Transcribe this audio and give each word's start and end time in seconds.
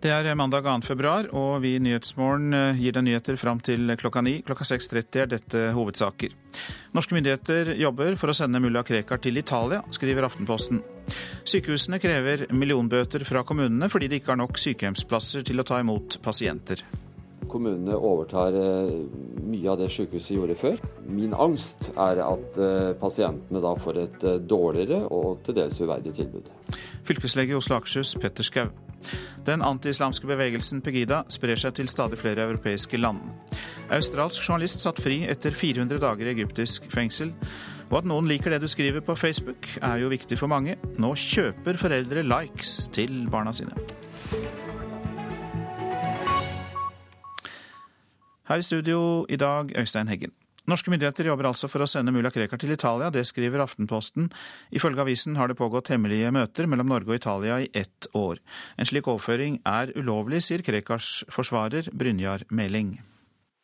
Det 0.00 0.08
er 0.08 0.32
mandag 0.32 0.64
2. 0.64 0.78
februar, 0.88 1.26
og 1.36 1.58
vi 1.60 1.74
i 1.76 1.80
Nyhetsmorgen 1.82 2.54
eh, 2.56 2.78
gir 2.80 2.94
deg 2.96 3.04
nyheter 3.04 3.36
fram 3.36 3.58
til 3.60 3.84
klokka 4.00 4.22
ni. 4.24 4.38
Klokka 4.46 4.64
6.30 4.64 5.18
er 5.20 5.28
dette 5.28 5.64
hovedsaker. 5.76 6.32
Norske 6.96 7.18
myndigheter 7.18 7.74
jobber 7.76 8.16
for 8.16 8.32
å 8.32 8.36
sende 8.38 8.62
mulla 8.64 8.80
Krekar 8.80 9.20
til 9.20 9.36
Italia, 9.36 9.82
skriver 9.92 10.24
Aftenposten. 10.24 10.80
Sykehusene 11.44 12.00
krever 12.00 12.46
millionbøter 12.48 13.26
fra 13.28 13.44
kommunene 13.44 13.90
fordi 13.92 14.08
de 14.08 14.22
ikke 14.22 14.32
har 14.32 14.40
nok 14.40 14.56
sykehjemsplasser 14.62 15.44
til 15.44 15.60
å 15.60 15.68
ta 15.68 15.82
imot 15.84 16.16
pasienter. 16.24 16.80
Kommunene 17.50 17.96
overtar 17.96 18.54
eh, 18.56 18.92
mye 19.50 19.72
av 19.72 19.80
det 19.80 19.90
sykehuset 19.92 20.36
gjorde 20.36 20.58
før. 20.60 20.78
Min 21.10 21.34
angst 21.34 21.90
er 21.96 22.22
at 22.24 22.60
eh, 22.60 22.92
pasientene 23.00 23.62
da 23.64 23.74
får 23.78 24.04
et 24.04 24.28
dårligere 24.48 25.02
og 25.10 25.42
til 25.46 25.58
dels 25.58 25.80
uverdig 25.82 26.14
tilbud. 26.20 26.52
Fylkeslege 27.08 27.54
i 27.54 27.58
Oslo 27.58 27.80
Akershus, 27.80 28.14
Petter 28.20 28.46
Schou. 28.46 28.70
Den 29.46 29.62
antiislamske 29.64 30.28
bevegelsen 30.28 30.82
Pegida 30.84 31.22
sprer 31.32 31.58
seg 31.58 31.74
til 31.78 31.88
stadig 31.88 32.20
flere 32.20 32.44
europeiske 32.50 33.00
land. 33.00 33.22
Australsk 33.90 34.44
journalist 34.44 34.84
satt 34.84 35.00
fri 35.02 35.22
etter 35.30 35.56
400 35.56 36.02
dager 36.02 36.28
i 36.28 36.34
egyptisk 36.34 36.90
fengsel. 36.92 37.32
Og 37.90 38.02
at 38.02 38.06
noen 38.06 38.28
liker 38.30 38.54
det 38.54 38.60
du 38.62 38.68
skriver 38.70 39.02
på 39.02 39.16
Facebook, 39.18 39.66
er 39.82 39.98
jo 40.04 40.12
viktig 40.12 40.38
for 40.38 40.52
mange. 40.52 40.76
Nå 41.02 41.14
kjøper 41.18 41.80
foreldre 41.80 42.22
likes 42.22 42.84
til 42.94 43.24
barna 43.32 43.54
sine. 43.56 43.74
Her 48.50 48.58
i 48.58 48.64
studio 48.66 49.24
i 49.30 49.36
dag, 49.38 49.68
Øystein 49.78 50.08
Heggen. 50.10 50.32
Norske 50.66 50.90
myndigheter 50.90 51.28
jobber 51.28 51.46
altså 51.46 51.68
for 51.70 51.84
å 51.84 51.86
sende 51.86 52.10
mulla 52.10 52.32
Krekar 52.34 52.58
til 52.58 52.72
Italia, 52.74 53.06
det 53.14 53.22
skriver 53.28 53.62
Aftenposten. 53.62 54.26
Ifølge 54.74 55.04
avisen 55.04 55.38
har 55.38 55.46
det 55.46 55.56
pågått 55.60 55.92
hemmelige 55.94 56.32
møter 56.34 56.66
mellom 56.66 56.90
Norge 56.90 57.12
og 57.12 57.20
Italia 57.20 57.60
i 57.62 57.70
ett 57.78 58.08
år. 58.18 58.42
En 58.74 58.90
slik 58.90 59.06
overføring 59.06 59.60
er 59.62 59.94
ulovlig, 59.94 60.42
sier 60.42 60.66
Krekars 60.66 61.22
forsvarer 61.30 61.92
Brynjar 61.94 62.42
Meling. 62.50 62.96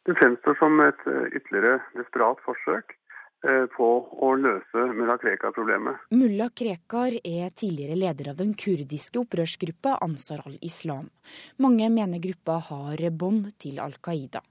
Det 0.06 0.14
fremstår 0.22 0.54
som 0.62 0.78
et 0.86 1.02
eh, 1.10 1.34
ytterligere 1.34 1.82
desperat 1.98 2.46
forsøk 2.46 2.94
eh, 2.94 3.66
på 3.74 3.92
å 4.22 4.32
løse 4.38 4.88
mulla 4.94 5.18
Krekar-problemet. 5.18 6.10
Mulla 6.14 6.52
Krekar 6.54 7.18
er 7.26 7.50
tidligere 7.50 7.98
leder 8.06 8.36
av 8.36 8.38
den 8.38 8.54
kurdiske 8.54 9.26
opprørsgruppa 9.26 9.98
Ansar 10.06 10.46
al-Islam. 10.46 11.10
Mange 11.58 11.90
mener 11.90 12.22
gruppa 12.22 12.62
har 12.70 13.08
bånd 13.10 13.50
til 13.58 13.82
Al 13.82 13.98
Qaida. 13.98 14.46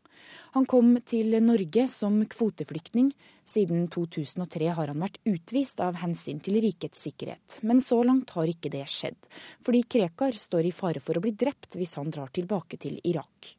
Han 0.56 0.68
kom 0.70 0.96
til 1.06 1.36
Norge 1.44 1.88
som 1.92 2.22
kvoteflyktning. 2.32 3.12
Siden 3.46 3.86
2003 3.94 4.72
har 4.78 4.90
han 4.90 5.04
vært 5.04 5.20
utvist 5.30 5.82
av 5.84 6.00
hensyn 6.02 6.40
til 6.42 6.58
rikets 6.64 7.04
sikkerhet. 7.06 7.60
Men 7.62 7.84
så 7.84 8.00
langt 8.08 8.34
har 8.38 8.50
ikke 8.50 8.72
det 8.74 8.88
skjedd, 8.90 9.20
fordi 9.66 9.84
Krekar 9.96 10.38
står 10.40 10.70
i 10.70 10.74
fare 10.74 11.04
for 11.04 11.18
å 11.18 11.22
bli 11.26 11.36
drept 11.36 11.78
hvis 11.78 11.98
han 12.00 12.10
drar 12.14 12.34
tilbake 12.34 12.82
til 12.82 12.98
Irak. 13.06 13.56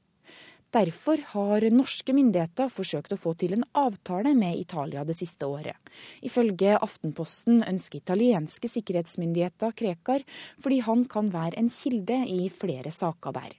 Derfor 0.74 1.20
har 1.30 1.64
norske 1.72 2.12
myndigheter 2.12 2.68
forsøkt 2.68 3.14
å 3.14 3.20
få 3.20 3.32
til 3.38 3.54
en 3.54 3.62
avtale 3.78 4.34
med 4.36 4.58
Italia 4.58 5.04
det 5.06 5.14
siste 5.16 5.46
året. 5.48 5.78
Ifølge 6.26 6.74
Aftenposten 6.76 7.62
ønsker 7.64 8.02
italienske 8.02 8.68
sikkerhetsmyndigheter 8.68 9.72
Krekar 9.78 10.26
fordi 10.58 10.82
han 10.84 11.06
kan 11.08 11.30
være 11.32 11.62
en 11.62 11.70
kilde 11.72 12.18
i 12.28 12.50
flere 12.52 12.92
saker 12.92 13.38
der. 13.38 13.54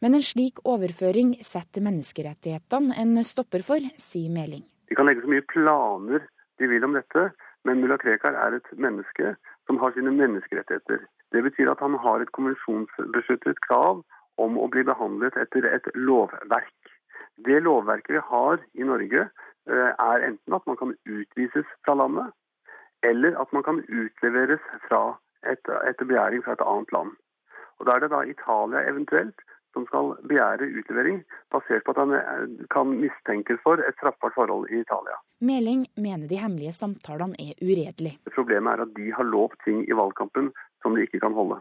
Men 0.00 0.14
en 0.18 0.24
slik 0.24 0.62
overføring 0.68 1.36
setter 1.46 1.84
menneskerettighetene 1.84 2.96
en 3.02 3.16
stopper 3.24 3.64
for, 3.66 3.80
sier 3.96 4.30
Meling. 4.32 4.64
De 4.88 4.96
kan 4.98 5.08
legge 5.08 5.24
så 5.24 5.30
mye 5.32 5.46
planer 5.48 6.26
de 6.60 6.68
vil 6.68 6.84
om 6.84 6.94
dette, 6.96 7.30
men 7.64 7.80
mulla 7.80 7.96
Krekar 7.98 8.36
er 8.38 8.58
et 8.58 8.72
menneske 8.76 9.34
som 9.66 9.78
har 9.82 9.94
sine 9.94 10.12
menneskerettigheter. 10.14 11.04
Det 11.32 11.42
betyr 11.46 11.70
at 11.72 11.80
han 11.80 11.94
har 12.04 12.20
et 12.20 12.32
konvensjonsbeskyttet 12.36 13.60
krav 13.66 14.02
om 14.42 14.58
å 14.58 14.68
bli 14.72 14.84
behandlet 14.86 15.36
etter 15.40 15.66
et 15.68 15.88
lovverk. 15.94 16.92
Det 17.46 17.62
lovverket 17.64 18.18
vi 18.18 18.22
har 18.28 18.60
i 18.74 18.86
Norge, 18.86 19.28
eh, 19.70 19.90
er 20.12 20.26
enten 20.28 20.54
at 20.54 20.66
man 20.66 20.76
kan 20.76 20.94
utvises 21.06 21.68
fra 21.84 21.94
landet, 21.94 22.32
eller 23.02 23.38
at 23.40 23.52
man 23.52 23.62
kan 23.62 23.80
utleveres 23.88 24.60
fra 24.88 25.16
et, 25.42 25.64
etter 25.88 26.04
begjæring 26.04 26.44
fra 26.44 26.52
et 26.52 26.66
annet 26.66 26.92
land. 26.92 27.16
Og 27.78 27.86
Da 27.86 27.94
er 27.94 28.00
det 28.00 28.10
da 28.10 28.22
Italia 28.22 28.84
eventuelt 28.88 29.40
som 29.72 29.86
skal 29.88 30.14
begjære 30.28 30.68
utlevering 30.80 31.22
basert 31.52 31.84
på 31.86 31.94
at 31.94 32.00
han 32.02 32.14
eh, 32.18 32.46
kan 32.74 32.94
mistenkes 33.00 33.60
for 33.64 33.80
et 33.80 33.98
straffbart 33.98 34.36
forhold 34.36 34.70
i 34.70 34.80
Italia. 34.84 35.18
Meling 35.40 35.86
mener 35.96 36.28
de 36.28 36.40
hemmelige 36.40 36.76
samtalene 36.76 37.38
er 37.40 37.58
uredelig. 37.60 38.18
Problemet 38.34 38.72
er 38.72 38.86
at 38.86 38.96
de 38.96 39.10
har 39.16 39.28
lovt 39.28 39.60
ting 39.66 39.84
i 39.88 39.98
valgkampen 39.98 40.52
som 40.82 40.96
de 40.96 41.06
ikke 41.06 41.22
kan 41.24 41.36
holde. 41.36 41.60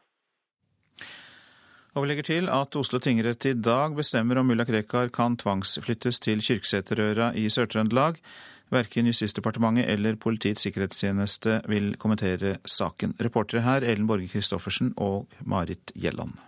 Og 1.92 2.06
vi 2.06 2.08
legger 2.08 2.24
til 2.24 2.48
at 2.48 2.76
Oslo 2.80 3.02
tingrett 3.04 3.46
i 3.50 3.58
dag 3.58 3.98
bestemmer 3.98 4.40
om 4.40 4.48
mulla 4.48 4.64
Krekar 4.64 5.12
kan 5.12 5.36
tvangsflyttes 5.36 6.22
til 6.24 6.40
Kyrksæterøra 6.40 7.34
i 7.36 7.50
Sør-Trøndelag. 7.52 8.22
Verken 8.72 9.10
Justisdepartementet 9.12 9.90
eller 9.92 10.16
Politiets 10.16 10.64
sikkerhetstjeneste 10.64 11.58
vil 11.68 11.98
kommentere 12.00 12.56
saken. 12.64 13.18
Reportere 13.20 13.66
her 13.66 13.84
Ellen 13.84 14.08
Borge 14.08 14.32
Christoffersen 14.32 14.94
og 14.96 15.28
Marit 15.44 15.92
Gjelland. 15.92 16.40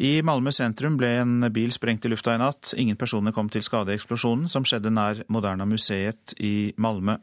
I 0.00 0.22
Malmö 0.24 0.48
sentrum 0.48 0.94
ble 0.96 1.10
en 1.20 1.44
bil 1.52 1.72
sprengt 1.76 2.06
i 2.08 2.08
lufta 2.08 2.32
i 2.32 2.40
natt. 2.40 2.72
Ingen 2.80 2.96
personer 2.96 3.34
kom 3.36 3.50
til 3.52 3.60
skade 3.60 3.92
i 3.92 3.98
eksplosjonen, 3.98 4.46
som 4.48 4.64
skjedde 4.64 4.88
nær 4.96 5.20
Moderna 5.28 5.66
museet 5.68 6.32
i 6.40 6.72
Malmö. 6.80 7.18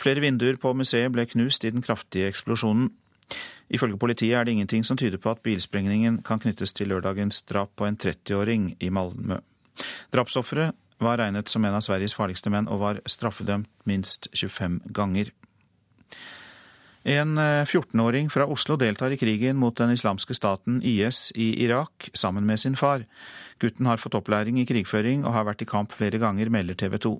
Flere 0.00 0.24
vinduer 0.24 0.58
på 0.58 0.72
museet 0.74 1.12
ble 1.14 1.28
knust 1.30 1.64
i 1.64 1.70
den 1.70 1.84
kraftige 1.86 2.26
eksplosjonen. 2.32 2.88
Ifølge 3.70 4.00
politiet 4.02 4.34
er 4.34 4.44
det 4.44 4.56
ingenting 4.56 4.82
som 4.82 4.98
tyder 4.98 5.22
på 5.22 5.30
at 5.30 5.42
bilsprengningen 5.46 6.18
kan 6.26 6.42
knyttes 6.42 6.74
til 6.74 6.90
lørdagens 6.90 7.44
drap 7.46 7.76
på 7.78 7.86
en 7.86 7.98
30-åring 8.00 8.72
i 8.82 8.90
Malmö. 8.90 9.38
Drapsofferet 10.10 10.74
var 10.98 11.22
regnet 11.22 11.48
som 11.48 11.64
en 11.64 11.78
av 11.78 11.84
Sveriges 11.86 12.16
farligste 12.18 12.50
menn 12.50 12.66
og 12.66 12.82
var 12.82 12.98
straffedømt 13.06 13.70
minst 13.86 14.26
25 14.34 14.80
ganger. 14.90 15.30
En 17.02 17.38
14-åring 17.38 18.26
eh, 18.26 18.30
fra 18.30 18.46
Oslo 18.46 18.76
deltar 18.76 19.10
i 19.10 19.16
krigen 19.16 19.56
mot 19.56 19.76
den 19.76 19.90
islamske 19.90 20.34
staten 20.34 20.82
IS 20.84 21.32
i 21.34 21.64
Irak 21.64 22.10
sammen 22.12 22.46
med 22.46 22.60
sin 22.60 22.76
far. 22.76 23.06
Gutten 23.58 23.86
har 23.86 23.96
fått 23.96 24.14
opplæring 24.14 24.60
i 24.60 24.66
krigføring 24.68 25.24
og 25.24 25.32
har 25.32 25.46
vært 25.48 25.64
i 25.64 25.68
kamp 25.68 25.92
flere 25.96 26.20
ganger, 26.20 26.52
melder 26.52 26.76
TV 26.76 26.98
2. 26.98 27.14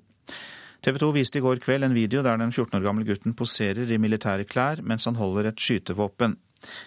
TV 0.84 1.00
2 1.00 1.10
viste 1.16 1.41
i 1.41 1.44
går 1.44 1.60
kveld 1.64 1.84
en 1.84 1.96
video 1.96 2.22
der 2.24 2.38
den 2.41 2.52
14 2.52 2.78
år 2.78 2.84
gamle 2.84 3.04
gutten 3.08 3.34
poserer 3.36 3.91
i 3.92 4.00
militære 4.00 4.46
klær 4.48 4.80
mens 4.84 5.04
han 5.08 5.20
holder 5.20 5.50
et 5.50 5.60
skytevåpen. 5.60 6.36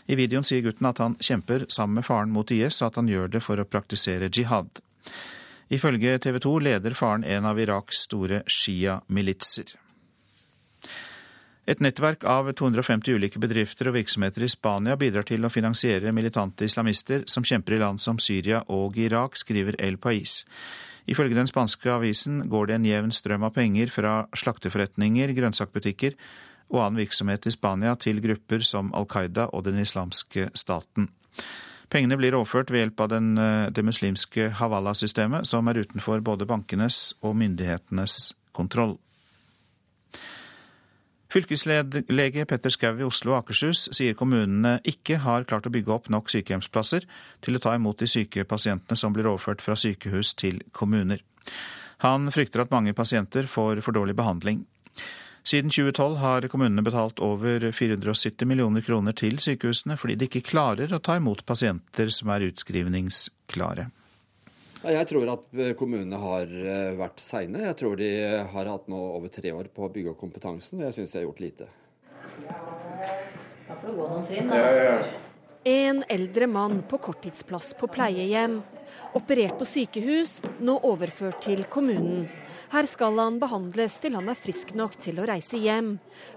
I 0.05 0.17
videoen 0.17 0.45
sier 0.45 0.61
gutten 0.65 0.89
at 0.89 1.01
han 1.01 1.17
kjemper 1.21 1.65
sammen 1.69 1.99
med 1.99 2.05
faren 2.05 2.33
mot 2.33 2.51
IS, 2.53 2.81
og 2.81 2.91
at 2.91 2.99
han 3.01 3.09
gjør 3.09 3.31
det 3.35 3.41
for 3.41 3.57
å 3.57 3.65
praktisere 3.65 4.29
jihad. 4.29 4.81
Ifølge 5.73 6.19
TV 6.21 6.37
2 6.45 6.57
leder 6.61 6.97
faren 6.97 7.25
en 7.25 7.49
av 7.49 7.61
Iraks 7.61 8.05
store 8.05 8.43
Shia-militser. 8.45 9.73
Et 11.63 11.79
nettverk 11.79 12.25
av 12.27 12.49
250 12.51 13.15
ulike 13.15 13.39
bedrifter 13.39 13.87
og 13.87 13.95
virksomheter 13.95 14.43
i 14.43 14.49
Spania 14.51 14.97
bidrar 14.99 15.23
til 15.23 15.45
å 15.47 15.51
finansiere 15.51 16.11
militante 16.11 16.67
islamister 16.67 17.23
som 17.31 17.45
kjemper 17.47 17.77
i 17.77 17.79
land 17.79 18.01
som 18.03 18.19
Syria 18.19 18.59
og 18.67 18.97
Irak, 18.99 19.37
skriver 19.39 19.77
El 19.79 19.95
Pais. 19.95 20.41
Ifølge 21.07 21.37
den 21.37 21.47
spanske 21.47 21.87
avisen 21.91 22.49
går 22.51 22.67
det 22.67 22.75
en 22.75 22.87
jevn 22.87 23.15
strøm 23.15 23.47
av 23.47 23.55
penger 23.55 23.91
fra 23.91 24.13
slakteforretninger, 24.35 25.31
grønnsakbutikker 25.35 26.17
og 26.73 26.81
annen 26.83 26.99
virksomhet 27.03 27.47
i 27.47 27.55
Spania 27.55 27.95
til 27.95 28.19
grupper 28.23 28.63
som 28.67 28.91
Al 28.95 29.07
Qaida 29.07 29.47
og 29.53 29.63
den 29.67 29.79
islamske 29.79 30.49
staten. 30.59 31.07
Pengene 31.93 32.17
blir 32.17 32.35
overført 32.35 32.71
ved 32.73 32.83
hjelp 32.83 33.05
av 33.05 33.09
den, 33.09 33.37
eh, 33.37 33.69
det 33.69 33.85
muslimske 33.85 34.49
Havala-systemet, 34.59 35.45
som 35.45 35.67
er 35.67 35.79
utenfor 35.83 36.23
både 36.23 36.47
bankenes 36.47 37.13
og 37.21 37.35
myndighetenes 37.35 38.33
kontroll. 38.51 38.97
Fylkeslege 41.33 42.43
Petter 42.45 42.69
Skau 42.69 42.99
i 43.01 43.05
Oslo 43.07 43.31
og 43.33 43.39
Akershus 43.39 43.87
sier 43.97 44.13
kommunene 44.13 44.75
ikke 44.85 45.17
har 45.23 45.47
klart 45.49 45.65
å 45.65 45.71
bygge 45.73 45.95
opp 45.95 46.09
nok 46.13 46.29
sykehjemsplasser 46.29 47.07
til 47.41 47.57
å 47.57 47.61
ta 47.63 47.73
imot 47.73 48.03
de 48.03 48.09
syke 48.11 48.43
pasientene 48.45 48.99
som 48.99 49.15
blir 49.15 49.31
overført 49.31 49.63
fra 49.65 49.73
sykehus 49.73 50.35
til 50.37 50.61
kommuner. 50.77 51.23
Han 52.05 52.29
frykter 52.35 52.61
at 52.61 52.75
mange 52.75 52.93
pasienter 52.93 53.49
får 53.49 53.81
for 53.81 53.97
dårlig 53.97 54.13
behandling. 54.19 54.61
Siden 55.41 55.73
2012 55.73 56.19
har 56.21 56.47
kommunene 56.53 56.85
betalt 56.85 57.17
over 57.25 57.65
470 57.73 58.47
millioner 58.47 58.85
kroner 58.85 59.17
til 59.17 59.41
sykehusene 59.41 59.97
fordi 59.97 60.19
de 60.19 60.29
ikke 60.29 60.45
klarer 60.53 60.93
å 60.93 61.01
ta 61.01 61.17
imot 61.17 61.41
pasienter 61.49 62.13
som 62.13 62.29
er 62.29 62.45
utskrivningsklare. 62.51 63.89
Jeg 64.83 65.07
tror 65.07 65.29
at 65.31 65.43
eh, 65.55 65.73
kommunene 65.79 66.19
har 66.19 66.49
eh, 66.51 66.93
vært 66.99 67.21
seine. 67.23 67.61
Jeg 67.69 67.77
tror 67.79 67.95
de 67.99 68.09
har 68.51 68.71
hatt 68.71 68.89
nå 68.91 68.99
over 69.15 69.31
tre 69.31 69.53
år 69.55 69.69
på 69.71 69.85
å 69.87 69.91
bygge 69.93 70.11
opp 70.11 70.19
kompetansen, 70.25 70.81
og 70.81 70.89
jeg 70.89 70.97
syns 70.97 71.13
de 71.13 71.21
har 71.21 71.27
gjort 71.29 71.43
lite. 71.43 71.69
Da 72.43 73.77
får 73.79 73.85
du 73.87 73.95
gå 73.95 74.09
noen 74.09 74.27
trinn, 74.27 74.51
da. 74.51 74.59
Ja, 74.59 74.89
ja. 74.89 74.97
En 75.63 76.03
eldre 76.11 76.47
mann 76.51 76.81
på 76.91 76.97
korttidsplass 76.99 77.71
på 77.79 77.87
pleiehjem. 77.87 78.57
Operert 79.15 79.55
på 79.55 79.63
sykehus, 79.63 80.41
nå 80.59 80.75
overført 80.83 81.39
til 81.45 81.63
kommunen. 81.71 82.25
Her 82.73 82.83
skal 82.89 83.15
han 83.21 83.37
behandles 83.39 83.95
til 84.03 84.17
han 84.17 84.27
er 84.27 84.35
frisk 84.35 84.73
nok 84.75 84.97
til 84.99 85.21
å 85.21 85.27
reise 85.29 85.61
hjem. 85.63 85.93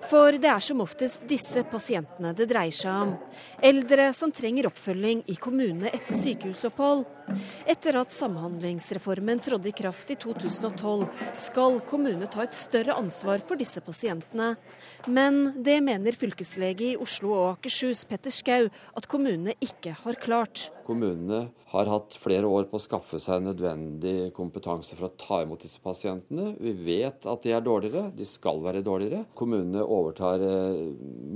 For 0.06 0.38
det 0.38 0.52
er 0.52 0.62
som 0.62 0.84
oftest 0.84 1.26
disse 1.26 1.64
pasientene 1.66 2.36
det 2.38 2.46
dreier 2.52 2.76
seg 2.76 3.02
om. 3.08 3.14
Eldre 3.58 4.12
som 4.14 4.30
trenger 4.30 4.70
oppfølging 4.70 5.26
i 5.32 5.38
kommunene 5.42 5.90
etter 5.90 6.14
sykehusopphold. 6.14 7.06
Etter 7.66 7.98
at 8.00 8.14
Samhandlingsreformen 8.14 9.40
trådte 9.42 9.70
i 9.70 9.74
kraft 9.76 10.12
i 10.14 10.18
2012, 10.20 11.06
skal 11.36 11.80
kommunene 11.88 12.28
ta 12.30 12.44
et 12.46 12.56
større 12.56 12.96
ansvar 13.00 13.42
for 13.46 13.58
disse 13.60 13.82
pasientene. 13.84 14.54
Men 15.06 15.62
det 15.66 15.80
mener 15.84 16.16
fylkeslege 16.16 16.92
i 16.92 16.96
Oslo 17.00 17.34
og 17.34 17.46
Akershus, 17.56 18.04
Petter 18.08 18.34
Skau, 18.34 18.70
at 18.70 19.10
kommunene 19.10 19.56
ikke 19.64 19.96
har 20.04 20.18
klart. 20.22 20.68
Kommunene 20.86 21.48
har 21.72 21.88
hatt 21.90 22.14
flere 22.22 22.46
år 22.46 22.68
på 22.70 22.78
å 22.78 22.82
skaffe 22.82 23.18
seg 23.20 23.42
nødvendig 23.42 24.30
kompetanse 24.36 24.94
for 24.94 25.08
å 25.08 25.14
ta 25.18 25.40
imot 25.42 25.64
disse 25.66 25.82
pasientene. 25.82 26.52
Vi 26.62 26.72
vet 26.86 27.26
at 27.26 27.42
de 27.42 27.54
er 27.56 27.64
dårligere, 27.64 28.12
de 28.14 28.26
skal 28.28 28.62
være 28.64 28.84
dårligere. 28.86 29.26
Kommunene 29.36 29.82
overtar 29.82 30.42
eh, 30.46 30.78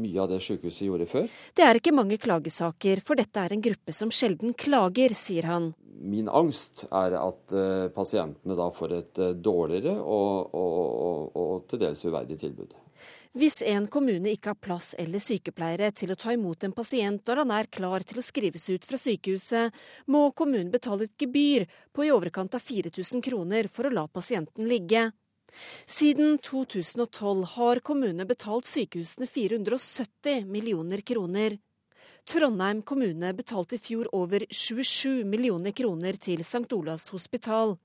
mye 0.00 0.20
av 0.22 0.30
det 0.32 0.40
sykehuset 0.44 0.86
gjorde 0.88 1.08
før. 1.10 1.30
Det 1.56 1.66
er 1.66 1.80
ikke 1.80 1.94
mange 1.94 2.18
klagesaker, 2.20 3.02
for 3.04 3.20
dette 3.20 3.44
er 3.44 3.54
en 3.54 3.64
gruppe 3.64 3.94
som 3.96 4.12
sjelden 4.14 4.56
klager, 4.58 5.14
sier 5.16 5.48
han. 5.50 5.72
Min 6.00 6.30
angst 6.32 6.86
er 6.88 7.16
at 7.20 7.52
uh, 7.52 7.88
pasientene 7.92 8.56
da 8.56 8.70
får 8.72 8.94
et 8.96 9.20
uh, 9.20 9.32
dårligere 9.36 9.98
og, 10.00 10.54
og, 10.56 10.78
og, 11.08 11.42
og 11.42 11.66
til 11.68 11.82
dels 11.82 12.06
uverdig 12.08 12.40
tilbud. 12.40 12.72
Hvis 13.38 13.60
en 13.62 13.84
kommune 13.86 14.32
ikke 14.32 14.50
har 14.50 14.58
plass 14.58 14.88
eller 14.98 15.22
sykepleiere 15.22 15.92
til 15.94 16.10
å 16.10 16.16
ta 16.18 16.32
imot 16.34 16.64
en 16.66 16.74
pasient 16.74 17.22
når 17.22 17.42
han 17.44 17.52
er 17.54 17.68
klar 17.70 18.02
til 18.02 18.18
å 18.18 18.24
skrives 18.26 18.64
ut 18.72 18.86
fra 18.88 18.98
sykehuset, 18.98 19.76
må 20.10 20.24
kommunen 20.34 20.72
betale 20.72 21.06
et 21.06 21.14
gebyr 21.22 21.68
på 21.94 22.08
i 22.08 22.10
overkant 22.10 22.56
av 22.58 22.64
4000 22.64 23.22
kroner 23.22 23.70
for 23.70 23.86
å 23.86 23.94
la 23.94 24.08
pasienten 24.10 24.66
ligge. 24.66 25.12
Siden 25.86 26.38
2012 26.38 27.44
har 27.56 27.80
kommunene 27.84 28.26
betalt 28.28 28.68
sykehusene 28.70 29.26
470 29.26 30.46
millioner 30.46 31.00
kroner. 31.00 31.58
Trondheim 32.28 32.82
kommune 32.82 33.32
betalte 33.34 33.74
i 33.74 33.82
fjor 33.82 34.10
over 34.14 34.44
27 34.50 35.24
millioner 35.24 35.72
kroner 35.72 36.18
til 36.20 36.44
St. 36.44 36.68
Olavs 36.76 37.08
hospital. 37.14 37.76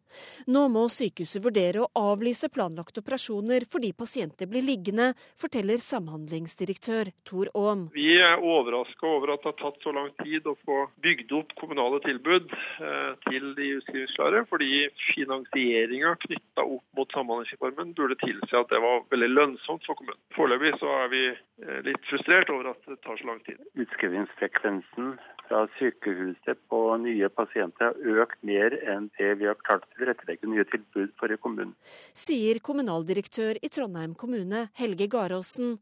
Nå 0.52 0.66
må 0.74 0.86
sykehuset 0.92 1.44
vurdere 1.44 1.84
å 1.84 1.90
avlyse 2.14 2.50
planlagte 2.54 3.02
operasjoner 3.04 3.66
fordi 3.72 3.92
pasienter 3.98 4.50
blir 4.50 4.66
liggende, 4.66 5.12
forteller 5.40 5.82
samhandlingsdirektør 5.82 7.12
Tor 7.28 7.52
Aam. 7.58 7.88
Vi 7.96 8.16
er 8.22 8.42
overraska 8.42 9.10
over 9.10 9.36
at 9.36 9.44
det 9.44 9.52
har 9.54 9.60
tatt 9.62 9.86
så 9.86 9.94
lang 9.96 10.12
tid 10.24 10.48
å 10.50 10.56
få 10.66 10.86
bygd 11.06 11.34
opp 11.40 11.56
kommunale 11.60 12.02
tilbud 12.06 12.52
eh, 12.52 13.12
til 13.28 13.52
de 13.58 13.72
utskrivningsklare, 13.80 14.46
fordi 14.52 14.86
finansieringa 15.14 16.16
knytta 16.26 16.66
opp 16.66 16.84
mot 16.98 17.16
Samhandlingsreformen 17.16 17.94
burde 17.98 18.18
tilsi 18.24 18.58
at 18.58 18.72
det 18.72 18.82
var 18.84 19.06
veldig 19.14 19.32
lønnsomt 19.34 19.86
for 19.88 20.00
kommunen. 20.00 20.22
Foreløpig 20.36 20.76
så 20.82 20.92
er 21.04 21.14
vi 21.14 21.24
eh, 21.30 21.80
litt 21.88 22.10
frustrert 22.10 22.52
over 22.54 22.74
at 22.74 22.90
det 22.90 23.00
tar 23.06 23.20
så 23.22 23.30
lang 23.30 23.42
tid. 23.48 23.62
Utskrivningsfrekvensen 23.86 25.16
fra 25.48 25.66
sykehuset 25.78 26.62
på 26.70 26.80
nye 27.04 27.30
pasienter 27.30 27.92
har 27.92 28.22
økt 28.24 28.42
mer 28.48 28.76
enn 28.90 29.10
det 29.20 29.36
vi 29.42 29.50
har 29.50 29.60
klart 29.68 29.86
å 29.86 30.05
tilrettelegge 30.06 30.50
nye 30.50 30.66
tilbud 30.70 31.16
for 31.20 31.34
i 31.34 31.40
kommunen. 31.42 31.74
Sier 32.14 32.62
kommunaldirektør 32.64 33.60
i 33.62 33.72
Trondheim 33.74 34.16
kommune, 34.16 34.70
Helge 34.78 35.10
Garåsen. 35.12 35.78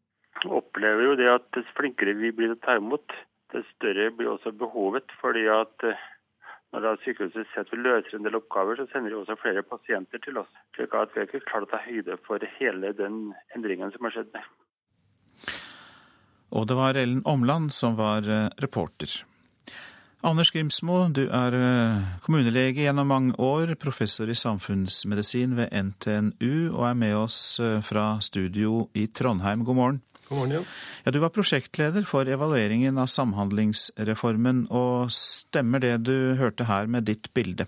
Opplever 0.47 1.09
jo 1.09 1.19
det 1.19 1.29
at 1.29 1.45
dess 1.55 1.69
flinkere 1.77 2.15
vi 2.17 2.33
blir 2.33 2.53
til 2.53 2.57
å 2.57 2.63
ta 2.65 2.79
imot, 2.79 3.13
dess 3.53 3.67
større 3.75 4.09
blir 4.15 4.33
også 4.33 4.55
behovet. 4.57 5.11
fordi 5.21 5.45
at 5.51 5.87
eh, 5.87 6.07
når 6.73 6.81
da 6.81 6.95
sykehuset 7.03 7.45
ser 7.51 7.61
at 7.61 7.71
vi 7.71 7.83
løser 7.83 8.17
en 8.17 8.25
del 8.25 8.39
oppgaver, 8.39 8.79
så 8.79 8.87
sender 8.89 9.13
de 9.13 9.19
også 9.19 9.37
flere 9.37 9.61
pasienter 9.61 10.19
til 10.23 10.39
oss. 10.41 10.49
slik 10.75 10.95
at 10.97 11.13
vi 11.13 11.21
har 11.21 11.29
ikke 11.29 11.45
klart 11.45 11.67
å 11.67 11.71
ta 11.75 11.81
høyde 11.85 12.17
for 12.25 12.41
hele 12.57 12.93
den 12.97 13.33
endringen 13.55 13.93
som 13.93 14.09
har 14.09 14.15
skjedd. 14.15 14.41
Og 16.53 16.67
det 16.69 16.77
var 16.77 16.97
Ellen 16.97 17.21
Omland 17.25 17.73
som 17.73 17.95
var 17.97 18.25
eh, 18.29 18.49
reporter. 18.61 19.21
Anders 20.23 20.53
Grimsmo, 20.55 21.01
du 21.11 21.25
er 21.27 21.55
eh, 21.57 22.03
kommunelege 22.23 22.85
gjennom 22.85 23.09
mange 23.11 23.33
år, 23.43 23.73
professor 23.75 24.29
i 24.31 24.35
samfunnsmedisin 24.39 25.57
ved 25.57 25.73
NTNU, 25.75 26.71
og 26.71 26.85
er 26.87 26.95
med 26.95 27.15
oss 27.19 27.39
eh, 27.59 27.81
fra 27.83 28.21
studio 28.23 28.85
i 28.95 29.09
Trondheim. 29.11 29.65
God 29.67 29.75
morgen. 29.75 29.97
God 30.29 30.37
morgen, 30.37 30.53
ja. 30.55 30.61
ja. 31.03 31.11
Du 31.11 31.19
var 31.19 31.33
prosjektleder 31.35 32.07
for 32.07 32.29
evalueringen 32.31 33.01
av 33.03 33.09
Samhandlingsreformen, 33.11 34.69
og 34.71 35.11
stemmer 35.11 35.83
det 35.83 35.97
du 36.07 36.15
hørte 36.39 36.69
her 36.69 36.87
med 36.87 37.03
ditt 37.09 37.27
bilde? 37.35 37.67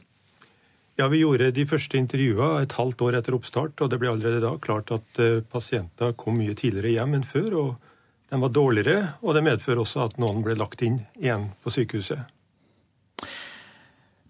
Ja, 0.96 1.10
Vi 1.12 1.20
gjorde 1.26 1.52
de 1.52 1.66
første 1.68 2.00
intervjua 2.00 2.62
et 2.62 2.78
halvt 2.80 3.04
år 3.04 3.18
etter 3.20 3.36
oppstart, 3.36 3.84
og 3.84 3.92
det 3.92 4.00
ble 4.00 4.14
allerede 4.14 4.40
da 4.46 4.54
klart 4.64 4.96
at 4.96 5.20
eh, 5.20 5.42
pasienter 5.44 6.16
kom 6.16 6.40
mye 6.40 6.56
tidligere 6.56 7.02
hjem 7.02 7.20
enn 7.20 7.28
før. 7.28 7.52
og 7.66 7.92
den 8.32 8.42
var 8.42 8.50
dårligere, 8.50 9.02
og 9.22 9.36
det 9.36 9.44
medfører 9.46 9.84
også 9.84 10.08
at 10.08 10.16
noen 10.24 10.40
ble 10.44 10.56
lagt 10.58 10.82
inn 10.82 11.02
igjen 11.20 11.52
på 11.62 11.76
sykehuset. 11.76 12.32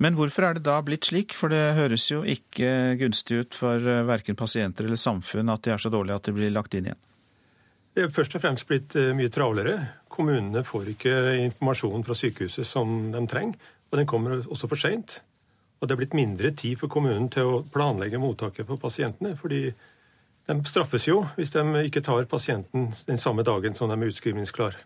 Men 0.04 0.18
hvorfor 0.18 0.44
er 0.44 0.58
det 0.58 0.66
da 0.68 0.76
blitt 0.84 1.08
slik? 1.08 1.34
For 1.38 1.52
det 1.52 1.78
høres 1.78 2.10
jo 2.12 2.22
ikke 2.28 2.98
gunstig 3.00 3.44
ut 3.46 3.56
for 3.56 3.80
eh, 3.80 4.04
verken 4.08 4.36
pasienter 4.36 4.88
eller 4.88 5.00
samfunn 5.00 5.52
at 5.54 5.64
de 5.64 5.72
er 5.76 5.82
så 5.82 5.92
dårlige 5.94 6.20
at 6.20 6.28
de 6.28 6.36
blir 6.36 6.52
lagt 6.54 6.76
inn 6.76 6.90
igjen. 6.90 7.04
Det 7.96 8.04
er 8.04 8.12
først 8.12 8.36
og 8.36 8.44
fremst 8.44 8.68
blitt 8.68 8.98
eh, 9.00 9.14
mye 9.16 9.32
travlere. 9.32 9.78
Kommunene 10.12 10.66
får 10.68 10.92
ikke 10.98 11.16
informasjon 11.46 12.04
fra 12.04 12.18
sykehuset 12.20 12.68
som 12.68 13.14
de 13.14 13.24
trenger, 13.32 13.72
og 13.92 14.02
den 14.02 14.10
kommer 14.10 14.44
også 14.44 14.68
for 14.68 14.80
seint. 14.80 15.22
Og 15.80 15.88
det 15.88 15.96
er 15.96 16.02
blitt 16.04 16.18
mindre 16.18 16.52
tid 16.52 16.80
for 16.82 16.92
kommunen 16.92 17.30
til 17.32 17.48
å 17.48 17.62
planlegge 17.72 18.20
mottaket 18.20 18.68
for 18.68 18.82
pasientene. 18.82 19.36
fordi 19.40 19.70
de 20.46 20.56
straffes 20.70 21.08
jo 21.08 21.24
hvis 21.36 21.56
de 21.56 21.64
ikke 21.88 22.04
tar 22.06 22.28
pasienten 22.30 22.92
den 23.08 23.18
samme 23.18 23.44
dagen 23.44 23.76
som 23.76 23.90
de 23.90 23.98
er 23.98 24.12
utskrivningsklare. 24.12 24.78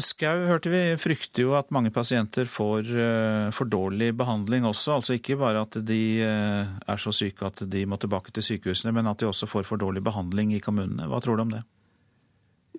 Skau, 0.00 0.46
hørte 0.48 0.70
vi, 0.72 0.80
frykter 0.96 1.44
jo 1.44 1.50
at 1.58 1.68
mange 1.74 1.90
pasienter 1.92 2.48
får 2.48 2.86
uh, 2.96 3.48
for 3.52 3.68
dårlig 3.68 4.14
behandling 4.16 4.64
også. 4.64 4.94
Altså 4.96 5.18
ikke 5.18 5.36
bare 5.40 5.66
at 5.66 5.76
de 5.84 6.00
uh, 6.24 6.70
er 6.88 7.02
så 7.02 7.12
syke 7.12 7.44
at 7.44 7.60
de 7.68 7.84
må 7.84 7.98
tilbake 8.00 8.32
til 8.32 8.46
sykehusene, 8.46 8.94
men 8.96 9.10
at 9.10 9.20
de 9.20 9.28
også 9.28 9.50
får 9.50 9.68
for 9.68 9.82
dårlig 9.82 10.00
behandling 10.06 10.54
i 10.56 10.62
kommunene. 10.64 11.10
Hva 11.10 11.20
tror 11.20 11.36
du 11.36 11.44
om 11.44 11.52
det? 11.52 11.60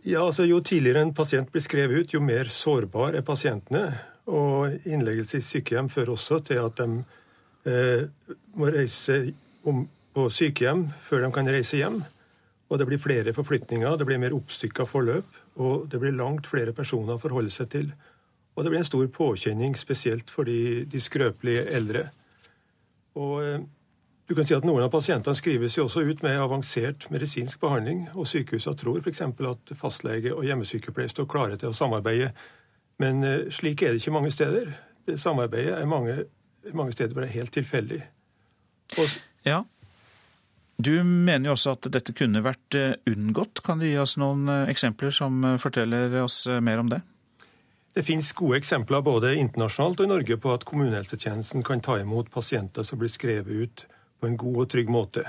Ja, 0.04 0.26
altså 0.26 0.44
Jo 0.44 0.60
tidligere 0.60 1.04
en 1.06 1.14
pasient 1.16 1.52
blir 1.52 1.64
skrevet 1.64 2.02
ut, 2.02 2.14
jo 2.16 2.20
mer 2.24 2.50
sårbar 2.52 3.16
er 3.16 3.24
pasientene. 3.24 3.86
Og 4.28 4.88
innleggelse 4.88 5.40
i 5.40 5.46
sykehjem 5.46 5.90
fører 5.92 6.16
også 6.16 6.40
til 6.48 6.60
at 6.64 6.80
de 6.80 7.04
eh, 7.68 8.06
må 8.56 8.72
reise 8.72 9.34
om, 9.68 9.84
på 10.16 10.28
sykehjem 10.32 10.86
før 11.04 11.26
de 11.26 11.32
kan 11.36 11.52
reise 11.52 11.80
hjem. 11.80 12.02
Og 12.74 12.80
det 12.82 12.88
blir 12.90 12.98
flere 12.98 13.36
forflytninger, 13.38 14.00
det 14.00 14.06
blir 14.10 14.18
mer 14.18 14.34
oppstykka 14.34 14.88
forløp, 14.90 15.36
og 15.62 15.86
det 15.92 16.00
blir 16.02 16.16
langt 16.18 16.48
flere 16.50 16.74
personer 16.74 17.14
å 17.20 17.22
forholde 17.22 17.54
seg 17.54 17.70
til. 17.70 17.92
Og 18.56 18.66
det 18.66 18.72
blir 18.74 18.82
en 18.82 18.88
stor 18.88 19.06
påkjenning, 19.14 19.76
spesielt 19.78 20.34
for 20.34 20.50
de, 20.50 20.82
de 20.90 21.02
skrøpelige 21.02 21.68
eldre. 21.70 22.08
Og 23.22 23.36
eh, 23.46 23.60
du 24.30 24.34
kan 24.34 24.48
si 24.50 24.56
at 24.58 24.66
Noen 24.66 24.86
av 24.86 24.90
pasientene 24.94 25.38
skrives 25.38 25.78
jo 25.78 25.86
også 25.86 26.02
ut 26.08 26.24
med 26.26 26.40
avansert 26.42 27.06
medisinsk 27.14 27.62
behandling, 27.62 28.08
og 28.18 28.26
sykehusene 28.30 28.80
tror 28.80 29.04
f.eks. 29.04 29.22
at 29.22 29.74
fastlege 29.78 30.34
og 30.34 30.46
hjemmesykepleier 30.48 31.14
står 31.14 31.30
klare 31.30 31.60
til 31.62 31.70
å 31.70 31.78
samarbeide. 31.78 32.32
Men 33.04 33.22
eh, 33.28 33.52
slik 33.54 33.86
er 33.86 33.94
det 33.94 34.02
ikke 34.02 34.16
mange 34.18 34.34
steder. 34.34 34.74
Det 35.06 35.20
samarbeidet 35.22 35.78
er 35.78 35.90
mange, 35.90 36.18
mange 36.74 36.98
steder 36.98 37.14
bare 37.14 37.30
helt 37.30 37.54
tilfeldig. 37.54 38.02
Og, 38.98 39.18
ja, 39.46 39.62
du 40.84 41.04
mener 41.04 41.50
jo 41.50 41.56
også 41.56 41.76
at 41.78 41.88
dette 41.94 42.14
kunne 42.18 42.44
vært 42.44 42.78
eh, 42.78 42.96
unngått. 43.10 43.62
Kan 43.66 43.82
du 43.82 43.88
gi 43.88 43.98
oss 44.02 44.16
noen 44.22 44.48
eh, 44.52 44.70
eksempler 44.72 45.14
som 45.16 45.44
eh, 45.46 45.60
forteller 45.62 46.16
oss 46.24 46.44
mer 46.62 46.82
om 46.82 46.90
det? 46.92 47.02
Det 47.94 48.06
finnes 48.08 48.32
gode 48.34 48.58
eksempler 48.58 49.04
både 49.06 49.36
internasjonalt 49.38 50.02
og 50.02 50.08
i 50.08 50.12
Norge 50.16 50.38
på 50.42 50.54
at 50.56 50.66
kommunehelsetjenesten 50.66 51.62
kan 51.66 51.84
ta 51.86 52.00
imot 52.02 52.32
pasienter 52.34 52.86
som 52.88 53.00
blir 53.02 53.12
skrevet 53.14 53.54
ut 53.54 53.86
på 54.20 54.30
en 54.30 54.38
god 54.40 54.64
og 54.64 54.72
trygg 54.74 54.90
måte. 54.90 55.28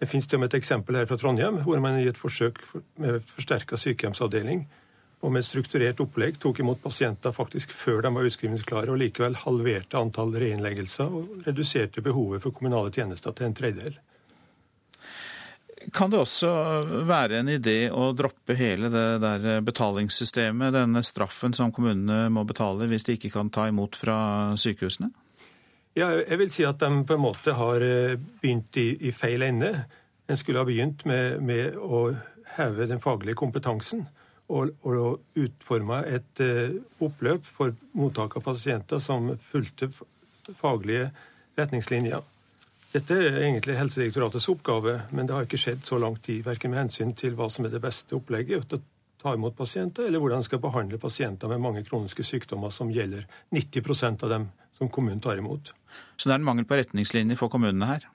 Det 0.00 0.08
finnes 0.08 0.28
til 0.28 0.38
og 0.38 0.44
med 0.44 0.52
et 0.52 0.58
eksempel 0.60 0.96
her 0.96 1.08
fra 1.08 1.18
Trondheim, 1.20 1.60
hvor 1.64 1.80
man 1.80 2.00
i 2.00 2.08
et 2.08 2.20
forsøk 2.20 2.60
med 3.00 3.20
forsterka 3.28 3.76
sykehjemsavdeling 3.80 4.64
og 5.24 5.32
med 5.32 5.42
et 5.42 5.48
strukturert 5.48 6.00
opplegg 6.04 6.36
tok 6.40 6.60
imot 6.60 6.82
pasienter 6.82 7.32
faktisk 7.32 7.72
før 7.74 8.02
de 8.04 8.12
var 8.14 8.28
utskrivningsklare, 8.28 8.92
og 8.92 9.00
likevel 9.00 9.38
halverte 9.40 10.00
antall 10.00 10.34
reinnleggelser 10.36 11.12
og 11.20 11.46
reduserte 11.48 12.04
behovet 12.04 12.44
for 12.44 12.56
kommunale 12.56 12.92
tjenester 12.92 13.36
til 13.36 13.48
en 13.48 13.56
tredjedel. 13.56 13.96
Kan 15.94 16.10
det 16.10 16.18
også 16.18 16.50
være 17.06 17.40
en 17.40 17.50
idé 17.52 17.90
å 17.92 18.10
droppe 18.16 18.56
hele 18.58 18.88
det 18.92 19.04
der 19.22 19.60
betalingssystemet, 19.66 20.74
denne 20.74 21.02
straffen 21.06 21.54
som 21.56 21.72
kommunene 21.74 22.26
må 22.32 22.46
betale 22.48 22.88
hvis 22.90 23.06
de 23.06 23.16
ikke 23.18 23.32
kan 23.34 23.52
ta 23.54 23.68
imot 23.70 23.98
fra 23.98 24.18
sykehusene? 24.58 25.12
Ja, 25.96 26.10
jeg 26.20 26.36
vil 26.42 26.50
si 26.52 26.64
at 26.68 26.82
de 26.82 26.90
på 27.08 27.16
en 27.16 27.24
måte 27.24 27.54
har 27.56 27.80
eh, 27.80 28.18
begynt 28.42 28.76
i, 28.76 28.90
i 29.08 29.12
feil 29.16 29.46
ende. 29.46 29.70
En 30.28 30.36
skulle 30.36 30.60
ha 30.60 30.68
begynt 30.68 31.06
med, 31.08 31.40
med, 31.40 31.78
å 31.80 32.10
heve 32.58 32.88
den 32.90 33.00
faglige 33.00 33.38
kompetansen 33.40 34.04
og, 34.52 34.74
og 34.86 35.40
utforma 35.40 36.02
et 36.06 36.42
uh, 36.42 36.76
oppløp 37.02 37.48
for 37.48 37.74
mottak 37.98 38.36
av 38.38 38.44
pasienter 38.46 39.00
som 39.02 39.32
fulgte 39.42 39.88
faglige 40.60 41.08
retningslinjer. 41.58 42.22
Dette 42.94 43.16
er 43.18 43.40
egentlig 43.42 43.76
Helsedirektoratets 43.76 44.48
oppgave, 44.52 45.00
men 45.10 45.26
det 45.26 45.34
har 45.34 45.46
ikke 45.46 45.58
skjedd 45.60 45.82
så 45.84 45.98
lang 46.00 46.16
tid, 46.22 46.44
verken 46.46 46.72
med 46.72 46.84
hensyn 46.84 47.12
til 47.18 47.34
hva 47.36 47.48
som 47.52 47.66
er 47.66 47.74
det 47.74 47.82
beste 47.84 48.16
opplegget 48.16 48.68
til 48.70 48.78
å 48.78 48.84
ta 49.22 49.34
imot 49.34 49.56
pasienter, 49.58 50.06
eller 50.06 50.22
hvordan 50.22 50.42
en 50.42 50.46
skal 50.46 50.62
behandle 50.62 51.00
pasienter 51.02 51.50
med 51.50 51.62
mange 51.64 51.82
kroniske 51.86 52.24
sykdommer 52.24 52.70
som 52.72 52.92
gjelder 52.94 53.26
90% 53.54 54.24
av 54.24 54.32
dem 54.32 54.46
som 54.78 54.90
kommunen 54.92 55.20
tar 55.20 55.40
imot. 55.40 55.72
Så 56.16 56.28
det 56.28 56.36
er 56.36 56.40
en 56.40 56.46
mangel 56.46 56.68
på 56.68 56.78
retningslinjer 56.78 57.40
for 57.40 57.52
kommunene 57.52 57.90
her? 57.90 58.06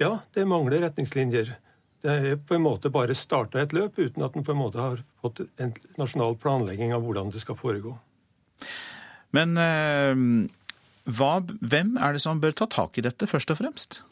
Ja, 0.00 0.18
det 0.34 0.46
mangler 0.48 0.84
retningslinjer. 0.86 1.52
Det 2.02 2.12
er 2.12 2.40
på 2.40 2.56
en 2.56 2.64
måte 2.64 2.90
bare 2.90 3.14
starta 3.18 3.60
et 3.62 3.74
løp 3.76 3.98
uten 3.98 4.24
at 4.26 4.36
en 4.36 4.44
på 4.46 4.54
en 4.54 4.58
måte 4.58 4.80
har 4.82 5.02
fått 5.22 5.44
en 5.62 5.74
nasjonal 6.00 6.36
planlegging 6.42 6.94
av 6.94 7.04
hvordan 7.04 7.30
det 7.30 7.42
skal 7.42 7.58
foregå. 7.58 7.94
Men 9.32 9.56
eh, 9.56 10.24
hva, 11.04 11.34
hvem 11.42 11.96
er 11.98 12.14
det 12.14 12.22
som 12.22 12.40
bør 12.40 12.54
ta 12.54 12.68
tak 12.70 12.98
i 12.98 13.04
dette, 13.04 13.26
først 13.26 13.50
og 13.54 13.58
fremst? 13.58 14.02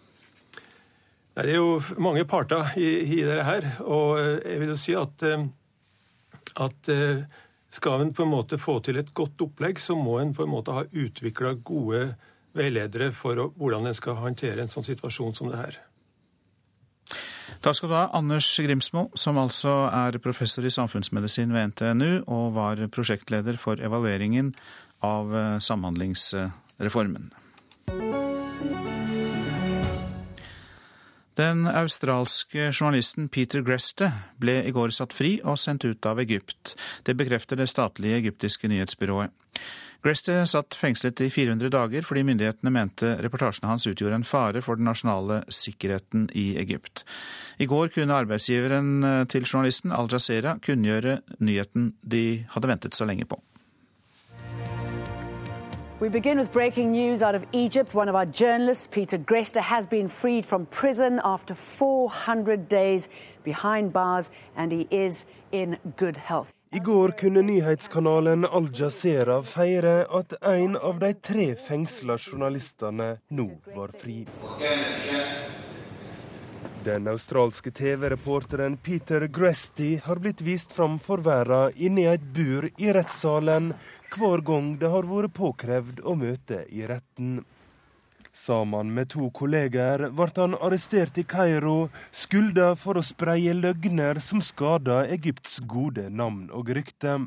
Det 1.37 1.47
er 1.47 1.61
jo 1.61 1.78
mange 2.02 2.26
parter 2.28 2.73
i, 2.76 2.88
i 3.06 3.20
dette 3.23 3.44
her. 3.47 3.68
Og 3.87 4.18
eh, 4.18 4.40
jeg 4.44 4.62
vil 4.62 4.73
jo 4.73 4.80
si 4.80 4.97
at, 4.99 5.23
eh, 5.25 5.44
at 6.66 6.90
eh, 6.90 7.23
skal 7.70 8.02
en 8.02 8.14
på 8.14 8.26
en 8.26 8.35
måte 8.35 8.59
få 8.59 8.80
til 8.85 8.99
et 9.00 9.14
godt 9.14 9.47
opplegg, 9.47 9.78
så 9.80 9.94
må 9.97 10.18
en 10.20 10.35
på 10.35 10.44
en 10.44 10.52
måte 10.52 10.75
ha 10.75 10.82
utvikla 10.90 11.54
gode 11.62 12.11
veiledere 12.59 13.12
for 13.14 13.38
hvordan 13.54 13.87
en 13.87 13.94
skal 13.97 14.18
håndtere 14.18 14.64
en 14.64 14.73
sånn 14.73 14.88
situasjon 14.88 15.38
som 15.38 15.52
det 15.52 15.61
her. 15.61 15.78
Takk 17.61 17.76
skal 17.76 17.90
du 17.90 17.94
ha, 17.94 18.06
Anders 18.16 18.49
Grimsmo, 18.56 19.09
som 19.18 19.38
altså 19.38 19.85
er 19.92 20.16
professor 20.23 20.64
i 20.64 20.73
samfunnsmedisin 20.73 21.52
ved 21.54 21.75
NTNU 21.75 22.25
og 22.25 22.54
var 22.56 22.80
prosjektleder 22.94 23.59
for 23.61 23.82
evalueringen 23.85 24.54
av 25.04 25.35
eh, 25.37 25.59
Samhandlingsreformen. 26.80 27.34
Den 31.34 31.66
australske 31.66 32.72
journalisten 32.72 33.28
Peter 33.28 33.62
Greste 33.62 34.10
ble 34.40 34.60
i 34.66 34.72
går 34.72 34.92
satt 34.92 35.14
fri 35.16 35.38
og 35.44 35.58
sendt 35.58 35.84
ut 35.84 36.06
av 36.06 36.20
Egypt. 36.20 36.75
Det 37.06 37.14
bekrefter 37.16 37.56
det 37.56 37.70
statlige 37.70 38.18
egyptiske 38.18 38.68
nyhetsbyrået. 38.68 39.30
Greste 40.00 40.46
satt 40.49 40.75
fengslet 40.76 41.20
i 41.20 41.28
400 41.30 41.68
dager 41.72 42.04
fordi 42.04 42.25
myndighetene 42.25 42.72
mente 42.72 43.14
reportasjene 43.20 43.68
hans 43.68 43.84
utgjorde 43.87 44.16
en 44.16 44.25
fare 44.25 44.62
for 44.64 44.80
den 44.80 44.88
nasjonale 44.88 45.42
sikkerheten 45.52 46.30
i 46.32 46.54
Egypt. 46.60 47.04
I 47.60 47.68
går 47.68 47.92
kunne 47.92 48.16
arbeidsgiveren 48.16 49.04
eh, 49.04 49.26
til 49.28 49.44
journalisten, 49.44 49.92
Al 49.92 50.08
Jazeera, 50.12 50.56
kunngjøre 50.64 51.20
nyheten 51.44 51.92
de 52.00 52.46
hadde 52.54 52.72
ventet 52.72 52.96
så 52.96 53.08
lenge 53.08 53.28
på. 53.28 53.40
We 56.00 56.09
begin 56.09 56.38
with 56.38 56.50
breaking 56.50 56.92
news 56.92 57.23
out 57.23 57.35
of 57.35 57.45
Egypt. 57.52 57.95
One 57.95 58.09
of 58.09 58.14
our 58.14 58.25
journalists, 58.25 58.87
Peter 58.87 59.19
Grester, 59.19 59.61
has 59.61 59.85
been 59.87 60.09
freed 60.09 60.47
from 60.47 60.64
prison 60.64 61.21
after 61.23 61.54
400 61.54 62.69
days 62.69 63.11
behind 63.45 63.92
bars, 63.92 64.30
and 64.57 64.73
he 64.73 64.88
is 64.90 65.26
in 65.52 65.76
good 65.99 66.16
health. 66.16 66.54
I 66.73 66.78
går 66.78 67.11
kunne 67.19 67.42
nyhetskanalen 67.42 68.45
Al 68.45 68.69
Jazeera 68.73 69.42
feire 69.42 70.07
at 70.19 70.33
en 70.42 70.76
av 70.76 70.99
de 71.00 71.12
tre 71.12 71.54
fengsla 71.54 72.16
journalistene 72.16 73.19
nå 73.28 73.49
var 73.75 73.92
fri. 73.92 74.25
Den 76.84 77.08
australske 77.08 77.70
TV-reporteren 77.70 78.76
Peter 78.76 79.26
Gresty 79.28 79.99
har 80.04 80.16
blitt 80.16 80.40
vist 80.40 80.72
fram 80.72 80.94
for 80.99 81.20
verden 81.20 81.76
inne 81.76 82.06
i 82.06 82.08
et 82.08 82.25
bur 82.32 82.70
i 82.80 82.88
rettssalen 82.96 83.75
hver 84.14 84.40
gang 84.46 84.70
det 84.80 84.88
har 84.88 85.04
vært 85.10 85.34
påkrevd 85.37 86.00
å 86.08 86.14
møte 86.16 86.62
i 86.72 86.87
retten. 86.88 87.42
Sammen 88.32 88.94
med 88.96 89.12
to 89.12 89.28
kolleger 89.37 90.06
ble 90.08 90.30
han 90.38 90.56
arrestert 90.56 91.20
i 91.20 91.26
Kairo, 91.28 91.90
skylda 92.16 92.72
for 92.80 92.96
å 92.96 93.04
spreie 93.04 93.52
løgner 93.60 94.22
som 94.25 94.40
skada 94.40 95.02
Egypts 95.04 95.60
gode 95.68 96.08
navn 96.08 96.46
og 96.49 96.72
rykte. 96.80 97.18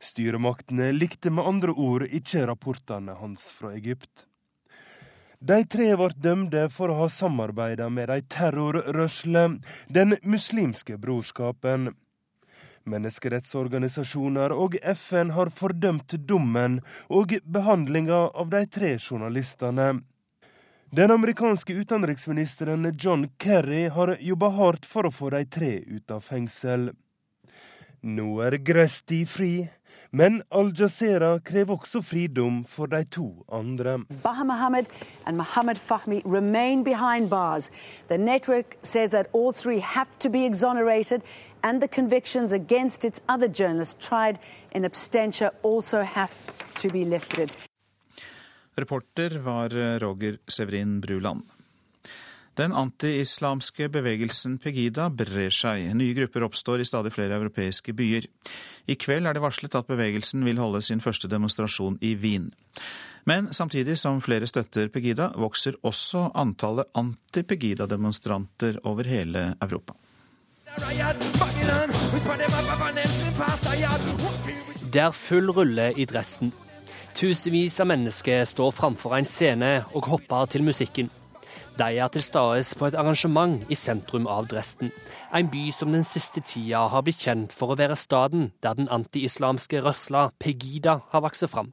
Styremaktene 0.00 0.94
likte 0.96 1.28
med 1.28 1.44
andre 1.44 1.76
ord 1.76 2.08
ikke 2.08 2.46
rapportene 2.48 3.20
hans 3.20 3.52
fra 3.52 3.76
Egypt. 3.76 4.30
De 5.40 5.64
tre 5.64 5.90
ble 5.96 6.10
dømte 6.16 6.68
for 6.70 6.92
å 6.92 7.02
ha 7.02 7.08
samarbeida 7.08 7.90
med 7.90 8.08
de 8.08 8.22
terrorrørsle, 8.28 9.60
Den 9.88 10.16
muslimske 10.22 10.96
brorskapen. 10.98 11.94
Menneskerettsorganisasjoner 12.84 14.52
og 14.52 14.76
FN 14.82 15.30
har 15.32 15.50
fordømt 15.50 16.16
dommen 16.28 16.82
og 17.08 17.32
behandlinga 17.44 18.26
av 18.34 18.50
de 18.52 18.66
tre 18.66 18.98
journalistene. 18.98 20.02
Den 20.94 21.10
amerikanske 21.10 21.72
utenriksministeren 21.72 22.92
John 23.00 23.28
Kerry 23.38 23.88
har 23.88 24.16
jobba 24.20 24.50
hardt 24.54 24.84
for 24.86 25.08
å 25.08 25.10
få 25.10 25.32
de 25.34 25.40
tre 25.50 25.72
ut 25.80 26.12
av 26.14 26.20
fengsel. 26.22 26.92
Nå 28.04 28.28
er 28.44 28.58
Gresti 28.60 29.24
fri, 29.26 29.64
men 30.12 30.42
Al 30.52 30.72
Jazeera 30.80 31.38
krever 31.44 31.76
også 31.76 32.02
fridom 32.02 32.64
for 32.64 32.86
de 32.86 33.04
to 33.04 33.44
andre. 33.52 33.98
Baha 34.22 34.44
Mohammed 34.44 34.86
og 35.26 35.34
Mohammed 35.34 35.76
Fahmi 35.76 36.22
remain 36.24 36.84
behind 36.84 37.30
bars. 37.30 37.70
The 38.08 38.18
network 38.18 38.76
says 38.82 39.10
that 39.10 39.26
all 39.34 39.52
three 39.52 39.80
have 39.80 40.10
to 40.20 40.30
be 40.30 40.46
exonerated 40.46 41.22
and 41.62 41.80
the 41.80 41.88
convictions 41.88 42.52
against 42.52 43.04
its 43.04 43.22
other 43.28 43.48
journalists 43.48 44.08
tried 44.08 44.38
in 44.72 44.84
absentia 44.84 45.50
also 45.62 46.02
have 46.02 46.34
to 46.78 46.88
be 46.88 47.04
lifted. 47.04 47.52
Reporter 48.76 49.38
var 49.38 49.68
Roger 50.00 50.38
Severin 50.48 51.00
Bruland. 51.00 51.42
Den 52.54 52.70
anti-islamske 52.72 53.88
bevegelsen 53.90 54.60
Pegida 54.62 55.08
brer 55.10 55.50
seg. 55.50 55.88
Nye 55.98 56.14
grupper 56.14 56.44
oppstår 56.46 56.84
i 56.84 56.86
stadig 56.86 57.10
flere 57.14 57.34
europeiske 57.40 57.94
byer. 57.98 58.28
I 58.86 58.94
kveld 58.94 59.26
er 59.26 59.34
det 59.34 59.42
varslet 59.42 59.74
at 59.74 59.88
bevegelsen 59.90 60.44
vil 60.46 60.60
holde 60.62 60.82
sin 60.86 61.02
første 61.02 61.26
demonstrasjon 61.30 61.98
i 61.98 62.14
Wien. 62.14 62.52
Men 63.26 63.48
samtidig 63.52 63.96
som 63.98 64.20
flere 64.22 64.46
støtter 64.46 64.86
Pegida, 64.92 65.32
vokser 65.34 65.74
også 65.82 66.28
antallet 66.38 66.86
anti-Pegida-demonstranter 66.94 68.78
over 68.84 69.08
hele 69.08 69.54
Europa. 69.64 69.96
Det 74.92 75.02
er 75.02 75.10
full 75.10 75.50
rulle 75.50 75.90
i 75.98 76.06
Dresden. 76.06 76.54
Tusenvis 77.14 77.80
av 77.80 77.90
mennesker 77.90 78.46
står 78.46 78.70
framfor 78.74 79.18
en 79.18 79.26
scene 79.26 79.74
og 79.94 80.06
hopper 80.12 80.46
til 80.54 80.62
musikken. 80.66 81.10
De 81.74 81.98
er 81.98 82.08
til 82.08 82.22
stede 82.22 82.76
på 82.78 82.86
et 82.86 82.94
arrangement 82.94 83.64
i 83.66 83.74
sentrum 83.74 84.28
av 84.30 84.46
Dresden, 84.46 84.92
en 85.34 85.48
by 85.50 85.72
som 85.74 85.90
den 85.90 86.04
siste 86.06 86.38
tida 86.40 86.84
har 86.92 87.02
blitt 87.02 87.24
kjent 87.24 87.50
for 87.52 87.74
å 87.74 87.76
være 87.80 87.96
staden 87.98 88.52
der 88.62 88.76
den 88.78 88.86
anti-islamske 88.86 89.80
rørsla 89.82 90.28
Pegida 90.38 91.00
har 91.10 91.24
vokst 91.24 91.48
fram. 91.50 91.72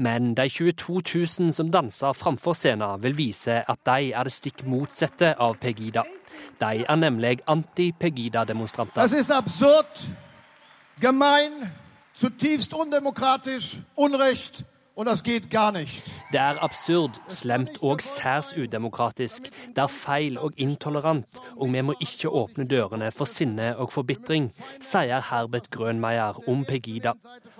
Men 0.00 0.32
de 0.38 0.48
22 0.48 1.02
000 1.40 1.52
som 1.52 1.68
danser 1.68 2.16
framfor 2.16 2.56
scenen, 2.56 3.02
vil 3.02 3.16
vise 3.18 3.58
at 3.60 3.82
de 3.84 4.14
er 4.16 4.24
det 4.24 4.32
stikk 4.32 4.64
motsatte 4.64 5.34
av 5.36 5.58
Pegida. 5.60 6.06
De 6.56 6.86
er 6.88 6.96
nemlig 6.96 7.42
anti-Pegida-demonstranter. 7.44 9.04
Det 9.04 9.20
er 9.20 9.36
absurd, 9.36 10.06
gemein 11.02 11.66
zutiefst 12.16 12.72
undemokratisk, 12.72 13.82
Unrecht 14.00 14.64
Det 14.96 16.40
er 16.40 16.62
absurd, 16.64 17.18
slemt 17.28 17.74
og 17.84 18.00
særs 18.00 18.54
udemokratisk. 18.56 19.50
Det 19.68 19.82
er 19.82 19.92
feil 19.92 20.38
og 20.40 20.56
intolerant, 20.56 21.36
og 21.56 21.68
vi 21.72 21.82
må 21.84 21.94
ikke 22.00 22.30
åpne 22.32 22.64
dørene 22.64 23.10
for 23.12 23.28
sinne 23.28 23.74
og 23.76 23.92
forbitring, 23.92 24.46
sier 24.80 25.20
Herbert 25.28 25.68
Grønmeier 25.70 26.40
om 26.48 26.64
Pegida. 26.64 27.12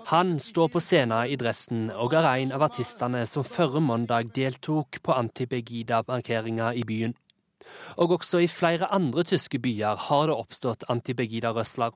Han 0.09 0.39
står 0.39 0.73
på 0.73 0.81
scenen 0.81 1.29
i 1.29 1.37
Dresden 1.37 1.91
og 1.93 2.17
er 2.17 2.25
en 2.31 2.55
av 2.57 2.65
artistene 2.71 3.21
som 3.29 3.45
forrige 3.45 3.85
mandag 3.85 4.33
deltok 4.33 4.97
på 5.03 5.13
anti-Pegida-markeringa 5.13 6.73
i 6.73 6.87
byen. 6.89 7.13
Og 8.01 8.17
også 8.17 8.41
i 8.41 8.49
flere 8.49 8.89
andre 8.89 9.23
tyske 9.23 9.61
byer 9.61 10.09
har 10.09 10.25
det 10.25 10.41
oppstått 10.41 10.89
anti-Pegida-rørsler. 10.89 11.93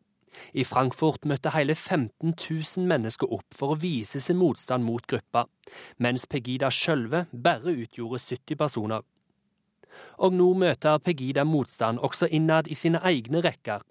I 0.53 0.63
Frankfurt 0.67 1.25
møtte 1.27 1.53
hele 1.55 1.75
15 1.75 2.33
000 2.35 2.87
mennesker 2.87 3.31
opp 3.31 3.55
for 3.55 3.73
å 3.73 3.79
vise 3.81 4.21
sin 4.23 4.39
motstand 4.39 4.85
mot 4.87 5.05
gruppa, 5.07 5.45
mens 5.97 6.27
Pegida 6.29 6.71
sjølve 6.71 7.25
bare 7.31 7.75
utgjorde 7.83 8.21
70 8.23 8.59
personer. 8.59 9.07
Og 10.23 10.35
nå 10.35 10.51
møter 10.57 11.01
Pegida 11.03 11.43
motstand 11.47 11.99
også 11.99 12.29
innad 12.31 12.69
i 12.71 12.77
sine 12.79 13.01
egne 13.07 13.43
rekker. 13.43 13.83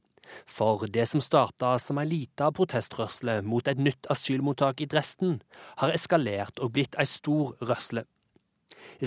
For 0.47 0.87
det 0.87 1.09
som 1.11 1.23
starta 1.25 1.75
som 1.83 1.99
ei 1.99 2.07
lita 2.07 2.51
protestrørsle 2.55 3.41
mot 3.43 3.67
et 3.69 3.81
nytt 3.83 4.07
asylmottak 4.15 4.81
i 4.81 4.89
Dresden, 4.91 5.41
har 5.83 5.93
eskalert 5.95 6.63
og 6.63 6.77
blitt 6.77 6.97
ei 7.01 7.09
stor 7.11 7.57
rørsle. 7.61 8.07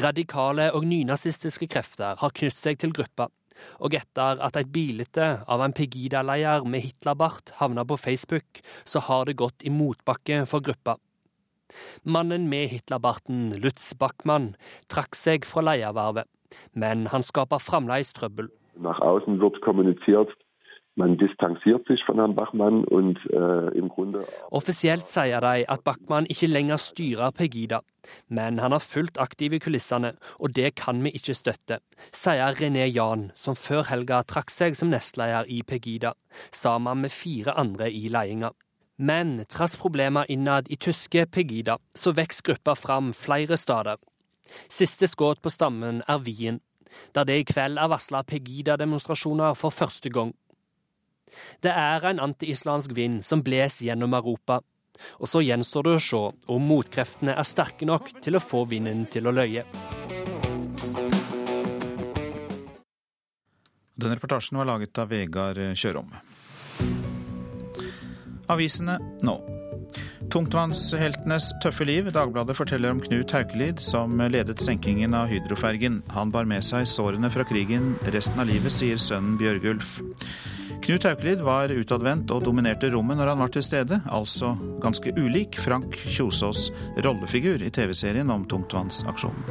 Radikale 0.03 0.67
og 0.75 0.85
nynazistiske 0.85 1.69
krefter 1.71 2.19
har 2.19 2.35
knyttet 2.35 2.59
seg 2.59 2.81
til 2.81 2.93
gruppa, 2.93 3.29
Og 3.79 3.95
etter 3.97 4.41
at 4.43 4.57
et 4.59 4.71
bilde 4.73 5.29
av 5.47 5.63
en 5.63 5.75
Pegida-leder 5.75 6.67
med 6.69 6.85
Hitlerbart 6.85 7.55
havna 7.59 7.85
på 7.87 7.97
Facebook, 7.99 8.61
så 8.85 9.03
har 9.07 9.25
det 9.29 9.39
gått 9.41 9.65
i 9.65 9.73
motbakke 9.73 10.43
for 10.49 10.65
gruppa. 10.65 10.97
Mannen 12.03 12.49
med 12.49 12.69
Hitlerbarten, 12.69 13.53
Lutz 13.61 13.93
Backmann, 13.97 14.53
trakk 14.93 15.17
seg 15.17 15.47
fra 15.49 15.63
ledervervet, 15.65 16.29
men 16.77 17.07
han 17.13 17.25
skaper 17.25 17.63
fremdeles 17.63 18.13
trøbbel. 18.13 18.51
Nach 18.77 18.99
außen 19.01 19.39
wird 19.41 19.59
kommuniziert, 19.65 20.33
man 20.95 21.15
distansiert 21.17 21.87
seg 21.89 22.01
fra 22.05 22.15
Herrn 22.19 22.35
Bachmann 22.37 22.83
und 22.85 23.17
uh, 23.33 23.69
im 23.73 23.89
Grunde 23.89 24.25
Offisielt 24.51 25.07
sier 25.09 25.41
de 25.41 25.65
at 25.67 25.83
Bachmann 25.83 26.27
ikke 26.29 26.47
lenger 26.47 26.77
styrer 26.77 27.31
Pegida, 27.31 27.81
men 28.27 28.59
han 28.59 28.75
har 28.75 28.83
fulgt 28.83 29.17
aktiv 29.17 29.53
i 29.53 29.61
kulissene, 29.63 30.13
og 30.37 30.53
det 30.53 30.75
kan 30.75 31.01
vi 31.03 31.13
ikke 31.17 31.33
støtte, 31.37 31.79
sier 32.11 32.53
René 32.59 32.85
Jan, 32.91 33.31
som 33.35 33.57
før 33.57 33.87
helga 33.89 34.21
trakk 34.23 34.53
seg 34.53 34.77
som 34.77 34.93
nestleder 34.93 35.49
i 35.49 35.63
Pegida, 35.65 36.13
sammen 36.51 37.01
med 37.05 37.11
fire 37.13 37.57
andre 37.57 37.89
i 37.89 38.05
ledelsen. 38.09 38.53
Men 38.97 39.39
trass 39.49 39.73
problemer 39.75 40.29
innad 40.29 40.69
i 40.69 40.77
tyske 40.77 41.25
Pegida, 41.25 41.79
så 41.97 42.13
vokser 42.13 42.45
gruppa 42.51 42.75
fram 42.77 43.09
flere 43.17 43.57
steder. 43.57 43.97
Siste 44.69 45.09
skudd 45.09 45.41
på 45.41 45.49
stammen 45.49 46.03
er 46.07 46.21
Wien, 46.21 46.61
der 47.15 47.25
det 47.25 47.39
i 47.41 47.47
kveld 47.49 47.81
er 47.81 47.89
varsla 47.89 48.21
Pegida-demonstrasjoner 48.29 49.57
for 49.57 49.73
første 49.73 50.11
gang. 50.13 50.35
Det 51.63 51.71
er 51.71 52.05
en 52.09 52.21
anti-islamsk 52.23 52.93
vind 52.97 53.23
som 53.25 53.43
bles 53.45 53.81
gjennom 53.85 54.13
Europa. 54.17 54.61
Og 55.19 55.27
så 55.27 55.41
gjenstår 55.43 55.87
det 55.87 55.95
å 55.97 56.03
se 56.03 56.21
om 56.53 56.67
motkreftene 56.69 57.35
er 57.35 57.47
sterke 57.47 57.87
nok 57.89 58.11
til 58.23 58.37
å 58.37 58.43
få 58.43 58.63
vinden 58.69 59.05
til 59.09 59.27
å 59.27 59.35
løye. 59.35 59.65
Den 63.93 64.15
reportasjen 64.15 64.57
var 64.59 64.67
laget 64.67 64.99
av 64.99 65.11
Vegard 65.13 65.59
Kjørom. 65.79 66.13
Avisene 68.51 68.97
nå. 69.23 69.37
Tungtvannsheltenes 70.33 71.51
tøffe 71.63 71.85
liv. 71.85 72.09
Dagbladet 72.11 72.55
forteller 72.57 72.91
om 72.91 73.01
Knut 73.03 73.31
Haukelid, 73.35 73.79
som 73.85 74.17
ledet 74.17 74.61
senkingen 74.63 75.13
av 75.13 75.29
Hydrofergen. 75.29 76.01
Han 76.15 76.33
bar 76.33 76.49
med 76.49 76.65
seg 76.65 76.87
sårene 76.89 77.29
fra 77.33 77.45
krigen 77.47 77.93
resten 78.15 78.41
av 78.41 78.49
livet, 78.49 78.73
sier 78.73 78.97
sønnen 78.97 79.37
Bjørgulf. 79.37 79.99
Knut 80.81 81.03
Haukelid 81.03 81.41
var 81.45 81.71
utadvendt 81.71 82.31
og 82.33 82.43
dominerte 82.47 82.89
rommet 82.93 83.19
når 83.19 83.33
han 83.33 83.41
var 83.43 83.51
til 83.53 83.63
stede, 83.65 84.01
altså 84.09 84.55
ganske 84.83 85.13
ulik 85.15 85.59
Frank 85.61 85.95
Kjosås' 85.95 86.69
rollefigur 87.05 87.61
i 87.63 87.71
TV-serien 87.73 88.31
om 88.33 88.47
tungtvannsaksjonen. 88.49 89.45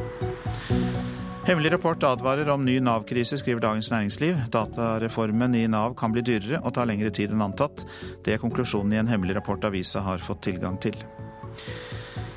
Hemmelig 1.43 1.73
rapport 1.73 2.05
advarer 2.07 2.47
om 2.53 2.63
ny 2.63 2.77
Nav-krise, 2.79 3.35
skriver 3.41 3.65
Dagens 3.65 3.91
Næringsliv. 3.91 4.37
Datareformen 4.55 5.57
i 5.59 5.65
Nav 5.67 5.97
kan 5.99 6.13
bli 6.15 6.23
dyrere 6.23 6.61
og 6.63 6.77
ta 6.77 6.85
lengre 6.87 7.11
tid 7.11 7.35
enn 7.35 7.43
antatt. 7.43 7.83
Det 8.23 8.37
er 8.37 8.43
konklusjonen 8.43 8.95
i 8.95 9.01
en 9.01 9.11
hemmelig 9.11 9.41
rapport 9.41 9.65
avisa 9.67 10.05
har 10.07 10.23
fått 10.23 10.45
tilgang 10.47 10.79
til. 10.83 10.95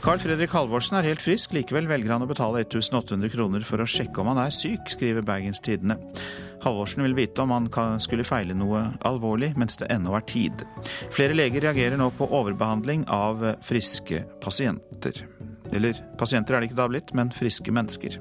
Carl 0.01 0.20
Fredrik 0.22 0.51
Halvorsen 0.54 0.98
er 0.98 1.06
helt 1.08 1.22
frisk, 1.22 1.54
likevel 1.54 1.88
velger 1.89 2.12
han 2.13 2.25
å 2.25 2.30
betale 2.30 2.60
1800 2.62 3.30
kroner 3.34 3.63
for 3.65 3.82
å 3.82 3.88
sjekke 3.89 4.22
om 4.22 4.27
han 4.34 4.42
er 4.44 4.51
syk, 4.54 4.89
skriver 4.94 5.25
Bergens 5.25 5.62
Tidende. 5.65 6.00
Halvorsen 6.64 7.04
vil 7.04 7.18
vite 7.18 7.44
om 7.44 7.52
han 7.52 7.70
skulle 8.02 8.26
feile 8.28 8.56
noe 8.58 8.86
alvorlig 9.06 9.54
mens 9.60 9.80
det 9.82 9.90
ennå 9.94 10.16
er 10.18 10.26
tid. 10.30 10.66
Flere 11.14 11.36
leger 11.38 11.68
reagerer 11.68 12.00
nå 12.00 12.10
på 12.18 12.30
overbehandling 12.30 13.06
av 13.12 13.44
friske 13.66 14.24
pasienter. 14.44 15.26
Eller 15.74 15.98
pasienter 16.20 16.56
er 16.56 16.64
det 16.64 16.72
ikke 16.72 16.82
da 16.82 16.90
blitt, 16.92 17.16
men 17.18 17.34
friske 17.34 17.74
mennesker. 17.74 18.20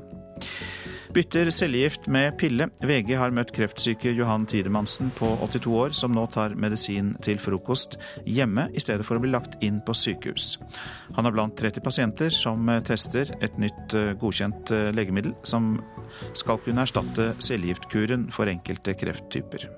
Bytter 1.14 1.46
cellegift 1.50 2.08
med 2.10 2.32
pille. 2.40 2.66
VG 2.82 3.12
har 3.14 3.30
møtt 3.30 3.52
kreftsyke 3.54 4.10
Johan 4.16 4.48
Tidemansen 4.50 5.12
på 5.14 5.28
82 5.46 5.74
år, 5.78 5.94
som 5.94 6.10
nå 6.10 6.24
tar 6.34 6.56
medisin 6.58 7.12
til 7.22 7.38
frokost 7.38 7.94
hjemme 8.26 8.64
i 8.74 8.82
stedet 8.82 9.06
for 9.06 9.20
å 9.20 9.22
bli 9.22 9.30
lagt 9.30 9.54
inn 9.62 9.78
på 9.86 9.94
sykehus. 9.94 10.56
Han 11.14 11.30
er 11.30 11.36
blant 11.36 11.54
30 11.60 11.86
pasienter 11.86 12.34
som 12.34 12.66
tester 12.82 13.30
et 13.38 13.62
nytt 13.62 13.94
eh, 13.94 14.10
godkjent 14.18 14.74
eh, 14.74 14.90
legemiddel 14.96 15.36
som 15.46 15.76
skal 16.34 16.58
kunne 16.66 16.82
erstatte 16.82 17.30
cellegiftkuren 17.38 18.26
for 18.34 18.50
enkelte 18.50 18.98
krefttyper. 18.98 19.70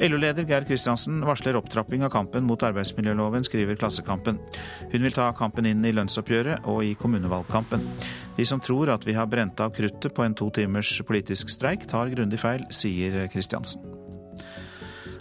LO-leder 0.00 0.46
Geir 0.48 0.64
Kristiansen 0.64 1.20
varsler 1.26 1.56
opptrapping 1.58 2.04
av 2.06 2.12
kampen 2.14 2.46
mot 2.48 2.62
arbeidsmiljøloven, 2.64 3.44
skriver 3.44 3.76
Klassekampen. 3.76 4.38
Hun 4.92 5.04
vil 5.04 5.14
ta 5.14 5.28
kampen 5.36 5.68
inn 5.68 5.84
i 5.84 5.92
lønnsoppgjøret 5.92 6.68
og 6.72 6.82
i 6.86 6.94
kommunevalgkampen. 6.98 7.84
De 8.36 8.46
som 8.48 8.60
tror 8.62 8.94
at 8.94 9.04
vi 9.06 9.16
har 9.18 9.28
brent 9.28 9.60
av 9.60 9.74
kruttet 9.76 10.14
på 10.14 10.24
en 10.24 10.36
to 10.38 10.48
timers 10.54 10.94
politisk 11.06 11.52
streik, 11.52 11.84
tar 11.90 12.12
grundig 12.14 12.40
feil, 12.40 12.64
sier 12.72 13.26
Kristiansen. 13.32 13.84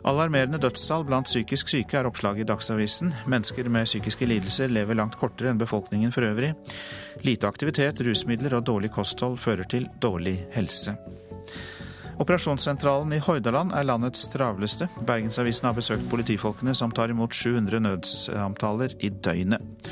Alarmerende 0.08 0.58
dødstall 0.58 1.04
blant 1.06 1.30
psykisk 1.30 1.70
syke 1.70 2.00
er 2.00 2.08
oppslaget 2.10 2.42
i 2.42 2.48
Dagsavisen. 2.50 3.12
Mennesker 3.30 3.70
med 3.70 3.86
psykiske 3.86 4.26
lidelser 4.26 4.72
lever 4.74 4.98
langt 4.98 5.20
kortere 5.20 5.52
enn 5.52 5.62
befolkningen 5.62 6.14
for 6.16 6.26
øvrig. 6.26 6.56
Lite 7.28 7.52
aktivitet, 7.52 8.02
rusmidler 8.02 8.58
og 8.58 8.66
dårlig 8.66 8.90
kosthold 8.96 9.38
fører 9.38 9.70
til 9.70 9.86
dårlig 10.02 10.40
helse. 10.56 10.98
Operasjonssentralen 12.22 13.14
i 13.14 13.20
Hordaland 13.20 13.74
er 13.74 13.86
landets 13.88 14.28
travleste. 14.30 14.86
Bergensavisen 15.08 15.66
har 15.66 15.74
besøkt 15.74 16.06
politifolkene 16.12 16.76
som 16.78 16.94
tar 16.94 17.10
imot 17.10 17.34
700 17.34 17.82
nødsamtaler 17.82 18.94
i 19.02 19.10
døgnet. 19.10 19.90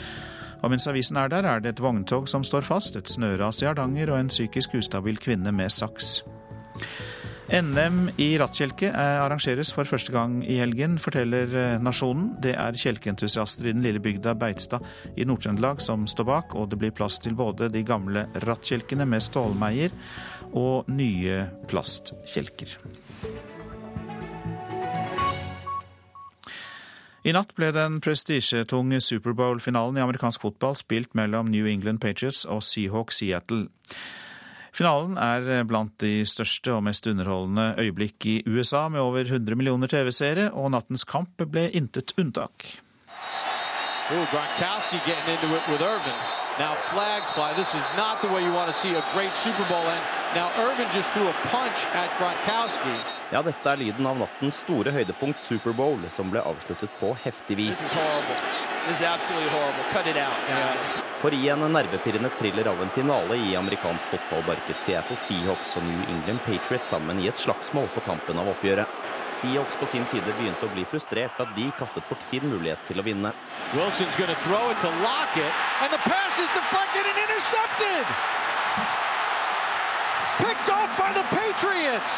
Og 0.61 0.69
mens 0.69 0.85
avisen 0.91 1.17
er 1.17 1.31
der, 1.31 1.47
er 1.47 1.63
det 1.63 1.73
et 1.73 1.81
vogntog 1.81 2.29
som 2.29 2.43
står 2.45 2.67
fast, 2.67 2.99
et 2.99 3.09
snøras 3.09 3.63
i 3.63 3.69
Hardanger 3.69 4.11
og 4.13 4.19
en 4.19 4.29
psykisk 4.29 4.75
ustabil 4.77 5.17
kvinne 5.17 5.55
med 5.55 5.73
saks. 5.73 6.19
NM 7.49 8.11
i 8.21 8.27
rattkjelke 8.37 8.91
arrangeres 8.93 9.71
for 9.73 9.89
første 9.89 10.13
gang 10.13 10.35
i 10.45 10.59
helgen, 10.59 10.99
forteller 11.01 11.55
eh, 11.57 11.77
Nasjonen. 11.81 12.35
Det 12.43 12.51
er 12.53 12.77
kjelkeentusiaster 12.77 13.65
i 13.65 13.73
den 13.73 13.81
lille 13.81 14.01
bygda 14.05 14.35
Beitstad 14.37 14.85
i 15.17 15.25
Nord-Trøndelag 15.25 15.81
som 15.81 16.05
står 16.05 16.27
bak, 16.29 16.53
og 16.53 16.69
det 16.69 16.77
blir 16.77 16.93
plass 16.93 17.17
til 17.23 17.33
både 17.39 17.71
de 17.73 17.81
gamle 17.87 18.27
rattkjelkene 18.45 19.09
med 19.09 19.25
stålmeier 19.25 19.95
og 20.57 20.89
nye 20.91 21.45
plastkjelker. 21.69 22.77
I 27.27 27.33
natt 27.35 27.51
ble 27.57 27.73
den 27.75 27.99
prestisjetunge 28.01 29.01
Superbowl-finalen 29.03 29.99
i 29.99 30.03
amerikansk 30.05 30.41
fotball 30.45 30.77
spilt 30.79 31.11
mellom 31.19 31.51
New 31.51 31.67
England 31.67 31.99
Patriots 32.01 32.45
og 32.47 32.63
Seahawk 32.63 33.11
Seattle. 33.11 33.67
Finalen 34.71 35.17
er 35.19 35.65
blant 35.67 35.97
de 35.99 36.23
største 36.29 36.71
og 36.71 36.85
mest 36.87 37.07
underholdende 37.09 37.73
øyeblikk 37.81 38.25
i 38.25 38.35
USA, 38.47 38.87
med 38.87 39.01
over 39.03 39.25
100 39.25 39.57
millioner 39.59 39.91
TV-seere, 39.91 40.51
og 40.53 40.71
nattens 40.71 41.03
kamp 41.03 41.43
ble 41.51 41.67
intet 41.75 42.13
unntak. 42.17 42.79
Ooh, 44.09 44.25
Gronkowski 44.31 44.97
getting 45.05 45.35
into 45.35 45.53
it 45.55 45.61
with 45.69 45.81
Irvin. 45.81 46.17
Now 46.57 46.73
flags 46.89 47.29
fly. 47.31 47.53
This 47.53 47.75
is 47.75 47.83
not 47.95 48.21
the 48.21 48.27
way 48.33 48.41
you 48.43 48.51
want 48.51 48.67
to 48.67 48.73
see 48.73 48.95
a 48.95 49.03
great. 49.13 49.29
Now 50.35 50.51
Irvin 50.59 50.85
just 50.93 51.09
threw 51.11 51.27
a 51.27 51.33
punch 51.49 51.87
at 51.95 52.09
Gronkowski. 52.19 52.95
Ja, 53.31 53.41
dette 53.41 53.71
er 53.71 53.79
lyden 53.81 54.05
av 54.05 54.19
nattens 54.19 54.59
store 54.61 54.93
høydepunkt 54.93 55.41
Superbowl, 55.41 56.03
som 56.13 56.29
ble 56.29 56.43
avsluttet 56.45 56.93
på 56.99 57.15
heftig 57.23 57.57
vis. 57.57 57.81
For 61.23 61.33
i 61.33 61.49
en 61.49 61.65
nervepirrende 61.73 62.29
thriller 62.37 62.69
av 62.69 62.85
en 62.85 62.93
finale 62.93 63.39
i 63.41 63.57
amerikansk 63.57 64.05
fotball 64.13 64.45
barket 64.51 64.85
Seattle 64.85 65.17
Seahawks 65.17 65.73
og 65.81 65.89
New 65.89 66.05
England 66.13 66.45
Patriots 66.45 66.93
sammen 66.93 67.17
i 67.17 67.29
et 67.33 67.41
slagsmål 67.41 67.89
på 67.97 68.05
tampen 68.05 68.37
av 68.37 68.53
oppgjøret. 68.53 69.01
Seahawks 69.33 69.81
på 69.81 69.89
sin 69.89 70.05
side 70.13 70.29
begynte 70.29 70.69
å 70.69 70.73
bli 70.77 70.85
frustrert 70.93 71.41
at 71.41 71.57
de 71.57 71.71
kastet 71.81 72.05
bort 72.05 72.21
sin 72.29 72.45
mulighet 72.53 72.85
til 72.85 73.01
å 73.01 73.05
vinne. 73.09 73.33
Wilson's 73.73 74.13
going 74.21 74.29
to 74.29 74.41
throw 74.45 74.69
it 74.69 74.77
to 74.85 74.93
Lockett, 75.01 75.53
and 75.81 75.89
the 75.89 76.01
pass 76.05 76.37
is 76.37 76.49
deflected 76.53 77.09
and 77.09 77.17
intercepted! 77.17 78.05
Picked 80.39 80.69
off 80.71 80.91
by 80.97 81.11
the 81.13 81.23
Patriots! 81.35 82.11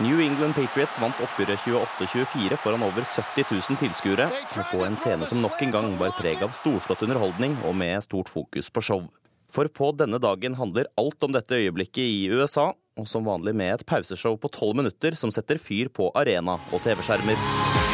New 0.00 0.18
England 0.20 0.54
Patriots 0.54 0.98
vant 0.98 1.20
oppgjøret 1.22 1.62
28-24 1.62 2.56
foran 2.58 2.82
over 2.82 3.06
70 3.06 3.44
000 3.54 3.78
tilskuere, 3.78 4.26
på 4.72 4.82
en 4.82 4.98
scene 4.98 5.26
som 5.30 5.38
nok 5.42 5.62
en 5.62 5.74
gang 5.76 5.94
var 6.00 6.10
preg 6.18 6.42
av 6.42 6.56
storslått 6.58 7.04
underholdning 7.06 7.54
og 7.62 7.76
med 7.78 8.02
stort 8.02 8.30
fokus 8.32 8.70
på 8.70 8.82
show. 8.82 9.04
For 9.46 9.70
på 9.70 9.92
denne 9.94 10.18
dagen 10.18 10.58
handler 10.58 10.90
alt 10.98 11.22
om 11.22 11.34
dette 11.34 11.54
øyeblikket 11.54 12.02
i 12.02 12.26
USA, 12.34 12.72
og 12.98 13.06
som 13.06 13.26
vanlig 13.30 13.54
med 13.54 13.76
et 13.76 13.86
pauseshow 13.86 14.34
på 14.42 14.50
tolv 14.58 14.80
minutter 14.82 15.14
som 15.14 15.30
setter 15.30 15.62
fyr 15.62 15.86
på 15.94 16.10
arena 16.18 16.58
og 16.72 16.82
TV-skjermer. 16.82 17.87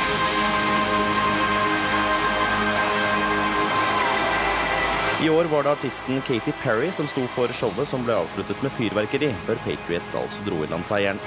I 5.23 5.31
år 5.31 5.45
var 5.45 5.63
det 5.63 5.71
artisten 5.71 6.21
Katy 6.21 6.53
Perry 6.63 6.91
som 6.93 7.07
sto 7.07 7.23
for 7.27 7.49
showet 7.55 7.89
som 7.89 8.03
ble 8.05 8.17
avsluttet 8.19 8.63
med 8.63 8.73
fyrverkeri, 8.75 9.31
før 9.47 9.61
Patriots 9.63 10.15
altså 10.19 10.43
dro 10.45 10.59
i 10.65 10.69
land 10.69 10.85
seieren. 10.85 11.21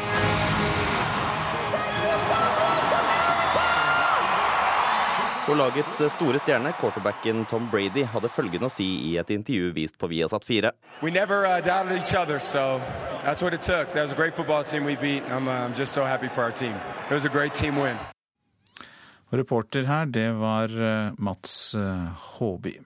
Og 5.47 5.55
lagets 5.55 6.01
store 6.11 6.41
stjerne, 6.43 6.73
quarterbacken 6.75 7.45
Tom 7.47 7.69
Brady, 7.71 8.03
hadde 8.11 8.27
følgende 8.27 8.67
å 8.67 8.73
si 8.73 8.87
i 9.07 9.13
et 9.17 9.29
intervju 9.31 9.71
vist 9.77 9.95
på 9.97 10.09
Viasat 10.11 10.43
4. 10.43 10.73
We 11.01 11.09
never 11.09 11.45
uh, 11.45 11.61
doubted 11.61 11.95
each 11.95 12.13
other, 12.13 12.39
so 12.39 12.81
that's 13.23 13.41
what 13.41 13.53
it 13.53 13.61
took. 13.61 13.87
That 13.93 14.03
was 14.03 14.11
a 14.11 14.15
great 14.15 14.35
football 14.35 14.65
team 14.65 14.83
we 14.83 14.97
beat, 14.97 15.23
I'm, 15.31 15.47
uh, 15.47 15.63
I'm 15.63 15.73
just 15.73 15.93
so 15.93 16.03
happy 16.03 16.27
for 16.27 16.43
our 16.43 16.51
team. 16.51 16.75
It 17.09 17.13
was 17.13 17.25
a 17.25 17.29
great 17.29 17.53
team 17.53 17.77
win. 17.77 17.95
Reporter 19.31 19.83
her, 19.85 20.05
det 20.05 20.31
var 20.31 20.67
uh, 20.67 21.13
Mats 21.17 21.75
uh, 21.75 22.11
Håby. 22.37 22.79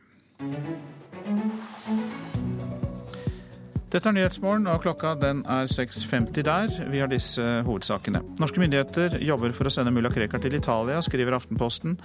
Dette 3.92 4.08
er 4.08 4.16
Nyhetsmorgen, 4.16 4.70
og 4.72 4.82
klokka 4.86 5.12
den 5.20 5.42
er 5.52 5.68
6.50 5.68 6.46
der. 6.48 6.72
Vi 6.90 7.02
har 7.04 7.10
disse 7.12 7.44
hovedsakene. 7.68 8.22
Norske 8.40 8.62
myndigheter 8.64 9.18
jobber 9.22 9.52
for 9.54 9.68
å 9.68 9.74
sende 9.74 9.92
mulla 9.92 10.10
Krekar 10.14 10.40
til 10.42 10.56
Italia, 10.56 11.02
skriver 11.04 11.36
Aftenposten. 11.36 11.98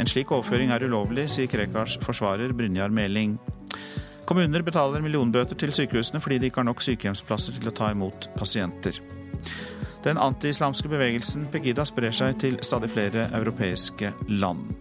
En 0.00 0.08
slik 0.08 0.32
overføring 0.32 0.72
er 0.72 0.86
ulovlig, 0.88 1.28
sier 1.36 1.50
Krekars 1.52 1.98
forsvarer 2.02 2.56
Brynjar 2.56 2.90
Meling. 2.96 3.36
Kommuner 4.24 4.64
betaler 4.64 5.04
millionbøter 5.04 5.58
til 5.60 5.74
sykehusene 5.76 6.22
fordi 6.24 6.40
de 6.40 6.48
ikke 6.48 6.62
har 6.62 6.70
nok 6.70 6.82
sykehjemsplasser 6.82 7.60
til 7.60 7.68
å 7.68 7.76
ta 7.76 7.92
imot 7.92 8.30
pasienter. 8.38 9.02
Den 10.04 10.18
antiislamske 10.20 10.88
bevegelsen 10.88 11.46
Pegida 11.52 11.84
sprer 11.88 12.12
seg 12.12 12.40
til 12.40 12.56
stadig 12.64 12.90
flere 12.92 13.28
europeiske 13.36 14.14
land. 14.32 14.72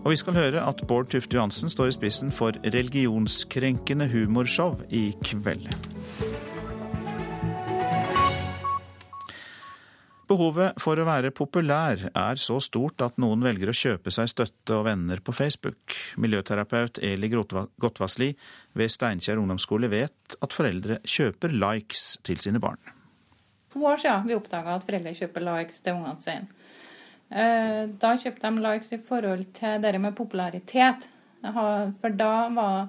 Og 0.00 0.14
vi 0.14 0.16
skal 0.16 0.36
høre 0.38 0.62
at 0.64 0.80
Bård 0.88 1.10
Tufte 1.12 1.36
Johansen 1.36 1.68
står 1.72 1.90
i 1.90 1.96
spissen 1.98 2.30
for 2.32 2.56
religionskrenkende 2.64 4.08
humorshow 4.08 4.78
i 4.88 5.10
kveld. 5.20 5.68
Behovet 10.30 10.78
for 10.78 10.94
å 10.94 11.04
være 11.08 11.32
populær 11.34 12.04
er 12.06 12.38
så 12.38 12.60
stort 12.62 13.02
at 13.02 13.16
noen 13.18 13.42
velger 13.42 13.72
å 13.72 13.74
kjøpe 13.74 14.12
seg 14.14 14.30
støtte 14.30 14.76
og 14.76 14.84
venner 14.86 15.20
på 15.26 15.34
Facebook. 15.34 15.96
Miljøterapeut 16.22 17.02
Eli 17.02 17.32
Gotvasli 17.34 18.30
ved 18.78 18.94
Steinkjer 18.94 19.42
ungdomsskole 19.42 19.90
vet 19.90 20.38
at 20.38 20.54
foreldre 20.54 21.00
kjøper 21.02 21.52
likes 21.56 22.14
til 22.22 22.38
sine 22.40 22.62
barn. 22.62 22.78
To 23.74 23.82
år 23.90 24.00
siden 24.02 24.30
vi 24.30 24.38
oppdaga 24.38 24.78
at 24.78 24.86
foreldre 24.86 25.16
kjøper 25.18 25.46
likes 25.50 25.82
til 25.82 25.98
ungene 25.98 26.22
sine. 26.22 26.59
Eh, 27.30 27.82
da 28.02 28.16
kjøpte 28.18 28.48
de 28.48 28.64
likes 28.64 28.92
i 28.92 28.98
forhold 29.06 29.46
til 29.54 29.82
det 29.82 29.94
med 30.02 30.16
popularitet. 30.18 31.06
For 31.40 32.16
da 32.18 32.32
var 32.52 32.88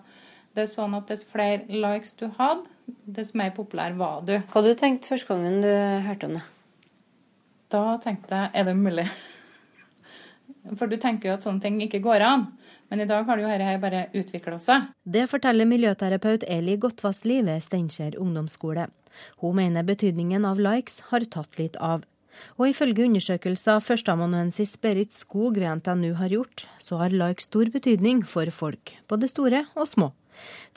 det 0.57 0.67
sånn 0.67 0.95
at 0.97 1.11
dess 1.11 1.23
flere 1.27 1.63
likes 1.69 2.15
du 2.19 2.27
hadde, 2.39 2.67
dess 3.05 3.35
mer 3.37 3.53
populær 3.55 3.93
var 3.99 4.25
du. 4.27 4.33
Hva 4.39 4.59
hadde 4.59 4.73
du 4.73 4.79
tenkt 4.79 5.07
første 5.07 5.29
gangen 5.31 5.61
du 5.63 5.69
hørte 6.07 6.27
om 6.27 6.33
det? 6.35 6.43
Da 7.71 7.83
tenkte 8.03 8.35
jeg 8.35 8.51
er 8.59 8.67
det 8.67 8.75
mulig? 8.75 9.05
For 10.77 10.91
du 10.91 10.97
tenker 10.99 11.29
jo 11.29 11.37
at 11.37 11.45
sånne 11.45 11.63
ting 11.63 11.79
ikke 11.85 12.03
går 12.03 12.25
an. 12.25 12.49
Men 12.91 13.05
i 13.05 13.07
dag 13.07 13.23
har 13.23 13.39
det 13.39 13.45
jo 13.45 13.51
dette 13.53 13.79
bare 13.79 14.01
utvikla 14.19 14.57
seg. 14.59 14.89
Det 15.07 15.23
forteller 15.31 15.69
miljøterapeut 15.69 16.43
Eli 16.51 16.75
Gottvassli 16.75 17.37
ved 17.47 17.63
Steinkjer 17.63 18.17
ungdomsskole. 18.19 18.89
Hun 19.39 19.55
mener 19.55 19.87
betydningen 19.87 20.43
av 20.47 20.59
likes 20.59 20.99
har 21.07 21.23
tatt 21.31 21.55
litt 21.61 21.79
av. 21.79 22.03
Og 22.57 22.69
ifølge 22.71 23.05
undersøkelser 23.07 23.83
førsteamanuensis 23.83 24.77
Berit 24.81 25.13
Skog 25.15 25.59
ved 25.59 25.81
NTNU 25.81 26.13
har 26.19 26.33
gjort, 26.33 26.65
så 26.79 27.01
har 27.01 27.15
like 27.15 27.43
stor 27.43 27.71
betydning 27.73 28.23
for 28.27 28.49
folk, 28.51 28.95
både 29.07 29.29
store 29.31 29.65
og 29.75 29.87
små. 29.87 30.11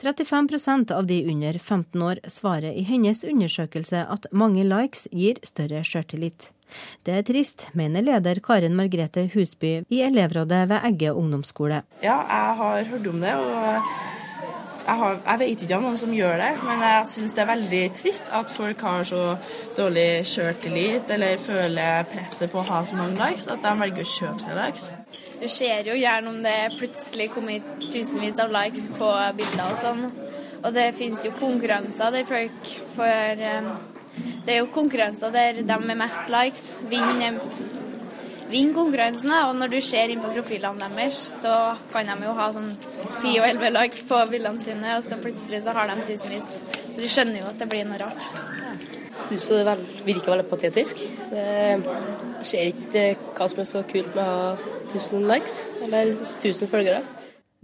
35% 0.01 0.91
av 0.91 1.05
de 1.07 1.21
under 1.31 1.57
15 1.57 2.01
år 2.01 2.19
svarer 2.27 2.75
i 2.75 2.83
hennes 2.85 3.23
undersøkelse 3.23 4.03
at 4.03 4.27
mange 4.31 4.65
likes 4.67 5.07
gir 5.11 5.39
større 5.47 5.83
sjøltillit. 5.87 6.51
Det 7.05 7.13
er 7.13 7.25
trist, 7.25 7.67
mener 7.77 8.03
leder 8.03 8.41
Karen 8.43 8.75
Margrethe 8.75 9.27
Husby 9.33 9.77
i 9.89 10.03
elevrådet 10.05 10.65
ved 10.69 10.89
Egge 10.91 11.13
ungdomsskole. 11.13 11.83
Ja, 12.03 12.19
jeg 12.25 12.61
har 12.61 12.83
hørt 12.91 13.07
om 13.07 13.21
det. 13.21 13.35
og 13.35 14.24
jeg, 14.85 14.95
har, 14.99 15.15
jeg, 15.25 15.39
vet 15.41 15.63
ikke 15.65 15.77
om 15.79 15.85
noen 15.87 15.97
som 15.97 16.11
gjør 16.13 16.35
det, 16.37 16.49
men 16.65 16.83
jeg 16.85 17.07
syns 17.09 17.33
det 17.33 17.41
er 17.41 17.49
veldig 17.49 17.81
trist 17.97 18.27
at 18.37 18.51
folk 18.53 18.83
har 18.85 19.07
så 19.09 19.21
dårlig 19.77 20.09
sjøltillit 20.29 21.09
eller 21.15 21.41
føler 21.41 22.05
presset 22.11 22.53
på 22.53 22.61
å 22.61 22.67
ha 22.67 22.83
så 22.85 22.99
mange 22.99 23.17
likes 23.17 23.47
at 23.49 23.63
de 23.65 23.73
velger 23.79 24.05
å 24.05 24.11
kjøpe 24.11 24.45
seg 24.45 24.59
likes. 24.59 24.91
Du 25.41 25.47
ser 25.51 25.89
jo 25.89 25.97
gjerne 25.97 26.31
om 26.31 26.37
det 26.45 26.59
plutselig 26.77 27.31
kommer 27.33 27.65
tusenvis 27.87 28.39
av 28.43 28.53
likes 28.53 28.91
på 28.95 29.09
bilder 29.39 29.65
og 29.71 29.81
sånn. 29.81 30.05
Og 30.65 30.71
det 30.73 30.91
finnes 30.97 31.25
jo 31.25 31.33
konkurranser 31.35 32.13
der 32.13 32.29
folk 32.29 32.71
får 32.95 33.41
um, 33.41 33.73
Det 34.45 34.53
er 34.53 34.61
jo 34.61 34.71
konkurranser 34.73 35.33
der 35.33 35.59
de 35.65 35.77
med 35.81 35.99
mest 35.99 36.29
likes 36.31 36.67
vinner 36.89 37.41
vinne 38.55 38.75
konkurransen. 38.75 39.33
Og 39.49 39.55
når 39.59 39.73
du 39.75 39.79
ser 39.83 40.11
inn 40.11 40.23
på 40.23 40.31
profilene 40.33 40.89
deres, 40.95 41.19
så 41.43 41.75
kan 41.93 42.09
de 42.09 42.29
jo 42.29 42.35
ha 42.39 42.49
sånn 42.55 42.71
10 42.71 43.35
og 43.41 43.47
11 43.51 43.73
likes 43.75 44.05
på 44.09 44.21
bildene 44.31 44.63
sine, 44.63 44.97
og 44.97 45.05
så 45.05 45.19
plutselig 45.21 45.65
så 45.65 45.75
har 45.75 45.91
de 45.91 46.07
tusenvis. 46.07 46.55
Så 46.91 47.01
du 47.01 47.09
skjønner 47.11 47.41
jo 47.41 47.49
at 47.51 47.59
det 47.61 47.69
blir 47.71 47.87
noe 47.87 47.99
rart. 48.01 48.29
Jeg 49.05 49.11
syns 49.15 49.49
det 49.67 49.75
virker 50.05 50.33
veldig 50.33 50.47
patetisk. 50.49 51.01
Det 51.31 52.45
skjer 52.45 52.71
ikke 52.71 53.03
hva 53.37 53.47
som 53.51 53.61
er 53.63 53.69
så 53.69 53.83
kult 53.87 54.15
med 54.15 54.23
å 54.23 54.39
ha 54.39 54.73
1000 54.89 55.27
likes, 55.29 55.59
eller 55.85 56.15
1000 56.15 56.71
følgere. 56.71 57.03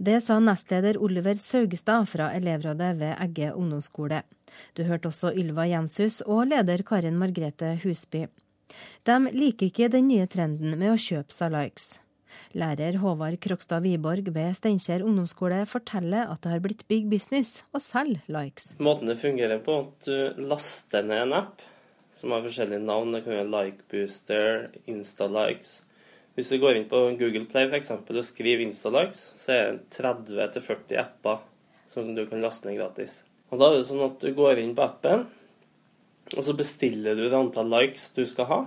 Det 0.02 0.16
sa 0.24 0.40
nestleder 0.42 0.96
Oliver 0.98 1.38
Saugestad 1.38 2.08
fra 2.10 2.32
elevrådet 2.34 2.88
ved 2.98 3.12
Egge 3.22 3.52
ungdomsskole. 3.54 4.22
Du 4.74 4.82
hørte 4.88 5.12
også 5.12 5.30
Ylva 5.38 5.68
Jenshus 5.70 6.20
og 6.26 6.48
leder 6.50 6.82
Karin 6.88 7.20
Margrethe 7.20 7.76
Husby. 7.84 8.24
De 9.08 9.18
liker 9.34 9.68
ikke 9.70 9.90
den 9.92 10.08
nye 10.10 10.28
trenden 10.30 10.76
med 10.78 10.94
å 10.94 11.00
kjøpe 11.00 11.34
seg 11.34 11.52
likes. 11.54 11.92
Lærer 12.56 12.96
Håvard 13.00 13.38
Krokstad 13.44 13.84
Wiborg 13.84 14.28
ved 14.32 14.56
Steinkjer 14.56 15.04
ungdomsskole 15.04 15.62
forteller 15.68 16.30
at 16.32 16.42
det 16.44 16.54
har 16.54 16.64
blitt 16.64 16.86
big 16.88 17.08
business 17.12 17.60
å 17.76 17.80
selge 17.82 18.24
likes. 18.32 18.72
Måten 18.80 19.10
det 19.10 19.18
fungerer 19.20 19.60
på, 19.64 19.78
at 19.86 20.08
du 20.08 20.42
laster 20.48 21.04
ned 21.04 21.26
en 21.26 21.38
app 21.42 21.64
som 22.16 22.32
har 22.34 22.44
forskjellige 22.44 22.84
navn. 22.84 23.14
Det 23.16 23.24
kan 23.24 23.36
være 23.38 23.52
Likebooster, 23.52 24.68
Instalikes. 24.90 25.80
Hvis 26.36 26.48
du 26.48 26.56
går 26.60 26.78
inn 26.78 26.88
på 26.88 27.00
Google 27.20 27.44
Play 27.48 27.68
for 27.68 27.76
eksempel, 27.76 28.20
og 28.20 28.24
skriver 28.24 28.64
Instalikes, 28.64 29.24
så 29.40 29.52
er 29.52 29.76
det 29.76 29.98
30-40 29.98 30.96
apper 31.00 31.42
som 31.88 32.14
du 32.16 32.24
kan 32.28 32.40
laste 32.40 32.68
ned 32.68 32.80
gratis. 32.80 33.22
Og 33.52 33.60
Da 33.60 33.68
er 33.68 33.78
det 33.78 33.88
sånn 33.88 34.04
at 34.06 34.20
du 34.22 34.32
går 34.36 34.62
inn 34.62 34.72
på 34.76 34.84
appen, 34.84 35.26
og 36.36 36.44
så 36.46 36.54
bestiller 36.56 37.18
du 37.18 37.26
det 37.26 37.36
antall 37.36 37.70
likes 37.72 38.10
du 38.16 38.22
skal 38.28 38.48
ha, 38.48 38.60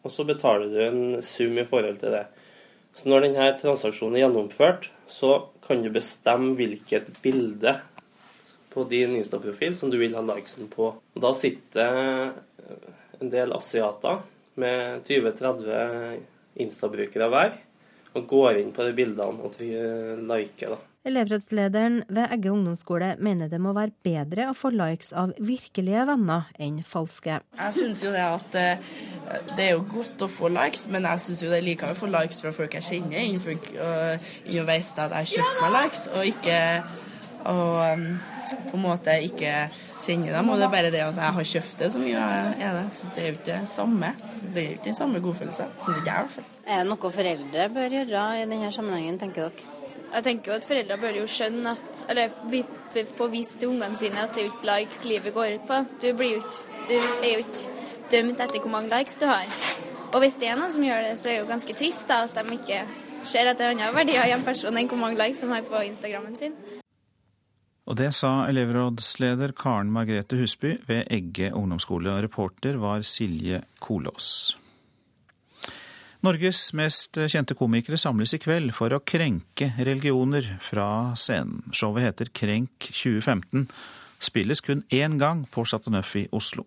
og 0.00 0.12
så 0.12 0.24
betaler 0.28 0.70
du 0.72 0.80
en 0.84 1.02
sum 1.24 1.58
i 1.60 1.66
forhold 1.68 2.00
til 2.00 2.14
det. 2.14 2.26
Så 2.96 3.10
når 3.10 3.26
denne 3.26 3.46
transaksjonen 3.60 4.18
er 4.18 4.24
gjennomført, 4.24 4.88
så 5.10 5.46
kan 5.66 5.84
du 5.84 5.90
bestemme 5.94 6.56
hvilket 6.58 7.10
bilde 7.22 7.76
på 8.70 8.84
din 8.90 9.16
Insta-profil 9.18 9.76
som 9.78 9.90
du 9.90 9.98
vil 10.00 10.16
ha 10.18 10.22
likesen 10.24 10.70
på. 10.72 10.92
Da 11.14 11.32
sitter 11.36 12.32
en 13.20 13.32
del 13.32 13.54
asiater 13.56 14.22
med 14.60 15.06
20-30 15.08 16.22
Insta-brukere 16.60 17.30
hver 17.30 17.58
og 18.18 18.26
går 18.30 18.58
inn 18.60 18.72
på 18.74 18.86
de 18.86 18.94
bildene 18.96 19.46
og 19.46 19.58
liker. 19.60 20.74
da. 20.74 20.89
Elevrådslederen 21.08 22.02
ved 22.12 22.26
Egge 22.34 22.50
ungdomsskole 22.52 23.14
mener 23.24 23.48
det 23.48 23.60
må 23.62 23.72
være 23.72 23.94
bedre 24.04 24.50
å 24.50 24.56
få 24.56 24.68
likes 24.74 25.14
av 25.16 25.32
virkelige 25.40 26.02
venner 26.10 26.50
enn 26.60 26.82
falske. 26.84 27.38
Jeg 27.56 27.76
syns 27.78 28.02
jo 28.04 28.12
det 28.12 28.26
at 28.26 28.58
eh, 28.60 28.90
det 29.54 29.64
er 29.64 29.70
jo 29.78 29.86
godt 29.94 30.26
å 30.26 30.28
få 30.28 30.50
likes, 30.52 30.84
men 30.92 31.08
jeg 31.08 31.24
syns 31.24 31.44
jo 31.46 31.48
det 31.48 31.62
er 31.62 31.68
likere 31.70 31.96
å 31.96 32.00
få 32.02 32.10
likes 32.12 32.42
fra 32.44 32.52
folk 32.52 32.76
jeg 32.76 32.88
kjenner, 32.90 33.22
enn 33.22 33.40
folk 33.40 33.70
enn 33.72 34.60
å 34.60 34.66
vite 34.68 35.06
at 35.06 35.16
jeg 35.16 35.16
har 35.16 35.30
kjøpt 35.32 35.64
meg 35.64 35.78
likes, 35.78 36.04
og 36.12 36.34
ikke 36.34 36.60
og 37.48 37.92
um, 37.92 38.06
på 38.68 38.76
en 38.76 38.82
måte 38.82 39.16
ikke 39.24 39.54
kjenner 40.04 40.34
dem. 40.36 40.52
Og 40.52 40.60
det 40.60 40.66
er 40.66 40.74
bare 40.74 40.92
det 40.92 41.02
at 41.06 41.20
jeg 41.22 41.36
har 41.38 41.50
kjøpt 41.54 41.82
det 41.82 41.90
som 41.94 42.06
gjør 42.06 42.52
er 42.52 42.76
det. 42.76 42.86
Det 43.14 43.22
er 43.22 43.28
jo 43.28 43.36
ikke 43.38 43.50
det 43.50 43.60
samme. 43.72 44.14
Det 44.42 44.62
er 44.62 44.66
jo 44.66 44.76
ikke 44.76 44.88
den 44.90 45.00
samme 45.00 45.24
godfølelsen. 45.24 45.76
Syns 45.80 46.00
ikke 46.02 46.10
jeg, 46.10 46.16
i 46.16 46.28
hvert 46.28 46.36
fall. 46.38 46.48
Er 46.66 46.82
det 46.82 46.90
noe 46.92 47.12
foreldre 47.16 47.68
bør 47.76 48.00
gjøre 48.00 48.24
i 48.36 48.48
denne 48.48 48.72
sammenhengen, 48.74 49.20
tenker 49.22 49.48
dere? 49.48 49.79
Jeg 50.10 50.24
tenker 50.26 50.50
jo 50.50 50.56
at 50.58 50.66
Foreldre 50.66 50.96
bør 50.98 51.20
jo 51.20 51.26
skjønne 51.30 51.74
at 51.76 52.00
Eller 52.10 52.32
vi, 52.50 52.64
vi 52.94 53.04
får 53.18 53.30
vist 53.30 53.58
til 53.60 53.70
ungene 53.70 53.98
sine 53.98 54.24
at 54.24 54.34
det 54.34 54.42
er 54.42 54.48
jo 54.48 54.54
ikke 54.54 54.70
likes 54.70 55.04
livet 55.06 55.34
går 55.34 55.54
ut 55.58 55.68
på. 55.68 55.78
Du, 56.02 56.08
jo 56.10 56.40
ikke, 56.40 56.80
du 56.88 56.96
er 56.98 57.30
jo 57.30 57.44
ikke 57.44 57.78
dømt 58.10 58.42
etter 58.42 58.64
hvor 58.64 58.74
mange 58.74 58.90
likes 58.90 59.20
du 59.20 59.28
har. 59.30 59.46
Og 60.10 60.18
hvis 60.24 60.40
det 60.40 60.50
er 60.50 60.58
noen 60.58 60.72
som 60.74 60.82
gjør 60.82 61.06
det, 61.06 61.14
så 61.20 61.30
er 61.30 61.36
det 61.36 61.44
jo 61.44 61.50
ganske 61.52 61.78
trist 61.78 62.10
da, 62.10 62.24
at 62.26 62.34
de 62.34 62.56
ikke 62.58 62.82
ser 63.30 63.46
etter 63.46 63.70
andre 63.70 63.92
verdier 63.94 64.26
i 64.26 64.34
en 64.34 64.44
person 64.46 64.74
enn 64.74 64.90
hvor 64.90 64.98
mange 64.98 65.20
likes 65.20 65.42
de 65.44 65.50
har 65.52 65.66
på 65.68 65.84
Instagrammen 65.86 66.34
sin. 66.38 66.56
Og 67.90 67.96
det 67.98 68.12
sa 68.14 68.46
elevrådsleder 68.46 69.54
Karen 69.58 69.90
Margrethe 69.90 70.38
Husby 70.38 70.76
ved 70.86 71.10
Egge 71.10 71.50
ungdomsskole, 71.54 72.20
reporter 72.22 72.78
var 72.82 73.02
Silje 73.06 73.62
Kolås. 73.82 74.56
Norges 76.20 76.74
mest 76.76 77.16
kjente 77.32 77.54
komikere 77.56 77.96
samles 77.96 78.34
i 78.36 78.38
kveld 78.42 78.74
for 78.76 78.92
å 78.92 79.00
krenke 79.00 79.70
religioner 79.78 80.44
fra 80.60 81.14
scenen. 81.16 81.62
Showet 81.72 82.04
heter 82.04 82.28
Krenk 82.36 82.90
2015. 82.90 83.64
Spilles 84.20 84.60
kun 84.60 84.82
én 84.92 85.16
gang 85.16 85.46
på 85.48 85.64
Chateau 85.64 85.96
i 86.20 86.26
Oslo. 86.36 86.66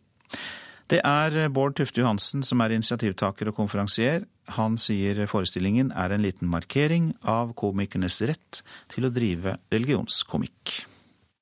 Det 0.89 1.03
er 1.05 1.51
Bård 1.53 1.77
Tufte 1.77 2.01
Johansen 2.01 2.41
som 2.41 2.65
er 2.65 2.73
initiativtaker 2.73 3.51
og 3.51 3.59
konferansier. 3.59 4.25
Han 4.57 4.79
sier 4.81 5.21
forestillingen 5.29 5.93
er 5.93 6.15
en 6.15 6.25
liten 6.25 6.49
markering 6.49 7.13
av 7.21 7.53
komikernes 7.53 8.23
rett 8.25 8.63
til 8.89 9.05
å 9.05 9.13
drive 9.13 9.59
religionskomikk. 9.69 10.92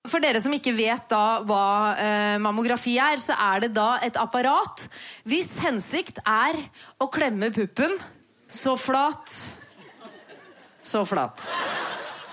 For 0.10 0.18
dere 0.24 0.40
som 0.42 0.54
ikke 0.56 0.74
vet 0.74 1.04
da 1.12 1.42
hva 1.46 1.66
eh, 1.94 2.38
mammografi 2.42 2.96
er, 2.98 3.20
så 3.22 3.36
er 3.38 3.68
det 3.68 3.76
da 3.76 4.00
et 4.02 4.18
apparat 4.18 4.88
hvis 5.30 5.60
hensikt 5.62 6.18
er 6.26 6.58
å 6.98 7.10
klemme 7.14 7.52
puppen 7.54 8.00
så 8.52 8.74
flat 8.80 9.30
Så 10.84 11.06
flat. 11.06 11.46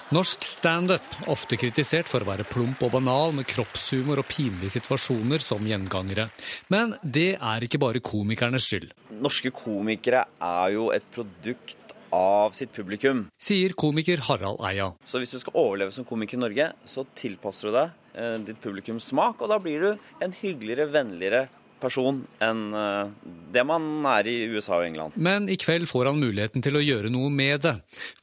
Norsk 0.08 0.40
standup, 0.40 1.04
ofte 1.28 1.58
kritisert 1.60 2.08
for 2.08 2.24
å 2.24 2.30
være 2.30 2.46
plump 2.48 2.80
og 2.86 2.94
banal 2.94 3.34
med 3.36 3.44
kroppshumor 3.46 4.22
og 4.22 4.26
pinlige 4.30 4.72
situasjoner 4.78 5.42
som 5.44 5.66
gjengangere. 5.68 6.30
Men 6.72 6.94
det 7.04 7.34
er 7.36 7.66
ikke 7.66 7.80
bare 7.82 8.00
komikernes 8.00 8.64
skyld. 8.70 8.94
Norske 9.20 9.52
komikere 9.52 10.24
er 10.40 10.72
jo 10.78 10.88
et 10.96 11.04
produkt 11.12 11.87
av 12.14 12.56
sitt 12.56 12.72
publikum. 12.72 13.26
Sier 13.40 13.74
komiker 13.78 14.22
Harald 14.28 14.62
Eia. 14.64 14.92
Så 15.04 15.20
hvis 15.22 15.34
du 15.34 15.40
skal 15.42 15.56
overleve 15.58 15.94
som 15.94 16.06
komiker 16.08 16.38
i 16.38 16.42
Norge, 16.42 16.70
så 16.88 17.04
tilpasser 17.18 17.68
du 17.68 17.76
deg 17.76 17.96
eh, 18.14 18.36
ditt 18.48 18.60
publikums 18.64 19.10
smak, 19.12 19.42
og 19.42 19.52
da 19.52 19.60
blir 19.62 19.84
du 19.84 20.10
en 20.24 20.36
hyggeligere, 20.40 20.88
vennligere 20.94 21.46
person 21.80 22.20
enn 22.44 22.62
eh, 22.76 23.10
det 23.54 23.64
man 23.66 23.86
er 24.10 24.28
i 24.28 24.36
USA 24.52 24.78
og 24.80 24.86
England. 24.88 25.16
Men 25.16 25.48
i 25.50 25.56
kveld 25.60 25.88
får 25.90 26.10
han 26.10 26.20
muligheten 26.20 26.64
til 26.64 26.78
å 26.78 26.82
gjøre 26.84 27.12
noe 27.12 27.30
med 27.32 27.64
det. 27.64 27.74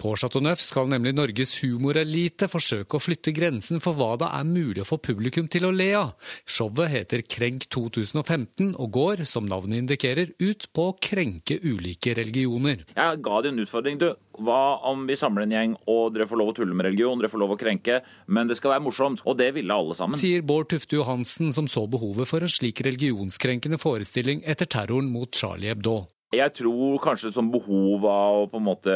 På 0.02 0.14
Chateau 0.20 0.44
Neuf 0.44 0.62
skal 0.64 0.90
nemlig 0.92 1.16
Norges 1.16 1.56
humorelite 1.64 2.50
forsøke 2.52 2.98
å 2.98 3.04
flytte 3.04 3.34
grensen 3.36 3.82
for 3.84 3.98
hva 3.98 4.14
det 4.22 4.30
er 4.30 4.48
mulig 4.50 4.84
å 4.84 4.90
få 4.90 5.00
publikum 5.04 5.50
til 5.52 5.68
å 5.68 5.74
le 5.74 5.90
av. 5.98 6.14
Showet 6.46 6.94
heter 6.94 7.26
Krenk 7.26 7.68
2015 7.74 8.76
og 8.76 8.92
går, 8.96 9.26
som 9.30 9.48
navnet 9.50 9.84
indikerer, 9.84 10.36
ut 10.40 10.68
på 10.76 10.90
å 10.92 10.98
krenke 11.02 11.58
ulike 11.64 12.16
religioner. 12.18 12.86
Jeg 12.96 13.22
ga 13.26 13.42
deg 13.42 13.54
en 13.54 13.66
utfordring. 13.66 14.00
Du, 14.02 14.10
hva 14.40 14.80
om 14.90 15.06
vi 15.10 15.18
samler 15.20 15.46
en 15.46 15.56
gjeng 15.56 15.76
og 15.92 16.16
dere 16.16 16.28
får 16.30 16.42
lov 16.42 16.52
å 16.52 16.56
tulle 16.58 16.78
med 16.78 16.88
religion, 16.90 17.20
dere 17.22 17.32
får 17.32 17.44
lov 17.44 17.56
å 17.56 17.60
krenke, 17.60 18.02
men 18.28 18.50
det 18.50 18.60
skal 18.60 18.76
være 18.76 18.86
morsomt. 18.88 19.24
Og 19.26 19.38
det 19.40 19.52
ville 19.58 19.76
alle 19.76 19.96
sammen. 19.98 20.20
Sier 20.20 20.46
Bård 20.46 20.72
Tufte 20.74 21.00
Johansen, 21.00 21.54
som 21.56 21.70
så 21.72 21.86
behovet 21.92 22.30
for 22.30 22.46
en 22.46 22.52
slik 22.52 22.84
religionskrenkende 22.86 23.80
forestilling 23.82 24.44
etter 24.46 24.70
terroren 24.70 25.12
mot 25.14 25.32
Charlie 25.36 25.74
Hebdo. 25.74 26.04
Jeg 26.36 26.54
tror 26.58 27.00
kanskje 27.04 27.32
som 27.36 27.52
behov 27.54 28.06
av 28.10 28.46
på 28.52 28.60
en 28.60 28.66
måte 28.66 28.96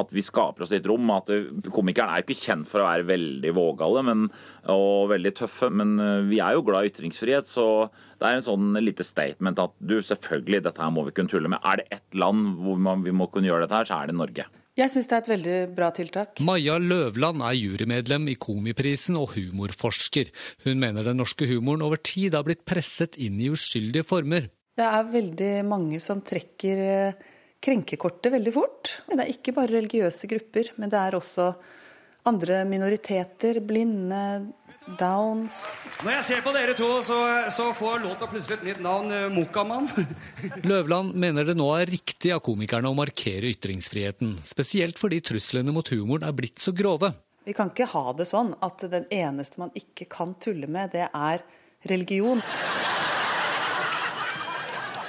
at 0.00 0.12
vi 0.14 0.24
skaper 0.24 0.64
oss 0.64 0.74
litt 0.74 0.86
rom. 0.88 1.10
at 1.14 1.30
Komikeren 1.74 2.12
er 2.12 2.24
ikke 2.24 2.38
kjent 2.38 2.68
for 2.70 2.82
å 2.82 2.88
være 2.88 3.08
veldig 3.08 3.54
vågale 3.56 4.04
men, 4.06 4.26
og 4.72 5.10
veldig 5.12 5.32
tøffe, 5.40 5.70
men 5.70 5.96
eh, 6.02 6.26
vi 6.30 6.42
er 6.42 6.56
jo 6.56 6.66
glad 6.66 6.86
i 6.86 6.92
ytringsfrihet. 6.92 7.48
Så 7.48 7.88
det 8.20 8.28
er 8.28 8.38
en 8.38 8.46
sånn 8.46 8.78
lite 8.82 9.06
statement 9.06 9.60
at 9.62 9.74
du, 9.80 9.98
selvfølgelig, 10.04 10.64
dette 10.68 10.82
her 10.82 10.94
må 10.94 11.06
vi 11.08 11.16
kunne 11.16 11.32
tulle 11.32 11.50
med. 11.52 11.62
Er 11.64 11.82
det 11.82 11.90
ett 11.98 12.18
land 12.18 12.54
hvor 12.62 12.78
man, 12.80 13.04
vi 13.06 13.14
må 13.14 13.30
kunne 13.32 13.50
gjøre 13.50 13.66
dette 13.66 13.80
her, 13.80 13.90
så 13.90 14.00
er 14.00 14.12
det 14.12 14.20
Norge. 14.20 14.46
Jeg 14.76 14.92
syns 14.92 15.06
det 15.08 15.14
er 15.16 15.22
et 15.22 15.30
veldig 15.30 15.60
bra 15.72 15.86
tiltak. 15.96 16.40
Maja 16.44 16.74
Løvland 16.76 17.40
er 17.48 17.54
jurymedlem 17.56 18.26
i 18.28 18.34
Komiprisen 18.36 19.16
og 19.16 19.30
humorforsker. 19.32 20.28
Hun 20.66 20.82
mener 20.82 21.06
den 21.06 21.16
norske 21.22 21.48
humoren 21.48 21.84
over 21.86 21.96
tid 21.96 22.36
har 22.36 22.44
blitt 22.44 22.66
presset 22.68 23.16
inn 23.16 23.40
i 23.40 23.48
uskyldige 23.54 24.04
former. 24.04 24.50
Det 24.76 24.84
er 24.84 25.08
veldig 25.08 25.52
mange 25.64 25.98
som 26.04 26.20
trekker 26.20 26.80
eh, 26.84 27.24
krenkekortet 27.64 28.34
veldig 28.34 28.52
fort. 28.52 28.98
Det 29.08 29.22
er 29.22 29.32
ikke 29.32 29.54
bare 29.56 29.72
religiøse 29.78 30.28
grupper, 30.28 30.74
men 30.76 30.92
det 30.92 31.00
er 31.00 31.16
også 31.16 31.48
andre 32.28 32.60
minoriteter, 32.68 33.62
blinde, 33.64 34.50
downs. 35.00 35.78
Når 36.04 36.12
jeg 36.18 36.26
ser 36.28 36.42
på 36.44 36.52
dere 36.54 36.74
to, 36.78 36.90
så, 37.06 37.16
så 37.54 37.70
får 37.74 38.04
låta 38.04 38.28
plutselig 38.30 38.58
et 38.58 38.66
nytt 38.68 38.82
navn, 38.84 39.08
eh, 39.16 39.30
Mokkamann. 39.32 39.88
Løvland 40.70 41.16
mener 41.16 41.48
det 41.48 41.56
nå 41.56 41.70
er 41.78 41.88
riktig 41.90 42.34
av 42.36 42.44
komikerne 42.44 42.92
å 42.92 42.98
markere 42.98 43.48
ytringsfriheten, 43.54 44.36
spesielt 44.44 45.00
fordi 45.00 45.22
truslene 45.24 45.74
mot 45.74 45.88
humoren 45.94 46.28
er 46.28 46.36
blitt 46.36 46.60
så 46.62 46.76
grove. 46.76 47.14
Vi 47.46 47.56
kan 47.56 47.72
ikke 47.72 47.88
ha 47.94 48.12
det 48.18 48.28
sånn 48.28 48.52
at 48.60 48.84
den 48.92 49.08
eneste 49.14 49.62
man 49.62 49.72
ikke 49.78 50.04
kan 50.10 50.36
tulle 50.42 50.68
med, 50.68 50.92
det 50.92 51.08
er 51.08 51.42
religion. 51.88 52.44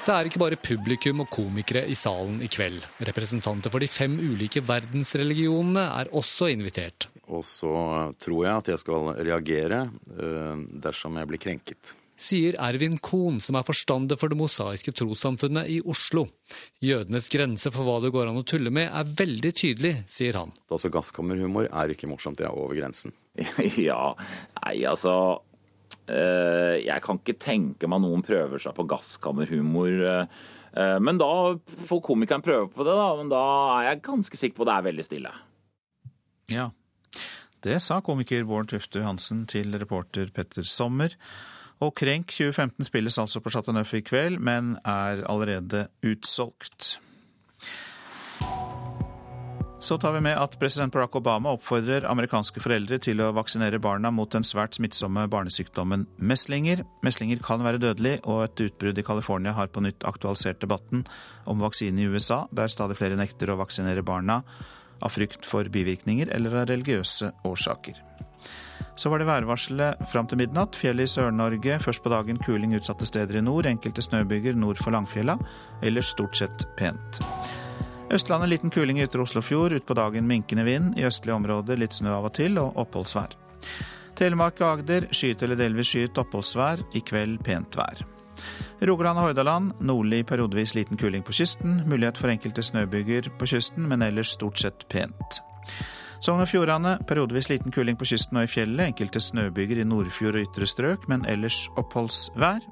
Det 0.08 0.14
er 0.16 0.28
ikke 0.30 0.40
bare 0.40 0.56
publikum 0.56 1.20
og 1.20 1.28
komikere 1.36 1.82
i 1.92 1.96
salen 2.00 2.38
i 2.40 2.48
kveld. 2.48 2.80
Representanter 3.10 3.74
for 3.74 3.84
de 3.84 3.90
fem 3.92 4.14
ulike 4.16 4.62
verdensreligionene 4.64 5.84
er 6.00 6.08
også 6.16 6.48
invitert. 6.54 7.10
Og 7.28 7.44
så 7.44 7.74
tror 8.24 8.46
jeg 8.46 8.54
at 8.54 8.70
jeg 8.72 8.80
skal 8.86 9.10
reagere 9.18 9.82
eh, 10.16 10.62
dersom 10.80 11.20
jeg 11.20 11.28
blir 11.28 11.42
krenket. 11.44 11.92
Sier 12.16 12.56
Ervin 12.56 12.96
Kohn, 13.04 13.42
som 13.44 13.60
er 13.60 13.68
forstander 13.68 14.16
for 14.18 14.32
Det 14.32 14.40
mosaiske 14.40 14.96
trossamfunnet 14.96 15.68
i 15.76 15.82
Oslo. 15.84 16.24
Jødenes 16.80 17.28
grense 17.30 17.70
for 17.76 17.84
hva 17.84 18.00
det 18.02 18.14
går 18.16 18.32
an 18.32 18.40
å 18.40 18.46
tulle 18.48 18.72
med 18.72 18.88
er 18.88 19.12
veldig 19.12 19.52
tydelig, 19.60 19.94
sier 20.08 20.40
han. 20.40 20.56
Altså 20.72 20.88
Gasskammerhumor 20.94 21.68
er 21.68 21.92
ikke 21.92 22.08
morsomt, 22.08 22.40
det 22.40 22.48
er 22.48 22.56
over 22.56 22.80
grensen. 22.80 23.12
ja, 23.90 24.16
nei 24.64 24.80
altså 24.88 25.18
jeg 26.08 27.04
kan 27.04 27.20
ikke 27.20 27.38
tenke 27.42 27.90
meg 27.92 28.04
noen 28.04 28.24
prøver 28.26 28.62
seg 28.62 28.76
på 28.78 28.86
gasskammerhumor. 28.88 29.92
Eh, 30.12 30.40
eh, 30.80 30.98
men 31.04 31.20
da 31.20 31.30
får 31.90 32.04
komikeren 32.06 32.46
prøve 32.46 32.70
på 32.74 32.88
det, 32.88 32.96
da. 32.96 33.10
Men 33.20 33.32
da 33.34 33.44
er 33.78 33.90
jeg 33.92 34.04
ganske 34.08 34.40
sikker 34.40 34.60
på 34.60 34.68
at 34.68 34.72
det 34.72 34.78
er 34.78 34.88
veldig 34.90 35.08
stille. 35.08 35.34
Ja. 36.54 36.70
Det 37.66 37.80
sa 37.84 38.00
komiker 38.06 38.46
Bård 38.48 38.70
Tufte 38.72 39.02
Hansen 39.04 39.46
til 39.50 39.74
reporter 39.82 40.30
Petter 40.34 40.68
Sommer. 40.68 41.16
Og 41.84 41.92
Krenk 41.98 42.32
2015 42.34 42.88
spilles 42.88 43.18
altså 43.22 43.42
på 43.44 43.52
Chateau 43.54 43.76
Neuf 43.76 43.92
i 43.94 44.02
kveld, 44.06 44.40
men 44.42 44.78
er 44.86 45.22
allerede 45.30 45.88
utsolgt. 46.06 46.98
Så 49.80 49.98
tar 49.98 50.12
vi 50.12 50.22
med 50.26 50.38
at 50.42 50.56
president 50.60 50.94
Barack 50.94 51.16
Obama 51.16 51.52
oppfordrer 51.54 52.06
amerikanske 52.10 52.62
foreldre 52.64 52.98
til 52.98 53.20
å 53.22 53.30
vaksinere 53.38 53.78
barna 53.82 54.10
mot 54.10 54.32
den 54.34 54.46
svært 54.46 54.80
smittsomme 54.80 55.28
barnesykdommen 55.30 56.08
meslinger. 56.18 56.82
Meslinger 57.06 57.44
kan 57.46 57.62
være 57.62 57.82
dødelig, 57.84 58.16
og 58.26 58.42
et 58.48 58.64
utbrudd 58.66 58.98
i 58.98 59.06
California 59.06 59.54
har 59.54 59.70
på 59.70 59.84
nytt 59.86 60.08
aktualisert 60.10 60.64
debatten 60.64 61.06
om 61.46 61.62
vaksine 61.62 62.02
i 62.02 62.10
USA, 62.10 62.48
der 62.50 62.74
stadig 62.74 62.98
flere 62.98 63.20
nekter 63.20 63.54
å 63.54 63.60
vaksinere 63.62 64.02
barna 64.02 64.42
av 64.98 65.14
frykt 65.14 65.46
for 65.46 65.70
bivirkninger 65.70 66.34
eller 66.34 66.58
av 66.58 66.72
religiøse 66.72 67.30
årsaker. 67.46 68.02
Så 68.98 69.14
var 69.14 69.22
det 69.22 69.30
værvarselet 69.30 70.02
fram 70.10 70.26
til 70.26 70.42
midnatt. 70.42 70.74
Fjell 70.74 71.06
i 71.06 71.06
Sør-Norge. 71.06 71.78
Først 71.86 72.02
på 72.02 72.10
dagen 72.10 72.42
kuling 72.42 72.74
utsatte 72.74 73.06
steder 73.06 73.38
i 73.38 73.46
nord. 73.46 73.70
Enkelte 73.70 74.02
snøbyger 74.02 74.58
nord 74.58 74.82
for 74.82 74.96
Langfjella. 74.98 75.38
Ellers 75.86 76.10
stort 76.18 76.42
sett 76.42 76.66
pent. 76.82 77.22
Østlandet 78.08 78.50
liten 78.50 78.72
kuling 78.72 79.00
i 79.00 79.04
ytre 79.04 79.22
Oslofjord. 79.22 79.74
Utpå 79.76 79.96
dagen 79.98 80.28
minkende 80.28 80.64
vind. 80.64 80.94
I 80.96 81.04
østlige 81.10 81.36
områder 81.36 81.80
litt 81.80 81.96
snø 81.96 82.14
av 82.16 82.30
og 82.30 82.36
til, 82.38 82.56
og 82.62 82.78
oppholdsvær. 82.80 83.36
Telemark 84.18 84.62
og 84.64 84.78
Agder 84.78 85.10
skyet 85.12 85.44
eller 85.44 85.60
delvis 85.60 85.92
skyet 85.92 86.22
oppholdsvær. 86.24 86.86
I 86.96 87.04
kveld 87.04 87.42
pent 87.44 87.76
vær. 87.76 88.06
Rogaland 88.88 89.20
og 89.20 89.28
Hordaland 89.28 89.84
nordlig 89.84 90.22
periodevis 90.30 90.76
liten 90.78 90.98
kuling 90.98 91.26
på 91.26 91.36
kysten. 91.36 91.82
Mulighet 91.90 92.22
for 92.22 92.32
enkelte 92.32 92.64
snøbyger 92.64 93.32
på 93.38 93.50
kysten, 93.50 93.90
men 93.92 94.06
ellers 94.06 94.38
stort 94.38 94.62
sett 94.62 94.88
pent. 94.94 95.42
Sogn 96.24 96.42
og 96.42 96.50
Fjordane 96.50 96.96
periodevis 97.10 97.52
liten 97.52 97.76
kuling 97.76 98.00
på 98.00 98.08
kysten 98.08 98.40
og 98.40 98.48
i 98.48 98.52
fjellet. 98.56 98.94
Enkelte 98.94 99.22
snøbyger 99.22 99.84
i 99.84 99.88
Nordfjord 99.90 100.40
og 100.40 100.48
ytre 100.48 100.70
strøk, 100.70 101.10
men 101.12 101.28
ellers 101.28 101.66
oppholdsvær. 101.76 102.64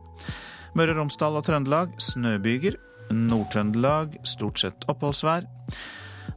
Møre 0.75 0.95
og 0.95 1.03
Romsdal 1.03 1.37
og 1.37 1.45
Trøndelag 1.45 1.91
snøbyger. 1.99 2.79
Nord-Trøndelag 3.11 4.17
stort 4.27 4.61
sett 4.63 4.87
oppholdsvær. 4.91 5.47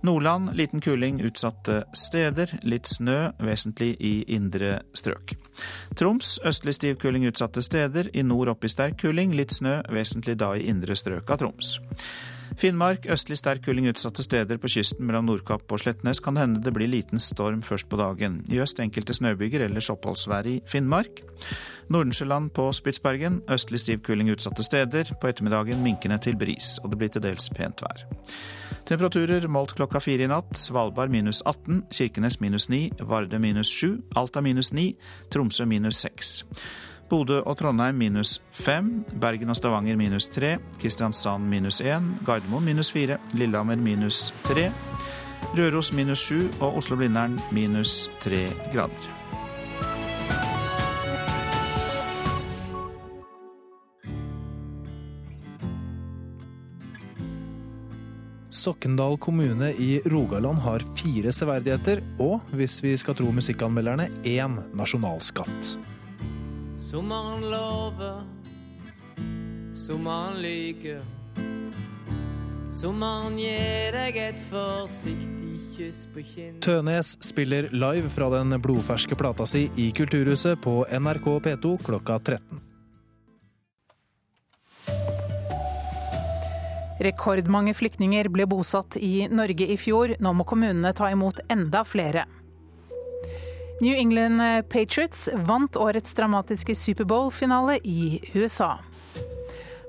Nordland 0.01 0.55
liten 0.55 0.81
kuling 0.81 1.21
utsatte 1.27 1.83
steder. 1.97 2.53
Litt 2.63 2.87
snø, 2.87 3.33
vesentlig 3.43 3.97
i 3.99 4.13
indre 4.35 4.79
strøk. 4.95 5.35
Troms 5.99 6.37
østlig 6.47 6.77
stiv 6.79 6.99
kuling 7.03 7.27
utsatte 7.27 7.63
steder. 7.65 8.11
I 8.15 8.23
nord 8.23 8.53
opp 8.55 8.65
i 8.65 8.71
sterk 8.73 9.01
kuling. 9.03 9.35
Litt 9.35 9.57
snø, 9.59 9.81
vesentlig 9.91 10.39
da 10.39 10.53
i 10.55 10.69
indre 10.71 10.97
strøk 10.99 11.31
av 11.35 11.43
Troms. 11.43 11.79
Finnmark 12.57 13.07
østlig 13.11 13.37
sterk 13.41 13.65
kuling 13.67 13.89
utsatte 13.91 14.25
steder 14.25 14.61
på 14.61 14.71
kysten 14.73 15.07
mellom 15.07 15.27
Nordkapp 15.29 15.69
og 15.73 15.83
Slettnes 15.83 16.23
kan 16.25 16.39
hende 16.41 16.63
det 16.65 16.73
blir 16.77 16.89
liten 16.91 17.21
storm 17.21 17.61
først 17.67 17.89
på 17.91 17.99
dagen. 18.01 18.41
I 18.49 18.61
øst 18.65 18.81
enkelte 18.81 19.15
snøbyger, 19.15 19.67
ellers 19.67 19.91
oppholdsvær 19.93 20.49
i 20.49 20.61
Finnmark. 20.67 21.23
Nordensjøland 21.89 22.51
på 22.57 22.69
Spitsbergen 22.73 23.43
østlig 23.51 23.81
stiv 23.81 24.03
kuling 24.07 24.31
utsatte 24.33 24.65
steder. 24.65 25.13
På 25.21 25.29
ettermiddagen 25.29 25.83
minkende 25.85 26.19
til 26.23 26.37
bris, 26.37 26.77
og 26.83 26.91
det 26.93 26.99
blir 26.99 27.13
til 27.13 27.25
dels 27.25 27.51
pent 27.57 27.85
vær. 27.85 28.05
Temperaturer 28.89 29.49
målt 29.53 29.75
klokka 29.77 30.01
fire 30.01 30.25
i 30.25 30.31
natt. 30.31 30.55
Svalbard 30.57 31.13
minus 31.13 31.43
18, 31.45 31.83
Kirkenes 31.93 32.41
minus 32.41 32.69
9, 32.73 33.03
Vardø 33.09 33.39
minus 33.39 33.73
7, 33.77 33.99
Alta 34.17 34.41
minus 34.41 34.73
9, 34.73 34.95
Tromsø 35.33 35.67
minus 35.69 36.01
6. 36.05 36.37
Bodø 37.09 37.39
og 37.41 37.57
Trondheim 37.57 37.97
minus 37.97 38.35
5, 38.53 38.89
Bergen 39.21 39.49
og 39.49 39.57
Stavanger 39.57 39.97
minus 39.97 40.29
3, 40.35 40.59
Kristiansand 40.81 41.49
minus 41.49 41.81
1, 41.81 42.05
Gardermoen 42.27 42.69
minus 42.69 42.93
4, 42.93 43.17
Lillehammer 43.33 43.81
minus 43.81 44.29
3, 44.45 44.69
Røros 45.57 45.93
minus 45.97 46.27
7 46.29 46.43
og 46.61 46.77
Oslo-Blindern 46.83 47.39
minus 47.57 48.11
3 48.21 48.45
grader. 48.75 49.09
Sokndal 58.53 59.17
kommune 59.17 59.73
i 59.81 60.01
Rogaland 60.13 60.61
har 60.61 60.85
fire 60.99 61.33
severdigheter, 61.33 62.03
og, 62.21 62.43
hvis 62.53 62.83
vi 62.85 62.97
skal 63.01 63.17
tro 63.17 63.33
musikkanmelderne, 63.33 64.11
én 64.29 64.61
nasjonalskatt. 64.77 65.79
Sommeren 66.89 67.43
lover, 67.51 68.23
sommeren 69.73 70.39
lyver. 70.41 71.03
Sommeren 72.73 73.37
gir 73.37 73.93
deg 73.93 74.17
et 74.17 74.41
forsiktig 74.49 75.59
kyss 75.75 76.07
på 76.15 76.25
kinnet 76.25 76.63
Tønes 76.65 77.11
spiller 77.21 77.69
live 77.77 78.09
fra 78.15 78.31
den 78.39 78.57
blodferske 78.65 79.19
plata 79.21 79.45
si 79.45 79.67
i 79.77 79.91
Kulturhuset 79.93 80.63
på 80.65 80.79
NRK 80.89 81.29
P2 81.45 81.75
klokka 81.91 82.17
13. 82.25 82.65
Rekordmange 87.05 87.77
flyktninger 87.77 88.33
ble 88.33 88.49
bosatt 88.49 88.97
i 88.97 89.29
Norge 89.29 89.69
i 89.69 89.77
fjor. 89.77 90.17
Nå 90.25 90.33
må 90.41 90.49
kommunene 90.49 90.97
ta 90.97 91.13
imot 91.13 91.45
enda 91.53 91.85
flere. 91.85 92.25
New 93.81 93.95
England 93.95 94.69
Patriots 94.69 95.29
vant 95.35 95.77
årets 95.77 96.15
dramatiske 96.15 96.75
Superbowl-finale 96.75 97.79
i 97.85 98.19
USA. 98.35 98.79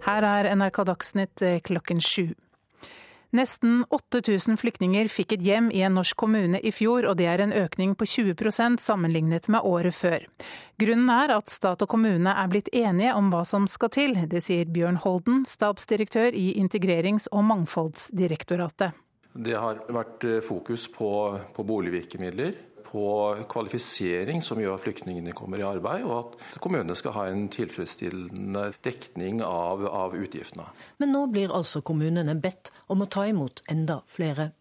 Her 0.06 0.28
er 0.28 0.49
NRK 0.56 0.84
Dagsnytt 0.86 1.43
klokken 1.65 2.02
sju. 2.02 2.28
Nesten 3.34 3.84
8000 3.89 4.58
flyktninger 4.62 5.10
fikk 5.10 5.36
et 5.36 5.43
hjem 5.45 5.71
i 5.73 5.82
en 5.86 5.97
norsk 5.97 6.17
kommune 6.21 6.62
i 6.62 6.71
fjor, 6.73 7.06
og 7.10 7.17
det 7.17 7.28
er 7.30 7.41
en 7.41 7.54
økning 7.54 7.95
på 7.97 8.06
20% 8.10 8.78
sammenlignet 8.82 9.49
med 9.49 9.65
året 9.65 9.97
før. 9.97 10.25
Grunnen 10.82 11.10
er 11.13 11.34
at 11.36 11.49
stat 11.49 11.82
og 11.82 11.89
kommune 11.89 12.30
er 12.30 12.49
blitt 12.49 12.69
enige 12.69 13.17
om 13.17 13.34
hva 13.34 13.41
som 13.45 13.65
skal 13.69 13.93
til. 13.93 14.17
Det 14.30 14.41
sier 14.45 14.69
Bjørn 14.69 15.02
Holden, 15.02 15.45
stabsdirektør 15.49 16.34
i 16.34 16.52
Integrerings- 16.62 17.30
og 17.34 17.45
mangfoldsdirektoratet. 17.49 18.97
Det 19.34 19.54
har 19.54 19.82
vært 19.93 20.25
fokus 20.45 20.88
på, 20.89 21.10
på 21.54 21.65
boligvirkemidler, 21.69 22.58
på 22.91 23.06
kvalifisering 23.49 24.41
som 24.45 24.60
gjør 24.62 24.78
at 24.78 24.84
flyktningene 24.84 25.34
kommer 25.38 25.62
i 25.62 25.67
arbeid, 25.67 26.06
og 26.08 26.34
at 26.34 26.58
kommunene 26.63 26.95
skal 26.97 27.15
ha 27.17 27.28
en 27.30 27.47
tilfredsstillende 27.54 28.71
dekning 28.86 29.43
av, 29.45 29.86
av 29.86 30.15
utgiftene. 30.17 30.65
Men 30.97 31.13
nå 31.13 31.28
blir 31.34 31.54
altså 31.54 31.84
kommunene 31.86 32.36
bedt 32.41 32.73
om 32.89 33.06
å 33.06 33.10
ta 33.12 33.28
imot 33.30 33.62
enda 33.69 34.02
flere. 34.10 34.52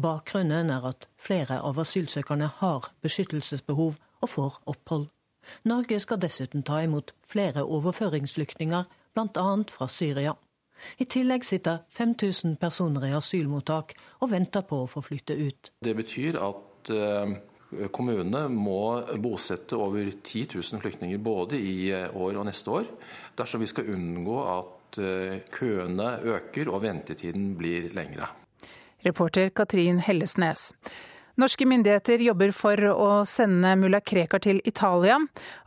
Bakgrunnen 0.00 0.72
er 0.74 0.88
at 0.88 1.06
flere 1.20 1.60
av 1.62 1.78
asylsøkerne 1.78 2.50
har 2.62 2.88
beskyttelsesbehov 3.04 3.98
og 3.98 4.32
får 4.32 4.58
opphold. 4.66 5.08
Norge 5.68 6.00
skal 6.00 6.20
dessuten 6.20 6.64
ta 6.66 6.82
imot 6.84 7.14
flere 7.26 7.64
overføringsflyktninger, 7.64 8.84
bl.a. 9.14 9.48
fra 9.70 9.88
Syria. 9.88 10.34
I 11.02 11.08
tillegg 11.10 11.44
sitter 11.46 11.82
5000 11.90 12.56
personer 12.60 13.08
i 13.08 13.14
asylmottak 13.16 13.94
og 14.22 14.30
venter 14.30 14.66
på 14.66 14.84
å 14.84 14.90
få 14.90 15.02
flytte 15.02 15.34
ut. 15.34 15.72
Det 15.82 15.94
betyr 15.98 16.38
at 16.38 16.92
eh, 16.94 17.32
kommunene 17.92 18.46
må 18.48 18.80
bosette 19.20 19.76
over 19.76 20.08
10 20.24 20.46
000 20.54 20.82
flyktninger 20.82 21.20
både 21.20 21.58
i 21.60 21.92
år 21.92 22.38
og 22.40 22.46
neste 22.48 22.72
år, 22.72 22.88
dersom 23.36 23.64
vi 23.64 23.68
skal 23.70 23.90
unngå 23.92 24.38
at 24.54 25.00
eh, 25.02 25.38
køene 25.52 26.14
øker 26.36 26.72
og 26.72 26.82
ventetiden 26.86 27.52
blir 27.58 27.90
lengre. 27.96 28.30
Reporter 29.04 29.52
Katrin 29.54 30.00
Hellesnes. 30.02 30.72
Norske 31.38 31.68
myndigheter 31.70 32.18
jobber 32.18 32.50
for 32.50 32.80
å 32.90 33.08
sende 33.28 33.76
mulla 33.78 34.00
Krekar 34.02 34.40
til 34.42 34.58
Italia. 34.66 35.20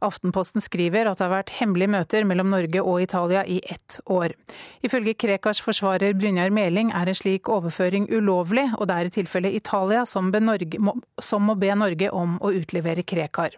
Aftenposten 0.03 0.59
skriver 0.59 1.07
at 1.07 1.21
det 1.21 1.23
har 1.23 1.31
vært 1.31 1.53
hemmelige 1.61 1.93
møter 1.93 2.27
mellom 2.27 2.51
Norge 2.51 2.83
og 2.83 2.99
Italia 3.05 3.45
i 3.47 3.61
ett 3.63 4.01
år. 4.11 4.35
Ifølge 4.83 5.15
Krekars 5.15 5.63
forsvarer 5.63 6.17
Brynjar 6.19 6.51
Meling 6.51 6.91
er 6.91 7.07
en 7.07 7.15
slik 7.15 7.47
overføring 7.47 8.09
ulovlig, 8.11 8.67
og 8.81 8.91
det 8.91 8.97
er 8.97 9.07
i 9.07 9.15
tilfelle 9.21 9.55
Italia 9.55 10.03
som, 10.03 10.27
Norge, 10.43 10.83
som 11.23 11.47
må 11.47 11.55
be 11.55 11.71
Norge 11.71 12.11
om 12.11 12.35
å 12.43 12.51
utlevere 12.51 13.07
Krekar. 13.07 13.55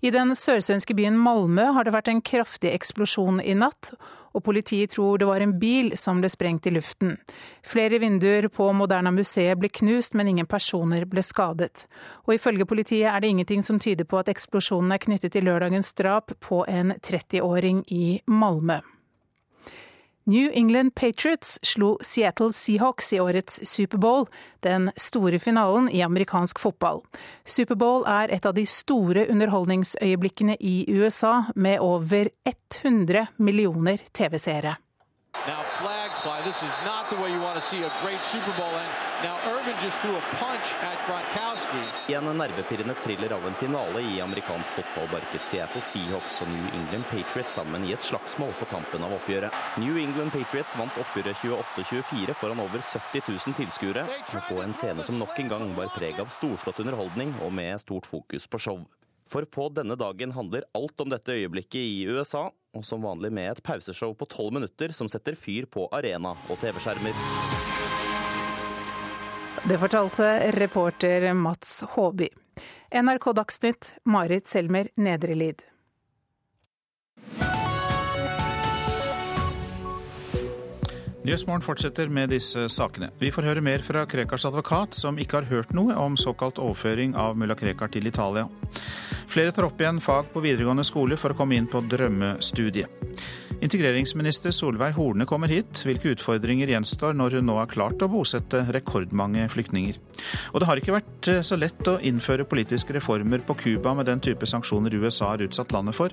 I 0.00 0.10
den 0.10 0.34
sørsvenske 0.36 0.94
byen 0.94 1.16
Malmö 1.18 1.70
har 1.72 1.86
det 1.86 1.94
vært 1.94 2.10
en 2.12 2.22
kraftig 2.22 2.72
eksplosjon 2.74 3.40
i 3.40 3.54
natt, 3.56 3.92
og 4.36 4.44
politiet 4.44 4.92
tror 4.92 5.18
det 5.18 5.28
var 5.28 5.40
en 5.40 5.54
bil 5.58 5.94
som 5.96 6.20
ble 6.20 6.28
sprengt 6.28 6.66
i 6.68 6.74
luften. 6.74 7.14
Flere 7.64 8.00
vinduer 8.02 8.50
på 8.52 8.68
Moderna 8.76 9.12
museet 9.14 9.56
ble 9.60 9.70
knust, 9.72 10.14
men 10.14 10.28
ingen 10.34 10.48
personer 10.50 11.06
ble 11.08 11.24
skadet. 11.24 11.86
Og 12.26 12.36
ifølge 12.36 12.68
politiet 12.68 13.08
er 13.08 13.20
det 13.20 13.32
ingenting 13.32 13.64
som 13.64 13.80
tyder 13.80 14.04
på 14.04 14.20
at 14.20 14.28
eksplosjonen 14.32 14.92
er 14.92 15.00
knyttet 15.00 15.32
til 15.32 15.48
lørdagens 15.48 15.94
drap 15.96 16.36
på 16.44 16.64
en 16.68 16.92
30-åring 17.00 17.86
i 17.88 18.20
Malmö. 18.28 18.82
New 20.28 20.50
England 20.52 20.94
Patriots 20.94 21.58
slo 21.62 21.98
Seattle 22.02 22.52
Seahawks 22.52 23.12
i 23.12 23.20
årets 23.20 23.60
Superbowl, 23.62 24.26
den 24.60 24.90
store 24.96 25.38
finalen 25.38 25.86
i 25.90 26.02
amerikansk 26.02 26.58
fotball. 26.58 27.04
Superbowl 27.44 28.02
er 28.10 28.34
et 28.34 28.46
av 28.46 28.56
de 28.56 28.64
store 28.66 29.28
underholdningsøyeblikkene 29.30 30.56
i 30.58 30.74
USA, 30.90 31.44
med 31.54 31.78
over 31.78 32.32
100 32.42 33.26
millioner 33.38 34.02
TV-seere. 34.12 34.74
Now 39.24 39.38
Irvin 39.48 39.74
just 39.82 39.98
threw 40.00 40.14
a 40.16 40.20
punch 40.20 40.74
at 40.82 40.98
Gronkowski. 41.06 42.12
I 42.12 42.14
en 42.14 42.38
nervepirrende 42.38 42.94
thriller 42.94 43.32
av 43.32 43.46
en 43.46 43.54
finale 43.54 44.00
i 44.00 44.20
amerikansk 44.20 44.70
fotball 44.70 45.08
barket 45.12 45.44
Seattle 45.48 45.80
Seahawks 45.80 46.42
og 46.44 46.50
New 46.52 46.66
England 46.76 47.06
Patriots 47.08 47.56
sammen 47.56 47.86
i 47.88 47.94
et 47.96 48.04
slagsmål 48.04 48.52
på 48.58 48.68
tampen 48.68 49.06
av 49.06 49.14
oppgjøret. 49.16 49.56
New 49.80 49.96
England 49.96 50.34
Patriots 50.36 50.76
vant 50.76 50.98
oppgjøret 51.00 51.40
28-24 51.40 52.36
foran 52.36 52.60
over 52.60 52.84
70 52.84 53.24
000 53.30 53.56
tilskuere, 53.56 54.04
på 54.50 54.60
en 54.60 54.76
scene 54.76 55.06
som 55.08 55.16
nok 55.22 55.40
en 55.40 55.48
gang 55.54 55.72
var 55.78 55.88
preg 55.96 56.20
av 56.20 56.28
storslått 56.36 56.82
underholdning 56.84 57.32
og 57.40 57.54
med 57.56 57.80
stort 57.80 58.10
fokus 58.10 58.44
på 58.44 58.60
show. 58.60 58.84
For 59.26 59.48
på 59.48 59.70
denne 59.74 59.96
dagen 59.96 60.36
handler 60.36 60.68
alt 60.76 61.00
om 61.00 61.08
dette 61.10 61.32
øyeblikket 61.32 61.80
i 61.80 62.04
USA, 62.04 62.50
og 62.76 62.84
som 62.84 63.08
vanlig 63.08 63.32
med 63.32 63.54
et 63.54 63.64
pauseshow 63.64 64.12
på 64.12 64.28
tolv 64.28 64.52
minutter 64.60 64.92
som 64.92 65.08
setter 65.08 65.40
fyr 65.40 65.64
på 65.72 65.88
arena 65.96 66.36
og 66.50 66.60
TV-skjermer. 66.60 67.75
Det 69.68 69.78
fortalte 69.78 70.52
reporter 70.52 71.32
Mats 71.34 71.84
Håby. 71.88 72.28
NRK 73.02 73.32
Dagsnytt, 73.32 73.94
Marit 74.04 74.46
Selmer 74.46 74.88
Nedrelid. 74.94 75.62
Nyhetsmorgen 81.22 81.62
fortsetter 81.62 82.08
med 82.08 82.30
disse 82.30 82.68
sakene. 82.68 83.08
Vi 83.18 83.32
får 83.34 83.42
høre 83.42 83.60
mer 83.60 83.82
fra 83.82 84.04
Krekars 84.06 84.46
advokat, 84.46 84.94
som 84.94 85.18
ikke 85.18 85.40
har 85.40 85.48
hørt 85.50 85.74
noe 85.74 85.96
om 85.98 86.14
såkalt 86.14 86.60
overføring 86.62 87.16
av 87.18 87.34
mulla 87.34 87.58
Krekar 87.58 87.90
til 87.90 88.06
Italia. 88.06 88.46
Flere 89.26 89.50
tar 89.50 89.66
opp 89.66 89.82
igjen 89.82 89.98
fag 90.00 90.30
på 90.30 90.44
videregående 90.46 90.86
skole 90.86 91.18
for 91.18 91.34
å 91.34 91.40
komme 91.42 91.58
inn 91.58 91.66
på 91.66 91.82
drømmestudiet. 91.90 93.02
Integreringsminister 93.60 94.50
Solveig 94.50 94.92
Horne 94.98 95.24
kommer 95.28 95.48
hit. 95.48 95.80
Hvilke 95.86 96.12
utfordringer 96.12 96.68
gjenstår 96.68 97.16
når 97.16 97.38
hun 97.38 97.46
nå 97.48 97.56
har 97.56 97.70
klart 97.70 98.02
å 98.04 98.08
bosette 98.12 98.60
rekordmange 98.74 99.46
flyktninger? 99.52 99.96
Og 100.52 100.60
det 100.60 100.68
har 100.68 100.80
ikke 100.80 100.96
vært 100.96 101.30
eh, 101.32 101.40
så 101.46 101.56
lett 101.56 101.88
å 101.88 101.96
innføre 102.04 102.44
politiske 102.48 102.96
reformer 102.96 103.44
på 103.46 103.56
Cuba 103.62 103.94
med 103.96 104.10
den 104.10 104.20
type 104.20 104.48
sanksjoner 104.48 104.94
USA 105.00 105.32
har 105.32 105.46
utsatt 105.46 105.72
landet 105.72 105.96
for. 105.96 106.12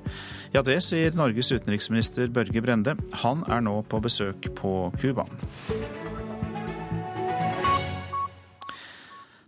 Ja, 0.55 0.63
det 0.63 0.79
sier 0.87 1.15
Norges 1.19 1.51
utenriksminister 1.51 2.31
Børge 2.31 2.63
Brende. 2.63 2.95
Han 3.25 3.43
er 3.51 3.65
nå 3.65 3.75
på 3.91 3.99
besøk 4.03 4.47
på 4.59 4.73
Cuba. 5.01 5.27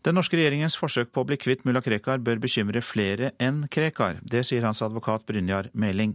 Den 0.06 0.20
norske 0.20 0.38
regjeringens 0.38 0.76
forsøk 0.78 1.10
på 1.16 1.24
å 1.24 1.26
bli 1.32 1.40
kvitt 1.42 1.64
mulla 1.66 1.82
Krekar 1.82 2.20
bør 2.22 2.44
bekymre 2.44 2.84
flere 2.86 3.32
enn 3.42 3.64
Krekar. 3.72 4.20
Det 4.22 4.44
sier 4.46 4.68
hans 4.68 4.84
advokat 4.86 5.26
Brynjar 5.26 5.72
Meling. 5.74 6.14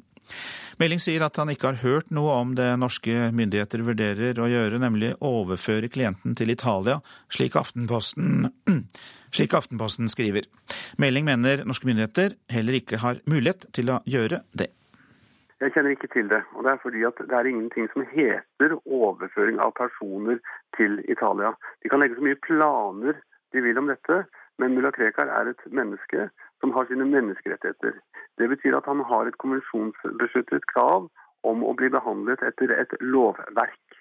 Meling 0.80 1.00
sier 1.02 1.20
at 1.26 1.36
han 1.36 1.50
ikke 1.52 1.72
har 1.72 1.80
hørt 1.82 2.12
noe 2.14 2.32
om 2.40 2.54
det 2.56 2.68
norske 2.80 3.28
myndigheter 3.36 3.84
vurderer 3.84 4.38
å 4.40 4.48
gjøre, 4.48 4.80
nemlig 4.80 5.12
overføre 5.20 5.90
klienten 5.92 6.36
til 6.38 6.52
Italia, 6.54 6.98
slik 7.28 7.58
Aftenposten, 7.60 8.48
slik 9.36 9.56
Aftenposten 9.58 10.08
skriver. 10.08 10.48
Meling 11.00 11.28
mener 11.28 11.66
norske 11.68 11.88
myndigheter 11.90 12.38
heller 12.54 12.80
ikke 12.80 13.02
har 13.04 13.20
mulighet 13.28 13.68
til 13.76 13.92
å 13.92 14.00
gjøre 14.08 14.44
det. 14.56 14.72
Jeg 15.60 15.74
kjenner 15.74 15.92
ikke 15.92 16.08
til 16.14 16.28
det. 16.30 16.40
og 16.56 16.64
Det 16.64 16.72
er 16.72 16.78
fordi 16.82 17.02
at 17.04 17.18
det 17.20 17.36
er 17.36 17.48
ingenting 17.50 17.88
som 17.92 18.06
heter 18.14 18.76
overføring 18.86 19.60
av 19.60 19.74
personer 19.76 20.40
til 20.78 21.02
Italia. 21.04 21.52
De 21.84 21.92
kan 21.92 22.00
legge 22.00 22.16
så 22.16 22.24
mye 22.24 22.40
planer 22.46 23.18
de 23.52 23.60
vil 23.60 23.78
om 23.78 23.90
dette, 23.90 24.22
men 24.56 24.72
mulla 24.76 24.92
Krekar 24.96 25.28
er 25.28 25.50
et 25.50 25.66
menneske 25.68 26.30
som 26.60 26.72
har 26.72 26.88
sine 26.88 27.04
menneskerettigheter. 27.08 27.98
Det 28.40 28.48
betyr 28.48 28.78
at 28.78 28.88
han 28.88 29.02
har 29.04 29.28
et 29.28 29.36
konvensjonsbeskyttet 29.42 30.64
krav 30.72 31.10
om 31.44 31.64
å 31.64 31.74
bli 31.76 31.90
behandlet 31.92 32.40
etter 32.46 32.72
et 32.72 32.94
lovverk. 33.00 33.98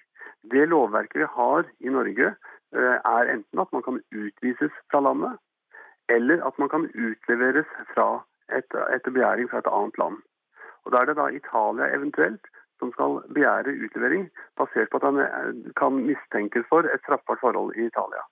Det 0.52 0.64
lovverket 0.68 1.20
vi 1.20 1.28
har 1.34 1.68
i 1.84 1.92
Norge, 1.92 2.32
eh, 2.76 2.96
er 3.16 3.32
enten 3.34 3.60
at 3.60 3.72
man 3.76 3.84
kan 3.84 4.00
utvises 4.10 4.72
fra 4.90 5.02
landet, 5.04 5.36
eller 6.08 6.40
at 6.46 6.58
man 6.58 6.72
kan 6.72 6.88
utleveres 6.88 7.68
fra 7.92 8.08
et, 8.48 8.78
etter 8.96 9.12
begjæring 9.12 9.50
fra 9.50 9.60
et 9.60 9.70
annet 9.70 9.98
land. 9.98 10.16
Og 10.84 10.92
Da 10.92 11.02
er 11.02 11.06
det 11.10 11.16
da 11.16 11.28
Italia 11.28 11.92
eventuelt 11.94 12.44
som 12.80 12.92
skal 12.96 13.20
begjære 13.36 13.76
utlevering 13.84 14.30
basert 14.56 14.88
på 14.90 14.96
at 14.96 15.08
han 15.08 15.20
eh, 15.20 15.72
kan 15.76 16.00
mistenkes 16.08 16.64
for 16.68 16.88
et 16.88 17.04
straffbart 17.04 17.40
forhold 17.44 17.76
i 17.76 17.86
Italia. 17.92 18.24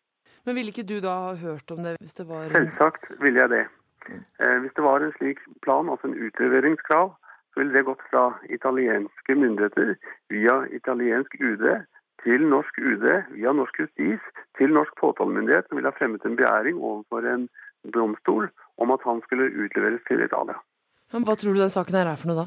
Men 0.46 0.56
ville 0.56 0.72
ikke 0.72 0.88
du 0.88 1.00
da 1.04 1.34
hørt 1.36 1.70
om 1.74 1.84
det 1.84 1.98
hvis 2.00 2.16
det 2.16 2.24
var 2.28 2.48
Selvsagt 2.48 3.10
ville 3.20 3.40
jeg 3.44 3.50
det. 3.52 3.64
Eh, 4.08 4.58
hvis 4.62 4.74
det 4.76 4.84
var 4.84 5.04
en 5.04 5.14
slik 5.18 5.40
plan, 5.62 5.88
altså 5.88 6.08
en 6.08 6.18
utleveringskrav, 6.26 7.14
så 7.52 7.60
ville 7.60 7.74
det 7.74 7.86
gått 7.88 8.02
fra 8.10 8.24
italienske 8.48 9.34
myndigheter 9.34 9.94
via 10.30 10.60
italiensk 10.80 11.34
UD 11.40 11.64
til 12.24 12.46
norsk 12.50 12.78
UD, 12.78 13.06
via 13.34 13.52
norsk 13.52 13.80
justis, 13.82 14.22
til 14.58 14.72
norsk 14.74 14.92
påtalemyndighet, 15.00 15.68
som 15.68 15.78
ville 15.78 15.90
ha 15.90 15.98
fremmet 15.98 16.24
en 16.26 16.36
begjæring 16.36 16.78
overfor 16.78 17.26
en 17.34 17.48
domstol 17.94 18.48
om 18.78 18.90
at 18.90 19.04
han 19.06 19.22
skulle 19.26 19.50
utleveres 19.64 20.02
til 20.08 20.24
Italia. 20.24 20.58
Men 21.12 21.24
Hva 21.24 21.34
tror 21.38 21.54
du 21.54 21.62
den 21.62 21.72
saken 21.72 21.98
her 21.98 22.10
er 22.10 22.20
for 22.20 22.30
noe 22.30 22.44
da? 22.44 22.46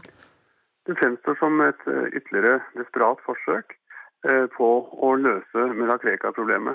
Det 0.89 0.97
fremstår 0.97 1.37
som 1.39 1.61
et 1.61 1.87
eh, 1.87 2.09
ytterligere 2.17 2.59
desperat 2.77 3.21
forsøk 3.25 3.75
eh, 4.27 4.45
på 4.57 4.69
å 5.07 5.09
løse. 5.17 5.65
Eh, 5.65 6.73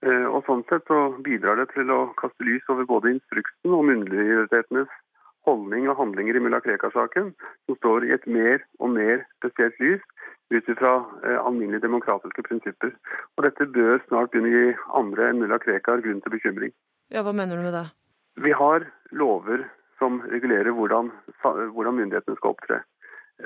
og 0.00 0.46
Sånn 0.46 0.62
sett 0.70 0.86
så 0.88 1.10
bidrar 1.20 1.58
det 1.60 1.66
til 1.74 1.90
å 1.92 2.14
kaste 2.20 2.46
lys 2.46 2.64
over 2.72 2.86
både 2.88 3.10
instruksen 3.12 3.74
og 3.76 3.84
myndighetenes 3.84 4.88
holdning 5.48 5.88
og 5.88 5.98
handlinger 5.98 6.36
i 6.36 6.42
mulla 6.42 6.60
Krekar-saken, 6.64 7.32
som 7.66 7.78
står 7.78 8.06
i 8.06 8.14
et 8.16 8.26
mer 8.28 8.62
og 8.80 8.92
mer 8.96 9.24
spesielt 9.38 9.80
lys 9.80 10.04
ut 10.50 10.70
fra 10.78 10.92
alminnelige 11.44 11.84
demokratiske 11.86 12.44
prinsipper. 12.46 12.92
Og 13.36 13.46
Dette 13.46 13.68
bør 13.76 14.00
snart 14.08 14.32
begynne 14.32 14.50
å 14.50 14.56
gi 14.56 14.78
andre 15.00 15.28
enn 15.30 15.42
mulla 15.42 15.60
Krekar 15.62 16.02
grunn 16.04 16.22
til 16.24 16.34
bekymring. 16.34 16.74
Ja, 17.10 17.22
Hva 17.22 17.34
mener 17.36 17.56
du 17.56 17.66
med 17.66 17.76
det? 17.76 17.86
Vi 18.40 18.52
har 18.56 18.86
lover 19.12 19.66
som 19.98 20.20
regulerer 20.32 20.72
hvordan, 20.74 21.10
hvordan 21.44 21.98
myndighetene 21.98 22.38
skal 22.38 22.54
opptre. 22.54 22.82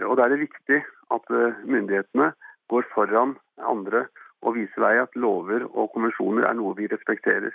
Og 0.08 0.16
Da 0.16 0.26
er 0.26 0.34
det 0.34 0.44
viktig 0.46 0.80
at 1.14 1.30
eh, 1.30 1.62
myndighetene 1.64 2.32
går 2.72 2.86
foran 2.94 3.36
andre 3.58 4.06
og 4.44 4.56
viser 4.58 4.84
vei 4.84 4.96
at 5.00 5.16
lover 5.16 5.64
og 5.72 5.92
konvensjoner 5.94 6.46
er 6.48 6.56
noe 6.58 6.76
vi 6.78 6.88
respekterer. 6.92 7.54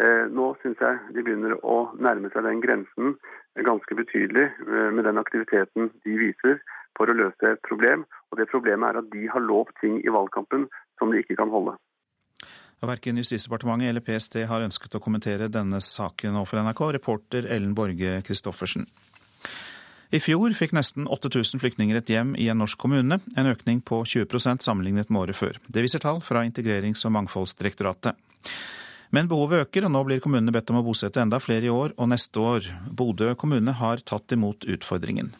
Eh, 0.00 0.24
nå 0.32 0.54
syns 0.62 0.80
jeg 0.80 1.00
de 1.12 1.20
begynner 1.24 1.58
å 1.68 1.92
nærme 2.00 2.30
seg 2.32 2.46
den 2.46 2.62
grensen 2.64 3.16
ganske 3.60 3.96
betydelig 3.98 4.46
eh, 4.48 4.90
med 4.94 5.04
den 5.04 5.20
aktiviteten 5.20 5.90
de 6.06 6.14
viser 6.16 6.62
for 6.96 7.10
å 7.10 7.16
løse 7.16 7.50
et 7.50 7.60
problem. 7.68 8.06
Og 8.32 8.40
det 8.40 8.48
Problemet 8.52 8.88
er 8.88 9.02
at 9.02 9.10
de 9.12 9.26
har 9.28 9.44
lovt 9.44 9.74
ting 9.82 9.98
i 10.00 10.12
valgkampen 10.12 10.68
som 11.00 11.12
de 11.12 11.20
ikke 11.20 11.36
kan 11.40 11.52
holde. 11.52 11.76
Verken 12.82 13.20
Justisdepartementet 13.20 13.92
eller 13.92 14.02
PST 14.02 14.40
har 14.50 14.64
ønsket 14.64 14.96
å 14.98 15.00
kommentere 15.02 15.46
denne 15.52 15.78
saken 15.84 16.40
overfor 16.40 16.64
NRK. 16.64 16.82
Reporter 16.96 17.46
Ellen 17.46 17.76
Borge 17.78 18.16
Christoffersen. 18.26 18.88
I 20.12 20.18
fjor 20.20 20.52
fikk 20.52 20.74
nesten 20.76 21.06
8000 21.08 21.56
flyktninger 21.62 21.96
et 21.96 22.10
hjem 22.12 22.34
i 22.36 22.50
en 22.52 22.58
norsk 22.60 22.76
kommune, 22.82 23.16
en 23.32 23.46
økning 23.48 23.78
på 23.80 24.02
20% 24.04 24.60
sammenlignet 24.60 25.08
med 25.08 25.22
året 25.22 25.38
før. 25.38 25.56
Det 25.72 25.80
viser 25.86 26.02
tall 26.04 26.20
fra 26.20 26.42
Integrerings- 26.44 27.06
og 27.08 27.14
mangfoldsdirektoratet. 27.16 28.18
Men 29.16 29.30
behovet 29.30 29.64
øker, 29.64 29.86
og 29.88 29.94
nå 29.94 30.02
blir 30.04 30.20
kommunene 30.20 30.52
bedt 30.52 30.68
om 30.68 30.82
å 30.82 30.84
bosette 30.84 31.24
enda 31.24 31.40
flere 31.40 31.64
i 31.64 31.72
år 31.72 31.96
og 31.96 32.12
neste 32.12 32.44
år. 32.44 32.68
Bodø 32.92 33.32
kommune 33.40 33.72
har 33.80 34.04
tatt 34.04 34.36
imot 34.36 34.68
utfordringen. 34.68 35.32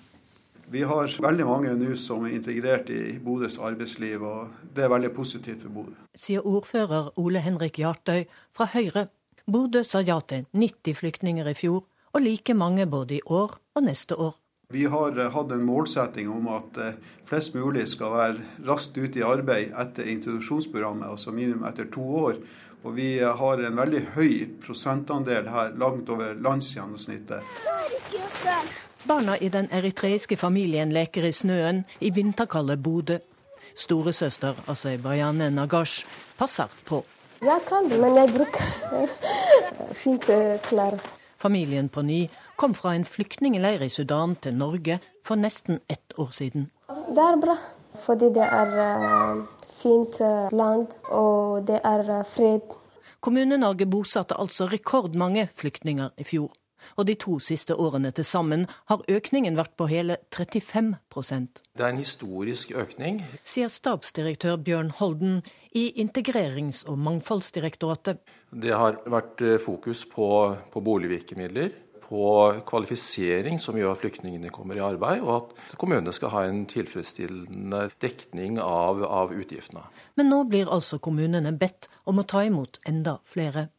Vi 0.72 0.88
har 0.88 1.20
veldig 1.20 1.44
mange 1.44 1.76
nå 1.76 1.92
som 2.00 2.24
er 2.24 2.38
integrert 2.38 2.88
i 2.88 3.18
Bodøs 3.20 3.58
arbeidsliv, 3.60 4.24
og 4.24 4.72
det 4.72 4.86
er 4.86 4.92
veldig 4.92 5.12
positivt 5.12 5.66
for 5.66 5.76
Bodø. 5.82 5.96
Sier 6.16 6.48
ordfører 6.48 7.12
Ole 7.20 7.44
Henrik 7.44 7.76
Jartøy 7.84 8.24
fra 8.56 8.72
Høyre. 8.72 9.10
Bodø 9.44 9.84
sa 9.84 10.00
ja 10.00 10.16
til 10.24 10.48
90 10.56 10.96
flyktninger 10.96 11.52
i 11.52 11.58
fjor, 11.60 11.84
og 12.16 12.24
like 12.24 12.56
mange 12.56 12.88
både 12.88 13.20
i 13.20 13.26
år 13.28 13.58
og 13.76 13.84
neste 13.84 14.16
år. 14.16 14.38
Vi 14.72 14.86
har 14.86 15.18
eh, 15.18 15.30
hatt 15.30 15.50
en 15.50 15.64
målsetting 15.64 16.30
om 16.32 16.46
at 16.48 16.78
eh, 16.80 16.94
flest 17.28 17.52
mulig 17.54 17.84
skal 17.92 18.14
være 18.14 18.44
raskt 18.64 18.96
ute 18.96 19.20
i 19.20 19.24
arbeid 19.26 19.74
etter 19.76 20.06
introduksjonsprogrammet, 20.08 21.10
altså 21.12 21.34
minimum 21.36 21.66
etter 21.68 21.90
to 21.92 22.04
år. 22.22 22.38
Og 22.80 22.94
vi 22.96 23.18
eh, 23.18 23.28
har 23.36 23.60
en 23.60 23.76
veldig 23.76 24.00
høy 24.14 24.32
prosentandel 24.64 25.50
her, 25.52 25.74
langt 25.76 26.08
over 26.08 26.32
landsgjennomsnittet. 26.40 27.44
Barna 29.04 29.36
i 29.36 29.50
den 29.52 29.68
eritreiske 29.76 30.38
familien 30.40 30.94
leker 30.96 31.28
i 31.28 31.34
snøen 31.36 31.84
i 32.00 32.08
vinterkalde 32.16 32.78
Bodø. 32.80 33.18
Storesøster 33.76 34.56
Aserbajane 34.72 35.50
Nagash 35.52 36.06
passer 36.38 36.72
på. 36.88 37.02
Jeg 37.44 37.60
kan, 37.68 37.92
men 37.92 38.16
jeg 38.16 38.32
bruker 38.38 39.12
fint 40.02 40.32
klær. 40.64 40.96
Familien 41.42 41.92
på 41.92 42.04
ni 42.06 42.22
kom 42.56 42.74
fra 42.74 42.94
en 42.94 43.04
flyktningleir 43.04 43.82
i 43.84 43.90
Sudan 43.90 44.36
til 44.36 44.54
Norge 44.54 44.98
for 45.24 45.40
nesten 45.40 45.80
ett 45.88 46.18
år 46.18 46.30
siden. 46.34 46.70
Det 46.88 47.24
er 47.24 47.40
bra, 47.40 47.56
fordi 48.04 48.30
det 48.34 48.46
er 48.46 48.72
uh, 48.78 49.42
fint 49.82 50.20
uh, 50.20 50.48
land, 50.52 50.94
og 51.10 51.66
det 51.68 51.80
er 51.84 52.06
uh, 52.08 52.24
fred. 52.28 52.74
Kommune-Norge 53.22 53.86
bosatte 53.86 54.38
altså 54.38 54.66
rekordmange 54.72 55.48
flyktninger 55.54 56.10
i 56.18 56.26
fjor 56.26 56.50
og 56.96 57.06
de 57.08 57.14
to 57.18 57.38
siste 57.42 57.76
årene 57.78 58.12
til 58.14 58.26
sammen 58.26 58.66
har 58.90 59.04
økningen 59.10 59.56
vært 59.58 59.74
på 59.78 59.88
hele 59.90 60.18
35% 60.34 61.62
Det 61.76 61.84
er 61.84 61.92
en 61.92 62.00
historisk 62.00 62.72
økning. 62.74 63.22
Sier 63.44 63.70
stabsdirektør 63.72 64.56
Bjørn 64.56 64.92
Holden 64.98 65.40
i 65.78 65.88
Integrerings- 66.02 66.84
og 66.88 66.98
mangfoldsdirektoratet. 66.98 68.20
Det 68.52 68.74
har 68.74 69.00
vært 69.06 69.40
eh, 69.40 69.58
fokus 69.62 70.04
på, 70.08 70.28
på 70.72 70.84
boligvirkemidler 70.84 71.72
på 72.12 72.24
kvalifisering 72.68 73.56
som 73.60 73.76
gjør 73.78 73.94
at 73.94 74.02
flyktningene 74.02 74.50
kommer 74.52 74.76
i 74.76 74.82
arbeid, 74.84 75.22
og 75.24 75.30
at 75.38 75.76
kommunene 75.80 76.12
skal 76.12 76.32
ha 76.34 76.42
en 76.44 76.66
tilfredsstillende 76.68 77.86
dekning 78.04 78.58
av, 78.60 79.00
av 79.06 79.32
utgiftene. 79.32 79.86
Men 80.20 80.28
nå 80.28 80.42
blir 80.50 80.68
altså 80.68 80.98
kommunene 81.00 81.54
bedt 81.56 81.88
om 82.04 82.20
å 82.20 82.26
ta 82.28 82.42
imot 82.44 82.82
enda 82.88 83.16
flere. 83.24 83.70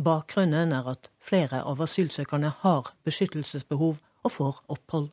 Bakgrunnen 0.00 0.72
er 0.72 0.88
at 0.88 1.10
flere 1.20 1.60
av 1.68 1.82
asylsøkerne 1.84 2.54
har 2.62 2.88
beskyttelsesbehov 3.04 4.00
og 4.00 4.32
får 4.32 4.62
opphold. 4.72 5.10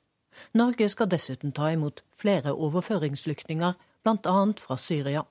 Norge 0.56 0.88
skal 0.90 1.10
dessuten 1.12 1.52
ta 1.52 1.68
imot 1.74 2.00
flere 2.16 2.54
overføringsflyktninger, 2.56 3.76
bl.a. 4.08 4.38
fra 4.64 4.78
Syria. 4.80 5.26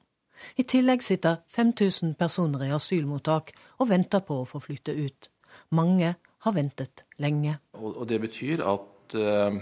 I 0.61 0.67
tillegg 0.69 1.01
sitter 1.05 1.41
5000 1.49 2.13
personer 2.21 2.67
i 2.67 2.75
asylmottak 2.77 3.55
og 3.79 3.89
venter 3.89 4.21
på 4.21 4.43
å 4.43 4.47
få 4.53 4.61
flytte 4.61 4.93
ut. 4.93 5.31
Mange 5.73 6.15
har 6.43 6.57
ventet 6.57 7.05
lenge. 7.23 7.59
Og 7.79 8.07
Det 8.09 8.21
betyr 8.21 8.65
at 8.67 9.17
eh, 9.19 9.61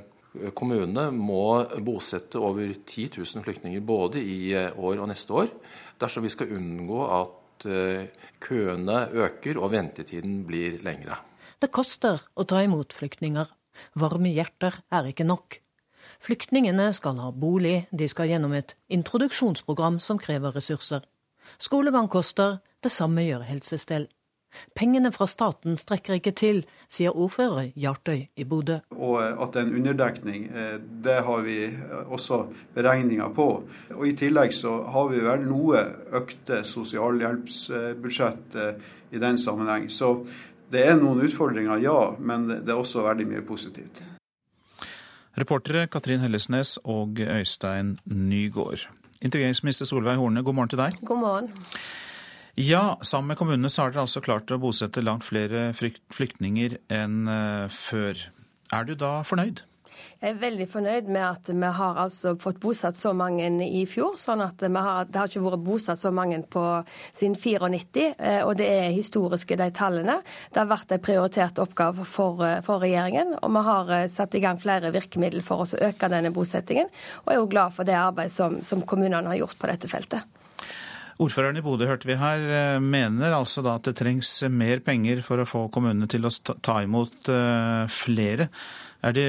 kommunene 0.54 1.10
må 1.14 1.64
bosette 1.84 2.38
over 2.38 2.72
10 2.86 3.10
000 3.18 3.44
flyktninger 3.44 3.80
både 3.80 4.22
i 4.22 4.54
eh, 4.54 4.72
år 4.76 5.02
og 5.02 5.10
neste 5.12 5.36
år, 5.36 5.52
dersom 6.00 6.24
vi 6.24 6.32
skal 6.32 6.56
unngå 6.56 7.04
at 7.20 7.36
Eh, 7.66 8.08
køene 8.40 9.08
øker 9.12 9.58
og 9.60 9.72
ventetiden 9.72 10.44
blir 10.46 10.80
lengre. 10.84 11.18
Det 11.60 11.68
koster 11.70 12.22
å 12.34 12.46
ta 12.48 12.62
imot 12.64 12.94
flyktninger. 12.96 13.48
Varme 14.00 14.32
hjerter 14.32 14.80
er 14.90 15.10
ikke 15.10 15.26
nok. 15.28 15.58
Flyktningene 16.24 16.88
skal 16.96 17.20
ha 17.20 17.30
bolig, 17.32 17.86
de 17.92 18.08
skal 18.08 18.30
gjennom 18.32 18.54
et 18.56 18.76
introduksjonsprogram 18.88 19.98
som 20.00 20.18
krever 20.18 20.56
ressurser. 20.56 21.04
Skolegang 21.58 22.08
koster, 22.08 22.60
det 22.80 22.92
samme 22.92 23.24
gjør 23.26 23.44
helsestell. 23.44 24.08
Pengene 24.74 25.12
fra 25.14 25.26
staten 25.30 25.78
strekker 25.80 26.18
ikke 26.18 26.32
til, 26.36 26.62
sier 26.90 27.14
ordfører 27.14 27.70
Hjartøy 27.78 28.26
i 28.36 28.46
Bodø. 28.48 28.80
Og 28.96 29.18
at 29.22 29.54
det 29.54 29.62
er 29.62 29.66
en 29.68 29.76
underdekning, 29.80 30.46
eh, 30.50 30.76
det 31.04 31.18
har 31.26 31.42
vi 31.46 31.58
eh, 31.68 32.12
også 32.12 32.42
beregninger 32.74 33.32
på. 33.36 33.48
Og 33.96 34.06
I 34.08 34.14
tillegg 34.18 34.54
så 34.56 34.76
har 34.90 35.10
vi 35.12 35.24
vel 35.24 35.46
noe 35.48 35.82
økte 36.20 36.62
sosialhjelpsbudsjett 36.68 38.56
eh, 38.56 38.94
i 39.10 39.22
den 39.22 39.38
sammenheng. 39.38 39.90
Så 39.90 40.14
det 40.70 40.86
er 40.86 40.96
noen 40.98 41.22
utfordringer, 41.26 41.82
ja, 41.82 42.14
men 42.18 42.48
det 42.50 42.70
er 42.70 42.78
også 42.78 43.06
veldig 43.06 43.26
mye 43.32 43.46
positivt. 43.46 44.02
Reportere 45.38 45.86
Katrin 45.86 46.20
Hellesnes 46.20 46.76
og 46.84 47.20
Øystein 47.22 47.98
Nygård. 48.04 48.88
Integreringsminister 49.22 49.86
Solveig 49.86 50.16
Horne, 50.16 50.42
god 50.42 50.54
morgen 50.54 50.70
til 50.72 50.80
deg. 50.80 50.96
God 51.06 51.20
morgen. 51.20 51.50
Ja, 52.58 52.98
sammen 53.02 53.30
med 53.30 53.38
kommunene 53.38 53.70
så 53.70 53.84
har 53.84 53.94
dere 53.94 54.04
altså 54.06 54.22
klart 54.24 54.50
å 54.50 54.58
bosette 54.60 55.04
langt 55.04 55.26
flere 55.28 55.70
flyktninger 55.76 56.80
enn 56.90 57.26
eh, 57.30 57.66
før. 57.70 58.28
Er 58.74 58.86
du 58.86 58.96
da 58.98 59.20
fornøyd? 59.26 59.64
Jeg 60.20 60.34
er 60.34 60.40
veldig 60.40 60.66
fornøyd 60.68 61.08
med 61.12 61.22
at 61.24 61.48
vi 61.48 61.68
har 61.76 61.98
altså 62.00 62.34
fått 62.40 62.60
bosatt 62.60 62.96
så 62.96 63.12
mange 63.16 63.46
i 63.66 63.82
fjor. 63.88 64.16
sånn 64.20 64.40
at 64.44 64.60
har, 64.60 65.04
Det 65.04 65.18
har 65.18 65.28
ikke 65.28 65.44
vært 65.44 65.64
bosatt 65.64 66.00
så 66.00 66.10
mange 66.12 66.42
på 66.42 66.64
siden 67.12 67.36
94, 67.36 68.14
eh, 68.18 68.42
og 68.44 68.56
det 68.56 68.68
er 68.68 68.90
historiske, 68.96 69.56
de 69.56 69.70
tallene. 69.70 70.20
Det 70.52 70.60
har 70.60 70.68
vært 70.70 70.92
en 70.92 71.04
prioritert 71.04 71.58
oppgave 71.58 72.04
for, 72.04 72.42
eh, 72.44 72.60
for 72.60 72.80
regjeringen, 72.80 73.36
og 73.42 73.50
vi 73.52 73.62
har 73.62 74.08
satt 74.08 74.34
i 74.34 74.40
gang 74.40 74.58
flere 74.58 74.92
virkemidler 74.92 75.42
for 75.42 75.64
å 75.64 75.88
øke 75.90 76.10
denne 76.10 76.32
bosettingen. 76.32 76.88
Og 77.26 77.32
er 77.32 77.40
jo 77.40 77.46
glad 77.46 77.72
for 77.72 77.84
det 77.84 77.94
arbeidet 77.94 78.32
som, 78.32 78.60
som 78.62 78.82
kommunene 78.82 79.26
har 79.26 79.38
gjort 79.38 79.58
på 79.58 79.66
dette 79.68 79.88
feltet. 79.88 80.39
Ordføreren 81.20 81.58
i 81.60 81.64
Bodø 81.64 81.84
hørte 81.84 82.08
vi 82.08 82.16
her, 82.16 82.44
eh, 82.48 82.80
mener 82.80 83.34
altså 83.36 83.60
da 83.64 83.74
at 83.76 83.84
det 83.84 83.98
trengs 83.98 84.30
mer 84.48 84.80
penger 84.80 85.20
for 85.24 85.42
å 85.42 85.48
få 85.48 85.66
kommunene 85.72 86.08
til 86.08 86.24
å 86.24 86.32
ta 86.64 86.78
imot 86.80 87.28
eh, 87.28 87.84
flere. 87.92 88.48
Er 89.04 89.16
de 89.16 89.26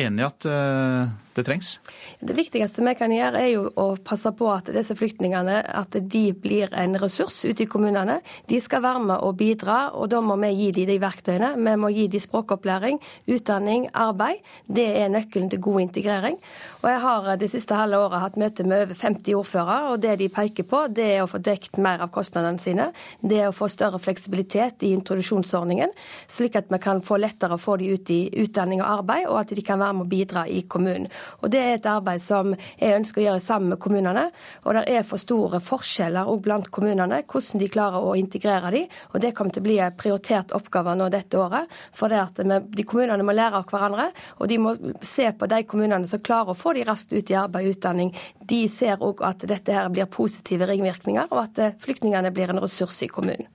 enig 0.00 0.24
i 0.24 0.26
at 0.28 0.48
eh, 0.48 1.12
det 1.34 1.44
trengs? 1.48 1.78
Det 2.20 2.36
viktigste 2.36 2.84
vi 2.86 2.94
kan 2.98 3.12
gjøre, 3.12 3.40
er 3.42 3.50
jo 3.54 3.64
å 3.80 3.86
passe 3.98 4.30
på 4.36 4.48
at 4.52 4.70
disse 4.74 4.94
flyktningene 4.98 5.60
at 5.66 5.96
de 5.98 6.24
blir 6.38 6.72
en 6.78 6.96
ressurs 7.00 7.40
ute 7.44 7.64
i 7.64 7.68
kommunene. 7.70 8.20
De 8.50 8.60
skal 8.62 8.84
være 8.84 9.02
med 9.08 9.16
og 9.24 9.36
bidra, 9.40 9.78
og 9.98 10.10
da 10.12 10.20
må 10.24 10.36
vi 10.42 10.52
gi 10.54 10.70
dem 10.78 10.90
de 10.92 10.98
verktøyene. 11.02 11.54
Vi 11.58 11.74
må 11.80 11.90
gi 11.94 12.06
dem 12.12 12.22
språkopplæring, 12.22 13.00
utdanning, 13.34 13.88
arbeid. 13.92 14.42
Det 14.66 14.86
er 15.02 15.12
nøkkelen 15.12 15.50
til 15.50 15.62
god 15.64 15.80
integrering. 15.86 16.38
Og 16.82 16.88
Jeg 16.90 17.00
har 17.04 17.30
det 17.40 17.50
siste 17.50 17.78
halve 17.78 17.98
året 18.06 18.22
hatt 18.22 18.38
møte 18.40 18.66
med 18.68 18.86
over 18.86 18.94
50 19.00 19.34
ordførere, 19.34 19.90
og 19.92 20.02
det 20.02 20.18
de 20.20 20.30
peker 20.32 20.68
på, 20.68 20.84
det 20.94 21.08
er 21.16 21.24
å 21.24 21.30
få 21.30 21.40
dekt 21.42 21.78
mer 21.82 22.04
av 22.04 22.12
kostnadene 22.14 22.62
sine. 22.62 22.90
Det 23.20 23.40
er 23.40 23.50
å 23.50 23.56
få 23.56 23.68
større 23.72 23.98
fleksibilitet 24.02 24.84
i 24.86 24.92
introduksjonsordningen, 24.94 25.92
slik 26.30 26.58
at 26.60 26.70
vi 26.70 26.80
kan 26.82 27.02
få 27.04 27.18
lettere 27.20 27.58
å 27.58 27.62
få 27.62 27.76
dem 27.80 27.94
ut 27.94 28.10
i 28.14 28.20
utdanning 28.44 28.82
og 28.82 29.00
arbeid, 29.00 29.26
og 29.30 29.40
at 29.42 29.54
de 29.56 29.64
kan 29.64 29.80
være 29.82 29.98
med 29.98 30.06
og 30.06 30.12
bidra 30.12 30.46
i 30.48 30.62
kommunen. 30.68 31.10
Og 31.42 31.50
Det 31.50 31.60
er 31.60 31.74
et 31.76 31.86
arbeid 31.86 32.22
som 32.22 32.54
jeg 32.54 32.98
ønsker 32.98 33.22
å 33.22 33.26
gjøre 33.28 33.42
sammen 33.44 33.74
med 33.74 33.80
kommunene. 33.82 34.26
Og 34.64 34.78
det 34.78 34.84
er 34.90 35.06
for 35.06 35.20
store 35.20 35.60
forskjeller 35.64 36.30
blant 36.44 36.70
kommunene 36.74 37.22
hvordan 37.22 37.62
de 37.62 37.70
klarer 37.72 38.04
å 38.04 38.14
integrere 38.18 38.72
dem. 38.74 38.88
Og 39.12 39.20
Det 39.20 39.34
kommer 39.34 39.54
til 39.54 39.64
å 39.64 39.68
bli 39.68 39.78
en 39.78 39.96
prioritert 39.96 40.54
oppgave 40.56 40.96
nå 40.98 41.08
dette 41.12 41.38
året. 41.38 41.70
For 41.94 42.12
det 42.12 42.20
at 42.20 42.42
de 42.44 42.86
kommunene 42.88 43.24
må 43.26 43.34
lære 43.36 43.62
av 43.62 43.68
hverandre, 43.70 44.10
og 44.38 44.48
de 44.50 44.58
må 44.60 44.74
se 45.04 45.30
på 45.32 45.48
de 45.50 45.62
kommunene 45.68 46.08
som 46.10 46.22
klarer 46.24 46.52
å 46.52 46.58
få 46.58 46.74
de 46.76 46.84
raskt 46.86 47.12
ut 47.14 47.30
i 47.30 47.38
arbeid 47.38 47.68
og 47.68 47.76
utdanning. 47.76 48.12
De 48.44 48.64
ser 48.68 49.02
òg 49.04 49.22
at 49.26 49.46
dette 49.48 49.74
her 49.74 49.90
blir 49.92 50.10
positive 50.10 50.68
ringvirkninger, 50.70 51.30
og 51.30 51.44
at 51.46 51.60
eh, 51.62 51.76
flyktningene 51.84 52.32
blir 52.34 52.52
en 52.52 52.62
ressurs 52.64 53.02
i 53.06 53.10
kommunen. 53.10 53.48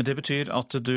Men 0.00 0.06
det 0.08 0.14
betyr 0.16 0.48
at 0.56 0.72
du 0.80 0.94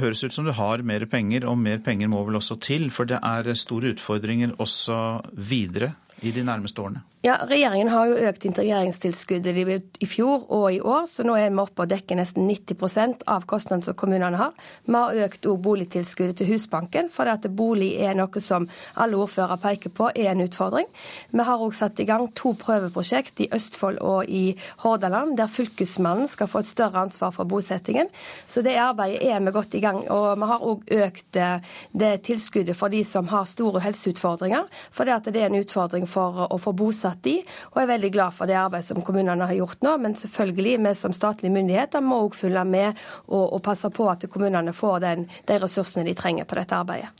høres 0.00 0.24
ut 0.26 0.34
som 0.34 0.42
du 0.42 0.50
har 0.50 0.82
mer 0.82 1.04
penger, 1.06 1.44
og 1.46 1.60
mer 1.62 1.78
penger 1.78 2.08
må 2.10 2.24
vel 2.26 2.40
også 2.40 2.56
til? 2.58 2.88
For 2.90 3.06
det 3.06 3.20
er 3.22 3.46
store 3.54 3.92
utfordringer 3.94 4.56
også 4.58 4.96
videre 5.30 5.92
i 6.22 6.32
de 6.34 6.44
nærmeste 6.46 6.82
årene? 6.82 7.02
Ja, 7.22 7.36
Regjeringen 7.46 7.86
har 7.86 8.08
jo 8.10 8.16
økt 8.26 8.42
integreringstilskuddet 8.48 10.00
i 10.02 10.06
fjor 10.10 10.48
og 10.50 10.64
i 10.74 10.80
år, 10.82 11.04
så 11.06 11.22
nå 11.22 11.36
er 11.38 11.52
vi 11.52 11.60
oppe 11.62 11.84
og 11.84 11.90
dekker 11.92 12.18
nesten 12.18 12.48
90% 12.48 13.20
av 13.30 13.44
kostnadene 13.46 13.86
som 13.86 13.94
kommunene 13.94 14.40
har. 14.40 14.56
Vi 14.88 14.96
har 14.96 15.20
økt 15.28 15.46
også 15.46 15.62
boligtilskuddet 15.62 16.40
til 16.40 16.50
Husbanken, 16.50 17.12
for 17.14 17.30
at 17.30 17.46
bolig 17.54 17.92
er 18.02 18.16
noe 18.18 18.42
som 18.42 18.66
alle 18.98 19.20
ordførere 19.22 19.60
peker 19.62 19.92
på 19.94 20.08
er 20.10 20.32
en 20.32 20.42
utfordring. 20.42 20.88
Vi 21.30 21.46
har 21.46 21.62
òg 21.62 21.76
satt 21.78 22.02
i 22.02 22.08
gang 22.10 22.26
to 22.34 22.56
prøveprosjekt 22.58 23.44
i 23.46 23.48
Østfold 23.54 24.02
og 24.02 24.26
i 24.26 24.56
Hordaland, 24.82 25.36
der 25.38 25.46
Fylkesmannen 25.46 26.26
skal 26.26 26.50
få 26.50 26.64
et 26.64 26.72
større 26.72 27.06
ansvar 27.06 27.30
for 27.38 27.46
bosettingen. 27.46 28.10
Så 28.50 28.66
det 28.66 28.74
arbeidet 28.82 29.22
er 29.30 29.38
vi 29.46 29.54
godt 29.54 29.78
i 29.78 29.84
gang. 29.86 30.02
Og 30.10 30.42
vi 30.42 30.50
har 30.50 30.66
òg 30.72 30.90
økt 30.98 31.38
eh, 31.38 31.78
det 31.94 32.12
tilskuddet 32.26 32.74
for 32.82 32.90
de 32.90 33.06
som 33.06 33.30
har 33.30 33.46
store 33.46 33.86
helseutfordringer, 33.86 34.66
for 34.90 35.06
det, 35.06 35.22
det 35.30 35.46
er 35.46 35.52
en 35.52 35.62
utfordring 35.62 36.10
for 36.12 36.44
å 36.46 36.58
få 36.60 36.74
bosatt 36.76 37.22
de, 37.24 37.38
og 37.72 37.80
er 37.82 37.90
veldig 37.94 38.12
glad 38.14 38.36
for 38.36 38.50
det 38.50 38.58
arbeidet 38.60 38.90
som 38.90 39.00
kommunene 39.04 39.48
har 39.48 39.58
gjort 39.58 39.82
nå. 39.86 39.96
Men 40.04 40.16
selvfølgelig, 40.18 40.76
vi 40.84 40.94
som 40.98 41.16
statlige 41.16 41.54
myndigheter 41.54 42.04
må 42.04 42.22
òg 42.26 42.36
følge 42.38 42.64
med 42.68 42.92
og, 43.26 43.46
og, 43.46 43.58
passe 43.64 43.90
på 43.94 44.08
at 44.12 44.28
kommunene 44.32 44.74
får 44.76 45.02
den, 45.04 45.26
de 45.48 45.58
ressursene 45.62 46.06
de 46.08 46.16
trenger 46.18 46.48
på 46.48 46.58
dette 46.58 46.78
arbeidet. 46.78 47.10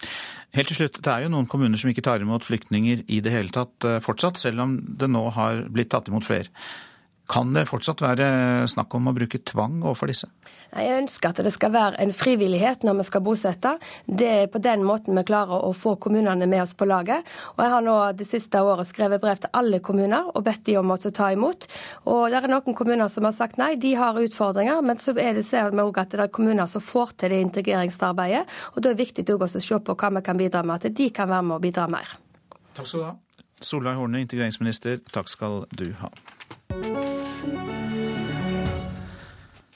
Helt 0.53 0.69
til 0.69 0.83
slutt, 0.83 1.01
Det 1.01 1.09
er 1.09 1.25
jo 1.25 1.33
noen 1.33 1.49
kommuner 1.49 1.81
som 1.81 1.89
ikke 1.89 2.05
tar 2.05 2.21
imot 2.21 2.45
flyktninger 2.45 3.07
i 3.09 3.21
det 3.25 3.33
hele 3.33 3.53
tatt 3.55 3.87
eh, 3.89 4.01
fortsatt, 4.05 4.37
selv 4.37 4.61
om 4.67 4.75
det 4.85 5.09
nå 5.09 5.25
har 5.33 5.65
blitt 5.73 5.93
tatt 5.95 6.11
imot 6.13 6.27
flere. 6.29 6.53
Kan 7.33 7.55
det 7.57 7.65
fortsatt 7.65 8.03
være 8.05 8.27
snakk 8.69 8.93
om 8.99 9.07
å 9.09 9.15
bruke 9.17 9.39
tvang 9.41 9.79
overfor 9.81 10.11
disse? 10.11 10.27
Jeg 10.73 10.99
ønsker 10.99 11.33
at 11.33 11.39
det 11.47 11.53
skal 11.55 11.73
være 11.73 12.01
en 12.05 12.13
frivillighet 12.13 12.85
når 12.85 12.99
vi 12.99 13.07
skal 13.09 13.23
bosette. 13.25 13.73
Det 14.05 14.29
er 14.29 14.51
på 14.53 14.61
den 14.61 14.85
måten 14.85 15.17
vi 15.17 15.25
klarer 15.31 15.65
å 15.65 15.71
få 15.77 15.95
kommunene 16.03 16.45
med 16.49 16.61
oss 16.67 16.75
på 16.77 16.89
laget. 16.89 17.25
Og 17.55 17.63
Jeg 17.65 17.73
har 17.73 17.87
nå 17.87 17.95
det 18.19 18.27
siste 18.29 18.61
året 18.61 18.89
skrevet 18.89 19.23
brev 19.23 19.41
til 19.41 19.53
alle 19.57 19.81
kommuner 19.81 20.29
og 20.29 20.45
bedt 20.45 20.67
de 20.69 20.77
om 20.77 20.93
å 20.93 20.99
ta 21.01 21.31
imot. 21.33 21.65
Og 22.05 22.29
Det 22.29 22.37
er 22.37 22.49
noen 22.53 22.77
kommuner 22.77 23.09
som 23.09 23.25
har 23.25 23.33
sagt 23.33 23.57
nei, 23.57 23.77
de 23.81 23.95
har 23.97 24.21
utfordringer. 24.21 24.85
Men 24.85 25.01
så 25.01 25.17
er 25.17 25.33
det, 25.33 25.47
ser 25.49 25.73
vi 25.73 25.81
også 25.81 26.05
at 26.05 26.13
det 26.13 26.21
er 26.27 26.37
kommuner 26.37 26.69
som 26.69 26.85
får 26.85 27.17
til 27.17 27.33
det 27.33 27.41
integreringsarbeidet. 27.49 28.45
Og 28.77 28.83
Da 28.83 28.91
er 28.91 28.95
det 28.95 29.07
viktig 29.07 29.25
å 29.33 29.49
se 29.49 29.81
på 29.81 29.97
hva 29.97 30.13
vi 30.19 30.21
kan 30.21 30.37
bidra 30.37 30.63
med, 30.63 30.85
at 30.85 30.97
de 31.01 31.09
kan 31.09 31.33
være 31.33 31.49
med 31.49 31.57
og 31.57 31.65
bidra 31.65 31.89
mer. 31.89 32.13
Takk 32.77 32.87
skal 32.87 33.01
du 33.01 33.07
ha. 33.09 33.17
Solveig 33.63 33.97
Horne, 33.97 34.21
integreringsminister, 34.21 35.01
takk 35.09 35.33
skal 35.33 35.65
du 35.73 35.95
ha. 36.03 36.13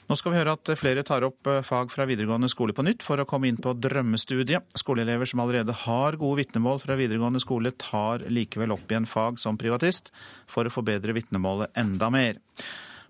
Nå 0.07 0.15
skal 0.15 0.31
vi 0.31 0.37
høre 0.39 0.53
at 0.55 0.69
flere 0.79 1.03
tar 1.03 1.25
opp 1.27 1.49
eh, 1.51 1.63
fag 1.67 1.89
fra 1.91 2.05
videregående 2.07 2.47
skole 2.47 2.71
på 2.71 2.85
nytt 2.87 3.03
for 3.03 3.19
å 3.19 3.25
komme 3.27 3.49
inn 3.49 3.57
på 3.59 3.73
drømmestudiet. 3.75 4.77
Skoleelever 4.79 5.27
som 5.27 5.41
allerede 5.43 5.75
har 5.83 6.15
gode 6.15 6.39
vitnemål 6.39 6.79
fra 6.79 6.95
videregående 6.95 7.41
skole, 7.43 7.73
tar 7.75 8.23
likevel 8.31 8.71
opp 8.77 8.87
igjen 8.87 9.07
fag 9.09 9.41
som 9.43 9.59
privatist 9.59 10.13
for 10.47 10.63
å 10.63 10.71
forbedre 10.71 11.15
vitnemålet 11.17 11.75
enda 11.75 12.07
mer. 12.13 12.39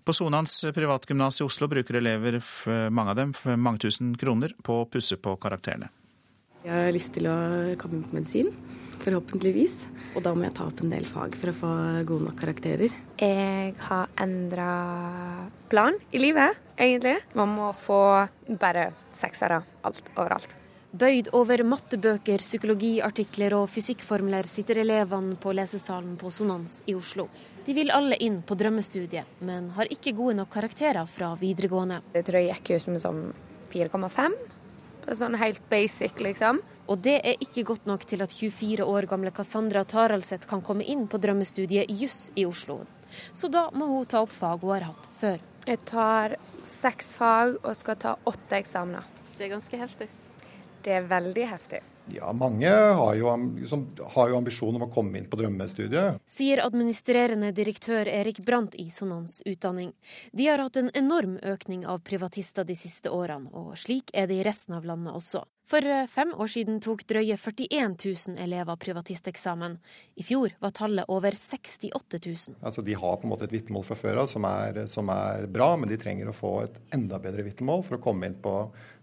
På 0.02 0.16
Sonans 0.16 0.56
privatgymnas 0.74 1.38
i 1.38 1.46
Oslo 1.46 1.68
bruker 1.70 2.00
elever, 2.00 2.40
mange 2.90 3.14
av 3.14 3.20
dem, 3.20 3.34
mange 3.60 3.84
tusen 3.84 4.14
kroner 4.18 4.56
på 4.64 4.80
å 4.80 4.88
pusse 4.90 5.20
på 5.22 5.36
karakterene. 5.38 5.92
Jeg 6.64 6.74
har 6.74 6.94
lyst 6.96 7.12
til 7.14 7.28
å 7.30 7.38
komme 7.78 8.00
inn 8.00 8.06
på 8.08 8.16
medisin, 8.16 8.50
forhåpentligvis. 9.04 9.80
Og 10.16 10.24
da 10.24 10.32
må 10.34 10.46
jeg 10.46 10.54
ta 10.56 10.68
opp 10.68 10.80
en 10.82 10.92
del 10.92 11.06
fag 11.08 11.36
for 11.38 11.52
å 11.52 11.56
få 11.56 11.72
gode 12.08 12.28
nok 12.28 12.38
karakterer. 12.40 12.94
Jeg 13.20 13.74
har 13.88 14.14
endra 14.20 14.70
plan 15.70 15.98
i 16.10 16.22
livet, 16.22 16.56
egentlig. 16.78 17.18
Man 17.38 17.52
må 17.56 17.72
få 17.76 18.00
bare 18.48 18.90
seksere 19.14 19.60
alt 19.86 20.10
overalt. 20.16 20.56
Bøyd 20.88 21.28
over 21.36 21.60
mattebøker, 21.68 22.40
psykologiartikler 22.40 23.52
og 23.58 23.66
fysikkformler 23.68 24.48
sitter 24.48 24.80
elevene 24.80 25.36
på 25.36 25.52
lesesalen 25.52 26.16
på 26.16 26.32
Sonans 26.32 26.80
i 26.88 26.94
Oslo. 26.96 27.26
De 27.66 27.74
vil 27.76 27.92
alle 27.92 28.16
inn 28.24 28.40
på 28.40 28.56
drømmestudiet, 28.56 29.36
men 29.44 29.68
har 29.76 29.90
ikke 29.92 30.14
gode 30.16 30.38
nok 30.38 30.48
karakterer 30.54 31.04
fra 31.04 31.34
videregående. 31.36 32.00
Jeg 32.16 32.24
tror 32.24 32.40
jeg 32.40 32.54
gikk 32.54 32.70
ut 32.72 32.94
med 32.94 33.04
sånn 33.04 33.20
4,5 33.68 34.47
Sånn 35.16 35.38
helt 35.40 35.62
basic, 35.70 36.18
liksom. 36.20 36.60
Og 36.88 37.00
det 37.04 37.18
er 37.24 37.40
ikke 37.44 37.64
godt 37.68 37.86
nok 37.88 38.04
til 38.08 38.20
at 38.24 38.32
24 38.32 38.84
år 38.84 39.06
gamle 39.08 39.32
Cassandra 39.32 39.84
Taraldseth 39.88 40.48
kan 40.48 40.62
komme 40.64 40.84
inn 40.84 41.06
på 41.08 41.20
drømmestudiet 41.20 41.90
juss 42.00 42.28
i 42.36 42.44
Oslo. 42.48 42.82
Så 43.32 43.48
da 43.52 43.68
må 43.72 43.88
hun 43.88 44.08
ta 44.08 44.22
opp 44.24 44.32
fag 44.32 44.64
hun 44.64 44.74
har 44.74 44.88
hatt 44.90 45.08
før. 45.20 45.38
Jeg 45.68 45.80
tar 45.88 46.36
seks 46.64 47.14
fag 47.16 47.56
og 47.62 47.76
skal 47.76 47.96
ta 48.00 48.16
åtte 48.28 48.60
eksamener. 48.60 49.04
Det 49.36 49.46
er 49.46 49.54
ganske 49.54 49.80
heftig. 49.80 50.08
Det 50.84 50.96
er 50.96 51.08
veldig 51.08 51.46
heftig. 51.48 51.80
Ja, 52.14 52.32
mange 52.32 52.70
har 52.70 53.14
jo, 53.14 53.28
har 54.14 54.30
jo 54.30 54.38
ambisjon 54.38 54.76
om 54.78 54.86
å 54.86 54.90
komme 54.92 55.20
inn 55.20 55.28
på 55.30 55.38
drømmestudiet. 55.40 56.22
Sier 56.30 56.62
administrerende 56.64 57.52
direktør 57.56 58.08
Erik 58.08 58.40
Brandt 58.46 58.78
i 58.80 58.88
Sonans 58.94 59.40
utdanning. 59.46 59.92
De 60.32 60.48
har 60.48 60.62
hatt 60.62 60.80
en 60.80 60.90
enorm 60.94 61.38
økning 61.42 61.84
av 61.86 62.02
privatister 62.06 62.64
de 62.68 62.76
siste 62.78 63.12
årene, 63.12 63.52
og 63.52 63.76
slik 63.78 64.12
er 64.14 64.30
det 64.30 64.40
i 64.40 64.46
resten 64.46 64.78
av 64.78 64.88
landet 64.88 65.16
også. 65.18 65.44
For 65.68 65.84
eh, 65.84 66.06
fem 66.08 66.30
år 66.32 66.48
siden 66.48 66.78
tok 66.80 67.02
drøye 67.10 67.36
41 67.36 67.96
000 68.00 68.38
elever 68.40 68.76
privatisteksamen. 68.80 69.76
I 70.16 70.24
fjor 70.24 70.54
var 70.62 70.72
tallet 70.76 71.10
over 71.12 71.36
68 71.36 72.20
000. 72.24 72.56
Altså, 72.62 72.84
de 72.84 72.96
har 72.96 73.18
på 73.20 73.28
en 73.28 73.34
måte 73.34 73.44
et 73.44 73.52
vitnemål 73.52 73.84
fra 73.84 73.98
før 73.98 74.22
av 74.22 74.30
som, 74.32 74.46
som, 74.88 75.12
er 75.12 75.48
bra, 75.52 75.74
men 75.76 75.92
de 75.92 76.00
trenger 76.00 76.30
å 76.30 76.36
få 76.36 76.54
et 76.64 76.78
enda 76.96 77.20
bedre 77.20 77.44
vitnemål 77.44 77.84
for 77.84 77.98
å 77.98 78.02
komme 78.02 78.30
inn 78.30 78.38
på 78.40 78.54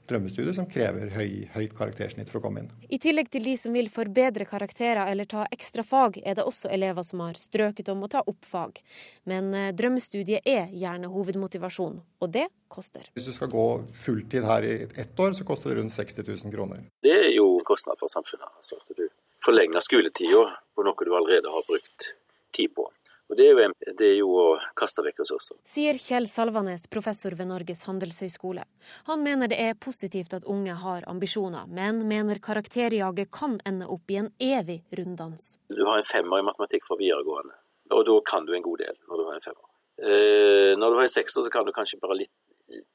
drømmestudier 0.09 0.55
som 0.57 0.67
krever 0.69 1.11
høy, 1.15 1.45
høyt 1.55 1.73
karaktersnitt 1.77 2.29
for 2.31 2.39
å 2.39 2.45
komme 2.45 2.63
inn. 2.63 2.69
I 2.89 2.99
tillegg 3.01 3.29
til 3.33 3.45
de 3.47 3.55
som 3.59 3.75
vil 3.75 3.89
forbedre 3.93 4.47
karakterer 4.49 5.09
eller 5.11 5.27
ta 5.29 5.45
ekstra 5.53 5.85
fag, 5.85 6.19
er 6.23 6.37
det 6.37 6.45
også 6.45 6.71
elever 6.73 7.05
som 7.07 7.23
har 7.25 7.39
strøket 7.39 7.89
om 7.93 8.05
å 8.05 8.11
ta 8.11 8.23
opp 8.25 8.45
fag. 8.45 8.81
Men 9.29 9.53
eh, 9.53 9.71
drømmestudiet 9.77 10.45
er 10.45 10.73
gjerne 10.73 11.11
hovedmotivasjon, 11.13 11.99
og 12.21 12.33
det 12.33 12.47
koster. 12.71 13.07
Hvis 13.15 13.29
du 13.29 13.33
skal 13.35 13.51
gå 13.53 13.67
fulltid 14.05 14.45
her 14.45 14.67
i 14.67 14.75
ett 14.85 15.19
år, 15.19 15.35
så 15.37 15.47
koster 15.47 15.73
det 15.73 15.79
rundt 15.81 15.95
60 15.95 16.27
000 16.27 16.53
kroner. 16.55 16.85
Det 17.03 17.15
er 17.15 17.31
jo 17.35 17.55
en 17.59 17.67
kostnad 17.67 17.99
for 18.01 18.11
samfunnet. 18.11 18.49
Altså 18.59 18.79
at 18.81 18.93
du 18.97 19.07
forlenger 19.45 19.83
skoletida 19.83 20.45
på 20.75 20.85
noe 20.85 21.07
du 21.07 21.13
allerede 21.13 21.51
har 21.53 21.65
brukt 21.67 22.13
tid 22.55 22.73
på. 22.75 22.89
Og 23.25 23.37
det 23.39 23.45
er, 23.49 23.57
jo, 23.57 23.93
det 23.97 24.05
er 24.05 24.17
jo 24.19 24.27
å 24.37 24.45
kaste 24.77 25.01
vekk 25.01 25.23
ressurser. 25.23 25.57
Sier 25.65 25.97
Kjell 25.97 26.27
Salvanes, 26.29 26.85
professor 26.93 27.33
ved 27.33 27.49
Norges 27.49 27.81
handelshøyskole. 27.89 28.65
Han 29.07 29.23
mener 29.25 29.49
det 29.49 29.57
er 29.63 29.79
positivt 29.81 30.35
at 30.37 30.45
unge 30.45 30.75
har 30.83 31.07
ambisjoner, 31.09 31.65
men 31.65 32.03
mener 32.05 32.37
karakterjaget 32.43 33.31
kan 33.33 33.57
ende 33.65 33.87
opp 33.89 34.13
i 34.13 34.19
en 34.21 34.29
evig 34.37 34.83
runddans. 34.99 35.55
Du 35.73 35.81
har 35.87 35.97
en 35.97 36.05
femmer 36.05 36.43
i 36.43 36.45
matematikk 36.45 36.85
fra 36.85 36.99
videregående, 37.01 37.57
og 37.97 38.05
da 38.11 38.19
kan 38.29 38.45
du 38.45 38.53
en 38.53 38.67
god 38.67 38.85
del 38.85 38.93
når 39.09 39.17
du 39.17 39.25
har 39.25 39.39
en 39.39 39.45
femmer. 39.47 39.65
Eh, 39.95 40.71
når 40.77 40.93
du 40.93 40.99
har 40.99 41.07
en 41.07 41.15
sekser, 41.15 41.41
så 41.41 41.49
kan 41.49 41.65
du 41.65 41.73
kanskje 41.73 41.97
bare 42.03 42.19
litt, 42.21 42.35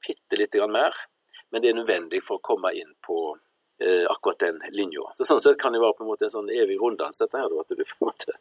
bitte 0.07 0.39
lite 0.39 0.63
grann 0.63 0.77
mer, 0.79 0.95
men 1.51 1.65
det 1.65 1.73
er 1.73 1.79
nødvendig 1.81 2.23
for 2.23 2.39
å 2.39 2.47
komme 2.53 2.71
inn 2.79 2.95
på 3.03 3.19
eh, 3.83 4.07
akkurat 4.07 4.47
den 4.47 4.63
linja. 4.79 5.11
Så 5.19 5.27
sånn 5.27 5.43
sett 5.43 5.59
kan 5.59 5.75
det 5.75 5.83
være 5.83 5.99
på 5.99 6.07
en 6.07 6.13
måte 6.13 6.29
en 6.29 6.37
sånn 6.39 6.55
evig 6.55 6.79
runddans, 6.79 7.19
dette 7.19 7.43
her, 7.43 7.51
at 7.51 7.75
du 7.75 7.83
på 7.83 7.99
en 7.99 8.13
måte 8.13 8.39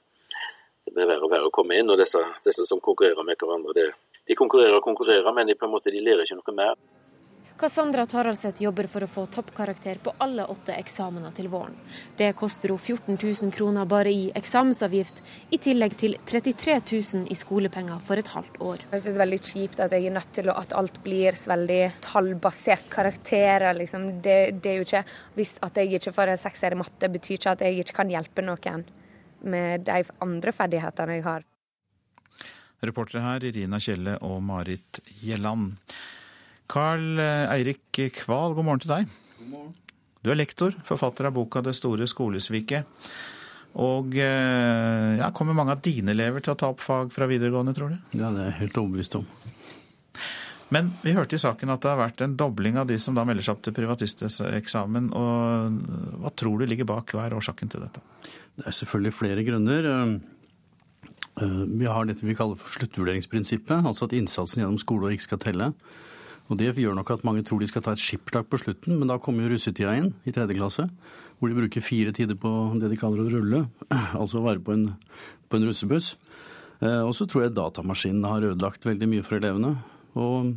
det 0.89 0.95
blir 0.97 1.09
verre 1.09 1.27
og 1.27 1.33
verre 1.33 1.49
å 1.49 1.53
komme 1.53 1.77
inn. 1.77 1.89
Og 1.93 1.99
disse, 2.01 2.21
disse 2.45 2.65
som 2.65 2.81
konkurrerer 2.81 3.25
med 3.25 3.37
hverandre, 3.37 3.75
det, 3.77 3.89
de 4.25 4.37
konkurrerer 4.37 4.79
og 4.79 4.85
konkurrerer, 4.85 5.29
men 5.35 5.49
de, 5.49 5.57
på 5.57 5.69
en 5.69 5.75
måte, 5.75 5.93
de 5.93 6.01
lærer 6.01 6.25
ikke 6.25 6.39
noe 6.41 6.57
mer. 6.57 6.79
Cassandra 7.59 8.05
Taraldseth 8.07 8.61
jobber 8.63 8.87
for 8.87 9.03
å 9.03 9.07
få 9.11 9.25
toppkarakter 9.35 9.97
på 9.99 10.13
alle 10.23 10.45
åtte 10.47 10.71
eksamener 10.79 11.33
til 11.35 11.49
våren. 11.51 11.73
Det 12.15 12.29
koster 12.39 12.71
henne 12.71 12.79
14 12.79 13.17
000 13.19 13.51
kroner 13.51 13.89
bare 13.89 14.13
i 14.15 14.29
eksamensavgift, 14.39 15.19
i 15.51 15.59
tillegg 15.59 15.97
til 15.99 16.15
33 16.23 16.77
000 16.79 17.27
i 17.27 17.35
skolepenger 17.35 17.99
for 18.07 18.21
et 18.21 18.31
halvt 18.31 18.61
år. 18.63 18.85
Jeg 18.93 19.03
synes 19.03 19.09
det 19.09 19.17
er 19.17 19.23
veldig 19.25 19.41
kjipt 19.49 19.83
at 19.83 19.97
jeg 19.97 20.07
er 20.07 20.15
nødt 20.15 20.31
til 20.39 20.47
å, 20.47 20.55
at 20.55 20.77
alt 20.79 21.01
blir 21.03 21.35
veldig 21.51 21.81
tallbasert. 22.07 22.87
Karakterer, 22.95 23.75
liksom. 23.75 24.07
Det, 24.23 24.37
det, 24.63 24.71
er 24.71 24.79
jo 24.79 24.87
ikke 24.87 25.03
Hvis 25.35 25.57
at 25.67 25.83
jeg 25.83 25.99
ikke 25.99 26.15
får 26.15 26.31
en 26.31 26.41
sekser 26.47 26.77
i 26.77 26.79
matte, 26.79 27.11
betyr 27.11 27.35
ikke 27.35 27.57
at 27.57 27.67
jeg 27.67 27.83
ikke 27.83 27.99
kan 27.99 28.15
hjelpe 28.15 28.47
noen 28.47 28.87
med 29.41 29.85
de 29.87 30.03
andre 30.23 30.53
ferdighetene 30.55 31.19
jeg 31.19 31.25
har. 31.27 31.45
Reportere 32.85 33.25
her 33.25 33.43
Irina 33.49 33.79
Kjelle 33.83 34.15
og 34.23 34.39
Marit 34.45 35.01
Gjelland. 35.19 35.73
Carl 36.69 37.19
eh, 37.19 37.49
Eirik 37.57 38.01
Kval, 38.15 38.55
god 38.55 38.67
morgen 38.67 38.83
til 38.85 38.93
deg. 38.93 39.11
God 39.41 39.51
morgen. 39.51 39.75
Du 40.19 40.31
er 40.31 40.39
lektor, 40.39 40.75
forfatter 40.83 41.29
av 41.29 41.35
boka 41.35 41.61
'Det 41.63 41.75
store 41.75 42.07
skolesviket'. 42.07 42.83
Og 43.79 44.15
eh, 44.17 45.19
ja, 45.19 45.29
kommer 45.31 45.53
mange 45.53 45.75
av 45.75 45.81
dine 45.85 46.11
elever 46.11 46.43
til 46.43 46.55
å 46.55 46.59
ta 46.59 46.71
opp 46.73 46.81
fag 46.81 47.13
fra 47.13 47.27
videregående, 47.29 47.73
tror 47.77 47.93
du? 47.93 47.97
Ja, 48.17 48.31
det 48.33 48.41
er 48.41 48.49
jeg 48.49 48.59
helt 48.63 48.79
overbevist 48.81 49.15
om. 49.19 49.27
Men 50.73 50.91
vi 51.01 51.15
hørte 51.17 51.37
i 51.37 51.41
saken 51.41 51.71
at 51.73 51.81
det 51.81 51.89
har 51.89 52.01
vært 52.01 52.21
en 52.21 52.35
dobling 52.37 52.77
av 52.77 52.89
de 52.89 52.97
som 53.01 53.15
da 53.17 53.23
melder 53.25 53.45
seg 53.45 53.55
opp 53.55 53.63
til 53.65 53.73
privatisteksamen. 53.73 55.09
og 55.17 56.19
Hva 56.21 56.33
tror 56.37 56.59
du 56.61 56.67
ligger 56.69 56.89
bak? 56.89 57.15
Hva 57.15 57.25
er 57.25 57.37
årsaken 57.37 57.71
til 57.73 57.85
dette? 57.87 58.03
Det 58.59 58.67
er 58.69 58.77
selvfølgelig 58.77 59.15
flere 59.17 59.45
grunner. 59.47 59.89
Eh, 61.39 61.63
vi 61.79 61.89
har 61.89 62.05
dette 62.05 62.25
vi 62.25 62.37
kaller 62.37 62.59
for 62.59 62.77
sluttvurderingsprinsippet, 62.77 63.81
altså 63.81 64.05
at 64.05 64.13
innsatsen 64.17 64.61
gjennom 64.61 64.79
skole 64.81 65.09
og 65.09 65.15
ikke 65.15 65.29
skal 65.29 65.41
telle. 65.41 65.73
Og 66.49 66.57
Det 66.57 66.73
gjør 66.75 66.97
nok 66.97 67.11
at 67.13 67.25
mange 67.25 67.43
tror 67.45 67.59
de 67.61 67.67
skal 67.69 67.83
ta 67.85 67.93
et 67.93 68.01
skippertak 68.01 68.49
på 68.49 68.57
slutten, 68.57 68.97
men 68.97 69.07
da 69.07 69.19
kommer 69.21 69.45
jo 69.45 69.53
russetida 69.53 69.93
inn 69.97 70.13
i 70.25 70.33
tredje 70.33 70.57
klasse, 70.57 70.87
hvor 71.37 71.49
de 71.49 71.55
bruker 71.55 71.81
fire 71.81 72.11
tider 72.11 72.35
på 72.35 72.49
det 72.81 72.89
de 72.89 72.97
kaller 72.97 73.21
å 73.21 73.29
rulle, 73.29 73.67
altså 74.21 74.41
å 74.41 74.47
være 74.47 74.63
på 74.65 74.73
en, 74.73 74.89
på 75.47 75.57
en 75.57 75.69
russebuss. 75.69 76.15
Eh, 76.81 77.03
og 77.05 77.13
så 77.13 77.29
tror 77.29 77.45
jeg 77.45 77.55
datamaskinen 77.57 78.25
har 78.25 78.49
ødelagt 78.49 78.85
veldig 78.85 79.09
mye 79.13 79.25
for 79.25 79.37
elevene. 79.37 79.77
Og 80.17 80.55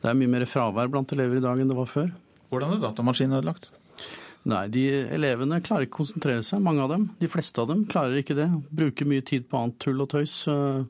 det 0.00 0.08
er 0.10 0.16
mye 0.18 0.32
mer 0.32 0.46
fravær 0.48 0.90
blant 0.90 1.12
elever 1.14 1.38
i 1.38 1.44
dag 1.44 1.60
enn 1.60 1.70
det 1.70 1.78
var 1.78 1.90
før. 1.90 2.08
Hvordan 2.50 2.74
er 2.74 2.82
datamaskinen 2.82 3.38
ødelagt? 3.38 3.70
Nei, 4.48 4.64
de 4.72 4.86
elevene 5.12 5.60
klarer 5.60 5.84
ikke 5.84 5.98
å 5.98 6.00
konsentrere 6.00 6.42
seg, 6.46 6.62
mange 6.64 6.80
av 6.82 6.94
dem. 6.94 7.10
De 7.20 7.28
fleste 7.28 7.60
av 7.60 7.68
dem 7.68 7.84
klarer 7.90 8.22
ikke 8.22 8.38
det. 8.38 8.48
Bruker 8.72 9.08
mye 9.08 9.24
tid 9.26 9.44
på 9.50 9.58
annet 9.60 9.76
tull 9.82 10.00
og 10.00 10.08
tøys 10.14 10.40
uh, 10.48 10.80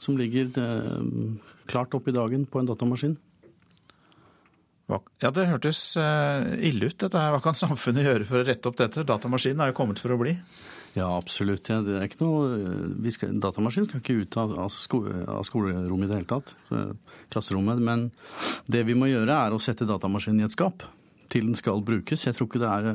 som 0.00 0.18
ligger 0.20 0.52
uh, 0.60 1.00
klart 1.70 1.96
opp 1.96 2.10
i 2.10 2.14
dagen 2.14 2.44
på 2.44 2.60
en 2.60 2.68
datamaskin. 2.68 3.16
Ja, 4.90 5.30
Det 5.30 5.46
hørtes 5.46 5.80
eh, 6.00 6.48
ille 6.66 6.88
ut. 6.90 6.98
dette 6.98 7.14
her. 7.14 7.30
Hva 7.30 7.38
kan 7.44 7.54
samfunnet 7.54 8.06
gjøre 8.08 8.26
for 8.26 8.40
å 8.40 8.46
rette 8.46 8.66
opp 8.66 8.78
dette? 8.80 9.04
Datamaskinen 9.06 9.62
er 9.62 9.70
jo 9.70 9.76
kommet 9.78 10.02
for 10.02 10.10
å 10.10 10.18
bli. 10.18 10.34
Ja, 10.96 11.06
absolutt. 11.14 11.68
Ja, 11.70 11.80
det 11.86 11.96
er 11.96 12.06
ikke 12.08 12.24
noe, 12.24 12.46
eh, 12.58 13.10
skal, 13.14 13.36
datamaskinen 13.38 13.86
skal 13.86 14.00
ikke 14.02 14.24
ut 14.24 14.38
av, 14.42 14.56
av, 14.58 14.70
sko, 14.74 15.04
av, 15.06 15.44
skolerommet 15.46 16.08
i 16.08 16.10
det 16.10 16.18
hele 16.18 16.30
tatt. 16.30 16.54
Eh, 16.74 17.18
klasserommet. 17.30 17.78
Men 17.78 18.08
det 18.66 18.82
vi 18.88 18.96
må 18.98 19.10
gjøre, 19.10 19.30
er 19.30 19.54
å 19.54 19.60
sette 19.62 19.86
datamaskinen 19.86 20.42
i 20.42 20.48
et 20.48 20.56
skap 20.56 20.82
til 21.30 21.46
den 21.46 21.54
skal 21.54 21.82
brukes. 21.86 22.26
Jeg 22.26 22.34
tror, 22.34 22.50
er, 22.66 22.90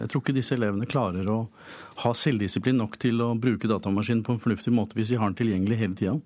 jeg 0.00 0.08
tror, 0.08 0.22
ikke 0.22 0.36
disse 0.36 0.56
elevene 0.56 0.88
klarer 0.88 1.28
å 1.28 1.42
ha 2.04 2.14
selvdisiplin 2.16 2.80
nok 2.80 2.96
til 3.02 3.20
å 3.20 3.34
bruke 3.36 3.68
datamaskinen 3.68 4.24
på 4.24 4.32
en 4.32 4.40
fornuftig 4.40 4.72
måte 4.72 4.96
hvis 4.96 5.12
de 5.12 5.20
har 5.20 5.28
den 5.28 5.36
tilgjengelig 5.42 5.80
hele 5.82 5.98
tida. 5.98 6.16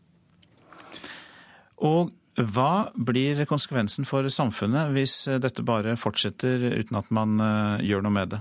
Og 1.90 2.14
hva 2.38 2.92
blir 2.94 3.42
konsekvensen 3.48 4.06
for 4.08 4.28
samfunnet 4.30 4.94
hvis 4.94 5.24
dette 5.42 5.66
bare 5.66 5.96
fortsetter 5.98 6.62
uten 6.78 7.00
at 7.00 7.10
man 7.10 7.40
eh, 7.42 7.88
gjør 7.90 8.06
noe 8.06 8.14
med 8.14 8.36
det? 8.36 8.40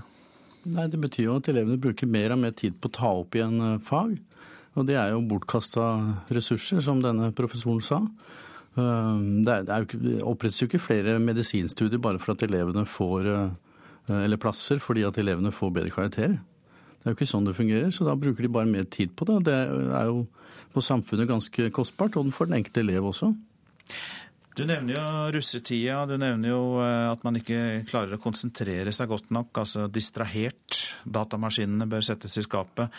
Nei, 0.68 0.88
Det 0.92 1.00
betyr 1.00 1.24
jo 1.28 1.38
at 1.40 1.48
elevene 1.48 1.80
bruker 1.80 2.10
mer 2.10 2.34
og 2.34 2.42
mer 2.42 2.52
tid 2.56 2.76
på 2.80 2.90
å 2.90 2.96
ta 2.98 3.12
opp 3.22 3.36
igjen 3.36 3.56
eh, 3.64 3.78
fag. 3.84 4.18
Og 4.78 4.86
det 4.86 4.98
er 5.00 5.14
jo 5.14 5.24
bortkasta 5.26 5.86
ressurser, 6.30 6.82
som 6.84 7.00
denne 7.02 7.32
professoren 7.36 7.82
sa. 7.84 8.02
Eh, 8.76 9.16
det, 9.46 9.56
er, 9.64 9.88
det 9.88 10.20
opprettes 10.20 10.60
jo 10.62 10.68
ikke 10.68 10.82
flere 10.82 11.18
medisinstudier 11.22 12.02
bare 12.02 12.20
for 12.22 12.36
at 12.36 12.46
elevene 12.46 12.86
får 12.86 13.32
eller 14.10 14.40
plasser 14.42 14.80
fordi 14.82 15.04
at 15.06 15.18
elevene 15.22 15.52
får 15.54 15.68
bedre 15.76 15.92
karakterer. 15.94 16.32
Det 17.00 17.06
er 17.06 17.12
jo 17.12 17.16
ikke 17.16 17.28
sånn 17.30 17.44
det 17.46 17.52
fungerer, 17.54 17.92
så 17.94 18.04
da 18.04 18.16
bruker 18.18 18.42
de 18.42 18.50
bare 18.50 18.66
mer 18.66 18.88
tid 18.90 19.12
på 19.14 19.24
det. 19.28 19.36
Det 19.46 19.54
er 19.54 20.08
jo 20.08 20.24
på 20.74 20.82
samfunnet 20.82 21.28
ganske 21.30 21.68
kostbart, 21.72 22.18
og 22.18 22.32
for 22.34 22.50
den 22.50 22.58
enkelte 22.58 22.82
elev 22.82 23.06
også. 23.12 23.30
Du 24.60 24.66
nevner 24.68 24.92
jo 24.92 25.02
russetida, 25.32 26.02
du 26.04 26.18
nevner 26.20 26.50
jo 26.52 26.62
eh, 26.84 27.06
at 27.08 27.22
man 27.24 27.38
ikke 27.38 27.80
klarer 27.88 28.18
å 28.18 28.20
konsentrere 28.20 28.92
seg 28.92 29.08
godt 29.08 29.30
nok, 29.32 29.56
altså 29.62 29.86
distrahert. 29.88 30.82
Datamaskinene 31.08 31.86
bør 31.88 32.04
settes 32.04 32.36
i 32.36 32.44
skapet. 32.44 32.92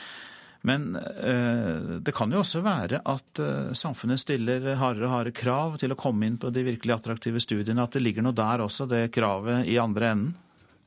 Men 0.65 0.95
eh, 0.97 1.99
det 2.01 2.15
kan 2.17 2.33
jo 2.33 2.41
også 2.41 2.63
være 2.65 3.03
at 3.13 3.41
eh, 3.45 3.75
samfunnet 3.77 4.23
stiller 4.23 4.71
hardere 4.73 5.05
og 5.05 5.13
hardere 5.13 5.37
krav 5.37 5.77
til 5.81 5.93
å 5.93 5.99
komme 6.01 6.25
inn 6.25 6.41
på 6.41 6.49
de 6.49 6.65
virkelig 6.65 6.95
attraktive 6.97 7.41
studiene, 7.45 7.85
at 7.85 7.93
det 7.93 8.01
ligger 8.07 8.25
noe 8.25 8.37
der 8.41 8.65
også, 8.65 8.89
det 8.89 9.11
kravet 9.13 9.69
i 9.69 9.77
andre 9.81 10.15
enden? 10.15 10.33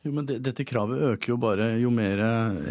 Jo, 0.04 0.10
men 0.12 0.26
det, 0.28 0.34
Dette 0.44 0.66
kravet 0.68 1.00
øker 1.14 1.32
jo 1.32 1.38
bare 1.40 1.70
jo 1.80 1.88
mer 1.94 2.20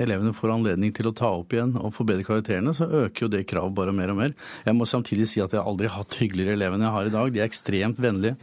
elevene 0.04 0.36
får 0.38 0.52
anledning 0.54 0.92
til 0.94 1.08
å 1.10 1.16
ta 1.18 1.32
opp 1.34 1.56
igjen 1.56 1.72
og 1.80 1.96
forbedre 1.96 2.26
karakterene, 2.28 2.76
så 2.78 2.86
øker 2.86 3.26
jo 3.26 3.30
det 3.34 3.48
kravet 3.50 3.74
bare 3.74 3.96
mer 3.96 4.14
og 4.14 4.20
mer. 4.20 4.36
Jeg 4.68 4.78
må 4.78 4.86
samtidig 4.86 5.26
si 5.32 5.42
at 5.42 5.56
jeg 5.56 5.64
aldri 5.64 5.90
har 5.90 6.04
hatt 6.04 6.20
hyggeligere 6.22 6.54
elever 6.54 6.78
enn 6.78 6.86
jeg 6.86 6.94
har 6.94 7.10
i 7.10 7.16
dag. 7.16 7.34
De 7.34 7.42
er 7.42 7.50
ekstremt 7.50 7.98
vennlige 8.04 8.38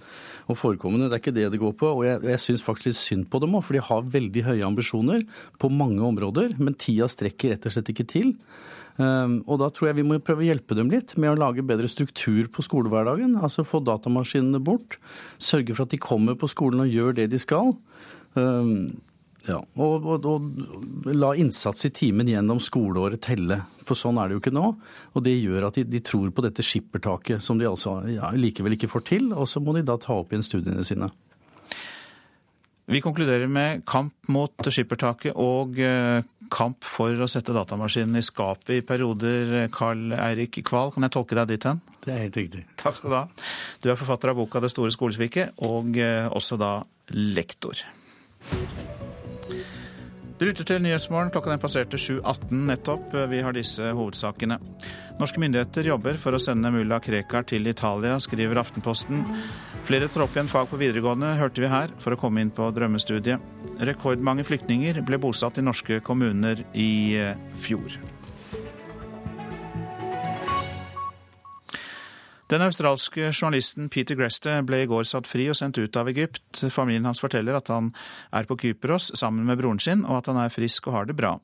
og 0.51 0.59
forekommende. 0.59 1.07
Det 1.07 1.21
er 1.21 1.23
ikke 1.23 1.37
det 1.37 1.47
det 1.55 1.63
går 1.63 1.77
på. 1.79 1.93
Og 2.01 2.03
jeg, 2.09 2.19
jeg 2.33 2.43
syns 2.43 2.67
faktisk 2.67 2.91
litt 2.91 2.99
synd 2.99 3.31
på 3.31 3.39
dem 3.45 3.55
òg, 3.55 3.63
for 3.69 3.79
de 3.79 3.85
har 3.93 4.11
veldig 4.17 4.45
høye 4.49 4.67
ambisjoner 4.67 5.23
på 5.63 5.71
mange 5.71 6.03
områder, 6.11 6.59
men 6.59 6.75
tida 6.75 7.07
strekker 7.11 7.55
rett 7.55 7.71
og 7.71 7.77
slett 7.77 7.95
ikke 7.95 8.09
til. 8.11 8.35
Um, 9.01 9.39
og 9.47 9.63
da 9.63 9.71
tror 9.73 9.89
jeg 9.89 10.01
vi 10.01 10.05
må 10.05 10.19
prøve 10.21 10.43
å 10.43 10.49
hjelpe 10.51 10.77
dem 10.77 10.91
litt 10.93 11.15
med 11.15 11.31
å 11.31 11.39
lage 11.39 11.65
bedre 11.65 11.89
struktur 11.89 12.51
på 12.53 12.67
skolehverdagen. 12.67 13.39
Altså 13.39 13.63
få 13.63 13.85
datamaskinene 13.87 14.61
bort. 14.67 14.99
Sørge 15.39 15.77
for 15.77 15.87
at 15.87 15.95
de 15.95 16.03
kommer 16.03 16.35
på 16.35 16.51
skolen 16.51 16.83
og 16.85 16.91
gjør 16.91 17.17
det 17.23 17.31
de 17.33 17.41
skal. 17.41 17.77
Ehm, 18.39 19.01
ja, 19.49 19.57
og, 19.81 20.05
og, 20.05 20.27
og, 20.29 21.07
la 21.17 21.33
innsats 21.41 21.87
i 21.89 21.93
timen 21.97 22.29
gjennom 22.29 22.61
skoleåret 22.63 23.23
telle. 23.25 23.63
For 23.89 23.99
sånn 23.99 24.21
er 24.21 24.29
det 24.29 24.37
jo 24.37 24.43
ikke 24.43 24.55
nå. 24.55 24.67
Og 25.17 25.25
det 25.27 25.39
gjør 25.39 25.71
at 25.71 25.81
de, 25.81 25.87
de 25.89 26.03
tror 26.05 26.29
på 26.35 26.45
dette 26.45 26.65
skippertaket 26.67 27.43
som 27.45 27.59
de 27.59 27.69
altså 27.69 28.01
ja, 28.13 28.31
likevel 28.37 28.77
ikke 28.77 28.91
får 28.93 29.07
til. 29.09 29.33
Og 29.33 29.49
så 29.51 29.63
må 29.65 29.75
de 29.77 29.87
da 29.87 29.99
ta 30.01 30.21
opp 30.21 30.35
igjen 30.35 30.47
studiene 30.47 30.85
sine. 30.87 31.11
Vi 32.91 32.99
konkluderer 33.01 33.47
med 33.47 33.85
kamp 33.87 34.15
mot 34.35 34.67
skippertaket 34.67 35.37
og 35.39 35.77
eh, 35.79 36.25
kamp 36.51 36.83
for 36.83 37.15
å 37.23 37.29
sette 37.31 37.55
datamaskinen 37.55 38.19
i 38.19 38.25
skapet 38.27 38.73
i 38.81 38.87
perioder. 38.87 39.69
Karl 39.71 40.11
Eirik 40.17 40.59
Kval, 40.67 40.91
kan 40.91 41.07
jeg 41.07 41.15
tolke 41.15 41.39
deg 41.39 41.53
dit 41.53 41.67
hen? 41.71 41.79
Det 42.03 42.11
er 42.11 42.25
helt 42.25 42.41
riktig. 42.41 42.65
Takk 42.81 42.99
skal 42.99 43.13
du 43.13 43.17
ha. 43.17 43.23
Du 43.79 43.89
er 43.93 44.01
forfatter 44.01 44.33
av 44.33 44.41
boka 44.41 44.61
'Det 44.61 44.73
store 44.75 44.91
skolesviket', 44.91 45.55
og 45.63 45.97
eh, 46.03 46.27
også 46.27 46.59
da 46.59 46.73
lektor. 47.15 47.79
Du 50.41 50.47
lytter 50.49 50.65
til 50.65 50.81
Nyhetsmorgen. 50.81 51.29
Klokka 51.35 51.53
den 51.53 51.61
passerte 51.61 51.99
7.18 52.01 52.63
nettopp. 52.71 53.13
Vi 53.29 53.43
har 53.45 53.53
disse 53.53 53.91
hovedsakene. 53.93 54.57
Norske 55.21 55.43
myndigheter 55.43 55.85
jobber 55.85 56.17
for 56.17 56.33
å 56.33 56.41
sende 56.41 56.71
mulla 56.73 56.97
Krekar 57.05 57.45
til 57.51 57.69
Italia, 57.69 58.15
skriver 58.25 58.63
Aftenposten. 58.63 59.21
Flere 59.85 60.09
tar 60.09 60.25
opp 60.25 60.33
igjen 60.33 60.49
fag 60.49 60.71
på 60.71 60.79
videregående, 60.81 61.35
hørte 61.37 61.61
vi 61.61 61.69
her, 61.69 61.93
for 62.01 62.17
å 62.17 62.21
komme 62.23 62.41
inn 62.41 62.53
på 62.57 62.71
drømmestudiet. 62.73 63.45
Rekordmange 63.85 64.47
flyktninger 64.49 65.03
ble 65.05 65.21
bosatt 65.21 65.61
i 65.61 65.67
norske 65.67 66.01
kommuner 66.07 66.65
i 66.73 66.91
eh, 67.21 67.37
fjor. 67.61 68.01
Den 72.51 72.63
australske 72.63 73.29
journalisten 73.31 73.87
Peter 73.95 74.17
Greste 74.19 74.57
ble 74.67 74.81
i 74.83 74.89
går 74.91 75.05
satt 75.07 75.29
fri 75.31 75.45
og 75.53 75.55
sendt 75.55 75.79
ut 75.79 75.95
av 76.01 76.09
Egypt. 76.11 76.65
Familien 76.75 77.07
hans 77.07 77.23
forteller 77.23 77.55
at 77.55 77.69
han 77.71 77.93
er 78.35 78.49
på 78.49 78.57
Kypros 78.59 79.13
sammen 79.15 79.47
med 79.47 79.61
broren 79.61 79.79
sin, 79.79 80.03
og 80.03 80.17
at 80.19 80.31
han 80.33 80.41
er 80.43 80.51
frisk 80.51 80.89
og 80.91 80.97
har 80.97 81.07
det 81.07 81.15
bra. 81.21 81.37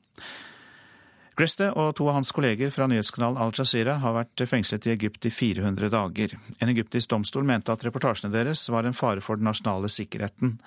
Greste 1.37 1.69
og 1.77 1.93
to 1.95 2.09
av 2.09 2.17
hans 2.17 2.33
kolleger 2.35 2.73
fra 2.73 2.89
nyhetskanalen 2.91 3.39
Al 3.39 3.53
Jazeera 3.55 3.99
har 4.01 4.15
vært 4.17 4.43
fengslet 4.51 4.87
i 4.89 4.91
Egypt 4.95 5.29
i 5.29 5.31
400 5.31 5.91
dager. 5.93 6.33
En 6.59 6.71
egyptisk 6.73 7.13
domstol 7.13 7.45
mente 7.47 7.71
at 7.71 7.85
reportasjene 7.87 8.33
deres 8.33 8.65
var 8.73 8.89
en 8.89 8.97
fare 8.97 9.23
for 9.23 9.39
den 9.39 9.47
nasjonale 9.47 9.87
sikkerheten. 9.93 10.57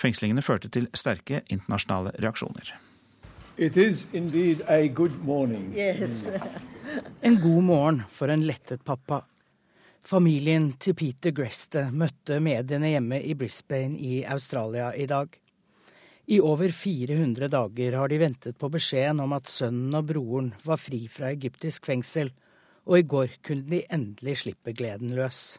Fengslingene 0.00 0.46
førte 0.46 0.70
til 0.72 0.86
sterke 0.96 1.42
internasjonale 1.50 2.14
reaksjoner. 2.22 2.72
Yes. 5.76 6.16
en 7.20 7.36
god 7.42 7.62
morgen 7.66 8.00
for 8.08 8.32
en 8.32 8.46
lettet 8.48 8.86
pappa. 8.88 9.20
Familien 10.02 10.72
til 10.82 10.96
Peter 10.98 11.30
Greste 11.30 11.84
møtte 11.94 12.40
mediene 12.42 12.90
hjemme 12.90 13.20
i 13.22 13.36
Brisbane 13.38 13.94
i 14.02 14.24
Australia 14.26 14.90
i 14.98 15.06
dag. 15.06 15.38
I 16.26 16.40
over 16.42 16.74
400 16.74 17.48
dager 17.50 17.96
har 17.98 18.10
de 18.10 18.18
ventet 18.18 18.58
på 18.58 18.70
beskjeden 18.70 19.22
om 19.22 19.34
at 19.36 19.50
sønnen 19.50 19.94
og 19.94 20.08
broren 20.10 20.52
var 20.66 20.80
fri 20.82 21.04
fra 21.10 21.30
egyptisk 21.30 21.86
fengsel, 21.86 22.32
og 22.86 22.98
i 22.98 23.06
går 23.06 23.38
kunne 23.46 23.66
de 23.70 23.84
endelig 23.94 24.40
slippe 24.42 24.74
gleden 24.74 25.14
løs. 25.14 25.58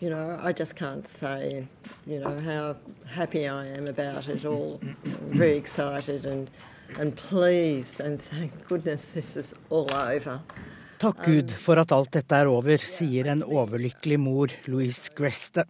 you 0.00 0.10
know, 0.10 0.38
I 0.40 0.52
just 0.52 0.76
can't 0.76 1.08
say, 1.08 1.66
you 2.06 2.20
know, 2.20 2.38
how 2.38 2.76
happy 3.04 3.48
I 3.48 3.66
am 3.66 3.88
about 3.88 4.28
it 4.28 4.44
all. 4.44 4.80
I'm 4.82 5.38
very 5.38 5.56
excited 5.56 6.24
and, 6.24 6.50
and 6.98 7.16
pleased, 7.16 8.00
and 8.00 8.22
thank 8.22 8.68
goodness 8.68 9.08
this 9.10 9.36
is 9.36 9.54
all 9.70 9.92
over. 9.92 10.40
Takk 10.98 11.24
Gud 11.24 11.52
for 11.54 11.78
at 11.78 11.92
alt 11.94 12.10
dette 12.16 12.34
er 12.34 12.48
over, 12.50 12.82
sier 12.82 13.28
en 13.30 13.44
overlykkelig 13.46 14.16
mor, 14.18 14.50
Louise 14.66 15.12
Greste. 15.14 15.62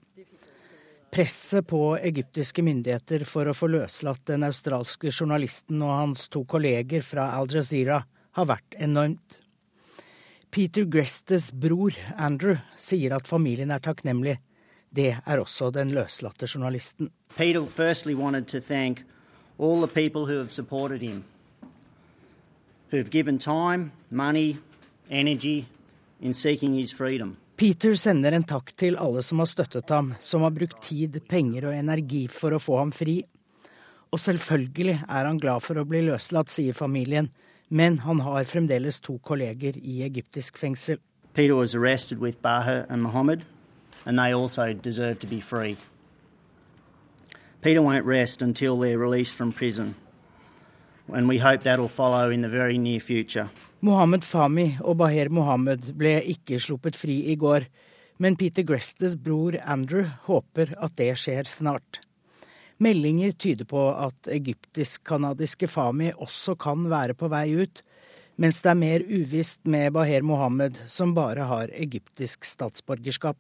Presset 1.12 1.66
på 1.68 1.98
egyptiske 2.00 2.64
myndigheter 2.64 3.26
for 3.28 3.50
å 3.50 3.52
få 3.56 3.68
løslatt 3.68 4.22
den 4.30 4.46
australske 4.48 5.12
journalisten 5.12 5.82
og 5.84 5.92
hans 5.92 6.30
to 6.32 6.46
kolleger 6.48 7.04
fra 7.04 7.26
Al 7.36 7.48
Jazeera 7.52 7.98
har 8.38 8.48
vært 8.48 8.78
enormt. 8.80 9.36
Peter 10.48 10.88
Grestes 10.88 11.50
bror, 11.52 11.92
Andrew, 12.16 12.56
sier 12.80 13.12
at 13.12 13.28
familien 13.28 13.74
er 13.74 13.84
takknemlig. 13.84 14.38
Det 14.88 15.10
er 15.12 15.42
også 15.42 15.68
den 15.76 15.92
løslatte 15.92 16.48
journalisten. 16.48 17.12
Peter 17.36 17.66
firstly 17.68 18.14
wanted 18.16 18.48
to 18.48 18.60
thank 18.60 19.04
all 19.58 19.84
the 19.84 19.92
people 19.92 20.24
who 20.24 20.38
have 20.38 20.50
supported 20.50 21.02
him, 21.02 21.24
who 22.88 22.96
have 22.96 23.10
given 23.10 23.38
energy 25.10 25.66
in 26.20 26.34
seeking 26.34 26.74
his 26.74 26.92
freedom. 26.92 27.36
Peter 27.56 27.96
sender 27.96 28.32
en 28.32 28.44
takk 28.46 28.70
til 28.78 28.96
alle 29.02 29.22
som 29.26 29.40
har 29.42 29.48
støttet 29.50 29.90
ham, 29.90 30.12
som 30.20 30.44
har 30.46 30.54
brukt 30.54 30.78
tid, 30.82 31.18
penger 31.28 31.66
og 31.66 31.74
energi 31.74 32.28
for 32.30 32.54
å 32.54 32.60
få 32.62 32.78
ham 32.78 32.92
fri. 32.94 33.16
Og 34.14 34.20
selvfølgelig 34.22 34.94
er 35.02 35.26
han 35.26 35.40
glad 35.42 35.64
for 35.66 35.80
å 35.80 35.86
bli 35.88 36.04
løslatt, 36.06 36.52
sier 36.54 36.76
familien, 36.78 37.32
men 37.68 37.98
han 38.06 38.22
har 38.24 38.46
fremdeles 38.48 39.00
to 39.04 39.18
kolleger 39.26 39.76
i 39.82 40.04
egyptisk 40.06 40.56
fengsel. 40.58 41.02
Peter 41.34 41.54
was 41.54 41.74
arrested 41.74 42.18
with 42.18 42.40
Baha 42.42 42.86
and 42.88 43.02
Mohammed, 43.02 43.44
and 44.06 44.18
they 44.18 44.32
also 44.32 44.72
deserve 44.72 45.18
to 45.20 45.26
be 45.26 45.40
free. 45.40 45.76
Peter 47.60 47.82
won't 47.82 48.04
rest 48.04 48.40
until 48.40 48.78
they're 48.78 48.98
released 48.98 49.34
from 49.34 49.52
prison, 49.52 49.94
and 51.14 51.28
we 51.28 51.38
hope 51.38 51.62
that'll 51.62 51.88
follow 51.88 52.30
in 52.30 52.42
the 52.42 52.48
very 52.48 52.78
near 52.78 53.00
future. 53.00 53.48
Mohammed 53.80 54.24
Fahmy 54.24 54.78
og 54.80 54.96
Baher 54.98 55.30
Mohammed 55.30 55.92
ble 55.98 56.18
ikke 56.32 56.58
sluppet 56.60 56.96
fri 56.98 57.20
i 57.32 57.36
går, 57.38 57.68
men 58.18 58.36
Peter 58.36 58.64
Grestes 58.66 59.14
bror 59.16 59.54
Andrew 59.62 60.08
håper 60.26 60.74
at 60.82 60.96
det 60.98 61.12
skjer 61.20 61.46
snart. 61.46 62.00
Meldinger 62.78 63.32
tyder 63.34 63.66
på 63.66 63.84
at 63.94 64.30
egyptisk-canadiske 64.30 65.66
Fahmy 65.70 66.12
også 66.14 66.54
kan 66.58 66.86
være 66.90 67.14
på 67.18 67.30
vei 67.30 67.46
ut, 67.58 67.82
mens 68.38 68.62
det 68.62 68.70
er 68.70 68.78
mer 68.78 69.02
uvisst 69.02 69.66
med 69.66 69.92
Baher 69.94 70.22
Mohammed, 70.22 70.78
som 70.86 71.14
bare 71.14 71.46
har 71.50 71.74
egyptisk 71.74 72.46
statsborgerskap. 72.46 73.38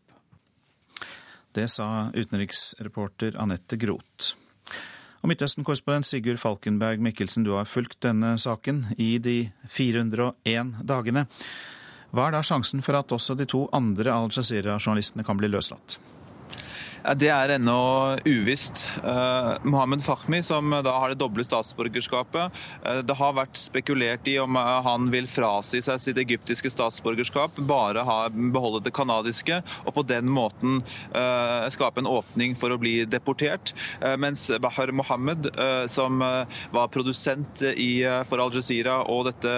Det 1.54 1.68
sa 1.70 2.10
utenriksreporter 2.14 3.38
Anette 3.38 3.78
Groth. 3.78 4.34
Og 5.22 5.32
Midtøsten-korrespondent 5.32 6.06
Sigurd 6.06 6.38
Falkenberg 6.38 7.02
Mikkelsen, 7.02 7.44
du 7.44 7.56
har 7.56 7.66
fulgt 7.66 7.98
denne 8.04 8.36
saken 8.38 8.84
i 8.96 9.16
de 9.18 9.50
401 9.66 10.76
dagene. 10.86 11.26
Hva 12.14 12.28
er 12.28 12.38
da 12.38 12.44
sjansen 12.46 12.84
for 12.84 12.96
at 12.96 13.12
også 13.12 13.34
de 13.36 13.48
to 13.48 13.66
andre 13.74 14.14
Al 14.14 14.30
Jazeera-journalistene 14.32 15.26
kan 15.26 15.40
bli 15.40 15.50
løslatt? 15.50 15.98
Det 17.16 17.28
er 17.32 17.54
ennå 17.54 18.18
uvisst. 18.26 18.82
Eh, 19.00 19.52
Mohammed 19.64 20.02
Fahmi, 20.04 20.42
som 20.44 20.70
da 20.84 20.92
har 20.92 21.08
det 21.08 21.20
doble 21.22 21.44
statsborgerskapet, 21.46 22.58
eh, 22.84 22.98
det 23.00 23.16
har 23.16 23.36
vært 23.38 23.56
spekulert 23.56 24.28
i 24.28 24.34
om 24.42 24.58
uh, 24.58 24.82
han 24.84 25.08
vil 25.12 25.28
frasi 25.30 25.80
seg 25.84 26.02
sitt 26.02 26.20
egyptiske 26.20 26.68
statsborgerskap, 26.74 27.56
bare 27.70 28.04
ha, 28.04 28.18
beholde 28.28 28.82
det 28.84 28.92
canadiske, 28.96 29.62
og 29.86 29.94
på 29.96 30.04
den 30.08 30.28
måten 30.28 30.82
skape 31.72 32.00
en 32.00 32.08
åpning 32.08 32.54
for 32.58 32.72
å 32.72 32.78
bli 32.80 33.04
deportert. 33.08 33.72
mens 34.20 34.46
Bahar 34.60 34.90
Mohammed, 34.92 35.48
som 35.90 36.20
var 36.20 36.90
produsent 36.92 37.62
i, 37.62 38.02
for 38.28 38.42
Al 38.42 38.52
Jazeera 38.54 38.98
og 39.10 39.26
dette 39.28 39.54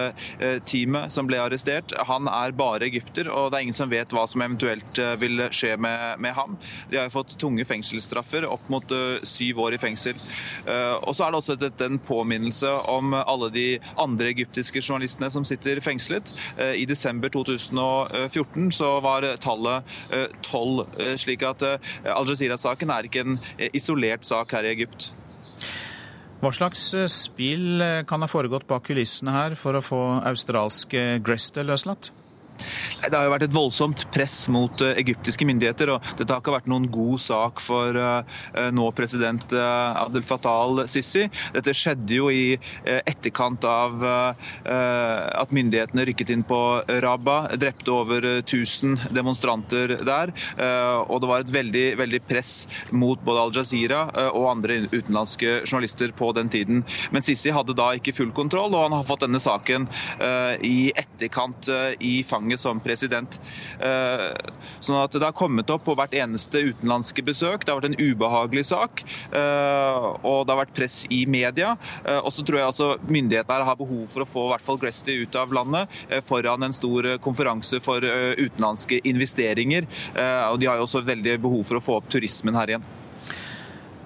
teamet 0.68 1.12
som 1.12 1.28
ble 1.28 1.40
arrestert, 1.42 1.94
han 2.08 2.28
er 2.30 2.54
bare 2.56 2.88
egypter, 2.88 3.30
og 3.30 3.50
det 3.50 3.60
er 3.60 3.66
ingen 3.68 3.76
som 3.76 3.92
vet 3.92 4.12
hva 4.14 4.26
som 4.30 4.44
eventuelt 4.44 5.00
vil 5.22 5.46
skje 5.54 5.76
med, 5.80 6.20
med 6.22 6.36
ham. 6.36 6.58
De 6.90 7.00
har 7.00 7.08
jo 7.08 7.16
fått 7.18 7.39
tunge 7.40 7.64
fengselsstraffer, 7.68 8.46
opp 8.48 8.68
mot 8.72 8.94
uh, 8.94 9.18
syv 9.26 9.62
år 9.64 9.76
i 9.76 9.80
fengsel. 9.82 10.18
Uh, 10.66 10.96
og 11.00 11.14
så 11.16 11.26
er 11.26 11.32
det 11.32 11.40
også 11.40 11.86
en 11.86 12.00
påminnelse 12.06 12.70
om 12.90 13.14
alle 13.20 13.50
de 13.54 13.66
andre 14.00 14.30
egyptiske 14.34 14.82
journalistene 14.82 15.30
som 15.32 15.46
sitter 15.48 15.80
fengslet. 15.84 16.34
Uh, 16.58 16.74
I 16.76 16.86
desember 16.88 17.32
2014 17.32 18.70
så 18.74 18.92
var 19.04 19.26
tallet 19.40 19.86
tolv, 20.44 20.84
slik 21.20 21.42
at 21.46 21.62
Al 21.62 22.28
Jazeera-saken 22.28 22.92
er 22.92 23.06
ikke 23.06 23.22
en 23.24 23.38
isolert 23.76 24.26
sak 24.26 24.52
her 24.56 24.66
i 24.66 24.72
Egypt. 24.74 25.10
Hva 26.40 26.52
slags 26.56 26.86
spill 27.12 27.82
kan 28.08 28.24
ha 28.24 28.30
foregått 28.30 28.68
bak 28.68 28.86
kulissene 28.88 29.34
her 29.34 29.56
for 29.60 29.76
å 29.76 29.84
få 29.84 30.00
australske 30.30 31.20
Greste 31.24 31.64
løslatt? 31.66 32.12
Det 33.06 33.16
har 33.16 33.26
jo 33.26 33.32
vært 33.34 33.46
et 33.46 33.54
voldsomt 33.54 34.04
press 34.14 34.42
mot 34.52 34.84
uh, 34.84 34.92
egyptiske 35.00 35.46
myndigheter, 35.48 35.94
og 35.94 36.12
dette 36.18 36.32
har 36.32 36.42
ikke 36.42 36.54
vært 36.54 36.70
noen 36.70 36.88
god 36.92 37.20
sak 37.22 37.62
for 37.64 37.96
uh, 37.96 38.22
nå 38.74 38.88
president 38.96 39.42
Abdel 39.50 40.24
Fattah 40.26 40.62
al-Sisi. 40.66 41.26
Dette 41.54 41.74
skjedde 41.76 42.16
jo 42.16 42.28
i 42.32 42.58
etterkant 42.84 43.64
av 43.68 44.02
at 44.04 45.52
myndighetene 45.54 46.04
rykket 46.08 46.32
inn 46.34 46.42
på 46.46 46.58
Rabba, 47.02 47.36
drepte 47.60 47.92
over 47.94 48.26
1000 48.40 49.12
demonstranter 49.14 49.96
der, 50.06 50.32
og 51.06 51.22
det 51.22 51.30
var 51.30 51.44
et 51.44 51.52
veldig, 51.54 51.84
veldig 52.00 52.20
press 52.28 52.54
mot 52.90 53.20
både 53.24 53.44
Al 53.46 53.54
Jazeera 53.56 54.02
og 54.30 54.48
andre 54.52 54.80
utenlandske 54.90 55.60
journalister 55.64 56.14
på 56.16 56.32
den 56.36 56.52
tiden. 56.52 56.84
Men 57.14 57.26
Sisi 57.26 57.52
hadde 57.54 57.76
da 57.78 57.90
ikke 57.98 58.14
full 58.16 58.32
kontroll, 58.36 58.74
og 58.74 58.88
han 58.88 58.98
har 58.98 59.08
fått 59.08 59.24
denne 59.26 59.42
saken 59.42 59.88
i 60.66 60.90
etterkant 60.94 61.70
i 61.98 62.20
fanget 62.26 62.49
gange 62.50 62.58
som 62.58 62.80
president. 62.80 63.40
Eh, 63.80 64.34
sånn 64.80 64.98
at 65.02 65.12
det 65.12 65.24
har 65.24 65.36
kommet 65.36 65.70
opp 65.70 65.84
på 65.86 65.94
hvert 65.94 66.14
eneste 66.14 66.62
utenlandske 66.72 67.22
besøk. 67.22 67.64
Det 67.64 67.72
har 67.72 67.80
vært 67.80 67.92
en 67.92 68.00
ubehagelig 68.00 68.66
sak, 68.70 69.04
eh, 69.32 70.08
og 70.22 70.46
det 70.46 70.54
har 70.54 70.64
vært 70.64 70.74
press 70.74 71.06
i 71.10 71.26
media. 71.26 71.76
Eh, 72.04 72.18
og 72.18 72.32
så 72.32 72.44
tror 72.44 72.58
jeg 72.58 72.66
altså 72.66 72.98
myndighetene 73.08 73.64
har 73.64 73.76
behov 73.76 74.08
for 74.08 74.24
å 74.24 74.28
få 74.28 74.46
i 74.46 74.52
hvert 74.54 74.66
fall 74.66 74.78
Gresty 74.80 75.22
ut 75.22 75.36
av 75.36 75.52
landet 75.52 75.88
foran 76.24 76.62
en 76.62 76.72
stor 76.72 77.18
konferanse 77.22 77.80
for 77.82 78.00
utenlandske 78.00 79.00
investeringer. 79.04 79.86
Og 80.50 80.58
de 80.60 80.66
har 80.66 80.78
jo 80.78 80.86
også 80.86 81.04
veldig 81.04 81.36
behov 81.42 81.64
for 81.68 81.78
å 81.78 81.84
få 81.84 81.98
opp 82.00 82.08
turismen 82.10 82.56
her 82.56 82.74
igjen. 82.74 82.88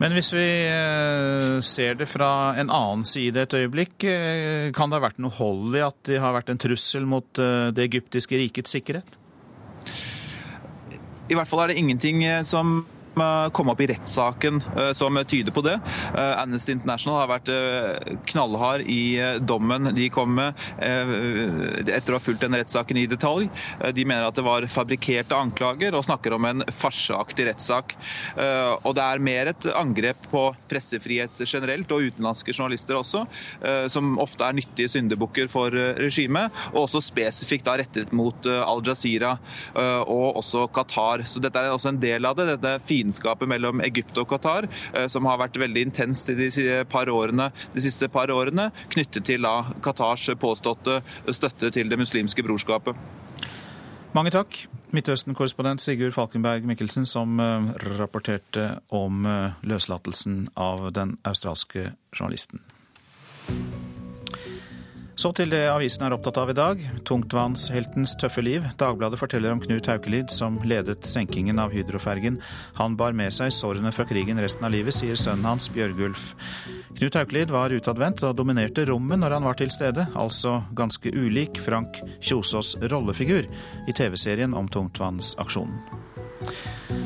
Men 0.03 0.15
hvis 0.17 0.33
vi 0.35 0.47
ser 1.63 1.95
det 2.01 2.09
fra 2.11 2.31
en 2.59 2.73
annen 2.73 3.05
side 3.07 3.45
et 3.45 3.55
øyeblikk, 3.55 3.95
kan 4.75 4.91
det 4.91 4.99
ha 4.99 5.05
vært 5.05 5.21
noe 5.23 5.37
hold 5.37 5.77
i 5.79 5.85
at 5.87 6.01
de 6.09 6.19
har 6.19 6.35
vært 6.35 6.51
en 6.51 6.59
trussel 6.61 7.07
mot 7.07 7.29
det 7.39 7.85
egyptiske 7.87 8.41
rikets 8.41 8.75
sikkerhet? 8.75 9.15
I 11.31 11.39
hvert 11.39 11.49
fall 11.49 11.63
er 11.63 11.73
det 11.73 11.79
ingenting 11.79 12.25
som 12.45 12.83
kom 13.53 13.69
opp 13.69 13.81
i 13.81 13.87
rettssaken 13.87 14.63
eh, 14.77 14.93
som 14.93 15.19
tyder 15.29 15.53
på 15.53 15.63
det. 15.65 15.79
Eh, 16.19 16.43
Amnesty 16.43 16.73
International 16.73 17.21
har 17.21 17.31
vært 17.31 17.51
eh, 17.53 18.15
knallhard 18.31 18.85
i 18.91 19.19
dommen 19.41 19.91
de 19.95 20.09
kom 20.13 20.35
med 20.35 20.57
etter 20.85 22.13
å 22.13 22.17
ha 22.17 22.23
fulgt 22.23 22.43
den 22.43 22.57
rettssaken 22.57 22.99
i 22.99 23.07
detalj. 23.11 23.47
De 23.95 24.05
mener 24.07 24.27
at 24.27 24.37
det 24.37 24.45
var 24.45 24.67
fabrikkerte 24.71 25.37
anklager 25.37 25.95
og 25.95 26.05
snakker 26.07 26.35
om 26.37 26.47
en 26.49 26.65
farseaktig 26.73 27.47
rettssak. 27.49 27.95
Og 28.83 28.91
det 28.97 29.05
er 29.05 29.23
mer 29.23 29.51
et 29.53 29.67
angrep 29.77 30.27
på 30.33 30.43
pressefrihet 30.71 31.43
generelt, 31.45 31.93
og 31.95 32.09
utenlandske 32.09 32.55
journalister 32.55 32.99
også, 32.99 33.25
som 33.93 34.17
ofte 34.23 34.47
er 34.47 34.57
nyttige 34.59 34.91
syndebukker 34.93 35.51
for 35.53 35.75
regimet, 36.01 36.55
og 36.73 36.85
også 36.85 37.03
spesifikt 37.05 37.69
da 37.69 37.77
rettet 37.81 38.15
mot 38.17 38.49
Al 38.49 38.83
Jazeera 38.87 39.35
og 39.75 40.41
også 40.43 40.67
Qatar. 40.75 41.25
Så 41.29 41.43
dette 41.45 41.63
er 41.63 41.75
også 41.75 41.93
en 41.93 42.03
del 42.03 42.29
av 42.29 42.39
det. 42.41 42.51
dette 42.55 42.77
fine 42.89 43.04
fiendskapet 43.05 43.49
mellom 43.49 43.83
Egypt 43.85 44.19
og 44.19 44.29
Qatar, 44.29 44.69
eh, 44.95 45.07
som 45.09 45.25
har 45.27 45.39
vært 45.39 45.59
veldig 45.61 45.89
intenst 45.91 46.27
de, 46.27 46.51
årene, 47.13 47.51
de 47.75 47.81
siste 47.81 48.09
par 48.09 48.31
årene, 48.31 48.71
knyttet 48.91 49.25
til 49.25 49.43
da 49.43 49.65
Qatars 49.83 50.31
påståtte 50.41 51.03
støtte 51.31 51.71
til 51.71 51.89
det 51.89 51.99
muslimske 51.99 52.43
brorskapet. 52.43 52.95
Mange 54.15 54.31
takk, 54.31 54.67
Midtøsten-korrespondent 54.95 55.83
Sigurd 55.83 56.15
Falkenberg 56.15 56.65
Mikkelsen, 56.65 57.07
som 57.07 57.41
eh, 57.41 57.73
rapporterte 57.99 58.79
om 58.95 59.27
eh, 59.27 59.59
løslatelsen 59.63 60.47
av 60.57 60.93
den 60.95 61.19
australske 61.25 61.91
journalisten. 62.15 62.63
Så 65.15 65.31
til 65.31 65.53
det 65.53 65.63
avisen 65.71 66.03
er 66.03 66.15
opptatt 66.17 66.39
av 66.43 66.51
i 66.51 66.57
dag. 66.59 66.81
Tungtvannsheltens 67.07 68.17
tøffe 68.19 68.43
liv. 68.43 68.65
Dagbladet 68.81 69.21
forteller 69.21 69.55
om 69.55 69.61
Knut 69.63 69.87
Haukelid, 69.87 70.33
som 70.35 70.59
ledet 70.67 71.07
senkingen 71.07 71.61
av 71.63 71.75
Hydrofergen. 71.75 72.41
Han 72.81 72.97
bar 72.99 73.15
med 73.15 73.31
seg 73.35 73.55
sårene 73.55 73.93
fra 73.95 74.07
krigen 74.11 74.43
resten 74.43 74.67
av 74.67 74.75
livet, 74.75 74.97
sier 74.97 75.19
sønnen 75.19 75.47
hans 75.47 75.71
Bjørgulf. 75.75 76.33
Knut 76.99 77.19
Haukelid 77.21 77.55
var 77.55 77.75
utadvendt 77.75 78.25
og 78.27 78.35
dominerte 78.39 78.87
rommet 78.91 79.23
når 79.23 79.39
han 79.39 79.47
var 79.47 79.59
til 79.61 79.71
stede, 79.75 80.09
altså 80.19 80.61
ganske 80.75 81.15
ulik 81.15 81.63
Frank 81.63 82.03
Kjosås 82.19 82.75
rollefigur 82.91 83.47
i 83.87 83.95
TV-serien 83.95 84.59
om 84.59 84.67
tungtvannsaksjonen. 84.71 86.04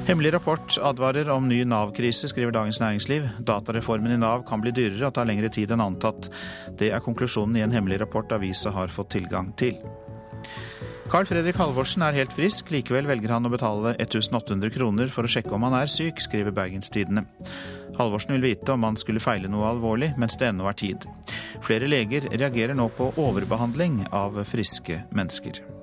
Hemmelig 0.08 0.32
rapport 0.34 0.78
advarer 0.82 1.28
om 1.30 1.48
ny 1.48 1.62
Nav-krise, 1.68 2.30
skriver 2.30 2.54
Dagens 2.54 2.80
Næringsliv. 2.80 3.28
Datareformen 3.44 4.14
i 4.14 4.18
Nav 4.20 4.46
kan 4.48 4.62
bli 4.64 4.72
dyrere 4.72 5.10
og 5.10 5.14
ta 5.18 5.24
lengre 5.28 5.50
tid 5.52 5.74
enn 5.74 5.84
antatt. 5.84 6.30
Det 6.80 6.88
er 6.92 7.04
konklusjonen 7.04 7.58
i 7.58 7.64
en 7.66 7.74
hemmelig 7.76 8.00
rapport 8.02 8.32
avisa 8.32 8.72
har 8.72 8.92
fått 8.92 9.12
tilgang 9.18 9.52
til. 9.60 9.76
Carl 11.08 11.24
Fredrik 11.24 11.56
Halvorsen 11.56 12.02
er 12.04 12.18
helt 12.18 12.34
frisk, 12.36 12.68
likevel 12.68 13.06
velger 13.08 13.32
han 13.32 13.48
å 13.48 13.52
betale 13.52 13.94
1800 13.96 14.74
kroner 14.74 15.08
for 15.12 15.24
å 15.24 15.30
sjekke 15.32 15.54
om 15.56 15.64
han 15.64 15.78
er 15.78 15.88
syk, 15.88 16.20
skriver 16.20 16.52
Bergenstidene. 16.52 17.24
Halvorsen 17.96 18.36
vil 18.36 18.44
vite 18.50 18.74
om 18.74 18.84
han 18.84 19.00
skulle 19.00 19.22
feile 19.24 19.48
noe 19.48 19.70
alvorlig, 19.70 20.12
mens 20.20 20.36
det 20.36 20.50
ennå 20.50 20.68
er 20.68 20.76
tid. 20.84 21.08
Flere 21.64 21.88
leger 21.88 22.28
reagerer 22.34 22.76
nå 22.76 22.90
på 22.92 23.14
overbehandling 23.16 24.04
av 24.12 24.36
friske 24.48 25.00
mennesker. 25.16 25.77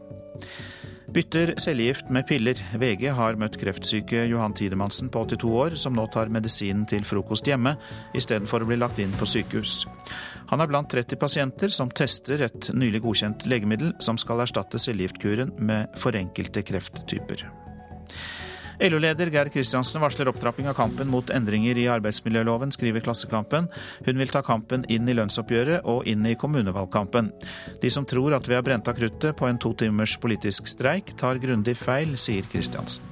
Bytter 1.13 1.53
cellegift 1.57 2.09
med 2.09 2.25
piller. 2.27 2.59
VG 2.81 3.11
har 3.13 3.37
møtt 3.37 3.57
kreftsyke 3.61 4.23
Johan 4.25 4.55
Tidemansen 4.57 5.11
på 5.13 5.21
82 5.29 5.51
år, 5.61 5.75
som 5.79 5.93
nå 5.95 6.07
tar 6.13 6.31
medisinen 6.33 6.85
til 6.89 7.05
frokost 7.05 7.45
hjemme, 7.47 7.75
istedenfor 8.17 8.65
å 8.65 8.69
bli 8.69 8.79
lagt 8.81 8.99
inn 9.03 9.13
på 9.15 9.27
sykehus. 9.29 9.83
Han 10.49 10.61
er 10.61 10.69
blant 10.69 10.89
30 10.91 11.21
pasienter 11.21 11.73
som 11.73 11.93
tester 11.93 12.47
et 12.47 12.71
nylig 12.73 13.03
godkjent 13.05 13.45
legemiddel 13.49 13.93
som 14.03 14.17
skal 14.21 14.41
erstatte 14.45 14.81
cellegiftkuren 14.81 15.53
med 15.61 15.93
for 16.01 16.17
enkelte 16.17 16.65
krefttyper. 16.65 17.45
LO-leder 18.79 19.31
Geir 19.31 19.49
Kristiansen 19.53 20.01
varsler 20.03 20.29
opptrapping 20.31 20.67
av 20.67 20.75
kampen 20.77 21.07
mot 21.11 21.29
endringer 21.33 21.77
i 21.79 21.87
arbeidsmiljøloven, 21.91 22.73
skriver 22.75 23.03
Klassekampen. 23.05 23.69
Hun 24.05 24.19
vil 24.19 24.31
ta 24.33 24.41
kampen 24.45 24.85
inn 24.91 25.07
i 25.09 25.15
lønnsoppgjøret 25.15 25.87
og 25.91 26.07
inn 26.09 26.25
i 26.27 26.35
kommunevalgkampen. 26.39 27.31
De 27.81 27.91
som 27.93 28.07
tror 28.07 28.35
at 28.35 28.49
vi 28.49 28.57
har 28.57 28.65
brent 28.65 28.87
av 28.91 28.97
kruttet 28.99 29.37
på 29.39 29.47
en 29.47 29.59
to 29.61 29.73
timers 29.79 30.17
politisk 30.21 30.67
streik, 30.71 31.15
tar 31.19 31.39
grundig 31.43 31.77
feil, 31.79 32.17
sier 32.19 32.47
Kristiansen. 32.51 33.11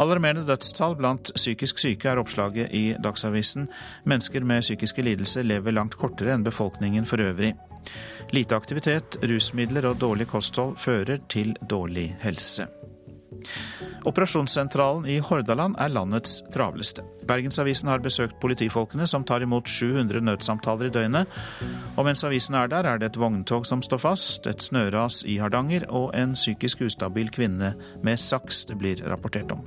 Alarmerende 0.00 0.46
dødstall 0.48 0.94
blant 0.96 1.32
psykisk 1.36 1.80
syke 1.82 2.08
er 2.08 2.20
oppslaget 2.22 2.72
i 2.72 2.94
Dagsavisen. 3.02 3.68
Mennesker 4.08 4.46
med 4.48 4.64
psykiske 4.64 5.04
lidelser 5.04 5.44
lever 5.44 5.76
langt 5.76 5.98
kortere 6.00 6.32
enn 6.32 6.46
befolkningen 6.46 7.04
for 7.04 7.20
øvrig. 7.20 7.52
Lite 8.32 8.56
aktivitet, 8.56 9.18
rusmidler 9.26 9.90
og 9.90 10.00
dårlig 10.00 10.30
kosthold 10.30 10.78
fører 10.80 11.20
til 11.28 11.56
dårlig 11.68 12.14
helse. 12.22 12.70
Operasjonssentralen 14.08 15.06
i 15.10 15.18
Hordaland 15.24 15.76
er 15.80 15.92
landets 15.92 16.40
travleste. 16.54 17.04
Bergensavisen 17.28 17.90
har 17.90 18.02
besøkt 18.04 18.40
politifolkene 18.42 19.06
som 19.10 19.24
tar 19.24 19.44
imot 19.44 19.68
700 19.68 20.24
nødsamtaler 20.24 20.88
i 20.88 20.94
døgnet. 20.94 21.40
Og 21.96 22.06
mens 22.08 22.24
avisen 22.26 22.56
er 22.58 22.70
der, 22.72 22.88
er 22.88 22.98
det 23.00 23.12
et 23.12 23.20
vogntog 23.20 23.68
som 23.68 23.84
står 23.84 24.02
fast, 24.06 24.48
et 24.50 24.64
snøras 24.64 25.22
i 25.28 25.38
Hardanger 25.42 25.86
og 25.88 26.10
en 26.16 26.34
psykisk 26.38 26.86
ustabil 26.88 27.30
kvinne 27.34 27.74
med 28.02 28.20
saks 28.20 28.64
det 28.70 28.80
blir 28.80 29.04
rapportert 29.08 29.52
om. 29.52 29.64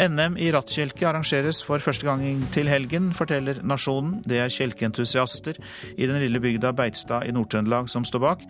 NM 0.00 0.38
i 0.40 0.46
rattkjelke 0.54 1.04
arrangeres 1.04 1.58
for 1.66 1.82
første 1.82 2.06
gang 2.06 2.22
til 2.54 2.70
helgen, 2.72 3.10
forteller 3.12 3.58
Nasjonen. 3.66 4.22
Det 4.24 4.38
er 4.40 4.52
kjelkeentusiaster 4.52 5.58
i 5.92 6.08
den 6.08 6.16
lille 6.22 6.40
bygda 6.40 6.70
Beitstad 6.72 7.26
i 7.28 7.34
Nord-Trøndelag 7.36 7.90
som 7.92 8.06
står 8.08 8.22
bak. 8.24 8.46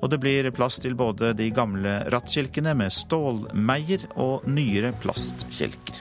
Og 0.00 0.08
det 0.08 0.20
blir 0.22 0.48
plass 0.56 0.80
til 0.80 0.96
både 0.96 1.34
de 1.36 1.50
gamle 1.52 1.98
rattkjelkene 2.14 2.72
med 2.80 2.94
stålmeier 2.96 4.08
og 4.16 4.48
nyere 4.48 4.94
plastkjelker. 5.04 6.00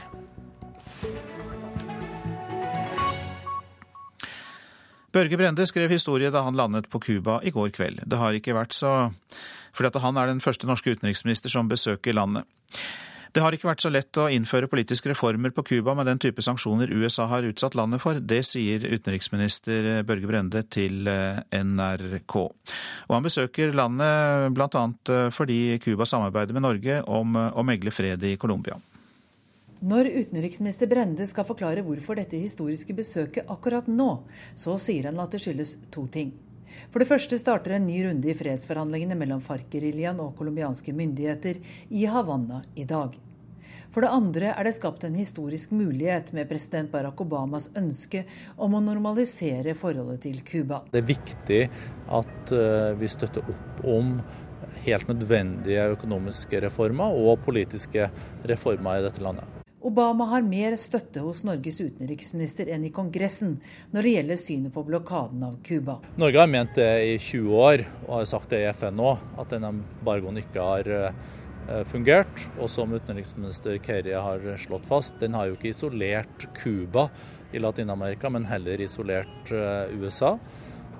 Børge 5.13 5.37
Brende 5.37 5.67
skrev 5.67 5.91
historie 5.91 6.31
da 6.31 6.45
han 6.47 6.55
landet 6.57 6.87
på 6.89 7.03
Cuba 7.03 7.41
i 7.43 7.51
går 7.51 7.75
kveld. 7.75 8.05
Det 8.07 8.17
har 8.17 8.39
ikke 8.39 8.55
vært 8.55 8.73
så 8.73 9.11
fordi 9.73 9.89
at 9.89 10.03
han 10.05 10.17
er 10.21 10.29
den 10.29 10.41
første 10.41 10.69
norske 10.69 10.93
utenriksminister 10.93 11.51
som 11.51 11.67
besøker 11.67 12.15
landet. 12.15 12.47
Det 13.33 13.41
har 13.41 13.55
ikke 13.55 13.65
vært 13.65 13.81
så 13.81 13.89
lett 13.89 14.17
å 14.21 14.27
innføre 14.29 14.67
politiske 14.69 15.09
reformer 15.09 15.49
på 15.55 15.63
Cuba 15.65 15.95
med 15.97 16.05
den 16.05 16.19
type 16.21 16.43
sanksjoner 16.45 16.91
USA 16.93 17.25
har 17.31 17.47
utsatt 17.49 17.73
landet 17.73 18.03
for. 18.03 18.19
Det 18.21 18.43
sier 18.45 18.85
utenriksminister 18.85 20.03
Børge 20.05 20.29
Brende 20.29 20.61
til 20.69 21.09
eh, 21.09 21.39
NRK. 21.57 22.35
Og 22.37 23.15
han 23.15 23.25
besøker 23.25 23.73
landet 23.73 24.53
bl.a. 24.53 24.83
Eh, 25.09 25.31
fordi 25.33 25.79
Cuba 25.81 26.05
samarbeider 26.05 26.53
med 26.53 26.67
Norge 26.67 27.01
om 27.09 27.33
eh, 27.39 27.49
å 27.57 27.65
megle 27.65 27.95
fred 27.95 28.21
i 28.29 28.35
Colombia. 28.37 28.77
Når 29.81 30.11
utenriksminister 30.13 30.87
Brende 30.87 31.25
skal 31.27 31.49
forklare 31.49 31.81
hvorfor 31.83 32.21
dette 32.21 32.37
historiske 32.37 32.93
besøket 32.93 33.49
akkurat 33.49 33.89
nå, 33.89 34.11
så 34.53 34.77
sier 34.77 35.09
han 35.09 35.17
at 35.25 35.33
det 35.33 35.41
skyldes 35.41 35.79
to 35.91 36.05
ting. 36.13 36.35
For 36.91 37.01
det 37.03 37.09
første 37.09 37.39
starter 37.41 37.77
en 37.77 37.87
ny 37.87 37.99
runde 38.07 38.31
i 38.31 38.37
fredsforhandlingene 38.37 39.17
mellom 39.19 39.43
FARC-geriljaen 39.43 40.21
og 40.23 40.33
colombianske 40.39 40.95
myndigheter 40.95 41.61
i 41.89 42.07
Havanna 42.09 42.63
i 42.75 42.87
dag. 42.89 43.15
For 43.93 44.01
det 44.01 44.09
andre 44.09 44.53
er 44.53 44.65
det 44.65 44.73
skapt 44.73 45.03
en 45.05 45.17
historisk 45.17 45.73
mulighet 45.75 46.31
med 46.33 46.49
president 46.49 46.89
Barack 46.91 47.19
Obamas 47.21 47.69
ønske 47.77 48.23
om 48.57 48.73
å 48.73 48.81
normalisere 48.81 49.75
forholdet 49.77 50.23
til 50.25 50.39
Cuba. 50.45 50.81
Det 50.89 51.03
er 51.03 51.11
viktig 51.11 51.61
at 52.19 52.55
eh, 52.57 52.93
vi 52.97 53.11
støtter 53.11 53.53
opp 53.53 53.83
om 53.85 54.15
helt 54.83 55.09
nødvendige 55.11 55.91
økonomiske 55.93 56.63
reformer 56.65 57.13
og 57.13 57.43
politiske 57.45 58.09
reformer 58.49 58.97
i 58.97 59.05
dette 59.05 59.21
landet. 59.23 59.62
Obama 59.83 60.29
har 60.31 60.45
mer 60.47 60.77
støtte 60.79 61.19
hos 61.19 61.41
Norges 61.43 61.81
utenriksminister 61.83 62.69
enn 62.71 62.85
i 62.87 62.91
Kongressen 62.95 63.57
når 63.91 64.05
det 64.05 64.13
gjelder 64.13 64.39
synet 64.39 64.71
på 64.75 64.83
blokaden 64.87 65.43
av 65.43 65.57
Cuba. 65.67 65.97
Norge 66.15 66.39
har 66.39 66.47
ment 66.47 66.77
det 66.79 66.87
i 67.09 67.17
20 67.19 67.57
år, 67.59 67.83
og 68.05 68.13
har 68.21 68.29
sagt 68.31 68.53
det 68.55 68.61
i 68.63 68.69
FN 68.71 68.95
nå, 68.95 69.11
at 69.35 69.51
denne 69.51 69.73
embargoen 69.75 70.39
ikke 70.39 70.63
har 70.69 70.91
eh, 70.95 71.83
fungert. 71.89 72.47
Og 72.61 72.71
som 72.71 72.95
utenriksminister 72.95 73.75
Kerry 73.83 74.15
har 74.15 74.47
slått 74.63 74.87
fast, 74.87 75.19
den 75.19 75.35
har 75.35 75.51
jo 75.51 75.59
ikke 75.59 75.73
isolert 75.73 76.47
Cuba 76.55 77.09
i 77.51 77.59
Latin-Amerika, 77.59 78.31
men 78.31 78.47
heller 78.47 78.87
isolert 78.87 79.51
eh, 79.51 79.91
USA. 79.99 80.37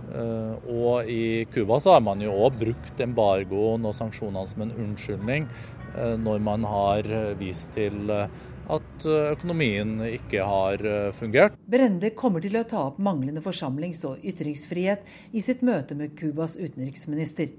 Uh, 0.04 0.60
og 0.68 1.08
i 1.08 1.46
Cuba 1.48 1.78
så 1.80 1.94
har 1.94 2.02
man 2.04 2.20
jo 2.20 2.34
òg 2.36 2.58
brukt 2.60 2.98
embargoen 3.00 3.86
og 3.88 3.96
sanksjonene 3.96 4.50
som 4.52 4.66
en 4.66 4.74
unnskyldning 4.76 5.46
når 6.20 6.42
man 6.44 6.66
har 6.68 7.08
vist 7.40 7.70
til 7.78 8.12
uh, 8.12 8.26
at 8.72 9.06
eh, 9.06 9.34
økonomien 9.34 9.98
ikke 10.08 10.46
har 10.48 10.86
eh, 10.86 11.12
fungert. 11.16 11.58
Brende 11.66 12.14
kommer 12.18 12.44
til 12.44 12.56
å 12.60 12.66
ta 12.68 12.88
opp 12.90 13.02
manglende 13.04 13.44
forsamlings- 13.44 14.04
og 14.08 14.24
ytringsfrihet 14.24 15.04
i 15.32 15.44
sitt 15.44 15.66
møte 15.66 15.98
med 16.00 16.16
Cubas 16.20 16.58
utenriksminister. 16.58 17.52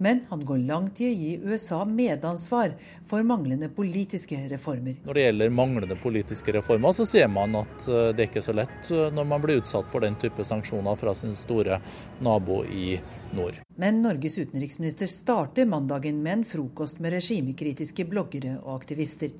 Men 0.00 0.22
han 0.30 0.40
går 0.48 0.62
langt 0.64 1.00
i 1.04 1.10
å 1.10 1.12
gi 1.12 1.32
USA 1.44 1.82
medansvar 1.84 2.70
for 3.08 3.20
manglende 3.26 3.68
politiske 3.68 4.38
reformer. 4.48 4.94
Når 5.04 5.18
det 5.18 5.24
gjelder 5.26 5.52
manglende 5.52 5.98
politiske 6.00 6.54
reformer, 6.56 6.94
så 6.96 7.04
ser 7.04 7.28
man 7.28 7.58
at 7.60 7.84
det 7.84 8.14
det 8.16 8.24
er 8.24 8.30
ikke 8.30 8.44
så 8.46 8.54
lett 8.56 8.88
når 9.12 9.28
man 9.28 9.44
blir 9.44 9.60
utsatt 9.60 9.92
for 9.92 10.00
den 10.00 10.16
type 10.20 10.44
sanksjoner 10.44 10.96
fra 10.96 11.12
sin 11.16 11.36
store 11.36 11.82
nabo 12.24 12.62
i 12.64 12.94
nord. 13.36 13.60
Men 13.76 14.00
Norges 14.00 14.40
utenriksminister 14.40 15.12
starter 15.12 15.68
mandagen 15.68 16.24
med 16.24 16.38
en 16.38 16.48
frokost 16.48 17.00
med 17.04 17.18
regimekritiske 17.18 18.08
bloggere 18.08 18.56
og 18.62 18.78
aktivister. 18.78 19.36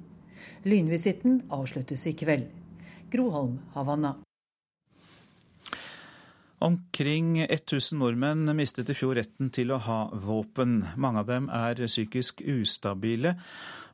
Lynvisitten 0.62 1.42
avsluttes 1.48 2.06
i 2.06 2.12
kveld. 2.12 2.50
Groholm, 3.11 3.58
Havanna. 3.72 4.14
Omkring 6.58 7.38
1000 7.38 7.98
nordmenn 7.98 8.56
mistet 8.56 8.90
i 8.92 8.94
fjor 8.94 9.16
retten 9.16 9.48
til 9.48 9.72
å 9.72 9.78
ha 9.80 10.00
våpen. 10.12 10.82
Mange 11.00 11.22
av 11.22 11.30
dem 11.30 11.46
er 11.48 11.80
psykisk 11.86 12.42
ustabile, 12.44 13.32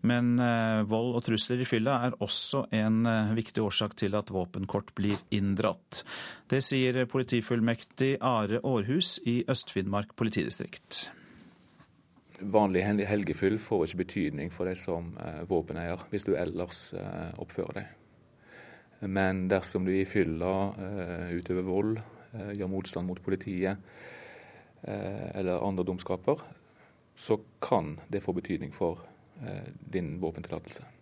men 0.03 0.35
eh, 0.43 0.83
vold 0.91 1.15
og 1.15 1.23
trusler 1.29 1.63
i 1.63 1.69
fylla 1.69 2.01
er 2.09 2.17
også 2.27 2.65
en 2.75 3.07
eh, 3.07 3.31
viktig 3.39 3.63
årsak 3.63 3.95
til 4.03 4.19
at 4.19 4.35
våpenkort 4.35 4.91
blir 4.99 5.23
inndratt. 5.31 6.03
Det 6.51 6.59
sier 6.67 7.07
politifullmektig 7.07 8.17
Are 8.19 8.59
Aarhus 8.65 9.21
i 9.23 9.45
Øst-Finnmark 9.47 10.17
politidistrikt 10.19 11.07
vanlig 12.41 12.83
helgefyll 13.09 13.59
får 13.59 13.87
ikke 13.87 14.03
betydning 14.05 14.51
for 14.53 14.69
deg 14.69 14.79
som 14.81 15.13
eh, 15.23 15.43
våpeneier, 15.49 16.03
hvis 16.11 16.27
du 16.29 16.35
ellers 16.37 16.91
eh, 16.97 17.31
oppfører 17.43 17.81
deg. 17.81 17.95
Men 19.13 19.47
dersom 19.49 19.85
du 19.85 19.93
i 19.93 20.07
fylla 20.09 20.53
eh, 20.73 21.33
utøver 21.37 21.67
vold, 21.67 21.97
eh, 22.33 22.53
gjør 22.57 22.73
motstand 22.73 23.09
mot 23.09 23.23
politiet 23.23 23.77
eh, 24.83 25.27
eller 25.37 25.65
andre 25.65 25.85
dumskaper, 25.85 26.45
så 27.17 27.39
kan 27.65 27.97
det 28.13 28.25
få 28.25 28.35
betydning 28.37 28.73
for 28.73 29.01
eh, 29.41 29.73
din 29.81 30.17
våpentillatelse. 30.21 30.93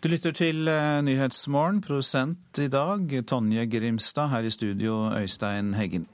Du 0.00 0.08
lytter 0.08 0.32
til 0.32 0.64
Nyhetsmorgen, 1.04 1.82
produsent 1.84 2.56
i 2.56 2.70
dag 2.72 3.10
Tonje 3.28 3.66
Grimstad, 3.68 4.30
her 4.32 4.48
i 4.48 4.52
studio 4.54 5.10
Øystein 5.12 5.74
Heggen. 5.76 6.06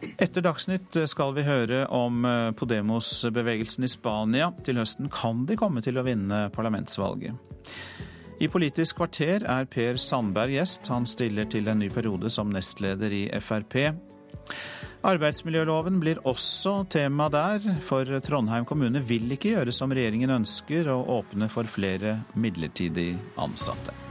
Etter 0.00 0.44
Dagsnytt 0.44 0.96
skal 1.10 1.34
vi 1.36 1.44
høre 1.44 1.84
om 1.92 2.24
eh, 2.24 2.50
Podemos-bevegelsen 2.56 3.84
i 3.84 3.90
Spania. 3.90 4.50
Til 4.64 4.80
høsten 4.80 5.10
kan 5.12 5.44
de 5.48 5.58
komme 5.60 5.82
til 5.84 6.00
å 6.00 6.04
vinne 6.06 6.46
parlamentsvalget. 6.54 7.36
I 8.40 8.48
Politisk 8.48 8.96
kvarter 8.96 9.44
er 9.44 9.68
Per 9.68 10.00
Sandberg 10.00 10.54
gjest. 10.56 10.88
Han 10.88 11.08
stiller 11.08 11.48
til 11.52 11.68
en 11.68 11.82
ny 11.82 11.90
periode 11.92 12.32
som 12.32 12.52
nestleder 12.52 13.12
i 13.12 13.26
Frp. 13.44 13.76
Arbeidsmiljøloven 15.04 16.00
blir 16.00 16.20
også 16.28 16.82
tema 16.92 17.28
der, 17.32 17.64
for 17.84 18.08
Trondheim 18.24 18.68
kommune 18.68 19.00
vil 19.04 19.32
ikke 19.36 19.54
gjøre 19.54 19.72
som 19.76 19.92
regjeringen 19.96 20.32
ønsker, 20.40 20.88
og 20.92 21.12
åpne 21.20 21.48
for 21.52 21.68
flere 21.68 22.18
midlertidig 22.36 23.14
ansatte. 23.40 24.09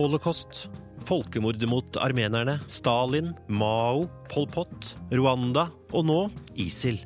Holocaust. 0.00 0.68
Folkemordet 1.08 1.68
mot 1.68 1.96
armenerne. 2.00 2.58
Stalin. 2.68 3.32
Mao. 3.48 4.06
Pol 4.32 4.48
Pot. 4.50 4.94
Rwanda. 5.12 5.68
Og 5.92 6.06
nå 6.08 6.20
ISIL. 6.60 7.00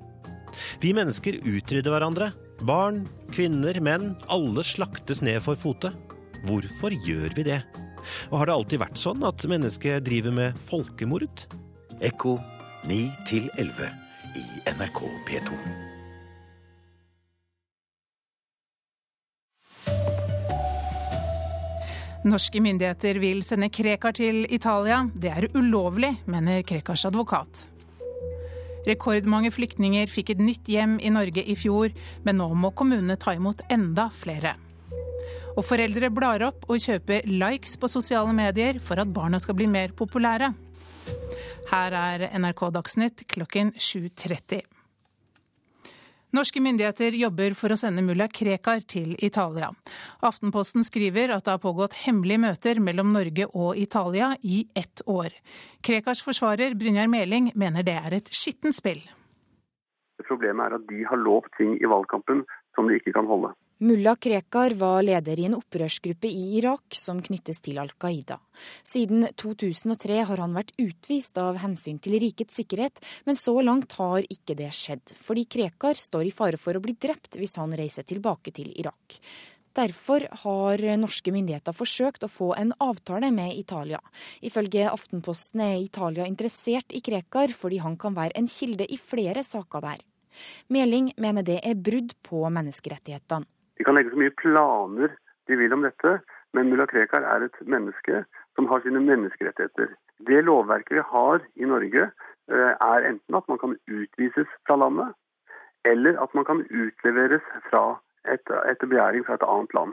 Vi 0.83 0.95
mennesker 0.97 1.41
utrydder 1.43 1.95
hverandre. 1.95 2.31
Barn, 2.65 3.03
kvinner, 3.35 3.79
menn. 3.83 4.15
Alle 4.33 4.65
slaktes 4.67 5.23
ned 5.25 5.43
for 5.45 5.59
fote. 5.59 5.91
Hvorfor 6.45 6.95
gjør 7.07 7.35
vi 7.37 7.47
det? 7.51 7.63
Og 8.31 8.39
har 8.41 8.51
det 8.51 8.59
alltid 8.59 8.83
vært 8.85 9.01
sånn 9.01 9.25
at 9.27 9.47
mennesket 9.49 10.05
driver 10.07 10.35
med 10.37 10.61
folkemord? 10.69 11.47
Ekko 12.05 12.37
9 12.91 13.01
11 13.57 13.91
i 14.37 14.47
NRK 14.77 15.03
P2. 15.31 15.94
Norske 22.25 22.57
myndigheter 22.65 23.19
vil 23.21 23.43
sende 23.45 23.69
Krekar 23.69 24.15
til 24.17 24.47
Italia. 24.49 25.03
Det 25.13 25.29
er 25.29 25.45
ulovlig, 25.53 26.15
mener 26.25 26.63
Krekars 26.65 27.05
advokat. 27.05 27.67
Rekordmange 28.89 29.51
flyktninger 29.53 30.09
fikk 30.09 30.33
et 30.33 30.41
nytt 30.41 30.71
hjem 30.73 30.95
i 31.05 31.13
Norge 31.13 31.45
i 31.45 31.57
fjor, 31.57 31.93
men 32.25 32.41
nå 32.41 32.47
må 32.57 32.71
kommunene 32.73 33.19
ta 33.21 33.35
imot 33.37 33.61
enda 33.69 34.09
flere. 34.09 34.55
Og 35.53 35.67
foreldre 35.69 36.09
blar 36.17 36.47
opp 36.49 36.65
og 36.65 36.81
kjøper 36.81 37.29
likes 37.29 37.77
på 37.77 37.93
sosiale 37.93 38.33
medier 38.33 38.81
for 38.81 39.05
at 39.05 39.13
barna 39.13 39.41
skal 39.41 39.61
bli 39.61 39.69
mer 39.69 39.93
populære. 39.93 40.49
Her 41.75 41.99
er 42.01 42.31
NRK 42.41 42.71
Dagsnytt 42.73 43.27
klokken 43.37 43.77
7.30. 43.77 44.65
Norske 46.35 46.59
myndigheter 46.59 47.15
jobber 47.15 47.55
for 47.55 47.71
å 47.71 47.77
sende 47.79 48.03
mulla 48.03 48.27
Krekar 48.27 48.81
til 48.91 49.13
Italia. 49.23 49.69
Aftenposten 50.27 50.83
skriver 50.83 51.31
at 51.31 51.45
det 51.47 51.53
har 51.53 51.61
pågått 51.63 51.95
hemmelige 52.01 52.43
møter 52.43 52.81
mellom 52.83 53.13
Norge 53.15 53.47
og 53.53 53.79
Italia 53.79 54.33
i 54.43 54.65
ett 54.75 55.05
år. 55.07 55.31
Krekars 55.87 56.25
forsvarer 56.27 56.75
Brynjar 56.75 57.07
Meling 57.13 57.53
mener 57.55 57.87
det 57.87 57.95
er 58.01 58.17
et 58.19 58.33
skittent 58.35 58.75
spill. 58.75 59.05
Problemet 60.27 60.67
er 60.67 60.79
at 60.81 60.89
de 60.91 61.07
har 61.07 61.23
lovt 61.23 61.55
ting 61.61 61.77
i 61.79 61.91
valgkampen 61.91 62.43
som 62.75 62.91
de 62.91 62.99
ikke 62.99 63.15
kan 63.15 63.31
holde. 63.31 63.53
Mulla 63.79 64.17
Krekar 64.17 64.71
var 64.71 65.03
leder 65.03 65.41
i 65.41 65.45
en 65.49 65.57
opprørsgruppe 65.57 66.29
i 66.31 66.59
Irak 66.61 66.95
som 66.95 67.19
knyttes 67.19 67.59
til 67.59 67.81
Al 67.83 67.89
Qaida. 67.99 68.37
Siden 68.87 69.27
2003 69.35 70.21
har 70.29 70.39
han 70.39 70.53
vært 70.55 70.71
utvist 70.79 71.41
av 71.43 71.59
hensyn 71.59 71.99
til 71.99 72.15
rikets 72.23 72.55
sikkerhet, 72.55 73.01
men 73.27 73.35
så 73.35 73.57
langt 73.67 73.97
har 73.99 74.23
ikke 74.31 74.55
det 74.61 74.69
skjedd, 74.79 75.17
fordi 75.19 75.43
Krekar 75.51 75.99
står 75.99 76.29
i 76.29 76.31
fare 76.37 76.61
for 76.61 76.79
å 76.79 76.83
bli 76.85 76.95
drept 76.95 77.35
hvis 77.41 77.57
han 77.59 77.75
reiser 77.75 78.07
tilbake 78.07 78.55
til 78.55 78.71
Irak. 78.79 79.19
Derfor 79.75 80.29
har 80.45 80.85
norske 81.03 81.35
myndigheter 81.35 81.75
forsøkt 81.75 82.23
å 82.23 82.31
få 82.31 82.53
en 82.55 82.71
avtale 82.79 83.33
med 83.35 83.57
Italia. 83.59 83.99
Ifølge 84.39 84.87
Aftenposten 84.87 85.65
er 85.67 85.83
Italia 85.83 86.29
interessert 86.31 86.95
i 86.95 87.03
Krekar 87.03 87.51
fordi 87.51 87.83
han 87.83 87.99
kan 87.99 88.15
være 88.15 88.39
en 88.39 88.47
kilde 88.47 88.87
i 88.87 89.01
flere 89.03 89.43
saker 89.43 89.83
der. 89.83 90.07
Meling 90.71 91.11
mener 91.19 91.43
det 91.43 91.59
er 91.67 91.75
brudd 91.75 92.15
på 92.23 92.47
menneskerettighetene. 92.55 93.51
De 93.85 93.87
kan 93.91 93.99
legge 93.99 94.15
så 94.15 94.17
mye 94.17 94.33
planer 94.41 95.11
de 95.45 95.57
vil 95.61 95.73
om 95.77 95.83
dette, 95.85 96.11
men 96.57 96.71
mulla 96.73 96.87
Krekar 96.89 97.27
er 97.29 97.43
et 97.45 97.57
menneske 97.69 98.23
som 98.57 98.65
har 98.71 98.81
sine 98.81 99.03
menneskerettigheter. 99.05 99.91
Det 100.25 100.39
lovverket 100.47 100.97
vi 100.97 101.03
har 101.11 101.45
i 101.61 101.69
Norge, 101.69 102.07
eh, 102.49 102.73
er 102.87 103.09
enten 103.11 103.37
at 103.37 103.51
man 103.53 103.61
kan 103.61 103.75
utvises 103.85 104.49
fra 104.65 104.79
landet, 104.81 105.13
eller 105.85 106.17
at 106.23 106.33
man 106.35 106.49
kan 106.49 106.65
utleveres 106.71 107.45
et, 108.25 108.49
etter 108.73 108.89
begjæring 108.89 109.27
fra 109.27 109.37
et 109.37 109.45
annet 109.53 109.75
land. 109.75 109.93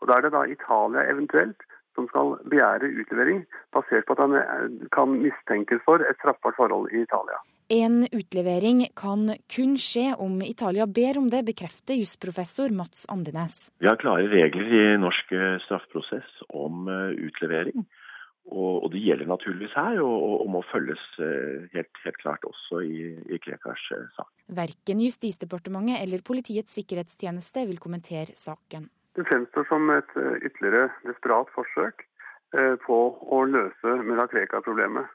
Og 0.00 0.08
Da 0.08 0.18
er 0.18 0.20
det 0.20 0.32
da 0.36 0.44
Italia 0.44 1.08
eventuelt 1.08 1.64
som 1.94 2.08
skal 2.12 2.36
begjære 2.52 2.92
utlevering, 3.00 3.46
basert 3.72 4.04
på 4.04 4.12
at 4.12 4.24
han 4.26 4.36
eh, 4.36 4.88
kan 4.92 5.16
mistenkes 5.24 5.80
for 5.88 5.96
et 5.96 6.20
straffbart 6.20 6.60
forhold 6.60 6.92
i 6.92 7.00
Italia. 7.08 7.40
En 7.68 8.04
utlevering 8.12 8.86
kan 8.96 9.30
kun 9.48 9.78
skje 9.80 10.10
om 10.20 10.42
Italia 10.44 10.84
ber 10.86 11.16
om 11.16 11.30
det, 11.32 11.46
bekrefter 11.48 11.96
jusprofessor 11.96 12.68
Mats 12.76 13.06
Andenes. 13.08 13.70
Vi 13.80 13.88
har 13.88 13.96
klare 13.96 14.28
regler 14.28 14.68
i 14.68 14.82
norsk 15.00 15.32
straffprosess 15.64 15.64
straffeprosess 15.64 16.42
om 16.52 16.88
eh, 16.92 17.16
utlevering. 17.24 17.86
Og, 18.52 18.90
det 18.92 19.00
gjelder 19.00 19.30
naturligvis 19.30 19.72
her, 19.72 20.02
og, 20.04 20.42
og 20.44 20.50
må 20.52 20.60
følges 20.68 21.00
eh, 21.16 21.64
helt, 21.72 22.02
helt, 22.04 22.20
klart 22.20 22.44
også 22.44 22.82
i, 22.84 23.14
i 23.32 23.40
Krekars 23.40 23.86
sak. 24.12 24.28
Verken 24.52 25.00
Justisdepartementet 25.00 26.04
eller 26.04 26.20
Politiets 26.20 26.76
sikkerhetstjeneste 26.76 27.64
vil 27.64 27.80
kommentere 27.80 28.36
saken. 28.36 28.90
Det 29.16 29.24
fremstår 29.30 29.64
som 29.72 29.88
et 29.94 30.12
ytterligere 30.44 30.90
desperat 31.08 31.48
forsøk 31.56 32.04
på 32.84 32.96
å 33.34 33.44
løse 33.48 33.98
mulla 34.04 34.28
Krekar-problemet. 34.30 35.08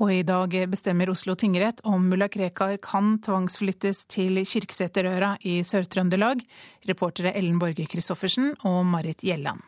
Og 0.00 0.12
i 0.14 0.22
dag 0.24 0.54
bestemmer 0.72 1.10
Oslo 1.12 1.34
tingrett 1.36 1.82
om 1.84 2.06
mulla 2.08 2.30
Krekar 2.32 2.78
kan 2.80 3.18
tvangsflyttes 3.20 4.06
til 4.08 4.40
kirkseterøra 4.40 5.34
i 5.44 5.60
Sør-Trøndelag. 5.66 6.40
Reportere 6.88 7.34
Ellen 7.36 7.58
Borge 7.60 7.84
Christoffersen 7.84 8.54
og 8.64 8.86
Marit 8.88 9.20
Gjelland. 9.26 9.60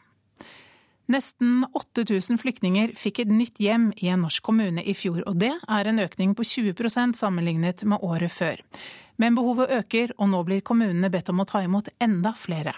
Nesten 1.13 1.67
8000 1.75 2.39
flyktninger 2.41 2.95
fikk 2.97 3.25
et 3.25 3.33
nytt 3.33 3.61
hjem 3.61 3.91
i 4.01 4.09
en 4.13 4.23
norsk 4.25 4.45
kommune 4.47 4.85
i 4.87 4.95
fjor, 4.97 5.21
og 5.27 5.37
det 5.43 5.51
er 5.53 5.91
en 5.91 6.01
økning 6.01 6.33
på 6.39 6.47
20% 6.47 7.19
sammenlignet 7.19 7.85
med 7.85 8.01
året 8.01 8.33
før. 8.33 8.63
Men 9.21 9.37
behovet 9.37 9.75
øker, 9.83 10.15
og 10.17 10.31
nå 10.33 10.41
blir 10.47 10.63
kommunene 10.65 11.11
bedt 11.13 11.29
om 11.29 11.43
å 11.43 11.49
ta 11.49 11.61
imot 11.67 11.91
enda 12.01 12.33
flere. 12.39 12.73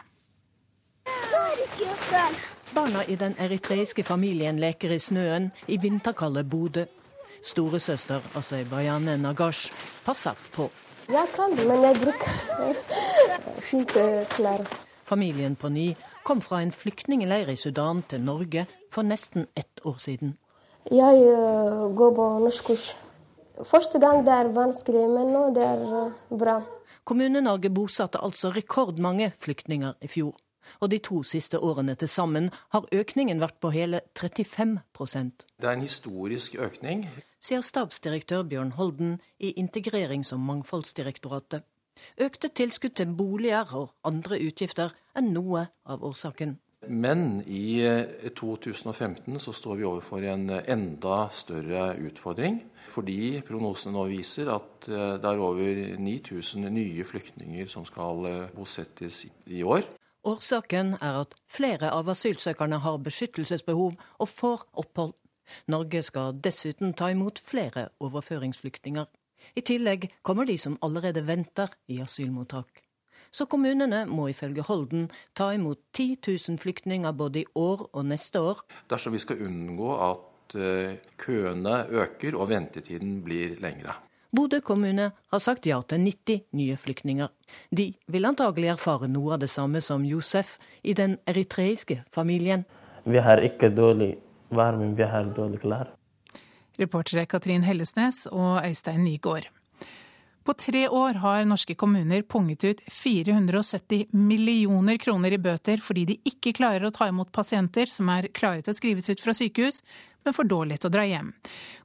Barna 2.74 3.04
i 3.06 3.14
den 3.14 3.36
eritreiske 3.38 4.02
familien 4.02 4.58
leker 4.58 4.96
i 4.96 4.98
snøen 4.98 5.52
i 5.70 5.78
vinterkalde 5.78 6.42
Bodø. 6.42 6.88
Storesøster 7.44 8.24
Asebayane 8.38 9.18
Nagash 9.20 9.72
passer 10.04 10.38
på. 10.54 10.70
Jeg 11.08 11.28
kan, 11.34 11.52
men 11.68 11.82
jeg 11.84 12.00
bruker 12.00 12.38
fint 13.68 13.92
klær. 14.32 14.64
Familien 15.04 15.56
på 15.56 15.68
ni 15.68 15.90
kom 16.24 16.40
fra 16.40 16.62
en 16.64 16.72
flyktningleir 16.72 17.50
i 17.52 17.56
Sudan 17.60 18.00
til 18.08 18.24
Norge 18.24 18.64
for 18.92 19.04
nesten 19.04 19.46
ett 19.56 19.84
år 19.84 19.98
siden. 20.00 20.38
Jeg 20.90 21.20
uh, 21.20 21.92
går 21.96 22.14
på 22.16 22.28
norskkurs. 22.44 22.94
Første 23.64 24.00
gang 24.00 24.24
det 24.24 24.32
er 24.32 24.50
vanskelig, 24.56 25.04
men 25.08 25.32
nå 25.32 25.44
det 25.56 25.66
er 25.68 25.84
uh, 25.84 26.38
bra. 26.38 26.62
Kommune-Norge 27.04 27.68
bosatte 27.68 28.24
altså 28.24 28.54
rekordmange 28.56 29.32
flyktninger 29.36 29.92
i 30.00 30.08
fjor. 30.08 30.32
Og 30.80 30.90
de 30.90 30.98
to 30.98 31.20
siste 31.22 31.60
årene 31.60 31.94
til 31.94 32.08
sammen 32.08 32.48
har 32.72 32.88
økningen 32.92 33.40
vært 33.40 33.60
på 33.60 33.68
hele 33.74 34.00
35% 34.16 35.44
Det 35.60 35.68
er 35.68 35.76
en 35.76 35.84
historisk 35.84 36.56
økning 36.56 37.04
sier 37.44 37.60
stabsdirektør 37.64 38.44
Bjørn 38.48 38.72
Holden 38.78 39.18
i 39.38 39.52
Integrerings- 39.60 40.32
og 40.32 40.40
mangfoldsdirektoratet. 40.40 41.64
Økte 42.20 42.48
tilskudd 42.48 42.96
til 42.98 43.14
boliger 43.16 43.70
og 43.76 43.92
andre 44.04 44.40
utgifter 44.42 44.94
er 45.14 45.26
noe 45.26 45.66
av 45.86 46.04
årsaken. 46.04 46.58
Men 46.88 47.40
i 47.48 47.80
2015 48.36 49.38
så 49.40 49.52
står 49.56 49.78
vi 49.78 49.86
overfor 49.88 50.24
en 50.28 50.50
enda 50.50 51.28
større 51.32 51.94
utfordring. 51.96 52.60
Fordi 52.92 53.40
prognosene 53.46 53.94
nå 53.96 54.04
viser 54.10 54.50
at 54.52 54.88
eh, 54.90 55.16
det 55.16 55.30
er 55.30 55.40
over 55.40 55.78
9000 55.98 56.68
nye 56.68 57.04
flyktninger 57.08 57.70
som 57.72 57.86
skal 57.88 58.26
eh, 58.28 58.50
bosettes 58.54 59.24
i 59.46 59.62
år. 59.64 59.88
Årsaken 60.24 60.94
er 61.00 61.22
at 61.22 61.34
flere 61.48 61.90
av 61.92 62.08
asylsøkerne 62.12 62.78
har 62.84 63.00
beskyttelsesbehov 63.04 63.96
og 63.96 64.28
får 64.28 64.68
opphold. 64.84 65.16
Norge 65.66 66.02
skal 66.02 66.38
dessuten 66.44 66.94
ta 66.94 67.10
imot 67.12 67.40
flere 67.42 67.88
overføringsflyktninger. 68.00 69.06
I 69.56 69.60
tillegg 69.60 70.08
kommer 70.22 70.48
de 70.48 70.56
som 70.58 70.78
allerede 70.82 71.26
venter 71.26 71.72
i 71.88 72.00
asylmottak. 72.00 72.84
Så 73.34 73.48
kommunene 73.50 74.04
må 74.06 74.28
ifølge 74.30 74.62
Holden 74.62 75.08
ta 75.34 75.50
imot 75.54 75.80
10 75.92 76.16
000 76.28 76.58
flyktninger 76.62 77.12
både 77.12 77.42
i 77.42 77.46
år 77.54 77.88
og 77.92 78.06
neste 78.06 78.40
år. 78.40 78.62
Dersom 78.90 79.16
vi 79.16 79.22
skal 79.22 79.42
unngå 79.42 79.90
at 80.06 80.54
eh, 80.54 80.96
køene 81.18 81.80
øker 81.90 82.38
og 82.38 82.48
ventetiden 82.52 83.22
blir 83.26 83.56
lengre. 83.60 83.98
Bodø 84.34 84.58
kommune 84.60 85.10
har 85.30 85.38
sagt 85.38 85.66
ja 85.66 85.80
til 85.82 86.00
90 86.02 86.40
nye 86.58 86.76
flyktninger. 86.76 87.28
De 87.70 87.92
vil 88.10 88.26
antagelig 88.26 88.72
erfare 88.72 89.06
noe 89.10 89.36
av 89.36 89.42
det 89.42 89.50
samme 89.50 89.82
som 89.82 90.06
Josef 90.06 90.56
i 90.82 90.94
den 90.94 91.18
eritreiske 91.26 92.00
familien. 92.14 92.64
Vi 93.04 93.18
har 93.22 93.42
ikke 93.46 93.70
dårlig 93.70 94.16
men 94.54 94.94
vi 94.96 95.02
har 95.08 95.24
dårlig 95.34 95.60
klær. 95.64 95.90
Reportere 96.78 97.26
Katrin 97.26 97.62
Hellesnes 97.62 98.26
og 98.32 98.64
Øystein 98.64 99.04
Nygaard. 99.04 99.50
På 100.44 100.52
tre 100.52 100.88
år 100.88 101.20
har 101.22 101.46
norske 101.48 101.74
kommuner 101.74 102.22
punget 102.22 102.64
ut 102.64 102.80
470 102.92 104.10
millioner 104.12 104.98
kroner 105.00 105.32
i 105.32 105.38
bøter 105.40 105.80
fordi 105.80 106.04
de 106.10 106.16
ikke 106.28 106.52
klarer 106.58 106.84
å 106.84 106.92
ta 106.92 107.08
imot 107.08 107.30
pasienter 107.32 107.88
som 107.88 108.10
er 108.12 108.28
klare 108.28 108.60
til 108.60 108.74
å 108.74 108.76
skrives 108.76 109.08
ut 109.08 109.22
fra 109.24 109.32
sykehus, 109.32 109.80
men 110.24 110.36
for 110.36 110.44
dårlig 110.48 110.82
til 110.82 110.90
å 110.90 110.92
dra 110.92 111.06
hjem. 111.08 111.30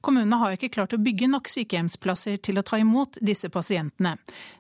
Kommunene 0.04 0.42
har 0.42 0.58
ikke 0.58 0.72
klart 0.76 0.96
å 0.96 1.00
bygge 1.00 1.30
nok 1.32 1.48
sykehjemsplasser 1.52 2.40
til 2.44 2.60
å 2.60 2.66
ta 2.68 2.82
imot 2.84 3.22
disse 3.24 3.48
pasientene. 3.54 4.18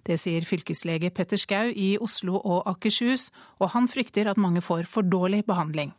Det 0.07 0.15
sier 0.19 0.47
fylkeslege 0.47 1.11
Petter 1.15 1.39
Skau 1.39 1.67
i 1.67 1.97
Oslo 1.99 2.39
og 2.39 2.71
Akershus, 2.71 3.33
og 3.59 3.73
han 3.75 3.91
frykter 3.91 4.31
at 4.31 4.39
mange 4.39 4.63
får 4.63 4.87
for 4.87 5.03
dårlig 5.03 5.43
behandling. 5.47 5.91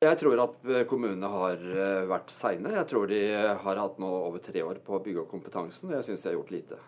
Jeg 0.00 0.16
tror 0.16 0.40
at 0.40 0.62
kommunene 0.88 1.28
har 1.28 1.60
eh, 1.60 2.06
vært 2.08 2.30
seine. 2.32 2.70
Jeg 2.72 2.86
tror 2.88 3.10
de 3.10 3.18
har 3.36 3.80
hatt 3.82 3.98
nå 4.00 4.08
over 4.30 4.40
tre 4.40 4.62
år 4.64 4.78
på 4.80 4.94
å 4.96 5.00
bygge 5.04 5.20
opp 5.20 5.34
kompetansen, 5.34 5.90
og 5.90 5.98
jeg 5.98 6.06
syns 6.06 6.22
de 6.22 6.30
har 6.30 6.38
gjort 6.38 6.52
lite. 6.54 6.78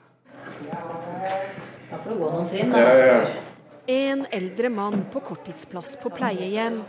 Da 1.91 1.99
får 1.99 2.09
du 2.09 2.23
gå 2.23 2.31
noen 2.33 2.49
trinn. 2.49 2.73
Da. 2.73 3.35
En 3.93 4.25
eldre 4.33 4.71
mann 4.73 5.05
på 5.13 5.21
korttidsplass 5.29 5.99
på 6.01 6.09
pleiehjem. 6.17 6.81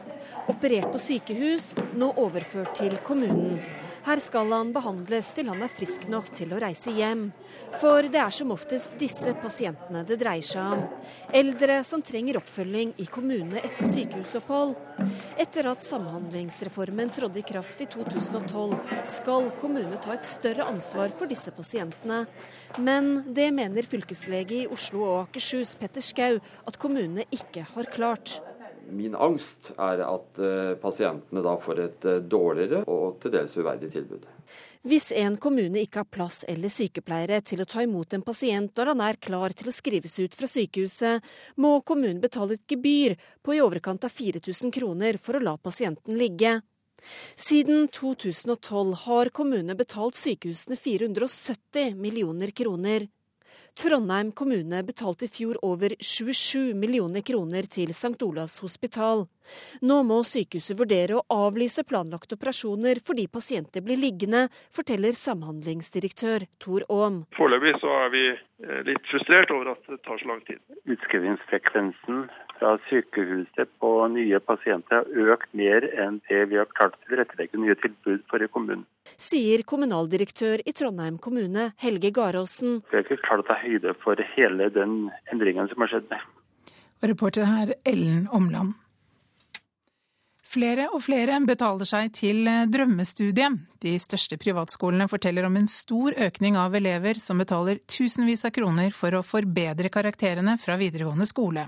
Operert 0.47 0.95
på 0.95 1.03
sykehus, 1.09 1.73
nå 1.99 2.13
overført 2.23 2.71
til 2.79 2.95
kommunen. 3.03 3.59
Her 4.03 4.19
skal 4.19 4.51
han 4.51 4.73
behandles 4.75 5.29
til 5.31 5.47
han 5.47 5.61
er 5.63 5.71
frisk 5.71 6.09
nok 6.11 6.27
til 6.35 6.51
å 6.51 6.59
reise 6.59 6.91
hjem. 6.91 7.29
For 7.79 8.03
det 8.11 8.19
er 8.19 8.33
som 8.35 8.51
oftest 8.51 8.97
disse 8.99 9.31
pasientene 9.39 10.01
det 10.07 10.17
dreier 10.19 10.43
seg 10.43 10.73
om. 10.75 10.81
Eldre 11.31 11.77
som 11.87 12.03
trenger 12.03 12.41
oppfølging 12.41 12.91
i 12.99 13.07
kommunene 13.07 13.63
etter 13.63 13.87
sykehusopphold. 13.87 14.75
Etter 15.39 15.71
at 15.71 15.87
Samhandlingsreformen 15.87 17.13
trådte 17.15 17.39
i 17.39 17.47
kraft 17.47 17.85
i 17.85 17.87
2012, 17.95 18.75
skal 19.07 19.51
kommunene 19.61 20.01
ta 20.03 20.17
et 20.17 20.27
større 20.27 20.67
ansvar 20.67 21.15
for 21.15 21.31
disse 21.31 21.55
pasientene. 21.55 22.25
Men 22.83 23.13
det 23.31 23.53
mener 23.55 23.87
fylkeslege 23.87 24.65
i 24.65 24.71
Oslo 24.71 25.07
og 25.07 25.19
Akershus, 25.29 25.77
Petter 25.79 26.03
Skau, 26.03 26.41
at 26.67 26.81
kommunene 26.81 27.23
ikke 27.31 27.63
har 27.71 27.87
klart. 27.95 28.41
Min 28.91 29.15
angst 29.15 29.71
er 29.77 30.03
at 30.05 30.39
uh, 30.41 30.73
pasientene 30.81 31.43
da 31.45 31.53
får 31.61 31.79
et 31.83 32.07
uh, 32.09 32.17
dårligere 32.19 32.83
og 32.91 33.19
til 33.23 33.33
dels 33.33 33.55
uverdig 33.57 33.91
tilbud. 33.93 34.25
Hvis 34.83 35.13
en 35.15 35.37
kommune 35.39 35.79
ikke 35.79 36.01
har 36.01 36.09
plass 36.11 36.41
eller 36.51 36.71
sykepleiere 36.73 37.39
til 37.47 37.63
å 37.63 37.67
ta 37.69 37.85
imot 37.85 38.13
en 38.17 38.25
pasient 38.25 38.75
når 38.75 38.91
han 38.91 39.03
er 39.05 39.19
klar 39.23 39.55
til 39.55 39.71
å 39.71 39.75
skrives 39.75 40.17
ut 40.19 40.35
fra 40.35 40.49
sykehuset, 40.51 41.23
må 41.55 41.77
kommunen 41.87 42.19
betale 42.23 42.57
et 42.57 42.67
gebyr 42.67 43.15
på 43.41 43.55
i 43.55 43.63
overkant 43.63 44.03
av 44.03 44.11
4000 44.11 44.75
kroner 44.75 45.19
for 45.21 45.39
å 45.39 45.43
la 45.43 45.55
pasienten 45.55 46.19
ligge. 46.19 46.57
Siden 47.35 47.87
2012 47.87 48.93
har 49.05 49.31
kommunene 49.35 49.75
betalt 49.79 50.19
sykehusene 50.19 50.77
470 50.79 51.95
millioner 51.99 52.51
kroner. 52.55 53.07
Trondheim 53.73 54.31
kommune 54.31 54.83
betalte 54.85 55.25
i 55.25 55.31
fjor 55.33 55.57
over 55.65 55.95
27 55.97 56.75
millioner 56.77 57.23
kroner 57.25 57.65
til 57.65 57.89
St. 57.93 58.21
Olavs 58.21 58.59
hospital. 58.61 59.25
Nå 59.81 59.99
må 60.07 60.21
sykehuset 60.27 60.77
vurdere 60.79 61.19
å 61.19 61.25
avlyse 61.47 61.85
planlagte 61.87 62.37
operasjoner 62.37 63.01
fordi 63.05 63.27
pasienter 63.31 63.83
blir 63.85 63.99
liggende, 63.99 64.47
forteller 64.73 65.15
samhandlingsdirektør 65.17 66.47
Tor 66.63 66.85
Aam. 66.93 67.23
Foreløpig 67.37 67.75
så 67.81 67.91
er 68.05 68.13
vi 68.13 68.23
eh, 68.31 68.81
litt 68.87 69.11
frustrert 69.11 69.51
over 69.55 69.73
at 69.75 69.91
det 69.91 69.99
tar 70.07 70.21
så 70.21 70.31
lang 70.31 70.41
tid. 70.47 70.61
Utskrivingsfrekvensen 70.89 72.25
fra 72.59 72.75
sykehuset 72.89 73.71
på 73.81 73.91
nye 74.13 74.39
pasienter 74.43 75.03
har 75.03 75.33
økt 75.35 75.49
mer 75.57 75.87
enn 75.99 76.21
det 76.29 76.45
vi 76.51 76.59
har 76.59 76.69
klart 76.77 76.95
å 76.95 77.09
tilrettelegge 77.09 77.59
nye 77.59 77.75
tilbud 77.81 78.23
for 78.31 78.43
i 78.43 78.49
kommunen. 78.51 78.85
Sier 79.19 79.65
kommunaldirektør 79.67 80.63
i 80.63 80.75
Trondheim 80.75 81.17
kommune, 81.21 81.71
Helge 81.83 82.13
Garåsen. 82.15 82.79
Vi 82.89 82.97
har 82.97 83.03
ikke 83.03 83.19
klart 83.25 83.43
å 83.43 83.49
ta 83.51 83.59
høyde 83.59 83.95
for 84.03 84.19
hele 84.35 84.69
den 84.73 85.09
endringen 85.33 85.67
som 85.71 85.83
har 85.83 85.91
skjedd. 85.91 86.15
Og 87.03 87.09
reporter 87.11 87.49
her, 87.49 87.75
Ellen 87.83 88.29
Omland. 88.31 88.77
Flere 90.53 90.85
og 90.93 91.01
flere 91.01 91.39
betaler 91.47 91.87
seg 91.87 92.11
til 92.13 92.45
drømmestudiet. 92.69 93.55
De 93.81 93.93
største 93.97 94.37
privatskolene 94.37 95.07
forteller 95.09 95.47
om 95.47 95.55
en 95.57 95.69
stor 95.71 96.13
økning 96.27 96.59
av 96.61 96.75
elever 96.77 97.17
som 97.17 97.39
betaler 97.41 97.79
tusenvis 97.89 98.45
av 98.45 98.53
kroner 98.53 98.93
for 98.93 99.17
å 99.17 99.23
forbedre 99.25 99.89
karakterene 99.89 100.53
fra 100.61 100.75
videregående 100.77 101.25
skole. 101.25 101.65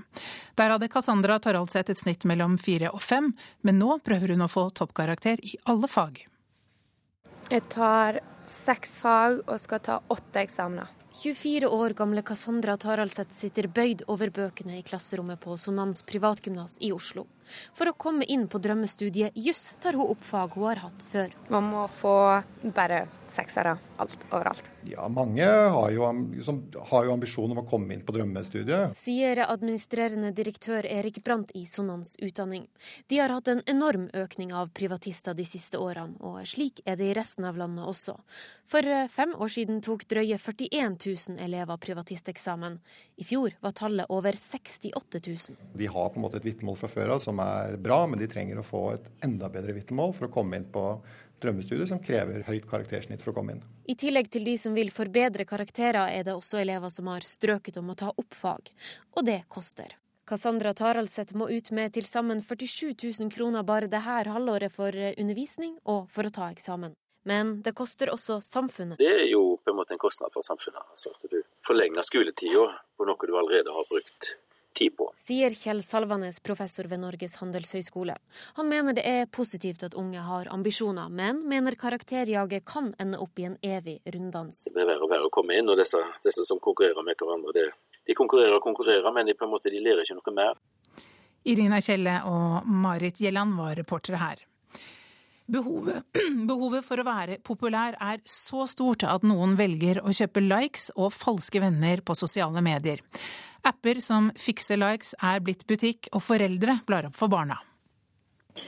Der 0.54 0.76
hadde 0.76 0.90
Cassandra 0.94 1.40
Taraldseth 1.42 1.96
et 1.96 2.02
snitt 2.04 2.28
mellom 2.30 2.60
fire 2.62 2.92
og 2.94 3.02
fem, 3.02 3.32
men 3.66 3.82
nå 3.82 3.98
prøver 4.06 4.36
hun 4.36 4.46
å 4.46 4.52
få 4.52 4.68
toppkarakter 4.78 5.42
i 5.42 5.56
alle 5.72 5.90
fag. 5.90 6.22
Jeg 7.50 7.66
tar 7.74 8.20
seks 8.46 9.00
fag 9.02 9.40
og 9.48 9.58
skal 9.64 9.82
ta 9.82 9.98
åtte 10.14 10.46
eksamener. 10.46 10.92
24 11.24 11.72
år 11.74 11.96
gamle 11.98 12.22
Cassandra 12.28 12.76
Taraldseth 12.78 13.34
sitter 13.34 13.66
bøyd 13.72 14.06
over 14.12 14.30
bøkene 14.36 14.78
i 14.78 14.86
klasserommet 14.86 15.42
på 15.42 15.58
Sonans 15.58 16.04
privatgymnas 16.06 16.78
i 16.86 16.94
Oslo. 16.94 17.26
For 17.76 17.92
å 17.92 17.98
komme 17.98 18.28
inn 18.28 18.48
på 18.52 18.62
drømmestudiet 18.64 19.36
juss 19.36 19.74
tar 19.84 19.98
hun 20.00 20.16
opp 20.16 20.24
fag 20.26 20.56
hun 20.56 20.70
har 20.70 20.84
hatt 20.88 21.06
før. 21.12 21.36
Man 21.54 21.70
må 21.72 21.86
få 21.92 22.16
bare 22.76 23.06
seksere 23.30 23.78
alt 23.98 24.26
overalt. 24.30 24.72
Ja, 24.84 25.08
mange 25.10 25.46
har 25.46 25.92
jo, 25.92 26.04
har 26.90 27.06
jo 27.06 27.14
ambisjon 27.14 27.52
om 27.52 27.62
å 27.64 27.66
komme 27.68 27.96
inn 27.96 28.04
på 28.06 28.14
drømmestudiet. 28.16 28.96
Sier 28.98 29.42
administrerende 29.46 30.32
direktør 30.36 30.86
Erik 30.86 31.22
Brandt 31.24 31.54
i 31.58 31.66
Sonans 31.70 32.16
utdanning. 32.22 32.68
De 33.10 33.20
har 33.20 33.34
hatt 33.34 33.50
en 33.52 33.64
enorm 33.72 34.10
økning 34.14 34.54
av 34.54 34.72
privatister 34.76 35.38
de 35.38 35.48
siste 35.48 35.80
årene, 35.82 36.20
og 36.20 36.44
slik 36.50 36.84
er 36.86 37.00
det 37.00 37.12
i 37.12 37.16
resten 37.18 37.48
av 37.48 37.58
landet 37.60 37.88
også. 37.88 38.18
For 38.70 38.86
fem 39.14 39.36
år 39.38 39.52
siden 39.54 39.82
tok 39.86 40.08
drøye 40.12 40.38
41 40.42 40.98
000 41.06 41.42
elever 41.46 41.82
privatisteksamen. 41.82 42.80
I 43.22 43.28
fjor 43.28 43.56
var 43.64 43.76
tallet 43.78 44.12
over 44.12 44.36
68 44.38 45.22
000. 45.28 45.60
Vi 45.74 45.88
har 45.88 46.10
på 46.10 46.20
en 46.20 46.26
måte 46.26 46.42
et 46.42 46.48
vitnemål 46.48 46.80
fra 46.80 46.92
før 46.92 47.16
av 47.16 47.24
som 47.24 47.35
er 47.44 47.78
bra, 47.82 48.04
men 48.08 48.20
de 48.22 48.28
trenger 48.32 48.60
å 48.60 48.66
få 48.66 48.84
et 48.96 49.08
enda 49.26 49.50
bedre 49.52 49.76
vitnemål 49.76 50.14
for 50.16 50.28
å 50.28 50.34
komme 50.34 50.60
inn 50.60 50.68
på 50.72 50.86
drømmestudiet 51.44 51.90
som 51.90 52.02
krever 52.04 52.46
høyt 52.48 52.66
karaktersnitt 52.70 53.22
for 53.24 53.34
å 53.34 53.40
komme 53.40 53.56
inn. 53.56 53.64
I 53.86 53.98
tillegg 54.00 54.32
til 54.34 54.48
de 54.48 54.56
som 54.58 54.74
vil 54.78 54.90
forbedre 54.94 55.46
karakterer, 55.48 56.10
er 56.10 56.26
det 56.26 56.34
også 56.34 56.62
elever 56.62 56.94
som 56.94 57.12
har 57.12 57.26
strøket 57.26 57.78
om 57.82 57.92
å 57.92 57.98
ta 58.00 58.12
opp 58.16 58.34
fag. 58.34 58.72
Og 59.18 59.26
det 59.28 59.44
koster. 59.52 59.98
Cassandra 60.26 60.74
Taraldseth 60.74 61.36
må 61.38 61.52
ut 61.52 61.70
med 61.76 61.94
til 61.94 62.06
sammen 62.08 62.42
47 62.42 62.96
000 62.98 63.34
kroner 63.34 63.66
bare 63.68 63.92
det 63.92 64.02
her 64.08 64.32
halvåret 64.34 64.74
for 64.74 64.96
undervisning 64.96 65.76
og 65.84 66.08
for 66.10 66.26
å 66.26 66.34
ta 66.34 66.50
eksamen. 66.50 66.96
Men 67.30 67.60
det 67.66 67.76
koster 67.78 68.10
også 68.14 68.40
samfunnet. 68.42 68.98
Det 69.02 69.10
er 69.10 69.28
jo 69.30 69.58
på 69.62 69.74
en 69.74 69.78
måte 69.78 69.94
en 69.94 70.02
kostnad 70.02 70.34
for 70.34 70.46
samfunnet. 70.46 70.82
Altså 70.94 71.14
at 71.14 71.26
du 71.30 71.40
forlenger 71.66 72.06
skoletida 72.06 72.66
på 72.98 73.06
noe 73.10 73.30
du 73.30 73.34
allerede 73.38 73.74
har 73.74 73.88
brukt 73.90 74.34
tid 74.76 74.96
på. 74.98 75.08
Sier 75.20 75.56
Kjell 75.56 75.82
Salvanes, 75.84 76.40
professor 76.44 76.90
ved 76.92 77.02
Norges 77.02 77.38
handelshøyskole. 77.42 78.16
Han 78.60 78.70
mener 78.70 78.98
det 78.98 79.06
er 79.10 79.30
positivt 79.32 79.86
at 79.88 79.98
unge 79.98 80.22
har 80.22 80.52
ambisjoner, 80.54 81.10
men 81.10 81.42
mener 81.50 81.78
karakterjaget 81.80 82.66
kan 82.68 82.94
ende 83.02 83.20
opp 83.24 83.40
i 83.40 83.48
en 83.50 83.58
evig 83.64 84.00
runddans. 84.16 84.66
Det 84.68 84.76
blir 84.76 84.90
verre 84.92 85.08
og 85.08 85.14
verre 85.14 85.30
å 85.30 85.34
komme 85.34 85.58
inn, 85.58 85.72
og 85.72 85.80
disse, 85.80 86.02
disse 86.26 86.46
som 86.48 86.62
konkurrerer 86.64 87.06
med 87.08 87.20
hverandre, 87.20 87.56
det, 87.56 87.70
de 88.06 88.18
konkurrerer 88.18 88.60
og 88.60 88.66
konkurrerer, 88.66 89.12
men 89.16 89.30
de, 89.30 89.38
på 89.38 89.48
en 89.48 89.56
måte, 89.56 89.74
de 89.74 89.82
lærer 89.82 90.06
ikke 90.06 90.20
noe 90.20 90.36
mer. 90.36 90.60
Irina 91.46 91.80
Kjelle 91.82 92.20
og 92.26 92.66
Marit 92.66 93.22
Gjelland 93.22 93.58
var 93.58 93.76
reportere 93.78 94.22
her. 94.22 94.44
Behovet, 95.46 96.02
behovet, 96.50 96.82
for 96.86 96.98
å 96.98 97.06
være 97.06 97.38
populær 97.46 97.94
er 98.02 98.22
så 98.30 98.66
stort 98.70 99.06
at 99.06 99.26
noen 99.28 99.54
velger 99.60 100.02
å 100.02 100.14
kjøpe 100.14 100.42
likes 100.42 100.88
og 100.96 101.14
falske 101.14 101.62
venner 101.62 102.02
på 102.02 102.16
sosiale 102.18 102.64
medier. 102.66 103.04
Apper 103.66 103.98
som 104.04 104.28
fikser 104.38 104.78
likes 104.78 105.16
er 105.18 105.40
blitt 105.42 105.66
butikk, 105.66 106.12
og 106.14 106.22
foreldre 106.22 106.80
blar 106.86 107.08
opp 107.10 107.18
for 107.18 107.32
barna. 107.32 107.58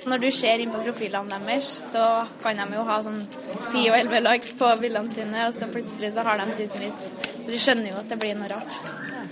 Når 0.10 0.20
du 0.20 0.28
ser 0.36 0.60
inn 0.60 0.72
på 0.74 0.82
profilene 0.84 1.38
deres, 1.46 1.70
så 1.94 2.26
kan 2.42 2.60
de 2.60 2.66
jo 2.76 2.84
ha 2.90 2.98
sånn 3.06 3.22
10 3.22 3.86
og 3.88 3.96
11 3.96 4.24
likes 4.26 4.52
på 4.60 4.72
bildene 4.82 5.14
sine, 5.14 5.46
og 5.48 5.56
så 5.56 5.70
plutselig 5.72 6.12
så 6.18 6.26
har 6.28 6.42
de 6.42 6.58
tusenvis. 6.58 7.06
Så 7.38 7.54
du 7.54 7.60
skjønner 7.62 7.94
jo 7.94 8.02
at 8.02 8.10
det 8.12 8.18
blir 8.20 8.36
noe 8.36 8.50
rart. 8.52 8.76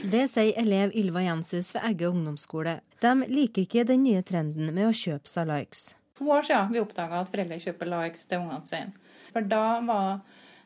Det 0.06 0.28
sier 0.32 0.56
elev 0.62 0.94
Ylva 0.96 1.26
Jenshus 1.26 1.74
ved 1.76 1.90
Egge 1.90 2.12
ungdomsskole. 2.14 2.78
De 3.04 3.14
liker 3.28 3.66
ikke 3.66 3.88
den 3.90 4.06
nye 4.06 4.22
trenden 4.24 4.70
med 4.70 4.92
å 4.92 4.96
kjøpe 4.96 5.28
seg 5.32 5.50
likes. 5.50 5.90
To 6.20 6.30
år 6.32 6.46
siden 6.48 6.72
vi 6.72 6.80
oppdaga 6.80 7.24
at 7.26 7.34
foreldre 7.34 7.60
kjøper 7.60 7.92
likes 7.92 8.30
til 8.30 8.46
ungene 8.46 8.70
sine. 8.70 8.94
For 9.34 9.44
da 9.52 9.66
var 9.84 10.22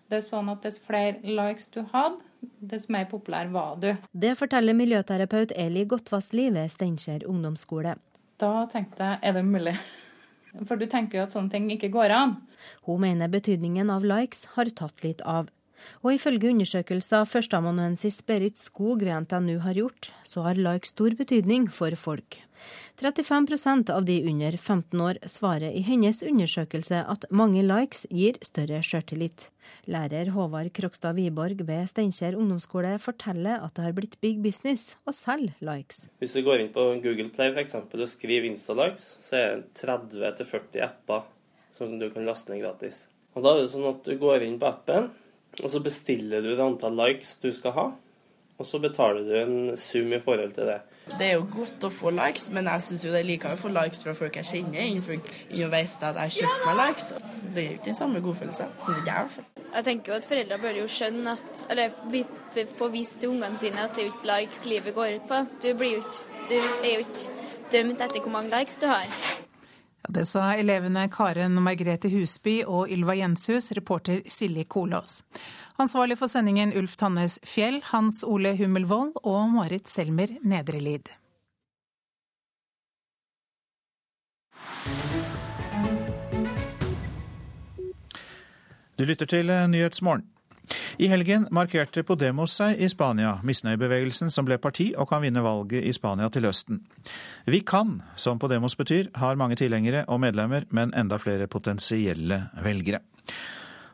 det 0.09 0.19
er 0.19 0.25
sånn 0.25 0.49
at 0.49 0.63
dess 0.65 0.79
flere 0.81 1.19
likes 1.23 1.69
du 1.73 1.83
hadde, 1.91 2.23
dess 2.71 2.87
mer 2.89 3.05
populær 3.11 3.49
var 3.53 3.77
du. 3.81 3.91
Det 4.11 4.33
forteller 4.39 4.77
miljøterapeut 4.77 5.53
Eli 5.59 5.85
Godtvassli 5.89 6.47
ved 6.55 6.71
Steinkjer 6.73 7.27
ungdomsskole. 7.29 7.93
Da 8.39 8.53
tenkte 8.71 9.05
jeg 9.05 9.21
er 9.21 9.35
det 9.37 9.45
mulig? 9.45 9.75
For 10.65 10.81
du 10.81 10.87
tenker 10.89 11.19
jo 11.19 11.27
at 11.27 11.35
sånne 11.35 11.53
ting 11.53 11.69
ikke 11.69 11.91
går 11.93 12.13
an. 12.15 12.35
Hun 12.87 13.03
mener 13.03 13.29
betydningen 13.29 13.91
av 13.93 14.07
likes 14.07 14.47
har 14.55 14.71
tatt 14.73 15.03
litt 15.05 15.21
av. 15.21 15.51
Og 16.03 16.15
ifølge 16.15 16.51
undersøkelser 16.53 17.27
førsteamanuensis 17.29 18.21
Berit 18.27 18.59
Skog 18.59 19.03
ved 19.05 19.25
NTNU 19.25 19.59
har 19.63 19.77
gjort, 19.77 20.11
så 20.25 20.45
har 20.45 20.59
like 20.59 20.87
stor 20.87 21.15
betydning 21.17 21.69
for 21.73 21.95
folk. 21.99 22.39
35% 22.99 23.89
av 23.95 24.03
de 24.03 24.17
under 24.27 24.57
15 24.57 25.01
år 25.01 25.19
svarer 25.31 25.71
i 25.71 25.83
hennes 25.85 26.19
undersøkelse 26.25 26.99
at 27.07 27.25
mange 27.31 27.63
likes 27.63 28.03
gir 28.11 28.35
større 28.43 28.81
sjøltillit. 28.83 29.47
Lærer 29.87 30.31
Håvard 30.35 30.71
Krokstad 30.75 31.15
Wiborg 31.15 31.63
ved 31.67 31.87
Steinkjer 31.91 32.35
ungdomsskole 32.35 32.97
forteller 32.99 33.63
at 33.63 33.75
det 33.77 33.85
har 33.85 33.95
blitt 33.95 34.17
big 34.23 34.41
business 34.43 34.95
å 35.07 35.15
selge 35.15 35.55
likes. 35.63 36.07
Hvis 36.19 36.35
du 36.35 36.43
går 36.43 36.65
inn 36.65 36.73
på 36.75 36.89
Google 37.03 37.29
Play 37.33 37.55
eksempel, 37.61 38.03
og 38.03 38.11
skriver 38.11 38.49
Insta-likes, 38.49 39.13
så 39.23 39.39
er 39.39 39.63
det 39.63 39.79
30-40 39.79 40.83
apper 40.83 41.25
som 41.71 41.95
du 42.01 42.09
kan 42.11 42.27
laste 42.27 42.51
ned 42.51 42.63
gratis. 42.65 43.05
Og 43.37 43.45
Da 43.45 43.53
er 43.53 43.63
det 43.63 43.71
sånn 43.71 43.87
at 43.87 44.03
du 44.03 44.15
går 44.19 44.43
inn 44.43 44.59
på 44.59 44.67
appen, 44.67 45.11
og 45.63 45.71
så 45.71 45.81
bestiller 45.83 46.43
du 46.45 46.53
det 46.53 46.63
antall 46.63 46.95
likes 46.99 47.37
du 47.41 47.51
skal 47.55 47.75
ha. 47.75 47.89
Og 48.59 48.67
så 48.67 48.79
betaler 48.83 49.23
du 49.23 49.35
en 49.39 49.77
sum 49.79 50.11
i 50.13 50.19
forhold 50.19 50.51
til 50.51 50.67
det. 50.67 50.81
Det 51.07 51.27
er 51.29 51.37
jo 51.37 51.45
godt 51.47 51.85
å 51.87 51.89
få 51.93 52.11
likes, 52.11 52.49
men 52.51 52.67
jeg 52.67 52.83
syns 52.83 53.05
det 53.07 53.21
er 53.21 53.27
likere 53.27 53.55
å 53.55 53.59
få 53.59 53.71
likes 53.71 54.03
fra 54.03 54.13
folk 54.17 54.35
jeg 54.35 54.49
kjenner, 54.49 54.81
enn 54.83 54.99
folk 55.05 55.31
å 55.31 55.69
vite 55.71 56.09
at 56.09 56.19
jeg 56.25 56.35
kjøpte 56.41 56.67
meg 56.67 56.79
likes. 56.81 57.07
Det 57.39 57.63
er 57.63 57.69
jo 57.69 57.77
ikke 57.77 57.87
den 57.87 57.99
samme 58.01 58.21
godfølelsen. 58.25 58.75
Syns 58.83 58.99
ikke 58.99 59.15
jeg, 59.15 59.15
i 59.15 59.29
hvert 59.29 59.37
fall. 59.37 59.65
Jeg 59.69 59.87
tenker 59.87 60.11
jo 60.11 60.19
at 60.19 60.27
foreldre 60.27 60.59
bør 60.59 60.79
jo 60.81 60.85
skjønne 60.89 61.35
at 61.37 61.65
Eller 61.69 61.97
vi 62.11 62.23
få 62.75 62.87
vist 62.91 63.19
til 63.21 63.35
ungene 63.35 63.57
sine 63.57 63.83
at 63.85 63.93
det 63.95 64.03
er 64.03 64.09
jo 64.09 64.15
ikke 64.17 64.31
likes 64.33 64.65
livet 64.67 64.95
går 64.95 65.15
ut 65.15 65.29
på. 65.29 65.43
Du, 65.63 65.69
blir 65.79 65.95
jo 65.95 66.03
ikke, 66.03 66.39
du 66.49 66.57
er 66.59 66.93
jo 66.97 67.05
ikke 67.05 67.45
dømt 67.71 68.01
etter 68.01 68.25
hvor 68.25 68.35
mange 68.35 68.51
likes 68.57 68.81
du 68.81 68.89
har. 68.89 69.21
Det 70.11 70.25
sa 70.25 70.55
elevene 70.57 71.03
Karen 71.13 71.59
Margrethe 71.61 72.09
Husby 72.09 72.63
og 72.65 72.89
Ylva 72.89 73.13
Jenshus, 73.13 73.67
reporter 73.77 74.23
Silje 74.25 74.63
Kolås. 74.65 75.19
Ansvarlig 75.77 76.17
for 76.17 76.25
sendingen 76.25 76.73
Ulf 76.73 76.95
Tannes 76.97 77.37
Fjell, 77.45 77.77
Hans 77.91 78.23
Ole 78.25 78.55
Hummelvold 78.57 79.19
og 79.21 79.51
Marit 79.53 79.85
Selmer 79.85 80.33
Nedrelid. 80.41 81.13
Du 88.97 89.05
lytter 89.05 89.29
til 89.29 89.53
Nyhetsmorgen. 89.69 90.25
I 90.99 91.07
helgen 91.07 91.45
markerte 91.55 92.01
Podemos 92.03 92.51
seg 92.59 92.81
i 92.83 92.87
Spania, 92.91 93.37
misnøyebevegelsen 93.47 94.27
som 94.33 94.43
ble 94.43 94.57
parti 94.59 94.89
og 94.99 95.07
kan 95.07 95.21
vinne 95.23 95.39
valget 95.39 95.85
i 95.87 95.93
Spania 95.95 96.27
til 96.27 96.43
høsten. 96.43 96.81
Vi 97.47 97.61
kan, 97.63 98.01
som 98.19 98.41
Podemos 98.41 98.75
betyr, 98.75 99.07
har 99.15 99.39
mange 99.39 99.55
tilhengere 99.55 100.01
og 100.11 100.19
medlemmer, 100.19 100.67
men 100.75 100.91
enda 100.91 101.15
flere 101.23 101.47
potensielle 101.47 102.41
velgere. 102.65 102.99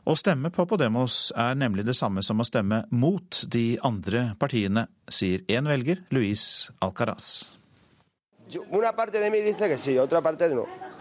Å 0.02 0.18
stemme 0.18 0.50
på 0.50 0.66
Podemos 0.66 1.30
er 1.38 1.54
nemlig 1.62 1.86
det 1.86 1.94
samme 1.94 2.26
som 2.26 2.42
å 2.42 2.48
stemme 2.50 2.82
mot 2.90 3.44
de 3.54 3.78
andre 3.86 4.32
partiene, 4.42 4.88
sier 5.06 5.46
én 5.46 5.70
velger, 5.70 6.02
Luis 6.10 6.72
Alcaraz. 6.82 7.52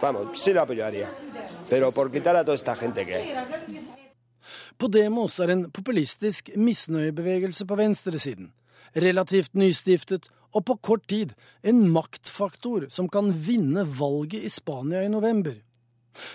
Vamos, 0.05 0.39
sí 0.39 0.53
lo 0.53 0.61
apoyaría. 0.61 1.09
Pero 1.71 1.93
por 1.93 2.11
quitar 2.13 2.37
a 2.37 2.45
toda 2.45 2.57
esta 2.57 2.77
gente 2.77 3.07
que 3.07 3.15
hay. 3.15 3.94
Podemos 4.79 5.37
er 5.41 5.53
en 5.53 5.69
populistisk 5.71 6.51
misnøyebevegelse 6.59 7.67
på 7.67 7.77
venstresiden. 7.79 8.49
Relativt 8.95 9.55
nystiftet 9.55 10.27
og 10.55 10.65
på 10.67 10.77
kort 10.83 11.07
tid 11.11 11.35
en 11.63 11.85
maktfaktor 11.95 12.89
som 12.91 13.09
kan 13.11 13.31
vinne 13.47 13.85
valget 13.87 14.43
i 14.43 14.51
Spania 14.51 15.05
i 15.05 15.13
november. 15.13 15.55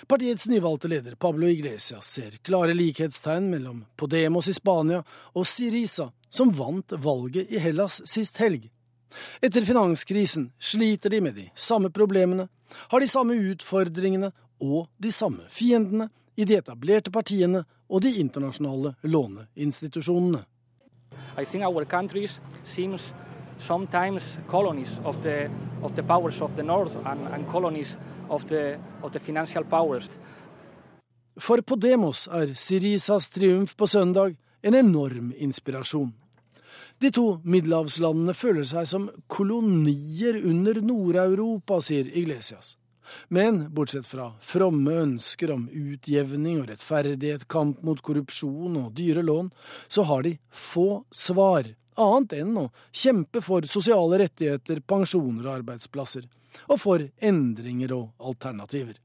Partiets 0.07 0.47
nyvalgte 0.51 0.87
leder 0.91 1.15
Pablo 1.15 1.47
Iglesias 1.47 2.07
ser 2.15 2.37
klare 2.43 2.75
likhetstegn 2.75 3.47
mellom 3.51 3.83
Podemos 3.99 4.47
i 4.47 4.55
Spania 4.55 5.03
og 5.33 5.47
Sirisa, 5.47 6.09
som 6.29 6.51
vant 6.55 6.95
valget 6.95 7.51
i 7.51 7.59
Hellas 7.59 8.01
sist 8.07 8.39
helg. 8.39 8.69
Etter 9.41 9.65
finanskrisen 9.65 10.51
sliter 10.59 11.11
de 11.11 11.21
med 11.23 11.35
de 11.35 11.47
samme 11.55 11.91
problemene, 11.91 12.47
har 12.91 12.99
de 12.99 13.07
samme 13.07 13.35
utfordringene 13.51 14.31
og 14.63 14.87
de 14.99 15.11
samme 15.15 15.47
fiendene 15.51 16.09
i 16.39 16.45
de 16.47 16.55
etablerte 16.55 17.11
partiene 17.11 17.65
og 17.89 18.03
de 18.05 18.13
internasjonale 18.21 18.93
låneinstitusjonene. 19.03 20.45
I 21.37 21.45
think 21.45 21.65
our 21.65 21.85
countries 21.85 22.39
seems 22.63 23.13
sometimes 23.59 24.39
colonies 24.47 24.99
of 25.03 25.21
the, 25.23 25.49
of 25.83 25.95
the 25.95 26.03
powers 26.03 26.41
of 26.41 26.55
the 26.55 26.63
north 26.63 26.95
and, 27.05 27.27
and 27.33 27.47
colonies 27.47 27.97
of 28.29 28.47
the, 28.47 28.79
of 29.03 29.11
the 29.11 29.19
financial 29.19 29.63
powers. 29.63 30.09
For 31.39 31.61
Podemos 31.61 32.27
er 32.27 32.53
Sirisas 32.53 33.29
triumf 33.29 33.75
på 33.75 33.87
søndag 33.87 34.35
en 34.61 34.73
enorm 34.73 35.33
inspirasjon. 35.37 36.13
De 37.01 37.11
to 37.11 37.39
middelhavslandene 37.43 38.33
føler 38.35 38.67
seg 38.67 38.87
som 38.87 39.07
kolonier 39.27 40.35
under 40.43 40.81
Nord-Europa, 40.83 41.79
sier 41.79 42.07
Iglesias. 42.11 42.75
Men 43.27 43.61
bortsett 43.73 44.07
fra 44.07 44.31
fromme 44.41 44.95
ønsker 45.03 45.53
om 45.53 45.67
utjevning 45.71 46.61
og 46.61 46.69
rettferdighet, 46.71 47.47
kamp 47.51 47.83
mot 47.85 48.01
korrupsjon 48.05 48.77
og 48.81 48.93
dyre 48.97 49.23
lån, 49.25 49.51
så 49.87 50.05
har 50.09 50.25
de 50.27 50.37
få 50.51 51.03
svar, 51.11 51.69
annet 51.99 52.35
enn 52.39 52.57
å 52.61 52.69
kjempe 52.95 53.41
for 53.43 53.65
sosiale 53.67 54.21
rettigheter, 54.23 54.79
pensjoner 54.87 55.47
og 55.47 55.55
arbeidsplasser 55.59 56.27
og 56.67 56.79
for 56.81 57.03
endringer 57.21 57.93
og 57.95 58.29
alternativer. 58.31 58.95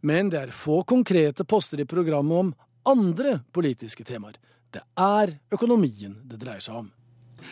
Men 0.00 0.30
det 0.32 0.40
er 0.40 0.56
få 0.56 0.82
konkrete 0.88 1.44
poster 1.44 1.80
i 1.80 1.88
programmet 1.88 2.40
om 2.40 2.52
andre 2.88 3.38
politiske 3.52 4.04
temaer. 4.04 4.36
Det 4.72 4.82
er 4.98 5.36
økonomien 5.54 6.16
det 6.28 6.40
dreier 6.40 6.62
seg 6.64 6.84
om. 6.84 6.92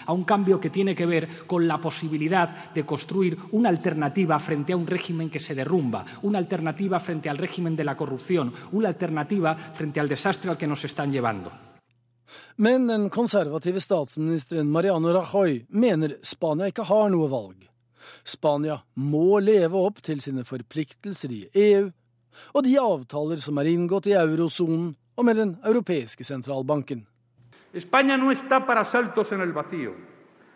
A 0.06 0.12
un 0.12 0.24
cambio 0.24 0.60
que 0.60 0.70
tiene 0.70 0.94
que 0.94 1.06
ver 1.06 1.28
con 1.46 1.66
la 1.66 1.80
posibilidad 1.80 2.72
de 2.72 2.84
construir 2.84 3.38
una 3.52 3.68
alternativa 3.68 4.38
frente 4.38 4.72
a 4.72 4.76
un 4.76 4.86
régimen 4.86 5.30
que 5.30 5.40
se 5.40 5.54
derrumba, 5.54 6.04
una 6.22 6.38
alternativa 6.38 7.00
frente 7.00 7.28
al 7.28 7.38
régimen 7.38 7.76
de 7.76 7.84
la 7.84 7.96
corrupción, 7.96 8.52
una 8.72 8.88
alternativa 8.88 9.54
frente 9.54 10.00
al 10.00 10.08
desastre 10.08 10.50
al 10.50 10.58
que 10.58 10.66
nos 10.66 10.84
están 10.84 11.12
llevando. 11.12 11.52
Men 12.56 12.86
den 12.86 13.08
konservative 13.08 13.80
statsministeren 13.80 14.70
Mariano 14.70 15.12
Rajoy 15.12 15.66
mener 15.68 16.18
Spania 16.22 16.68
ikke 16.70 16.84
har 16.88 17.10
noe 17.12 17.28
valg. 17.28 17.68
Spania 18.24 18.78
må 18.94 19.40
leve 19.40 19.78
opp 19.78 20.02
til 20.04 20.20
sine 20.20 20.44
forpliktelser 20.44 21.32
i 21.32 21.42
EU 21.52 21.90
og 22.54 22.64
de 22.66 22.76
avtaler 22.80 23.40
som 23.40 23.58
er 23.60 23.70
inngått 23.72 24.08
i 24.10 24.16
eurosonen 24.18 24.92
og 25.16 25.26
med 25.28 25.36
Den 25.36 25.56
europeiske 25.64 26.24
sentralbanken. 26.24 27.06
España 27.72 28.16
no 28.16 28.30
está 28.30 28.66
para 28.66 28.84
saltos 28.84 29.32
en 29.32 29.40
el 29.40 29.52
vacío. 29.52 29.94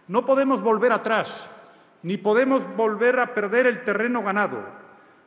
No 0.08 0.24
podemos 0.24 0.62
volver 0.62 0.92
atrás, 0.92 1.50
ni 2.02 2.16
podemos 2.16 2.64
volver 2.76 3.18
a 3.18 3.34
perder 3.34 3.66
el 3.66 3.84
terreno 3.84 4.22
ganado. 4.22 4.64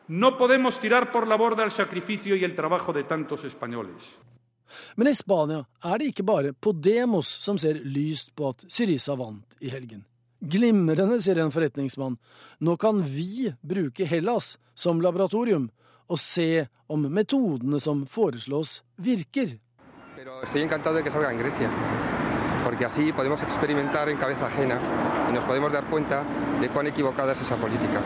No 0.07 0.37
podemos 0.37 0.79
tirar 0.79 1.11
por 1.11 1.27
la 1.27 1.35
borda 1.35 1.63
el 1.63 1.71
sacrificio 1.71 2.35
y 2.35 2.43
el 2.43 2.55
trabajo 2.55 2.93
de 2.93 3.03
tantos 3.03 3.43
españoles. 3.43 4.01
Men 4.95 5.09
i 5.09 5.15
Spania 5.17 5.63
er 5.83 5.97
det 5.97 6.11
ikke 6.11 6.25
bare 6.25 6.53
Podemos 6.53 7.27
som 7.41 7.57
ser 7.57 7.79
lyst 7.81 8.35
på 8.37 8.51
at 8.53 8.65
Syriza 8.69 9.15
vant 9.17 9.57
i 9.59 9.71
helgen. 9.73 10.03
Glimrende, 10.39 11.19
sier 11.19 11.41
en 11.41 11.51
forretningsmann. 11.51 12.15
Nå 12.63 12.75
kan 12.79 13.01
vi 13.03 13.49
bruke 13.61 14.07
Hellas 14.07 14.57
som 14.75 15.01
laboratorium 15.01 15.67
og 16.09 16.19
se 16.21 16.67
om 16.87 17.03
metodene 17.11 17.79
som 17.83 18.05
foreslås, 18.07 18.79
virker. 18.97 19.57
Pero 20.19 20.43
estoy 20.43 20.61
encantado 20.63 20.97
de 20.97 21.03
que 21.03 21.11
salga 21.11 21.31
en 21.31 21.39
Grecia, 21.39 21.69
porque 22.65 22.83
así 22.83 23.13
podemos 23.13 23.41
experimentar 23.41 24.09
en 24.09 24.17
cabeza 24.17 24.47
ajena 24.47 24.77
y 25.29 25.31
nos 25.31 25.45
podemos 25.45 25.71
dar 25.71 25.89
cuenta 25.89 26.25
de 26.59 26.67
cuán 26.67 26.87
equivocada 26.87 27.31
es 27.31 27.39
esa 27.39 27.55
política. 27.55 28.03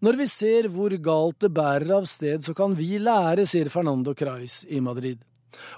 Når 0.00 0.16
vi 0.16 0.28
ser 0.28 0.68
hvor 0.68 0.92
galt 1.00 1.40
det 1.40 1.48
bærer 1.48 1.94
av 1.96 2.04
sted, 2.04 2.44
så 2.44 2.52
kan 2.52 2.76
vi 2.76 2.98
lære, 2.98 3.46
sier 3.46 3.72
Fernando 3.72 4.12
Crais 4.14 4.66
i 4.68 4.80
Madrid. 4.80 5.24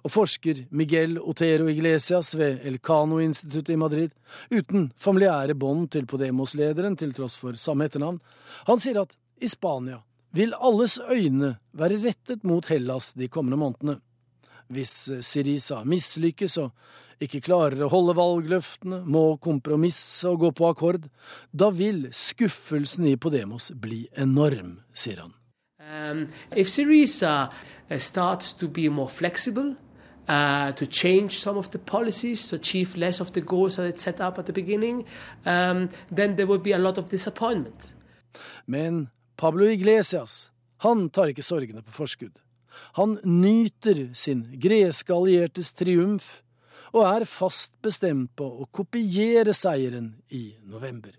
Og 0.03 0.11
forsker 0.11 0.67
Miguel 0.71 1.21
Otero 1.21 1.71
Iglesias 1.71 2.35
ved 2.35 2.67
Elcano-instituttet 2.67 3.77
i 3.77 3.79
Madrid, 3.79 4.11
uten 4.51 4.93
familiære 4.99 5.55
bånd 5.55 5.93
til 5.95 6.11
Podemos-lederen 6.11 6.99
til 6.99 7.15
tross 7.15 7.39
for 7.39 7.55
samme 7.55 7.87
etternavn, 7.87 8.19
han 8.67 8.83
sier 8.83 9.05
at 9.07 9.15
i 9.39 9.47
Spania 9.47 10.03
vil 10.35 10.59
alles 10.59 10.99
øyne 10.99 11.61
være 11.71 12.03
rettet 12.09 12.43
mot 12.43 12.67
Hellas 12.67 13.15
de 13.15 13.29
kommende 13.29 13.63
månedene. 13.63 14.03
Hvis 14.73 14.95
Sirisa 15.27 15.83
mislykkes 15.85 16.57
og 16.63 16.73
ikke 17.23 17.43
klarer 17.45 17.85
å 17.85 17.91
holde 17.93 18.15
valgløftene, 18.19 19.03
må 19.05 19.37
kompromisse 19.43 20.31
og 20.31 20.41
gå 20.47 20.51
på 20.59 20.71
akkord, 20.73 21.07
da 21.53 21.69
vil 21.75 22.09
skuffelsen 22.17 23.07
i 23.11 23.19
Podemos 23.21 23.71
bli 23.79 24.07
enorm, 24.19 24.81
sier 24.95 25.23
han. 25.23 25.37
Um, 25.83 26.27
if 26.57 26.71
Syriza 26.73 27.49
uh, 27.49 27.99
starts 27.99 28.53
to 28.55 28.69
be 28.69 28.89
more 28.89 29.11
flexible, 29.11 29.75
uh, 30.29 30.73
to 30.73 30.87
change 30.87 31.39
some 31.39 31.59
of 31.59 31.71
the 31.71 31.79
policies 31.79 32.49
to 32.49 32.57
achieve 32.57 32.97
less 32.97 33.21
of 33.21 33.33
the 33.33 33.41
goals 33.41 33.77
that 33.77 33.87
it 33.87 34.01
set 34.01 34.21
up 34.21 34.39
at 34.39 34.47
the 34.47 34.53
beginning, 34.53 35.05
um, 35.45 35.89
then 36.11 36.37
there 36.37 36.47
will 36.47 36.63
be 36.63 36.73
a 36.73 36.79
lot 36.79 36.99
of 36.99 37.11
disappointment. 37.11 37.95
Men 38.67 39.11
Pablo 39.37 39.67
Iglesias, 39.67 40.51
han 40.77 41.11
tar 41.11 41.31
ikke 41.31 41.43
sorgene 41.43 41.83
på 41.83 41.93
forskudd. 41.93 42.42
Han 42.99 43.19
nyter 43.25 44.11
sin 44.15 44.45
greske 44.61 45.15
alliertes 45.15 45.73
triumf 45.73 46.43
og 46.93 47.07
er 47.09 47.25
fast 47.29 47.73
bestemt 47.83 48.35
på 48.37 48.45
å 48.45 48.69
kopiere 48.69 49.55
seieren 49.57 50.13
i 50.29 50.53
november. 50.69 51.13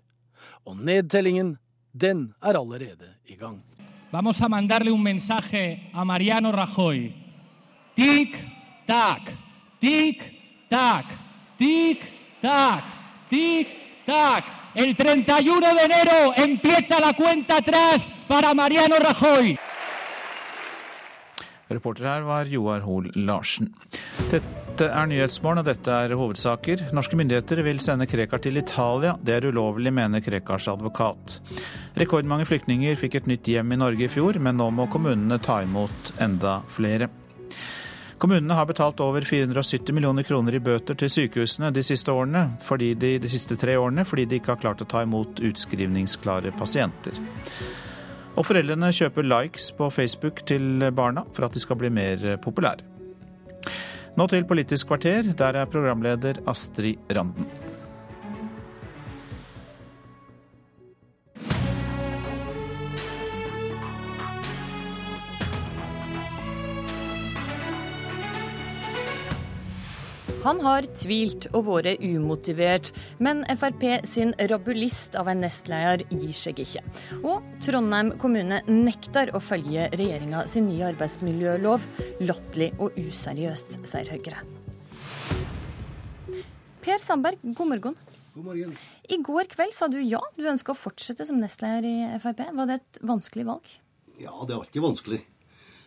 Og 0.64 0.78
nedtellingen, 0.78 1.56
den 1.92 2.28
er 2.42 2.58
allerede 2.58 3.10
i 3.26 3.36
gang. 3.36 3.60
Vamos 4.14 4.40
a 4.40 4.48
mandarle 4.48 4.92
un 4.92 5.02
mensaje 5.02 5.90
a 5.92 6.04
Mariano 6.04 6.52
Rajoy. 6.52 7.10
Tic-tac, 7.96 9.32
tic-tac, 9.80 11.06
tic-tac, 11.58 12.84
tic-tac. 13.30 14.44
El 14.74 14.96
31 14.96 15.74
de 15.74 15.84
enero 15.84 16.34
empieza 16.36 17.00
la 17.00 17.12
cuenta 17.14 17.58
atrás 17.58 18.02
para 18.28 18.54
Mariano 18.54 18.96
Rajoy. 18.98 19.58
Reporter 21.68 22.04
her 22.04 22.26
var 22.26 22.50
Joar 22.50 22.84
Hoel 22.84 23.10
Larsen. 23.14 23.72
Dette 24.30 24.88
er 24.90 25.06
Nyhetsmorgen, 25.08 25.62
og 25.62 25.68
dette 25.68 25.90
er 25.94 26.16
hovedsaker. 26.18 26.88
Norske 26.96 27.16
myndigheter 27.16 27.62
vil 27.64 27.80
sende 27.80 28.08
Krekar 28.10 28.42
til 28.42 28.58
Italia. 28.60 29.14
Det 29.22 29.36
er 29.36 29.48
ulovlig, 29.48 29.92
mener 29.94 30.24
Krekars 30.24 30.68
advokat. 30.68 31.38
Rekordmange 32.00 32.46
flyktninger 32.48 32.98
fikk 32.98 33.20
et 33.20 33.28
nytt 33.30 33.48
hjem 33.48 33.72
i 33.72 33.80
Norge 33.80 34.08
i 34.08 34.12
fjor, 34.12 34.40
men 34.42 34.58
nå 34.60 34.70
må 34.74 34.88
kommunene 34.92 35.38
ta 35.42 35.62
imot 35.64 36.16
enda 36.20 36.60
flere. 36.74 37.08
Kommunene 38.18 38.56
har 38.56 38.66
betalt 38.66 39.00
over 39.04 39.24
470 39.26 39.92
millioner 39.92 40.24
kroner 40.24 40.54
i 40.56 40.60
bøter 40.62 40.96
til 40.96 41.10
sykehusene 41.12 41.68
de 41.74 41.82
siste, 41.84 42.12
årene, 42.12 42.54
de, 42.80 43.16
de 43.20 43.30
siste 43.30 43.58
tre 43.60 43.74
årene 43.76 44.06
fordi 44.08 44.24
de 44.30 44.38
ikke 44.38 44.54
har 44.54 44.62
klart 44.62 44.84
å 44.84 44.88
ta 44.88 45.02
imot 45.04 45.42
utskrivningsklare 45.44 46.54
pasienter. 46.56 47.18
Og 48.34 48.46
foreldrene 48.48 48.90
kjøper 48.94 49.26
likes 49.30 49.68
på 49.78 49.90
Facebook 49.94 50.42
til 50.48 50.88
barna 50.94 51.22
for 51.34 51.46
at 51.46 51.54
de 51.54 51.62
skal 51.62 51.78
bli 51.78 51.92
mer 51.94 52.34
populære. 52.42 52.82
Nå 54.14 54.26
til 54.30 54.46
Politisk 54.46 54.90
kvarter. 54.90 55.30
Der 55.34 55.60
er 55.62 55.70
programleder 55.70 56.42
Astrid 56.50 56.98
Randen. 57.10 57.63
Han 70.44 70.58
har 70.60 70.84
tvilt 70.92 71.46
og 71.56 71.70
vært 71.70 72.02
umotivert, 72.04 72.90
men 73.16 73.38
Frp 73.56 73.84
sin 74.04 74.34
rabulist 74.50 75.16
av 75.16 75.30
en 75.32 75.40
nestleder 75.40 76.04
gir 76.12 76.34
seg 76.36 76.60
ikke. 76.60 76.82
Og 77.24 77.40
Trondheim 77.64 78.10
kommune 78.20 78.58
nekter 78.68 79.32
å 79.32 79.40
følge 79.40 79.88
regjeringa 79.96 80.42
sin 80.50 80.68
nye 80.68 80.90
arbeidsmiljølov. 80.90 81.88
Latterlig 82.28 82.74
og 82.76 82.92
useriøst, 83.00 83.78
sier 83.88 84.12
Høyre. 84.12 84.44
Per 86.84 87.00
Sandberg, 87.00 87.40
god 87.56 87.72
morgen. 87.72 87.96
God 88.34 88.50
morgen. 88.50 88.76
I 89.08 89.22
går 89.24 89.48
kveld 89.48 89.72
sa 89.72 89.88
du 89.88 89.96
ja, 90.04 90.20
du 90.36 90.44
ønska 90.50 90.74
å 90.74 90.76
fortsette 90.76 91.24
som 91.24 91.40
nestleder 91.40 91.88
i 91.88 91.96
Frp. 92.20 92.50
Var 92.52 92.68
det 92.68 92.82
et 92.82 93.00
vanskelig 93.00 93.48
valg? 93.48 93.78
Ja, 94.20 94.36
det 94.44 94.52
er 94.52 94.60
alltid 94.60 94.84
vanskelig. 94.84 95.24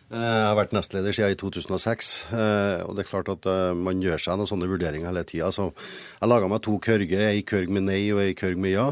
Eh, 0.08 0.16
jeg 0.16 0.44
har 0.48 0.56
vært 0.56 0.72
nestleder 0.72 1.12
siden 1.12 1.34
i 1.34 1.36
2006, 1.36 2.06
eh, 2.32 2.80
og 2.86 2.94
det 2.96 3.02
er 3.02 3.10
klart 3.10 3.28
at 3.28 3.44
eh, 3.44 3.74
man 3.76 4.00
gjør 4.00 4.22
seg 4.24 4.38
noen 4.40 4.48
sånne 4.48 4.68
vurderinger 4.70 5.10
hele 5.10 5.24
tida. 5.28 5.50
Så 5.52 5.68
jeg 5.68 6.30
laga 6.30 6.48
meg 6.48 6.62
to 6.64 6.78
kørger, 6.80 7.26
ei 7.28 7.42
kørg 7.44 7.68
med 7.76 7.84
nei 7.90 8.06
og 8.14 8.22
ei 8.24 8.32
kørg 8.38 8.56
med 8.60 8.72
ja. 8.72 8.88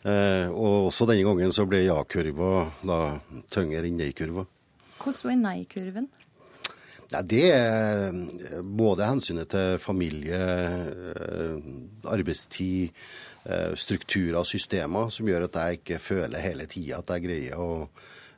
Og 0.00 0.86
også 0.88 1.04
denne 1.10 1.26
gangen 1.26 1.52
så 1.52 1.66
ble 1.68 1.82
ja-kurva 1.84 2.62
da 2.88 2.96
tyngre 3.52 3.82
enn 3.84 3.98
nei-kurva. 4.00 4.46
Hvordan 4.96 5.34
er 5.34 5.42
nei-kurven? 5.42 6.06
Nei, 7.10 7.20
det 7.28 7.42
er 7.52 8.16
både 8.64 9.10
hensynet 9.10 9.50
til 9.52 9.76
familie, 9.82 10.38
arbeidstid, 12.08 12.96
strukturer 13.76 14.40
og 14.40 14.48
systemer 14.48 15.12
som 15.12 15.28
gjør 15.28 15.50
at 15.50 15.60
jeg 15.60 15.82
ikke 15.82 16.00
føler 16.00 16.48
hele 16.48 16.64
tida 16.70 17.02
at 17.02 17.12
jeg 17.12 17.26
greier 17.26 17.60
å 17.60 17.68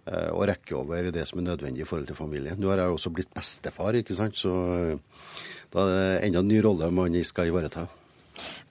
og 0.02 0.42
eh, 0.42 0.50
rekke 0.50 0.76
over 0.80 1.10
det 1.14 1.24
som 1.28 1.40
er 1.40 1.50
nødvendig 1.52 1.84
i 1.84 1.88
forhold 1.88 2.08
til 2.10 2.18
familien. 2.18 2.58
Nå 2.58 2.72
har 2.72 2.82
jeg 2.82 2.94
også 2.96 3.14
blitt 3.14 3.32
bestefar, 3.34 3.98
ikke 3.98 4.18
sant? 4.18 4.38
så 4.38 4.52
eh, 4.74 5.26
da 5.72 5.86
er 5.88 5.98
det 5.98 6.22
enda 6.28 6.42
en 6.42 6.50
ny 6.50 6.62
rolle 6.64 6.90
man 6.92 7.18
skal 7.24 7.52
ivareta. 7.52 7.86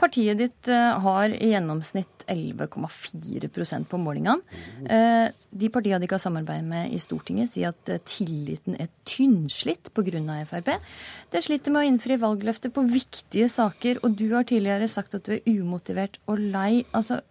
Partiet 0.02 0.40
ditt 0.42 0.68
eh, 0.74 1.00
har 1.06 1.32
i 1.32 1.52
gjennomsnitt 1.54 2.26
11,4% 2.32 3.88
på 3.90 4.00
målingene. 4.00 4.42
De 5.52 5.70
partiene 5.74 6.00
de 6.00 6.08
ikke 6.08 6.18
har 6.20 6.24
samarbeid 6.24 6.68
med 6.68 6.94
i 6.96 7.00
Stortinget, 7.02 7.52
sier 7.52 7.72
at 7.72 8.06
tilliten 8.08 8.78
er 8.80 8.92
tynnslitt 9.08 9.92
pga. 9.96 10.22
Frp. 10.48 10.72
Det 11.32 11.44
sliter 11.44 11.74
med 11.74 11.84
å 11.84 11.90
innfri 11.90 12.20
valgløfter 12.20 12.74
på 12.76 12.86
viktige 12.92 13.50
saker, 13.52 14.04
og 14.04 14.16
du 14.20 14.30
har 14.36 14.48
tidligere 14.48 14.88
sagt 14.92 15.16
at 15.18 15.28
du 15.28 15.38
er 15.38 15.44
umotivert 15.48 16.20
og 16.28 16.44
lei. 16.44 16.84
Altså, 16.92 17.22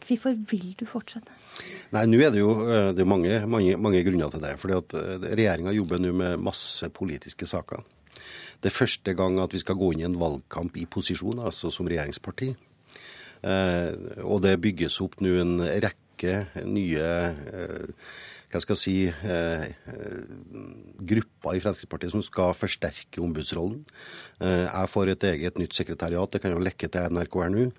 Hvorfor 0.00 0.32
vil 0.48 0.74
du 0.80 0.86
fortsette? 0.88 1.39
Nei, 1.90 2.04
nå 2.06 2.20
er 2.22 2.30
Det 2.30 2.42
jo 2.42 2.52
eh, 2.66 2.90
det 2.94 3.02
er 3.02 3.08
mange, 3.08 3.40
mange, 3.50 3.76
mange, 3.76 4.02
grunner 4.06 4.30
til 4.30 4.42
det. 4.44 4.54
fordi 4.58 4.76
at 4.78 4.94
eh, 4.94 5.28
Regjeringa 5.34 5.74
jobber 5.74 6.02
nå 6.02 6.12
med 6.14 6.42
masse 6.42 6.88
politiske 6.94 7.46
saker. 7.46 7.82
Det 8.60 8.70
er 8.70 8.76
første 8.76 9.14
gang 9.16 9.40
at 9.40 9.54
vi 9.54 9.62
skal 9.62 9.78
gå 9.80 9.92
inn 9.92 10.04
i 10.04 10.08
en 10.08 10.18
valgkamp 10.20 10.76
i 10.76 10.86
posisjon, 10.86 11.40
altså 11.40 11.72
som 11.74 11.88
regjeringsparti. 11.88 12.52
Eh, 13.42 13.92
og 14.22 14.42
det 14.44 14.60
bygges 14.60 15.00
opp 15.00 15.18
nå 15.24 15.38
en 15.40 15.56
rekke 15.60 16.34
nye 16.68 17.00
eh, 17.00 18.10
hva 18.50 18.58
skal 18.58 18.74
jeg 18.74 18.82
si, 18.82 18.94
eh, 19.06 19.66
grupper 21.06 21.54
i 21.54 21.60
Fremskrittspartiet 21.62 22.10
som 22.10 22.22
skal 22.26 22.56
forsterke 22.58 23.22
ombudsrollen. 23.22 23.84
Eh, 24.40 24.66
jeg 24.66 24.90
får 24.90 25.12
et 25.12 25.26
eget 25.30 25.58
nytt 25.58 25.74
sekretariat, 25.74 26.30
det 26.30 26.42
kan 26.42 26.50
jo 26.50 26.58
lekke 26.58 26.90
til 26.90 27.14
NRK 27.14 27.34
her 27.44 27.52
nå 27.54 27.70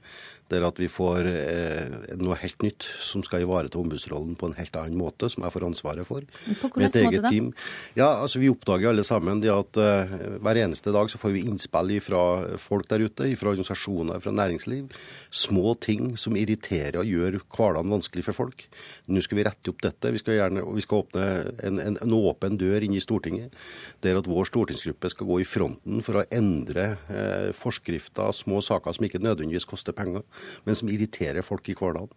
der 0.51 0.65
at 0.67 0.79
vi 0.79 0.89
får 0.91 1.27
eh, 1.29 2.15
noe 2.19 2.37
helt 2.41 2.65
nytt 2.65 2.85
som 3.01 3.23
skal 3.25 3.45
ivareta 3.45 3.79
ombudsrollen 3.79 4.35
på 4.39 4.49
en 4.49 4.57
helt 4.57 4.75
annen 4.79 4.99
måte, 4.99 5.29
som 5.31 5.45
jeg 5.45 5.55
får 5.55 5.67
ansvaret 5.69 6.07
for. 6.07 6.25
På 6.61 6.71
hvilken 6.71 6.85
måte 6.85 7.21
da? 7.23 7.31
Team. 7.31 7.51
Ja, 7.97 8.09
altså 8.21 8.41
Vi 8.41 8.51
oppdager 8.51 8.91
alle 8.91 9.05
sammen 9.07 9.41
det 9.43 9.51
at 9.53 9.79
eh, 9.81 10.15
hver 10.43 10.61
eneste 10.63 10.93
dag 10.95 11.11
så 11.11 11.19
får 11.21 11.35
vi 11.35 11.45
innspill 11.47 11.97
fra 12.03 12.23
folk 12.61 12.89
der 12.91 13.05
ute, 13.07 13.29
fra 13.39 13.53
organisasjoner, 13.53 14.21
fra 14.23 14.33
næringsliv. 14.35 14.91
Små 15.31 15.75
ting 15.81 16.15
som 16.19 16.37
irriterer 16.39 17.01
og 17.01 17.09
gjør 17.09 17.39
hverdagen 17.51 17.95
vanskelig 17.95 18.25
for 18.27 18.43
folk. 18.43 18.65
Nå 19.11 19.23
skal 19.23 19.39
vi 19.39 19.47
rette 19.47 19.71
opp 19.71 19.81
dette. 19.83 20.13
Vi 20.13 20.21
skal, 20.21 20.37
gjerne, 20.39 20.65
vi 20.75 20.85
skal 20.85 21.05
åpne 21.05 21.27
en, 21.67 21.79
en, 21.81 21.99
en, 22.01 22.17
åpen 22.21 22.57
dør 22.59 22.83
inn 22.85 22.95
i 22.97 23.03
Stortinget, 23.03 23.55
der 24.03 24.19
at 24.19 24.29
vår 24.29 24.49
stortingsgruppe 24.49 25.09
skal 25.13 25.29
gå 25.29 25.39
i 25.41 25.47
fronten 25.47 26.03
for 26.05 26.19
å 26.19 26.25
endre 26.33 26.91
eh, 27.09 27.49
forskrifter, 27.55 28.33
små 28.35 28.61
saker 28.65 28.97
som 28.97 29.07
ikke 29.07 29.21
nødvendigvis 29.23 29.67
koster 29.69 29.95
penger 29.95 30.25
men 30.65 30.77
som 30.77 30.89
irriterer 30.91 31.45
folk 31.45 31.69
i 31.71 31.75
hverdagen. 31.77 32.11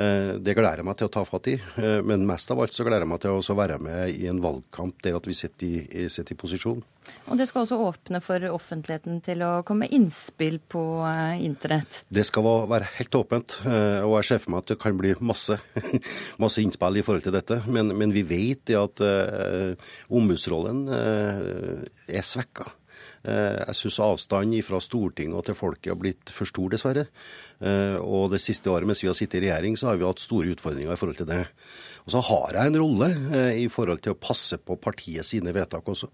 Eh, 0.00 0.36
det 0.40 0.54
gleder 0.56 0.80
jeg 0.80 0.88
meg 0.88 0.96
til 1.00 1.08
å 1.08 1.12
ta 1.12 1.24
fatt 1.28 1.50
i, 1.50 1.56
eh, 1.58 1.98
men 2.06 2.26
mest 2.28 2.50
av 2.52 2.60
alt 2.62 2.74
så 2.76 2.86
gleder 2.86 3.04
jeg 3.04 3.12
meg 3.12 3.20
til 3.24 3.36
å 3.36 3.58
være 3.58 3.80
med 3.82 4.14
i 4.14 4.28
en 4.30 4.40
valgkamp 4.42 5.02
der 5.04 5.18
at 5.18 5.26
vi 5.28 5.36
sitter 5.36 5.66
i, 5.66 6.08
sitter 6.08 6.36
i 6.36 6.40
posisjon. 6.40 6.82
Og 7.26 7.38
det 7.40 7.48
skal 7.48 7.64
også 7.64 7.78
åpne 7.82 8.20
for 8.22 8.44
offentligheten 8.52 9.18
til 9.24 9.42
å 9.42 9.50
komme 9.66 9.88
innspill 9.90 10.60
på 10.70 10.82
eh, 11.08 11.42
internett? 11.44 12.02
Det 12.08 12.24
skal 12.28 12.46
være 12.70 12.90
helt 12.98 13.18
åpent, 13.18 13.58
og 13.66 14.16
jeg 14.20 14.28
ser 14.28 14.42
for 14.42 14.54
meg 14.54 14.64
at 14.64 14.72
det 14.72 14.80
kan 14.80 14.98
bli 15.00 15.14
masse, 15.20 15.58
masse 16.42 16.62
innspill 16.62 17.00
i 17.00 17.04
forhold 17.06 17.26
til 17.26 17.36
dette. 17.36 17.62
Men, 17.66 17.92
men 17.96 18.14
vi 18.14 18.24
vet 18.26 18.74
at 18.78 19.02
ombudsrollen 20.08 20.84
er 20.90 22.26
svekka. 22.26 22.68
Eh, 23.20 23.58
jeg 23.66 23.76
syns 23.76 23.98
avstanden 24.00 24.64
fra 24.64 24.78
Stortinget 24.80 25.36
og 25.36 25.44
til 25.44 25.56
folket 25.58 25.92
har 25.92 25.98
blitt 26.00 26.32
for 26.32 26.48
stor, 26.48 26.70
dessverre. 26.72 27.04
Eh, 27.60 27.98
og 28.00 28.30
det 28.32 28.40
siste 28.40 28.72
året 28.72 28.88
mens 28.88 29.02
vi 29.04 29.10
har 29.10 29.18
sittet 29.18 29.42
i 29.42 29.48
regjering, 29.48 29.76
så 29.76 29.90
har 29.90 30.00
vi 30.00 30.06
hatt 30.08 30.22
store 30.22 30.54
utfordringer 30.54 30.94
i 30.94 31.00
forhold 31.00 31.20
til 31.20 31.28
det. 31.28 31.42
Og 32.06 32.14
så 32.14 32.22
har 32.30 32.56
jeg 32.56 32.72
en 32.72 32.80
rolle 32.80 33.10
eh, 33.36 33.60
i 33.66 33.68
forhold 33.72 34.00
til 34.04 34.14
å 34.14 34.20
passe 34.20 34.56
på 34.56 34.78
partiet 34.80 35.28
sine 35.28 35.52
vedtak 35.56 35.88
også. 35.88 36.08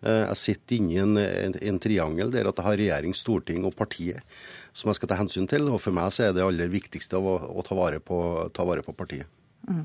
Jeg 0.00 0.36
sitter 0.40 0.78
inni 0.78 0.96
en, 0.96 1.18
en, 1.20 1.54
en 1.60 1.78
triangel 1.82 2.30
der 2.32 2.48
at 2.48 2.56
jeg 2.56 2.64
har 2.64 2.78
regjering, 2.80 3.12
storting 3.12 3.66
og 3.68 3.74
partiet 3.76 4.24
som 4.72 4.88
jeg 4.88 4.96
skal 4.96 5.10
ta 5.12 5.18
hensyn 5.20 5.48
til. 5.50 5.68
Og 5.68 5.76
for 5.82 5.94
meg 5.94 6.08
så 6.16 6.26
er 6.26 6.34
det 6.34 6.46
aller 6.46 6.72
viktigste 6.72 7.20
å, 7.20 7.36
å 7.52 7.64
ta, 7.66 7.76
vare 7.76 8.00
på, 8.00 8.16
ta, 8.56 8.64
vare 8.64 8.84
på, 8.86 8.96
partiet. 8.96 9.28
Mm. 9.68 9.84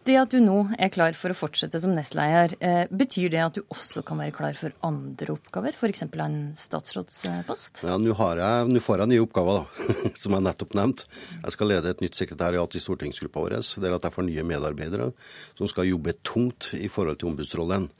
Det 0.00 0.14
at 0.16 0.32
du 0.32 0.38
nå 0.40 0.62
er 0.80 0.88
klar 0.88 1.12
for 1.12 1.28
å 1.28 1.36
fortsette 1.36 1.76
som 1.82 1.92
nestleder, 1.92 2.54
eh, 2.64 2.88
betyr 2.88 3.28
det 3.34 3.40
at 3.44 3.56
du 3.58 3.60
også 3.68 4.00
kan 4.06 4.16
være 4.16 4.32
klar 4.32 4.54
for 4.56 4.72
andre 4.86 5.34
oppgaver, 5.34 5.76
f.eks. 5.76 6.06
en 6.08 6.38
statsrådspost? 6.56 7.82
Ja, 7.84 7.98
Nå 8.00 8.14
får 8.16 9.02
jeg 9.02 9.10
nye 9.10 9.20
oppgaver, 9.20 9.60
da, 9.60 9.88
som 10.22 10.32
jeg 10.38 10.46
nettopp 10.46 10.72
nevnte. 10.78 11.04
Jeg 11.42 11.52
skal 11.52 11.68
lede 11.68 11.92
et 11.92 12.00
nytt 12.00 12.16
sekretariat 12.16 12.76
i 12.76 12.80
stortingsgruppa 12.80 13.44
vår, 13.44 13.56
der 13.60 13.98
at 13.98 14.06
jeg 14.08 14.16
får 14.16 14.26
nye 14.30 14.46
medarbeidere 14.48 15.10
som 15.58 15.68
skal 15.68 15.90
jobbe 15.90 16.16
tungt 16.24 16.70
i 16.80 16.88
forhold 16.88 17.20
til 17.20 17.34
ombudsrollen. 17.34 17.90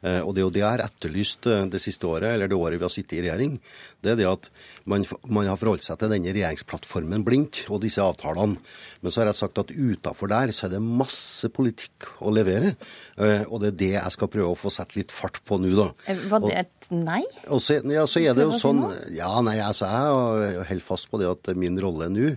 Eh, 0.00 0.22
og 0.24 0.32
det 0.32 0.40
er 0.40 0.48
jo 0.48 0.54
det 0.56 0.64
jeg 0.64 0.70
har 0.70 0.84
etterlyst 0.86 1.50
eh, 1.52 1.68
det 1.76 1.82
siste 1.84 2.08
året, 2.08 2.30
eller 2.32 2.48
det 2.48 2.56
året 2.56 2.80
vi 2.80 2.88
har 2.88 2.94
sittet 2.96 3.18
i 3.18 3.22
regjering. 3.26 3.60
Det 4.00 4.14
er 4.14 4.18
det 4.22 4.30
at 4.30 4.48
man, 4.88 5.04
man 5.28 5.52
har 5.52 5.60
forholdt 5.60 5.84
seg 5.84 6.00
til 6.00 6.16
denne 6.16 6.32
regjeringsplattformen 6.32 7.28
blindt 7.28 7.66
og 7.68 7.84
disse 7.84 8.00
avtalene. 8.00 8.56
Men 9.04 9.12
så 9.12 9.20
har 9.20 9.28
jeg 9.34 9.42
sagt 9.42 9.60
at 9.60 9.76
utafor 9.76 10.32
der 10.32 10.56
så 10.56 10.70
er 10.70 10.78
det 10.78 10.80
masse 10.80 11.49
politikk 11.52 12.08
å 12.24 12.32
levere. 12.34 12.74
Eh, 13.18 13.44
og 13.48 13.60
det 13.62 13.72
er 13.72 13.78
det 13.82 13.92
jeg 13.96 14.14
skal 14.16 14.30
prøve 14.32 14.54
å 14.54 14.58
få 14.58 14.72
sette 14.74 14.98
litt 14.98 15.14
fart 15.14 15.40
på 15.46 15.58
nå, 15.60 15.70
da. 15.76 15.90
Eh, 16.10 16.24
var 16.30 16.44
det 16.46 16.56
et 16.62 16.90
nei? 16.94 17.22
Og 17.50 17.62
så, 17.62 17.80
ja, 17.84 18.06
så 18.10 18.22
er 18.24 18.36
det 18.38 18.48
jo 18.48 18.56
sånn 18.56 18.82
Ja, 19.14 19.32
nei, 19.44 19.58
altså, 19.62 19.90
jeg 19.90 20.66
holder 20.70 20.84
fast 20.86 21.10
på 21.10 21.20
det 21.20 21.30
at 21.30 21.54
min 21.58 21.78
rolle 21.82 22.10
nå 22.12 22.34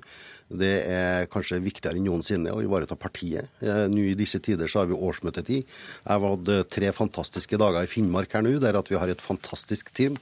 det 0.53 0.73
er 0.85 1.27
kanskje 1.33 1.57
viktigere 1.63 1.97
enn 1.97 2.05
noensinne 2.05 2.51
å 2.53 2.59
ivareta 2.61 2.93
partiet. 2.99 3.47
Eh, 3.63 3.85
nå 3.89 4.03
I 4.11 4.17
disse 4.19 4.37
tider 4.43 4.69
så 4.69 4.83
har 4.83 4.89
vi 4.91 4.97
årsmøtetid. 4.97 5.63
Jeg 5.63 6.05
har 6.05 6.21
hatt 6.21 6.69
tre 6.69 6.91
fantastiske 6.93 7.57
dager 7.57 7.87
i 7.87 7.89
Finnmark 7.89 8.35
her 8.35 8.45
nå, 8.45 8.59
der 8.61 8.77
at 8.77 8.91
vi 8.91 8.99
har 8.99 9.09
et 9.09 9.23
fantastisk 9.23 9.89
team. 9.97 10.19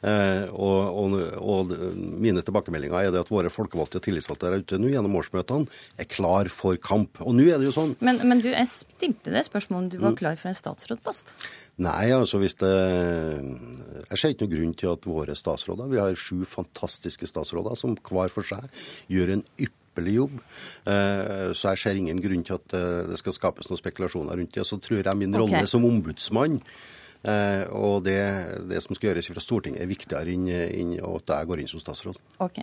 Eh, 0.00 0.46
og, 0.48 0.96
og, 0.96 1.16
og, 1.44 1.72
mine 2.20 2.40
tilbakemeldinger 2.44 3.10
er 3.10 3.12
det 3.12 3.20
at 3.20 3.32
våre 3.32 3.50
folkevalgte 3.52 4.00
og 4.00 4.04
tillitsvalgte 4.06 4.48
der 4.48 4.62
ute 4.62 4.78
nå 4.80 4.92
gjennom 4.94 5.18
årsmøtene 5.20 5.68
er 6.00 6.08
klar 6.08 6.48
for 6.52 6.78
kamp. 6.80 7.20
Og 7.20 7.36
nå 7.36 7.44
er 7.50 7.60
det 7.60 7.68
jo 7.68 7.74
sånn 7.76 7.92
Men, 8.00 8.22
men 8.28 8.40
du, 8.40 8.48
jeg 8.52 8.70
stilte 8.70 9.34
det 9.34 9.44
spørsmålet 9.44 9.82
om 9.82 9.90
du 9.92 9.98
var 10.00 10.14
mm. 10.14 10.20
klar 10.22 10.38
for 10.40 10.52
en 10.52 10.56
statsrådpost? 10.56 11.34
Nei, 11.80 12.12
altså 12.12 12.40
hvis 12.40 12.56
det 12.60 12.70
Jeg 12.70 14.18
ser 14.20 14.32
ikke 14.32 14.46
noen 14.46 14.54
grunn 14.54 14.72
til 14.80 14.92
at 14.92 15.06
våre 15.08 15.36
statsråder 15.36 15.90
Vi 15.92 16.00
har 16.00 16.16
sju 16.18 16.46
fantastiske 16.48 17.28
statsråder 17.28 17.76
som 17.78 17.96
hver 17.96 18.32
for 18.32 18.46
seg 18.46 18.66
gjør 19.12 19.34
en 19.36 19.44
ypperlig 19.60 20.14
jobb. 20.16 20.38
Eh, 20.88 21.50
så 21.56 21.74
jeg 21.74 21.82
ser 21.82 22.00
ingen 22.00 22.20
grunn 22.22 22.44
til 22.46 22.56
at 22.56 22.76
eh, 22.78 23.02
det 23.10 23.18
skal 23.20 23.36
skapes 23.36 23.68
noen 23.68 23.80
spekulasjoner 23.80 24.40
rundt 24.40 24.54
det. 24.54 24.64
Og 24.64 24.68
så 24.68 24.80
tror 24.82 25.02
jeg 25.02 25.20
min 25.20 25.36
rolle 25.36 25.62
som 25.68 25.84
ombudsmann 25.88 26.60
og 27.20 28.04
det, 28.06 28.16
det, 28.70 28.80
som 28.80 28.96
skal 28.96 29.10
gjøres 29.10 29.28
fra 29.28 29.42
Stortinget, 29.44 29.82
er 29.82 29.90
viktigere 29.90 30.32
enn, 30.32 30.46
enn 30.48 30.94
at 31.04 31.32
jeg 31.34 31.48
går 31.50 31.60
inn 31.60 31.68
som 31.68 31.82
statsråd. 31.82 32.16
Ok. 32.40 32.62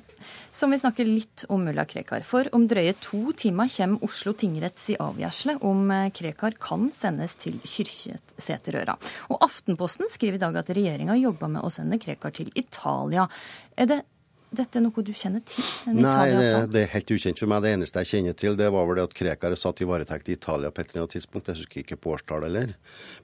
Så 0.49 0.65
må 0.65 0.73
vi 0.73 0.81
snakke 0.81 1.05
litt 1.05 1.45
om 1.53 1.61
mulla 1.67 1.85
Krekar. 1.85 2.25
For 2.25 2.49
om 2.57 2.65
drøye 2.69 2.95
to 3.03 3.35
timer 3.37 3.69
kommer 3.69 4.07
Oslo 4.07 4.33
tingretts 4.37 4.89
i 4.93 4.97
avgjørelse 5.01 5.59
om 5.67 5.91
eh, 5.93 6.09
Krekar 6.15 6.57
kan 6.61 6.89
sendes 6.95 7.37
til 7.41 7.59
Kyrkjeseterøra. 7.61 8.97
Og 9.29 9.45
Aftenposten 9.45 10.09
skriver 10.11 10.39
i 10.39 10.45
dag 10.47 10.57
at 10.57 10.73
regjeringa 10.73 11.17
jobber 11.21 11.53
med 11.53 11.65
å 11.65 11.73
sende 11.73 12.01
Krekar 12.01 12.33
til 12.35 12.49
Italia. 12.57 13.27
Er 13.77 13.91
det 13.93 14.01
dette 14.55 14.79
noe 14.79 15.03
du 15.03 15.11
kjenner 15.11 15.41
til? 15.43 15.63
Nei, 15.91 16.29
det, 16.31 16.51
det, 16.71 16.83
er 16.85 16.91
helt 16.93 17.11
ukjent 17.11 17.41
for 17.41 17.51
meg. 17.51 17.65
Det 17.65 17.73
eneste 17.75 18.03
jeg 18.03 18.11
kjenner 18.13 18.37
til, 18.39 18.55
det 18.59 18.69
var 18.71 18.87
vel 18.87 18.99
det 18.99 19.07
at 19.09 19.15
Krekar 19.17 19.55
satt 19.59 19.81
i 19.83 19.87
varetekt 19.89 20.29
i 20.31 20.37
Italia 20.37 20.71
på 20.71 20.81
et 20.83 20.93
eller 20.93 21.03
annet 21.03 21.15
tidspunkt. 21.17 21.51
Jeg 21.51 21.59
husker 21.59 21.83
ikke 21.83 21.99
på 21.99 22.13
årstallet 22.15 22.47
heller. 22.47 22.71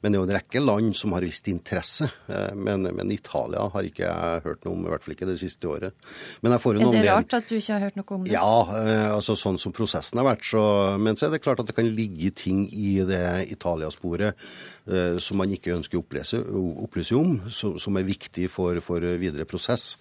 Men 0.01 0.11
det 0.11 0.19
er 0.19 0.21
jo 0.21 0.27
en 0.27 0.35
rekke 0.35 0.63
land 0.63 0.97
som 0.99 1.15
har 1.15 1.23
vist 1.23 1.47
interesse. 1.51 2.09
Eh, 2.27 2.51
men, 2.59 2.89
men, 2.89 3.15
Italia 3.15 3.63
har 3.73 3.87
ikke 3.87 4.03
jeg 4.03 4.43
hørt 4.49 4.67
noe 4.67 4.75
om, 4.75 4.83
i 4.83 4.93
hvert 4.93 5.07
fall 5.07 5.15
ikke 5.15 5.29
det 5.31 5.39
siste 5.41 5.71
året. 5.71 5.95
Men 6.43 6.57
jeg 6.57 6.65
får 6.65 6.79
en 6.79 6.85
er 6.89 6.99
det 6.99 7.07
rart 7.07 7.39
at 7.39 7.49
du 7.49 7.55
ikke 7.57 7.77
har 7.77 7.87
hørt 7.87 7.99
noe 8.01 8.17
om 8.17 8.27
det? 8.27 8.35
Ja, 8.35 8.53
eh, 8.81 9.07
altså 9.13 9.37
sånn 9.39 9.61
som 9.61 9.75
prosessen 9.75 10.19
har 10.19 10.27
vært. 10.27 10.43
Så, 10.51 10.63
men 10.99 11.19
så 11.19 11.29
er 11.29 11.37
det 11.37 11.43
klart 11.45 11.63
at 11.63 11.71
det 11.71 11.77
kan 11.79 11.87
ligge 11.87 12.33
ting 12.35 12.65
i 12.67 12.97
det 13.07 13.23
Italia-sporet 13.53 14.35
Eh, 14.83 15.15
som 15.23 15.39
man 15.39 15.51
ikke 15.55 15.71
ønsker 15.77 15.95
å 15.95 16.61
opplyse 16.83 17.15
om, 17.15 17.37
som 17.47 17.95
er 17.95 18.03
viktig 18.03 18.49
for, 18.51 18.75
for 18.83 19.05
videre 19.21 19.45
prosess. 19.47 19.93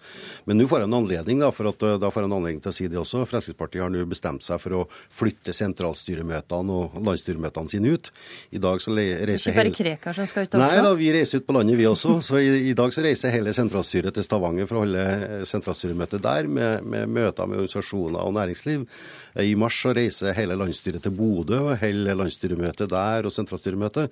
Men 0.43 0.59
nå 0.59 0.65
får 0.67 0.83
jeg 0.83 0.89
en 0.89 0.95
anledning 0.97 1.12
da, 1.21 1.51
for 1.51 1.69
at, 1.69 1.83
eh, 1.83 1.97
da 2.01 2.09
får 2.11 2.25
en 2.25 2.35
anledning 2.37 2.61
til 2.63 2.71
å 2.71 2.75
si 2.75 2.87
det 2.87 2.97
også. 2.97 3.25
Fremskrittspartiet 3.29 3.83
har 3.83 3.91
nå 3.93 4.05
bestemt 4.09 4.43
seg 4.43 4.59
for 4.61 4.71
å 4.71 4.81
flytte 4.89 5.53
sentralstyremøtene 5.53 6.73
og 6.73 6.97
landsstyremøtene 7.03 7.69
sine 7.69 7.93
ut. 7.93 8.09
I 8.51 8.61
dag 8.63 8.81
så 8.81 8.93
reiser 8.95 9.51
Ikke 9.51 9.59
bare 9.59 9.73
Krekar 9.73 10.17
som 10.17 10.27
skal 10.29 10.47
ut 10.47 10.57
Nei 10.59 10.81
da, 10.81 10.93
vi 10.97 11.11
reiser 11.13 11.41
ut 11.41 11.47
på 11.47 11.55
landet 11.55 11.77
vi 11.77 11.87
også. 11.89 12.17
Så 12.21 12.39
i, 12.41 12.69
i 12.69 12.73
dag 12.77 12.93
så 12.93 13.03
reiser 13.05 13.33
hele 13.33 13.53
sentralstyret 13.53 14.13
til 14.13 14.25
Stavanger 14.25 14.69
for 14.69 14.79
å 14.79 14.85
holde 14.85 15.03
eh, 15.03 15.45
sentralstyremøte 15.49 16.21
der, 16.23 16.47
med, 16.47 16.83
med 16.83 17.09
møter 17.09 17.49
med 17.49 17.61
organisasjoner 17.61 18.23
og 18.23 18.33
næringsliv. 18.37 18.87
I 19.43 19.55
mars 19.59 19.79
så 19.81 19.93
reiser 19.95 20.35
hele 20.37 20.57
landsstyret 20.57 21.03
til 21.03 21.13
Bodø 21.15 21.59
og 21.63 21.77
holder 21.81 22.19
landsstyremøte 22.19 22.87
der 22.91 23.27
og 23.27 23.33
sentralstyremøte. 23.33 24.07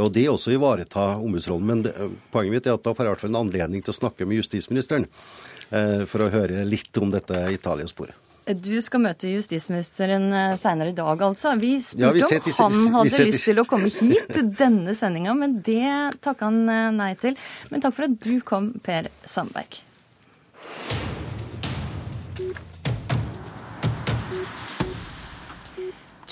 Og 0.00 0.12
det 0.12 0.28
også 0.30 0.54
ivareta 0.56 1.12
ombudsrollen. 1.18 1.66
Men 1.66 1.86
det, 1.86 1.94
poenget 2.32 2.56
mitt 2.56 2.68
er 2.68 2.78
at 2.78 2.84
da 2.84 2.94
får 2.94 3.04
jeg 3.04 3.10
i 3.10 3.14
hvert 3.14 3.24
fall 3.24 3.34
en 3.34 3.42
anledning 3.44 3.84
til 3.84 3.94
å 3.94 4.00
snakke 4.00 4.28
med 4.28 4.40
justisministeren 4.40 5.06
eh, 5.08 5.51
for 6.08 6.24
å 6.24 6.32
høre 6.32 6.66
litt 6.68 6.98
om 7.00 7.08
dette 7.12 7.38
Italia-sporet. 7.54 8.18
Du 8.42 8.74
skal 8.82 9.04
møte 9.04 9.30
justisministeren 9.30 10.24
seinere 10.32 10.56
senere 10.58 10.90
i 10.90 10.96
dag, 10.96 11.20
altså. 11.22 11.52
Vi 11.60 11.76
spurte 11.82 12.24
ja, 12.24 12.40
vi 12.42 12.54
om 12.64 12.74
han 12.74 12.96
hadde 12.96 13.28
lyst 13.28 13.46
til 13.46 13.62
å 13.62 13.66
komme 13.68 13.92
hit 13.92 14.32
til 14.34 14.50
denne 14.62 14.96
sendinga, 14.98 15.36
men 15.38 15.60
det 15.62 16.18
takka 16.24 16.50
han 16.50 16.66
eh, 16.66 16.90
nei 16.96 17.12
til. 17.22 17.38
Men 17.70 17.84
takk 17.84 17.96
for 17.98 18.08
at 18.08 18.18
du 18.24 18.40
kom, 18.46 18.72
Per 18.82 19.10
Sandberg. 19.22 19.78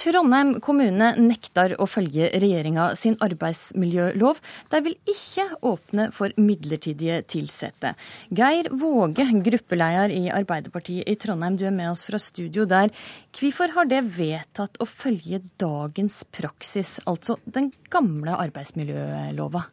Trondheim 0.01 0.55
kommune 0.64 1.10
nekter 1.20 1.74
å 1.77 1.85
følge 1.85 2.31
regjeringa 2.40 2.86
sin 2.97 3.18
arbeidsmiljølov. 3.20 4.39
De 4.72 4.78
vil 4.86 4.94
ikke 5.12 5.44
åpne 5.68 6.06
for 6.16 6.32
midlertidige 6.40 7.18
tilsette. 7.28 7.93
Geir 8.32 8.70
Våge, 8.81 9.27
gruppeleder 9.44 10.14
i 10.14 10.22
Arbeiderpartiet 10.32 11.10
i 11.10 11.18
Trondheim, 11.20 11.59
du 11.60 11.66
er 11.68 11.77
med 11.77 11.90
oss 11.93 12.06
fra 12.09 12.20
studio 12.22 12.64
der. 12.70 12.89
Hvorfor 13.36 13.77
har 13.77 13.90
det 13.90 14.01
vedtatt 14.16 14.81
å 14.81 14.89
følge 14.89 15.43
dagens 15.60 16.22
praksis, 16.32 16.97
altså 17.05 17.36
den 17.44 17.68
gamle 17.93 18.39
arbeidsmiljølova? 18.40 19.66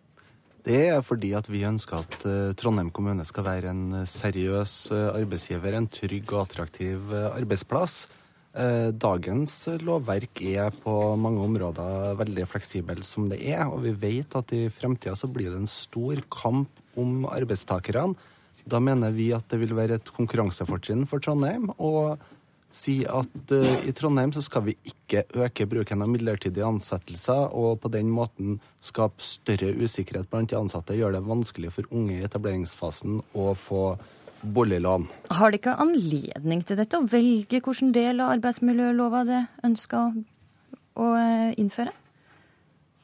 Det 0.68 0.84
er 0.90 1.00
fordi 1.08 1.32
at 1.40 1.48
vi 1.48 1.64
ønsker 1.64 2.04
at 2.04 2.24
eh, 2.28 2.52
Trondheim 2.60 2.92
kommune 2.92 3.24
skal 3.24 3.48
være 3.48 3.72
en 3.72 4.04
seriøs 4.04 4.74
eh, 4.92 5.10
arbeidsgiver, 5.22 5.78
en 5.78 5.88
trygg 5.88 6.34
og 6.34 6.42
attraktiv 6.44 7.14
eh, 7.16 7.30
arbeidsplass. 7.32 8.02
Eh, 8.58 8.90
dagens 8.90 9.54
lovverk 9.86 10.40
er 10.42 10.74
på 10.82 10.94
mange 11.22 11.44
områder 11.46 12.16
veldig 12.18 12.48
fleksibel 12.50 13.04
som 13.06 13.28
det 13.30 13.38
er, 13.52 13.68
og 13.70 13.84
vi 13.84 13.92
vet 14.02 14.34
at 14.40 14.54
i 14.56 14.64
fremtida 14.74 15.14
så 15.20 15.30
blir 15.30 15.52
det 15.52 15.60
en 15.60 15.70
stor 15.70 16.24
kamp 16.34 16.82
om 16.98 17.28
arbeidstakerne. 17.30 18.16
Da 18.68 18.82
mener 18.82 19.14
vi 19.14 19.30
at 19.36 19.46
det 19.52 19.62
vil 19.62 19.76
være 19.78 20.00
et 20.00 20.10
konkurransefortrinn 20.16 21.06
for 21.08 21.22
Trondheim 21.22 21.70
å 21.78 22.18
si 22.74 22.98
at 23.08 23.54
uh, 23.54 23.76
i 23.88 23.94
Trondheim 23.96 24.34
så 24.36 24.42
skal 24.44 24.66
vi 24.66 24.76
ikke 24.90 25.24
øke 25.40 25.66
bruken 25.70 26.02
av 26.04 26.10
midlertidige 26.12 26.66
ansettelser, 26.68 27.54
og 27.54 27.80
på 27.84 27.94
den 27.94 28.10
måten 28.14 28.58
skape 28.84 29.24
større 29.24 29.70
usikkerhet 29.78 30.30
blant 30.34 30.52
de 30.52 30.58
ansatte, 30.60 30.98
gjøre 30.98 31.20
det 31.20 31.30
vanskelig 31.30 31.72
for 31.78 31.94
unge 31.96 32.18
i 32.18 32.26
etableringsfasen 32.26 33.22
å 33.38 33.54
få 33.58 33.84
boliglån. 34.42 35.08
Har 35.38 35.52
de 35.52 35.60
ikke 35.60 35.78
anledning 35.82 36.64
til 36.66 36.80
dette, 36.80 37.00
å 37.00 37.08
velge 37.10 37.62
hvilken 37.62 37.94
del 37.96 38.22
av 38.24 38.36
arbeidsmiljølova 38.38 39.24
det 39.28 39.46
ønsker 39.68 40.20
å 40.98 41.08
eh, 41.18 41.56
innføre? 41.62 41.94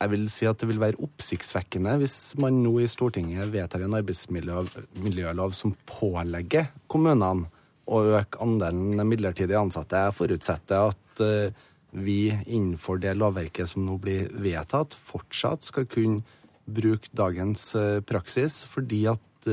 Jeg 0.03 0.11
vil 0.11 0.25
si 0.27 0.47
at 0.49 0.59
det 0.59 0.67
vil 0.67 0.81
være 0.81 0.99
oppsiktsvekkende 1.05 1.95
hvis 2.01 2.17
man 2.41 2.57
nå 2.63 2.73
i 2.83 2.89
Stortinget 2.91 3.51
vedtar 3.53 3.85
en 3.85 3.95
arbeidsmiljølov 4.01 5.53
som 5.55 5.75
pålegger 5.87 6.73
kommunene 6.91 7.47
å 7.83 8.01
øke 8.17 8.39
andelen 8.43 8.99
midlertidig 9.07 9.55
ansatte. 9.59 10.05
Jeg 10.07 10.17
forutsetter 10.17 10.91
at 10.91 11.23
eh, 11.23 11.63
vi 11.93 12.33
innenfor 12.33 12.99
det 13.03 13.15
lovverket 13.19 13.69
som 13.69 13.85
nå 13.85 13.97
blir 14.01 14.29
vedtatt, 14.43 14.95
fortsatt 14.95 15.67
skal 15.67 15.87
kunne 15.87 16.23
bruke 16.63 17.11
dagens 17.15 17.73
eh, 17.79 17.99
praksis, 18.07 18.61
fordi 18.67 19.05
at 19.11 19.49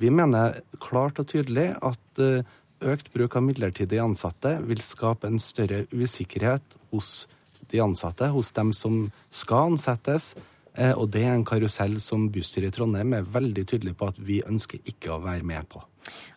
vi 0.00 0.10
mener 0.10 0.60
klart 0.82 1.20
og 1.22 1.28
tydelig 1.30 1.70
at 1.82 2.22
eh, 2.22 2.42
økt 2.84 3.12
bruk 3.14 3.36
av 3.38 3.46
midlertidig 3.46 4.00
ansatte 4.02 4.56
vil 4.66 4.82
skape 4.84 5.28
en 5.30 5.40
større 5.42 5.84
usikkerhet 5.94 6.76
hos 6.92 7.28
de 7.70 7.80
ansatte, 7.82 8.28
hos 8.34 8.52
dem 8.56 8.74
som 8.76 9.06
skal 9.32 9.72
ansettes. 9.72 10.34
Eh, 10.74 10.92
og 10.92 11.08
det 11.14 11.22
er 11.22 11.36
en 11.36 11.46
karusell 11.46 11.96
som 12.02 12.26
bystyret 12.34 12.72
i 12.72 12.76
Trondheim 12.76 13.14
er 13.14 13.26
veldig 13.36 13.66
tydelig 13.70 13.94
på 13.98 14.10
at 14.10 14.18
vi 14.18 14.40
ønsker 14.42 14.82
ikke 14.90 15.14
å 15.14 15.22
være 15.22 15.46
med 15.46 15.68
på. 15.70 15.82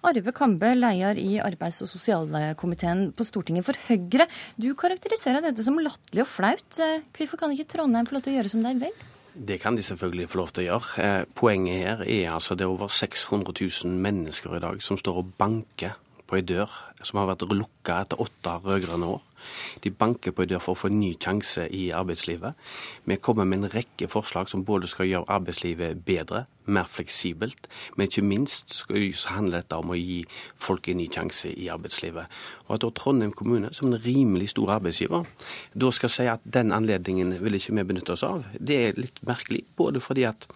Arve 0.07 0.31
Kambe, 0.31 0.69
leder 0.77 1.17
i 1.19 1.41
arbeids- 1.43 1.81
og 1.83 1.89
sosialkomiteen 1.91 3.09
på 3.17 3.25
Stortinget 3.27 3.65
for 3.67 3.75
Høyre. 3.89 4.29
Du 4.55 4.69
karakteriserer 4.77 5.43
dette 5.43 5.65
som 5.65 5.81
latterlig 5.81 6.23
og 6.23 6.31
flaut. 6.31 6.69
Eh, 6.79 7.03
hvorfor 7.17 7.41
kan 7.41 7.53
ikke 7.53 7.71
Trondheim 7.73 8.07
få 8.07 8.19
lov 8.19 8.27
til 8.27 8.35
å 8.35 8.39
gjøre 8.39 8.53
som 8.53 8.63
de 8.63 8.75
vil? 8.85 9.05
Det 9.37 9.59
kan 9.61 9.77
de 9.77 9.83
selvfølgelig 9.85 10.29
få 10.31 10.39
lov 10.39 10.49
til 10.49 10.63
å 10.63 10.67
gjøre. 10.67 11.03
Eh, 11.03 11.23
poenget 11.37 11.83
her 11.83 12.01
er 12.01 12.33
altså 12.33 12.55
det 12.57 12.65
er 12.65 12.73
over 12.73 12.89
600 12.89 13.53
000 13.53 13.93
mennesker 14.01 14.57
i 14.57 14.61
dag 14.63 14.81
som 14.81 14.97
står 14.97 15.21
og 15.21 15.33
banker 15.37 15.97
på 16.27 16.39
ei 16.39 16.43
dør 16.43 16.71
som 17.05 17.21
har 17.21 17.29
vært 17.29 17.45
lukka 17.53 18.01
etter 18.01 18.21
åtte 18.23 18.55
rød-grønne 18.65 19.11
år. 19.13 19.21
De 19.83 19.91
banker 19.91 20.33
på 20.35 20.45
dør 20.49 20.61
for 20.63 20.75
å 20.75 20.81
få 20.81 20.91
en 20.91 20.99
ny 20.99 21.13
sjanse 21.15 21.67
i 21.73 21.87
arbeidslivet. 21.95 22.57
Vi 23.05 23.19
kommer 23.21 23.47
med 23.47 23.63
en 23.63 23.71
rekke 23.73 24.09
forslag 24.11 24.49
som 24.51 24.65
både 24.67 24.89
skal 24.91 25.09
gjøre 25.09 25.29
arbeidslivet 25.37 26.03
bedre, 26.05 26.45
mer 26.67 26.87
fleksibelt, 26.91 27.69
men 27.95 28.09
ikke 28.09 28.25
minst 28.27 28.73
så 28.75 29.31
handler 29.31 29.61
dette 29.61 29.77
om 29.79 29.93
å 29.93 29.99
gi 29.99 30.19
folk 30.59 30.89
en 30.91 30.99
ny 30.99 31.07
sjanse 31.13 31.51
i 31.53 31.69
arbeidslivet. 31.71 32.27
Og 32.67 32.75
at 32.75 32.83
da 32.83 32.91
Trondheim 32.95 33.31
kommune, 33.35 33.71
som 33.73 33.91
en 33.91 34.01
rimelig 34.03 34.51
stor 34.55 34.75
arbeidsgiver, 34.77 35.25
da 35.73 35.91
skal 35.95 36.11
si 36.11 36.27
at 36.31 36.43
den 36.43 36.75
anledningen 36.75 37.37
vil 37.41 37.59
ikke 37.59 37.75
vi 37.77 37.87
benytte 37.93 38.17
oss 38.17 38.25
av, 38.27 38.45
det 38.59 38.79
er 38.83 38.99
litt 38.99 39.23
merkelig. 39.27 39.63
Både 39.77 40.03
fordi 40.03 40.27
at 40.27 40.47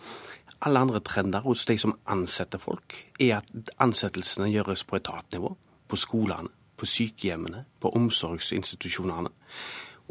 alle 0.61 0.83
andre 0.83 1.01
trender 1.01 1.41
hos 1.45 1.65
de 1.65 1.77
som 1.81 1.95
ansetter 2.11 2.61
folk, 2.61 2.97
er 3.19 3.39
at 3.39 3.71
ansettelsene 3.81 4.51
gjøres 4.51 4.83
på 4.85 4.99
etatnivå, 4.99 5.55
på 5.87 5.99
skolene 5.99 6.60
på 6.81 6.89
sykehjemmene, 6.89 7.65
på 7.79 7.93
omsorgsinstitusjonene. 7.97 9.29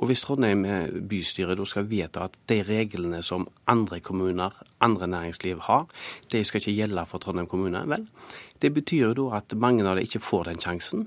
Og 0.00 0.08
hvis 0.08 0.22
Trondheim 0.24 0.62
bystyre 1.10 1.56
da 1.58 1.64
skal 1.68 1.88
vedta 1.90 2.22
at 2.24 2.38
de 2.48 2.62
reglene 2.64 3.18
som 3.26 3.44
andre 3.68 3.98
kommuner, 4.00 4.54
andre 4.80 5.08
næringsliv 5.10 5.60
har, 5.66 5.90
de 6.32 6.40
skal 6.44 6.62
ikke 6.62 6.76
gjelde 6.78 7.04
for 7.10 7.20
Trondheim 7.20 7.50
kommune, 7.50 7.82
vel, 7.90 8.06
det 8.62 8.72
betyr 8.74 9.10
jo 9.10 9.12
da 9.18 9.42
at 9.42 9.52
mange 9.60 9.84
av 9.84 9.98
dem 9.98 10.08
ikke 10.08 10.22
får 10.24 10.48
den 10.48 10.62
sjansen. 10.62 11.04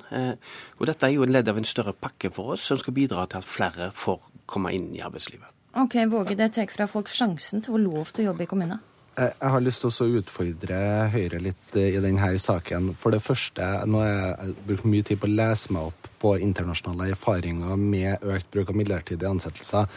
Og 0.78 0.86
dette 0.86 1.10
er 1.10 1.16
jo 1.16 1.26
en 1.26 1.34
ledd 1.34 1.50
av 1.50 1.58
en 1.58 1.66
større 1.66 1.96
pakke 1.98 2.30
for 2.36 2.54
oss, 2.54 2.68
som 2.70 2.78
skal 2.78 2.94
bidra 2.94 3.26
til 3.26 3.42
at 3.42 3.50
flere 3.50 3.90
får 3.98 4.22
komme 4.46 4.76
inn 4.78 4.92
i 4.94 5.02
arbeidslivet. 5.02 5.50
Ok, 5.82 5.98
Våge, 6.12 6.38
det 6.38 6.52
tar 6.54 6.70
fra 6.70 6.86
folk 6.86 7.10
sjansen 7.10 7.64
til 7.66 7.74
å 7.74 7.80
få 7.80 7.86
lov 7.88 8.14
til 8.14 8.28
å 8.28 8.32
jobbe 8.34 8.46
i 8.46 8.52
kommunen? 8.52 8.84
Jeg 9.14 9.50
har 9.54 9.62
lyst 9.62 9.84
til 9.84 9.92
å 9.92 10.22
utfordre 10.22 10.78
Høyre 11.14 11.42
litt 11.44 11.76
i 11.78 12.00
denne 12.02 12.32
saken. 12.42 12.94
For 12.98 13.14
det 13.14 13.22
første, 13.22 13.68
nå 13.86 14.02
har 14.02 14.14
jeg 14.14 14.56
brukt 14.70 14.88
mye 14.90 15.06
tid 15.06 15.22
på 15.22 15.30
å 15.30 15.36
lese 15.38 15.74
meg 15.76 15.92
opp 15.92 16.10
på 16.24 16.38
internasjonale 16.40 17.10
erfaringer 17.12 17.76
med 17.80 18.24
økt 18.24 18.48
bruk 18.54 18.70
av 18.72 18.78
midlertidige 18.80 19.28
ansettelser. 19.28 19.90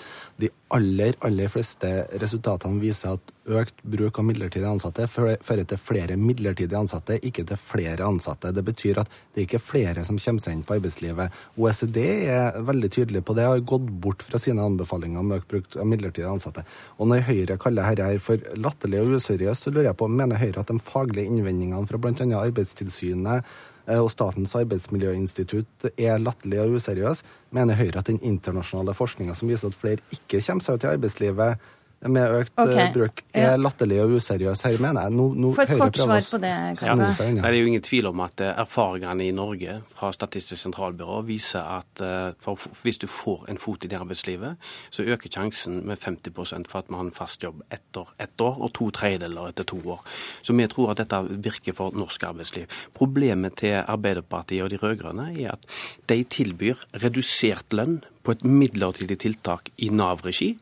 De 0.43 0.49
aller, 0.75 1.15
aller 1.25 1.51
fleste 1.53 1.91
resultatene 2.19 2.83
viser 2.83 3.15
at 3.15 3.33
økt 3.47 3.79
bruk 3.87 4.19
av 4.19 4.27
midlertidige 4.27 4.73
ansatte 4.73 5.07
fører 5.07 5.63
til 5.71 5.79
flere 5.79 6.17
midlertidige 6.19 6.81
ansatte, 6.81 7.21
ikke 7.23 7.45
til 7.47 7.61
flere 7.61 8.09
ansatte. 8.09 8.51
Det 8.57 8.65
betyr 8.67 8.99
at 9.05 9.13
det 9.35 9.45
er 9.45 9.47
ikke 9.47 9.63
flere 9.63 10.03
som 10.09 10.19
kommer 10.19 10.43
seg 10.43 10.57
inn 10.57 10.65
på 10.67 10.75
arbeidslivet. 10.81 11.39
OECD 11.55 12.01
er 12.03 12.59
veldig 12.67 12.91
tydelig 12.99 13.23
på 13.23 13.39
det 13.39 13.47
og 13.47 13.55
har 13.55 13.65
gått 13.75 13.87
bort 14.03 14.27
fra 14.27 14.43
sine 14.43 14.67
anbefalinger 14.67 15.23
om 15.23 15.37
økt 15.39 15.49
bruk 15.53 15.79
av 15.79 15.87
midlertidige 15.93 16.33
ansatte. 16.33 16.67
Og 16.99 17.13
når 17.13 17.23
Høyre 17.31 17.61
kaller 17.63 17.95
dette 18.03 18.27
for 18.27 18.43
latterlig 18.59 19.05
og 19.05 19.15
useriøst, 19.21 19.69
så 19.69 19.75
lurer 19.75 19.93
jeg 19.93 20.01
på, 20.03 20.11
mener 20.11 20.43
Høyre 20.43 20.67
at 20.67 20.75
de 20.75 20.83
faglige 20.91 21.31
innvendingene 21.31 21.87
fra 21.87 22.03
bl.a. 22.03 22.29
Arbeidstilsynet 22.43 23.47
og 23.87 24.11
Statens 24.11 24.55
arbeidsmiljøinstitutt 24.59 25.89
er 25.95 26.19
latterlig 26.19 26.61
og 26.65 26.77
useriøs, 26.81 27.23
mener 27.55 27.79
Høyre 27.79 28.03
at 28.03 28.11
den 28.11 28.19
internasjonale 28.27 28.95
forskninga 28.97 29.37
som 29.39 29.51
viser 29.51 29.71
at 29.71 29.79
flere 29.79 30.03
ikke 30.15 30.43
kommer 30.43 30.67
seg 30.67 30.79
ut 30.79 30.87
i 30.87 30.93
arbeidslivet, 30.97 31.69
med 32.13 32.35
økt 32.41 32.53
eh, 32.55 32.63
okay. 32.63 32.93
bruk 32.95 33.23
er 33.35 33.51
ja. 33.51 33.57
latterlig 33.61 33.99
og 34.03 34.17
useriøs. 34.19 34.63
Her 34.67 34.79
mener 34.83 35.07
jeg 35.07 35.17
nå, 35.17 35.27
nå 35.37 35.53
For 35.57 35.65
et 35.65 35.81
kort 35.81 36.01
svar 36.01 36.23
på 36.23 36.41
det, 36.43 36.53
Karpe. 36.81 37.09
Ja. 37.11 37.31
Det 37.37 37.51
er 37.51 37.57
jo 37.59 37.71
ingen 37.71 37.85
tvil 37.85 38.11
om 38.11 38.23
at 38.25 38.43
eh, 38.45 38.53
erfaringene 38.65 39.27
i 39.27 39.35
Norge 39.37 39.79
fra 39.97 40.13
Statistisk 40.15 40.63
sentralbyrå 40.63 41.21
viser 41.29 41.67
at 41.77 42.03
eh, 42.05 42.33
for, 42.43 42.69
hvis 42.83 43.01
du 43.03 43.09
får 43.11 43.47
en 43.53 43.61
fot 43.63 43.85
i 43.85 43.91
det 43.93 44.01
arbeidslivet, 44.01 44.57
så 44.91 45.07
øker 45.07 45.33
sjansen 45.33 45.83
med 45.89 46.01
50% 46.03 46.71
for 46.71 46.83
at 46.83 46.91
man 46.91 47.03
har 47.03 47.09
en 47.11 47.17
fast 47.17 47.45
jobb 47.45 47.63
etter 47.73 48.13
ett 48.23 48.41
år, 48.41 48.61
og 48.61 48.73
to 48.77 48.91
tredjedeler 48.95 49.53
etter 49.53 49.69
to 49.69 49.81
år. 49.85 50.03
Så 50.43 50.57
vi 50.57 50.69
tror 50.71 50.93
at 50.93 51.03
dette 51.03 51.23
virker 51.45 51.77
for 51.77 51.97
norsk 51.97 52.29
arbeidsliv. 52.29 52.69
Problemet 52.97 53.59
til 53.63 53.79
Arbeiderpartiet 53.83 54.65
og 54.65 54.73
de 54.73 54.81
rød-grønne 54.83 55.31
er 55.37 55.55
at 55.57 55.67
de 56.11 56.23
tilbyr 56.25 56.87
redusert 57.03 57.75
lønn 57.77 58.01
på 58.27 58.35
et 58.35 58.45
midlertidig 58.47 59.21
tiltak 59.23 59.71
i 59.79 59.91
Nav-regi 59.95 60.57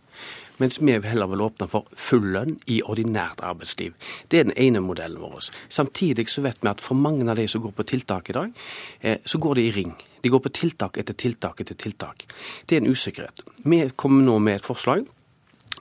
mens 0.62 0.78
vi 0.80 0.98
heller 1.02 1.26
vil 1.30 1.42
åpne 1.44 1.68
for 1.70 1.88
full 1.98 2.30
lønn 2.34 2.56
i 2.70 2.80
ordinært 2.82 3.42
arbeidsliv. 3.42 3.94
Det 4.28 4.40
er 4.40 4.48
den 4.48 4.56
ene 4.60 4.82
modellen 4.84 5.22
vår. 5.22 5.50
Samtidig 5.68 6.28
så 6.30 6.44
vet 6.44 6.62
vi 6.62 6.70
at 6.70 6.84
for 6.84 6.98
mange 6.98 7.26
av 7.30 7.36
de 7.36 7.48
som 7.50 7.62
går 7.62 7.74
på 7.74 7.86
tiltak 7.94 8.30
i 8.30 8.36
dag, 8.38 8.52
eh, 9.00 9.18
så 9.24 9.38
går 9.38 9.54
de 9.54 9.66
i 9.66 9.74
ring. 9.74 9.94
De 10.22 10.28
går 10.28 10.40
på 10.40 10.54
tiltak 10.54 10.96
etter 10.98 11.14
tiltak 11.14 11.60
etter 11.60 11.74
tiltak. 11.74 12.24
Det 12.66 12.76
er 12.76 12.80
en 12.82 12.90
usikkerhet. 12.90 13.40
Vi 13.64 13.90
kommer 13.96 14.24
nå 14.24 14.38
med 14.38 14.56
et 14.56 14.66
forslag 14.66 15.06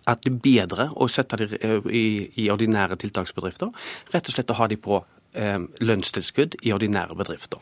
at 0.06 0.24
det 0.24 0.34
er 0.34 0.40
bedre 0.44 0.90
å 1.00 1.08
sette 1.08 1.38
dem 1.40 1.58
eh, 1.62 1.92
i, 1.94 2.06
i 2.44 2.50
ordinære 2.52 2.98
tiltaksbedrifter. 3.00 3.72
Rett 4.12 4.28
og 4.28 4.36
slett 4.36 4.52
å 4.52 4.58
ha 4.58 4.68
dem 4.68 4.82
på 4.84 5.04
eh, 5.34 5.60
lønnstilskudd 5.80 6.58
i 6.64 6.74
ordinære 6.76 7.16
bedrifter. 7.16 7.62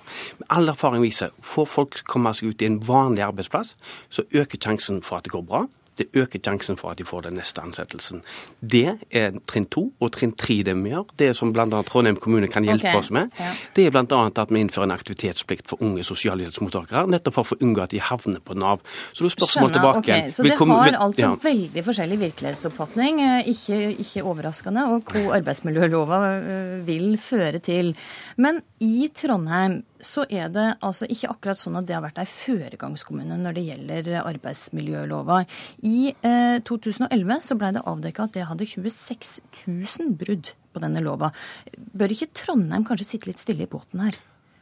All 0.50 0.72
erfaring 0.72 1.04
viser 1.04 1.36
får 1.42 1.70
folk 1.70 2.02
komme 2.10 2.34
seg 2.34 2.54
ut 2.54 2.62
i 2.64 2.72
en 2.72 2.82
vanlig 2.88 3.28
arbeidsplass, 3.28 3.76
så 4.10 4.26
øker 4.32 4.58
sjansen 4.58 5.04
for 5.06 5.20
at 5.20 5.28
det 5.28 5.36
går 5.36 5.46
bra 5.46 5.68
det 6.00 6.08
øker 6.16 6.40
sjansen 6.40 6.78
for 6.80 6.94
at 6.94 7.00
de 7.02 7.06
får 7.06 7.26
den 7.28 7.38
neste 7.40 7.62
ansettelsen. 7.62 8.22
Det 8.62 8.98
er 9.12 9.36
trinn 9.50 9.68
to. 9.72 9.90
Og 10.00 10.14
trinn 10.16 10.34
tre 10.40 10.62
det 10.66 10.76
vi 10.80 10.94
gjør, 10.94 11.10
det 11.20 11.32
som 11.38 11.52
bl.a. 11.54 11.66
Trondheim 11.88 12.18
kommune 12.22 12.48
kan 12.52 12.66
hjelpe 12.66 12.88
okay. 12.88 13.00
oss 13.00 13.12
med, 13.14 13.32
ja. 13.40 13.52
det 13.76 13.88
er 13.88 13.94
bl.a. 13.94 14.22
at 14.30 14.54
vi 14.54 14.62
innfører 14.64 14.88
en 14.88 14.96
aktivitetsplikt 14.96 15.68
for 15.70 15.84
unge 15.84 16.06
sosialhjelpsmottakere, 16.08 17.06
nettopp 17.12 17.38
for 17.38 17.56
å 17.56 17.60
unngå 17.66 17.84
at 17.84 17.94
de 17.94 18.02
havner 18.04 18.44
på 18.44 18.56
Nav. 18.58 18.82
Så 19.12 19.28
da 19.28 19.34
spørsmål 19.36 19.76
tilbake 19.76 20.04
okay. 20.06 20.32
Så 20.32 20.48
det 20.48 20.56
har 20.58 20.98
altså 20.98 21.28
ja. 21.28 21.34
veldig 21.44 21.86
forskjellig 21.86 22.20
virkelighetsoppfatning, 22.26 23.22
eh, 23.28 23.52
ikke, 23.52 23.82
ikke 24.06 24.26
overraskende, 24.32 24.88
og 24.96 25.12
hva 25.12 25.38
arbeidsmiljølova 25.42 26.22
eh, 26.40 26.76
vil 26.88 27.16
føre 27.22 27.62
til. 27.64 27.94
Men 28.42 28.64
i 28.82 29.10
Trondheim 29.16 29.82
så 30.06 30.26
er 30.30 30.50
det 30.54 30.68
altså 30.86 31.08
ikke 31.10 31.30
akkurat 31.34 31.60
sånn 31.60 31.78
at 31.80 31.88
det 31.90 31.96
har 31.98 32.04
vært 32.06 32.22
ei 32.22 32.28
føregangskommune 32.30 33.38
når 33.42 33.58
det 33.58 33.66
gjelder 33.68 34.10
arbeidsmiljølova. 34.24 35.44
I 35.88 36.14
eh, 36.14 36.58
2011 36.68 37.46
så 37.46 37.58
ble 37.60 37.72
det 37.76 37.86
avdekka 37.90 38.28
at 38.28 38.36
det 38.38 38.48
hadde 38.50 38.68
26 38.70 39.40
000 39.68 40.18
brudd 40.20 40.52
på 40.72 40.84
denne 40.84 41.04
lova. 41.04 41.32
Bør 41.98 42.14
ikke 42.14 42.32
Trondheim 42.38 42.86
kanskje 42.88 43.14
sitte 43.14 43.32
litt 43.32 43.42
stille 43.42 43.68
i 43.68 43.72
båten 43.72 44.04
her? 44.06 44.20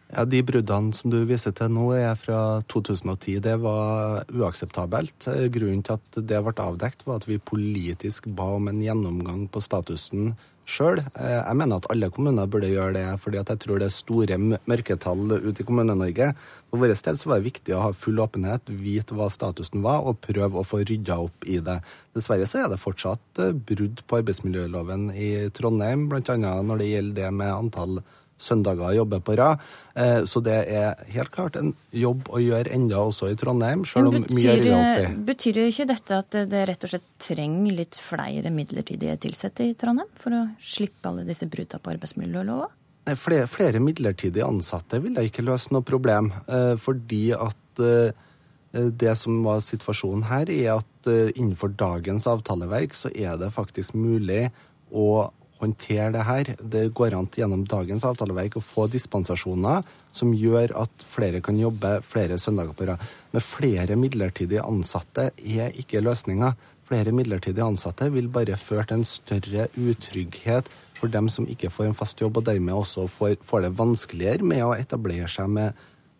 Ja, 0.09 0.25
De 0.25 0.41
bruddene 0.41 0.93
som 0.97 1.11
du 1.13 1.19
viser 1.29 1.53
til 1.53 1.69
nå, 1.75 1.91
er 1.93 2.15
fra 2.17 2.61
2010. 2.71 3.43
Det 3.45 3.55
var 3.61 4.25
uakseptabelt. 4.33 5.29
Grunnen 5.53 5.83
til 5.85 5.99
at 5.99 6.21
det 6.31 6.39
ble 6.45 6.55
avdekt, 6.65 7.05
var 7.05 7.21
at 7.21 7.27
vi 7.29 7.37
politisk 7.37 8.31
ba 8.33 8.49
om 8.57 8.71
en 8.71 8.81
gjennomgang 8.81 9.45
på 9.53 9.61
statusen 9.61 10.33
sjøl. 10.69 11.01
Eh, 11.15 11.35
jeg 11.35 11.57
mener 11.59 11.79
at 11.79 11.87
alle 11.91 12.09
kommuner 12.13 12.49
burde 12.49 12.69
gjøre 12.71 12.95
det, 12.97 13.05
fordi 13.23 13.39
jeg 13.41 13.61
tror 13.63 13.81
det 13.81 13.89
er 13.89 13.95
store 13.95 14.37
mørketall 14.39 15.35
ute 15.37 15.63
i 15.63 15.67
Kommune-Norge. 15.67 16.31
For 16.69 16.81
vår 16.81 16.93
del 16.93 17.17
så 17.19 17.31
var 17.31 17.41
det 17.41 17.49
viktig 17.49 17.75
å 17.75 17.81
ha 17.87 17.89
full 17.97 18.21
åpenhet, 18.21 18.69
vite 18.69 19.17
hva 19.17 19.29
statusen 19.33 19.83
var, 19.85 20.05
og 20.05 20.21
prøve 20.25 20.61
å 20.61 20.67
få 20.67 20.83
rydda 20.83 21.19
opp 21.25 21.49
i 21.49 21.57
det. 21.65 21.79
Dessverre 22.15 22.47
så 22.49 22.63
er 22.63 22.71
det 22.71 22.81
fortsatt 22.81 23.43
eh, 23.43 23.55
brudd 23.55 24.05
på 24.05 24.21
arbeidsmiljøloven 24.21 25.09
i 25.15 25.31
Trondheim, 25.55 26.07
bl.a. 26.11 26.37
når 26.37 26.83
det 26.83 26.93
gjelder 26.93 27.21
det 27.23 27.33
med 27.41 27.55
antall 27.55 28.01
søndager 28.41 28.95
jobber 28.97 29.21
på 29.23 29.35
rad. 29.39 29.61
Eh, 29.95 30.23
så 30.29 30.41
det 30.43 30.57
er 30.71 30.99
helt 31.13 31.31
klart 31.33 31.57
en 31.59 31.73
jobb 31.95 32.29
å 32.31 32.41
gjøre 32.41 32.71
enda 32.75 33.01
også 33.03 33.31
i 33.33 33.37
Trondheim, 33.39 33.85
selv 33.89 34.11
om 34.11 34.19
mye 34.23 34.53
er 34.53 34.63
rydda 34.63 35.13
Betyr 35.27 35.61
ikke 35.65 35.87
dette 35.89 36.19
at 36.23 36.39
det 36.51 36.65
rett 36.69 36.87
og 36.87 36.93
slett 36.93 37.07
trenger 37.21 37.77
litt 37.81 37.99
flere 37.99 38.51
midlertidige 38.53 39.17
ansatte 39.17 39.67
i 39.67 39.75
Trondheim 39.79 40.09
for 40.19 40.35
å 40.35 40.45
slippe 40.63 41.11
alle 41.11 41.27
disse 41.27 41.49
bruddene 41.49 41.83
på 41.83 41.93
arbeidsmiljølova? 41.95 42.69
Flere, 43.17 43.47
flere 43.49 43.81
midlertidige 43.81 44.45
ansatte 44.45 44.99
vil 45.01 45.15
da 45.17 45.23
ikke 45.25 45.45
løse 45.45 45.73
noe 45.73 45.85
problem, 45.85 46.31
eh, 46.47 46.75
fordi 46.79 47.29
at 47.35 47.83
eh, 47.83 48.25
det 48.69 49.15
som 49.17 49.39
var 49.41 49.63
situasjonen 49.65 50.27
her, 50.29 50.49
er 50.53 50.75
at 50.77 51.07
innenfor 51.09 51.71
dagens 51.73 52.27
avtaleverk 52.29 52.93
så 52.93 53.09
er 53.17 53.39
det 53.41 53.47
faktisk 53.55 53.95
mulig 53.97 54.51
å 54.93 55.31
håndtere 55.59 56.09
det 56.15 56.25
her. 56.27 56.51
Det 56.59 56.87
går 56.95 57.15
an 57.17 57.29
gjennom 57.35 57.65
dagens 57.69 58.05
avtaleverk 58.07 58.57
å 58.59 58.63
få 58.63 58.87
dispensasjoner 58.91 59.85
som 60.15 60.33
gjør 60.33 60.73
at 60.83 61.05
flere 61.07 61.41
kan 61.45 61.59
jobbe 61.59 61.99
flere 62.05 62.39
søndager 62.41 62.75
på 62.75 62.89
rad. 62.89 63.03
Men 63.33 63.45
flere 63.45 63.97
midlertidige 63.99 64.65
ansatte 64.65 65.29
er 65.37 65.75
ikke 65.79 66.03
løsninga. 66.03 66.53
Flere 66.89 67.13
midlertidige 67.13 67.67
ansatte 67.67 68.09
vil 68.13 68.31
bare 68.33 68.57
føre 68.57 68.87
til 68.89 69.01
en 69.01 69.07
større 69.07 69.67
utrygghet 69.77 70.71
for 70.99 71.11
dem 71.11 71.29
som 71.31 71.47
ikke 71.47 71.71
får 71.71 71.89
en 71.89 71.97
fast 71.97 72.19
jobb, 72.19 72.41
og 72.41 72.47
dermed 72.49 72.75
også 72.75 73.05
får, 73.11 73.37
får 73.45 73.67
det 73.67 73.75
vanskeligere 73.77 74.47
med 74.47 74.65
å 74.65 74.75
etablere 74.75 75.29
seg 75.31 75.51
med 75.53 75.77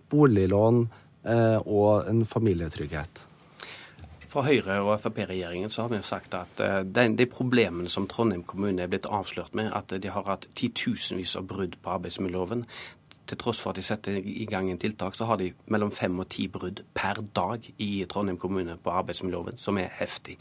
boliglån 0.10 0.86
eh, 1.28 1.58
og 1.66 2.08
en 2.10 2.24
familietrygghet. 2.28 3.26
Fra 4.30 4.44
Høyre- 4.46 4.82
og 4.86 5.00
Frp-regjeringen 5.02 5.72
så 5.74 5.88
har 5.88 5.90
vi 5.90 6.04
sagt 6.06 6.36
at 6.38 6.60
den, 6.60 7.16
de, 7.16 7.24
de, 7.24 7.26
problemene 7.26 7.90
som 7.90 8.06
Trondheim 8.08 8.44
kommune 8.46 8.84
er 8.84 8.92
blitt 8.92 9.10
avslørt 9.10 9.56
med, 9.58 9.72
at 9.74 9.90
de 9.90 10.12
har 10.14 10.28
hatt 10.28 10.46
titusenvis 10.60 11.34
av 11.40 11.48
brudd 11.50 11.80
på 11.82 11.96
arbeidsmiljøloven, 11.96 12.66
til 13.30 13.38
tross 13.38 13.62
for 13.62 13.74
at 13.74 13.80
de 13.80 13.86
setter 13.86 14.18
i 14.22 14.46
gang 14.50 14.70
en 14.72 14.82
tiltak, 14.82 15.18
så 15.18 15.26
har 15.30 15.42
de 15.42 15.52
mellom 15.70 15.92
fem 15.94 16.18
og 16.22 16.30
ti 16.34 16.48
brudd 16.52 16.84
per 16.98 17.22
dag 17.36 17.66
i 17.78 18.06
Trondheim 18.10 18.38
kommune 18.42 18.78
på 18.78 18.94
arbeidsmiljøloven, 19.02 19.58
som 19.62 19.78
er 19.82 19.92
heftig. 20.00 20.38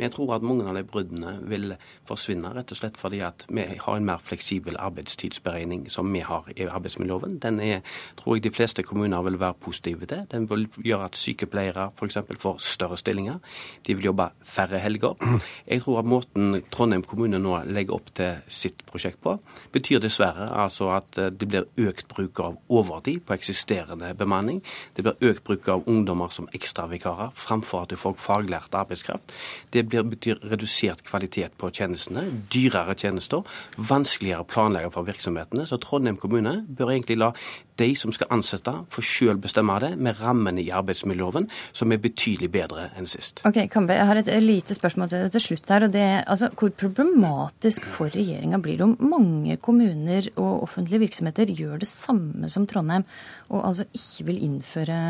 Men 0.00 0.06
jeg 0.08 0.14
tror 0.14 0.30
at 0.32 0.44
mange 0.48 0.64
av 0.64 0.72
de 0.72 0.80
bruddene 0.88 1.34
vil 1.44 1.74
forsvinne, 2.08 2.54
rett 2.56 2.70
og 2.72 2.78
slett 2.78 2.96
fordi 2.96 3.18
at 3.20 3.42
vi 3.52 3.66
har 3.76 3.98
en 3.98 4.06
mer 4.08 4.22
fleksibel 4.24 4.78
arbeidstidsberegning 4.80 5.82
som 5.92 6.08
vi 6.08 6.22
har 6.24 6.46
i 6.54 6.64
arbeidsmiljøloven. 6.64 7.34
Den 7.42 7.58
er, 7.60 7.82
tror 8.16 8.38
jeg 8.38 8.46
de 8.46 8.52
fleste 8.54 8.80
kommuner 8.88 9.20
vil 9.26 9.36
være 9.42 9.58
positive 9.60 10.08
til. 10.08 10.22
Den 10.32 10.46
vil 10.48 10.64
gjøre 10.80 11.10
at 11.10 11.18
sykepleiere 11.20 11.90
f.eks. 11.92 12.16
får 12.40 12.62
større 12.64 12.96
stillinger. 12.96 13.42
De 13.84 13.98
vil 13.98 14.08
jobbe 14.08 14.30
færre 14.40 14.80
helger. 14.80 15.20
Jeg 15.66 15.84
tror 15.84 16.00
at 16.00 16.08
måten 16.08 16.62
Trondheim 16.72 17.04
kommune 17.04 17.36
nå 17.36 17.58
legger 17.68 17.98
opp 17.98 18.08
til 18.16 18.40
sitt 18.48 18.80
prosjekt 18.88 19.20
på, 19.20 19.36
betyr 19.76 20.00
dessverre 20.00 20.48
altså 20.64 20.88
at 20.96 21.20
det 21.36 21.44
blir 21.44 21.68
økt 21.90 22.08
bruk 22.08 22.40
av 22.40 22.56
overtid 22.72 23.20
på 23.28 23.36
eksisterende 23.36 24.14
bemanning. 24.16 24.64
Det 24.96 25.04
blir 25.04 25.28
økt 25.34 25.44
bruk 25.44 25.68
av 25.68 25.84
ungdommer 25.84 26.32
som 26.32 26.48
ekstravikarer 26.56 27.36
framfor 27.36 27.84
at 27.84 27.92
du 27.92 28.00
får 28.00 28.16
faglært 28.16 28.80
arbeidskraft. 28.80 29.36
Det 29.76 29.89
blir, 29.90 30.06
betyr 30.10 30.40
redusert 30.50 31.04
kvalitet 31.06 31.56
på 31.60 31.70
tjenestene, 31.74 32.24
dyrere 32.52 32.96
tjenester, 32.98 33.44
vanskeligere 33.76 34.46
planlegger 34.48 34.94
for 34.94 35.08
virksomhetene. 35.08 35.66
Så 35.68 35.80
Trondheim 35.82 36.18
kommune 36.20 36.60
bør 36.68 36.94
egentlig 36.94 37.18
la 37.20 37.32
de 37.80 37.90
som 37.96 38.12
skal 38.12 38.28
ansette, 38.34 38.72
få 38.92 39.02
selv 39.04 39.40
bestemme 39.44 39.76
det 39.82 39.94
med 39.98 40.18
rammene 40.20 40.62
i 40.62 40.70
arbeidsmiljøloven, 40.74 41.48
som 41.76 41.92
er 41.92 42.02
betydelig 42.02 42.50
bedre 42.52 42.88
enn 42.98 43.08
sist. 43.08 43.40
Ok, 43.48 43.62
Kambe, 43.72 43.96
Jeg 43.96 44.06
har 44.06 44.20
et 44.20 44.30
lite 44.44 44.76
spørsmål 44.76 45.08
til 45.08 45.24
deg 45.24 45.32
til 45.32 45.40
slutt. 45.40 45.68
her, 45.68 45.84
og 45.84 45.92
det 45.92 46.00
er, 46.00 46.24
altså, 46.26 46.50
Hvor 46.50 46.70
problematisk 46.70 47.84
for 47.84 48.06
regjeringa 48.06 48.58
blir 48.60 48.76
det 48.76 48.82
om 48.82 48.96
mange 49.00 49.56
kommuner 49.56 50.28
og 50.36 50.62
offentlige 50.62 51.00
virksomheter 51.00 51.46
gjør 51.46 51.78
det 51.78 51.88
samme 51.88 52.48
som 52.48 52.66
Trondheim, 52.66 53.04
og 53.48 53.66
altså 53.68 53.84
ikke 53.94 54.26
vil 54.26 54.42
innføre 54.44 55.00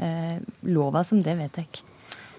eh, 0.00 0.38
lova 0.62 1.02
som 1.04 1.22
det 1.22 1.36
vedtek? 1.38 1.82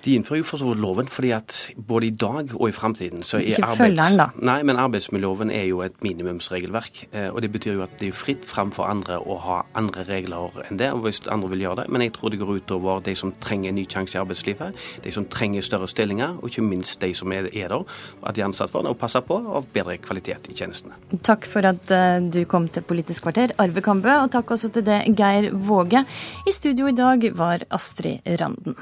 De 0.03 0.15
innfører 0.18 0.41
jo 0.41 0.45
for 0.48 0.57
så 0.57 0.65
vidt 0.72 0.80
loven, 0.82 1.07
fordi 1.14 1.30
at 1.36 1.56
både 1.88 2.07
i 2.07 2.10
dag 2.10 2.56
og 2.57 2.69
i 2.69 2.73
framtiden 2.73 3.22
så 3.23 3.38
er 3.38 3.52
Ikke 3.52 3.76
følger 3.78 4.02
den, 4.10 4.18
da. 4.18 4.26
Nei, 4.41 4.61
men 4.65 4.80
arbeidsmiljøloven 4.82 5.52
er 5.53 5.68
jo 5.69 5.82
et 5.86 5.99
minimumsregelverk. 6.02 7.03
eh, 7.14 7.30
Og 7.30 7.41
det 7.41 7.52
betyr 7.52 7.73
jo 7.73 7.84
at 7.84 7.98
det 7.99 8.07
er 8.10 8.18
fritt 8.18 8.45
fram 8.45 8.72
for 8.72 8.90
andre 8.90 9.19
å 9.19 9.38
ha 9.40 9.61
andre 9.76 10.03
regler 10.07 10.61
enn 10.69 10.78
det, 10.80 10.90
hvis 11.03 11.22
andre 11.30 11.49
vil 11.49 11.60
gjøre 11.65 11.76
det. 11.84 11.90
Men 11.90 12.02
jeg 12.02 12.14
tror 12.14 12.30
det 12.34 12.40
går 12.40 12.56
utover 12.61 13.02
de 13.06 13.15
som 13.15 13.34
trenger 13.40 13.69
en 13.69 13.76
ny 13.76 13.86
sjanse 13.86 14.18
i 14.18 14.22
arbeidslivet, 14.22 14.73
de 15.03 15.11
som 15.11 15.26
trenger 15.26 15.61
større 15.61 15.88
stillinger, 15.88 16.38
og 16.41 16.49
ikke 16.49 16.65
minst 16.65 16.99
de 17.02 17.14
som 17.14 17.32
er, 17.32 17.49
er 17.53 17.69
der, 17.69 17.84
at 18.26 18.36
de 18.36 18.41
er 18.41 18.45
ansatt 18.49 18.72
for 18.72 18.82
det, 18.82 18.90
og 18.90 18.98
passer 18.98 19.22
på, 19.22 19.38
og 19.38 19.68
bedre 19.73 19.98
kvalitet 19.98 20.49
i 20.49 20.53
tjenestene. 20.57 20.98
Takk 21.22 21.45
for 21.45 21.61
at 21.69 21.91
eh, 21.91 22.19
du 22.22 22.44
kom 22.45 22.68
til 22.73 22.82
Politisk 22.82 23.23
kvarter, 23.28 23.53
Arve 23.61 23.82
Kambe, 23.86 24.18
og 24.23 24.32
takk 24.34 24.49
også 24.57 24.72
til 24.73 24.84
det 24.88 25.03
Geir 25.15 25.52
Våge. 25.53 26.03
I 26.48 26.52
studio 26.52 26.88
i 26.90 26.95
dag 26.98 27.30
var 27.38 27.68
Astrid 27.69 28.26
Randen. 28.41 28.76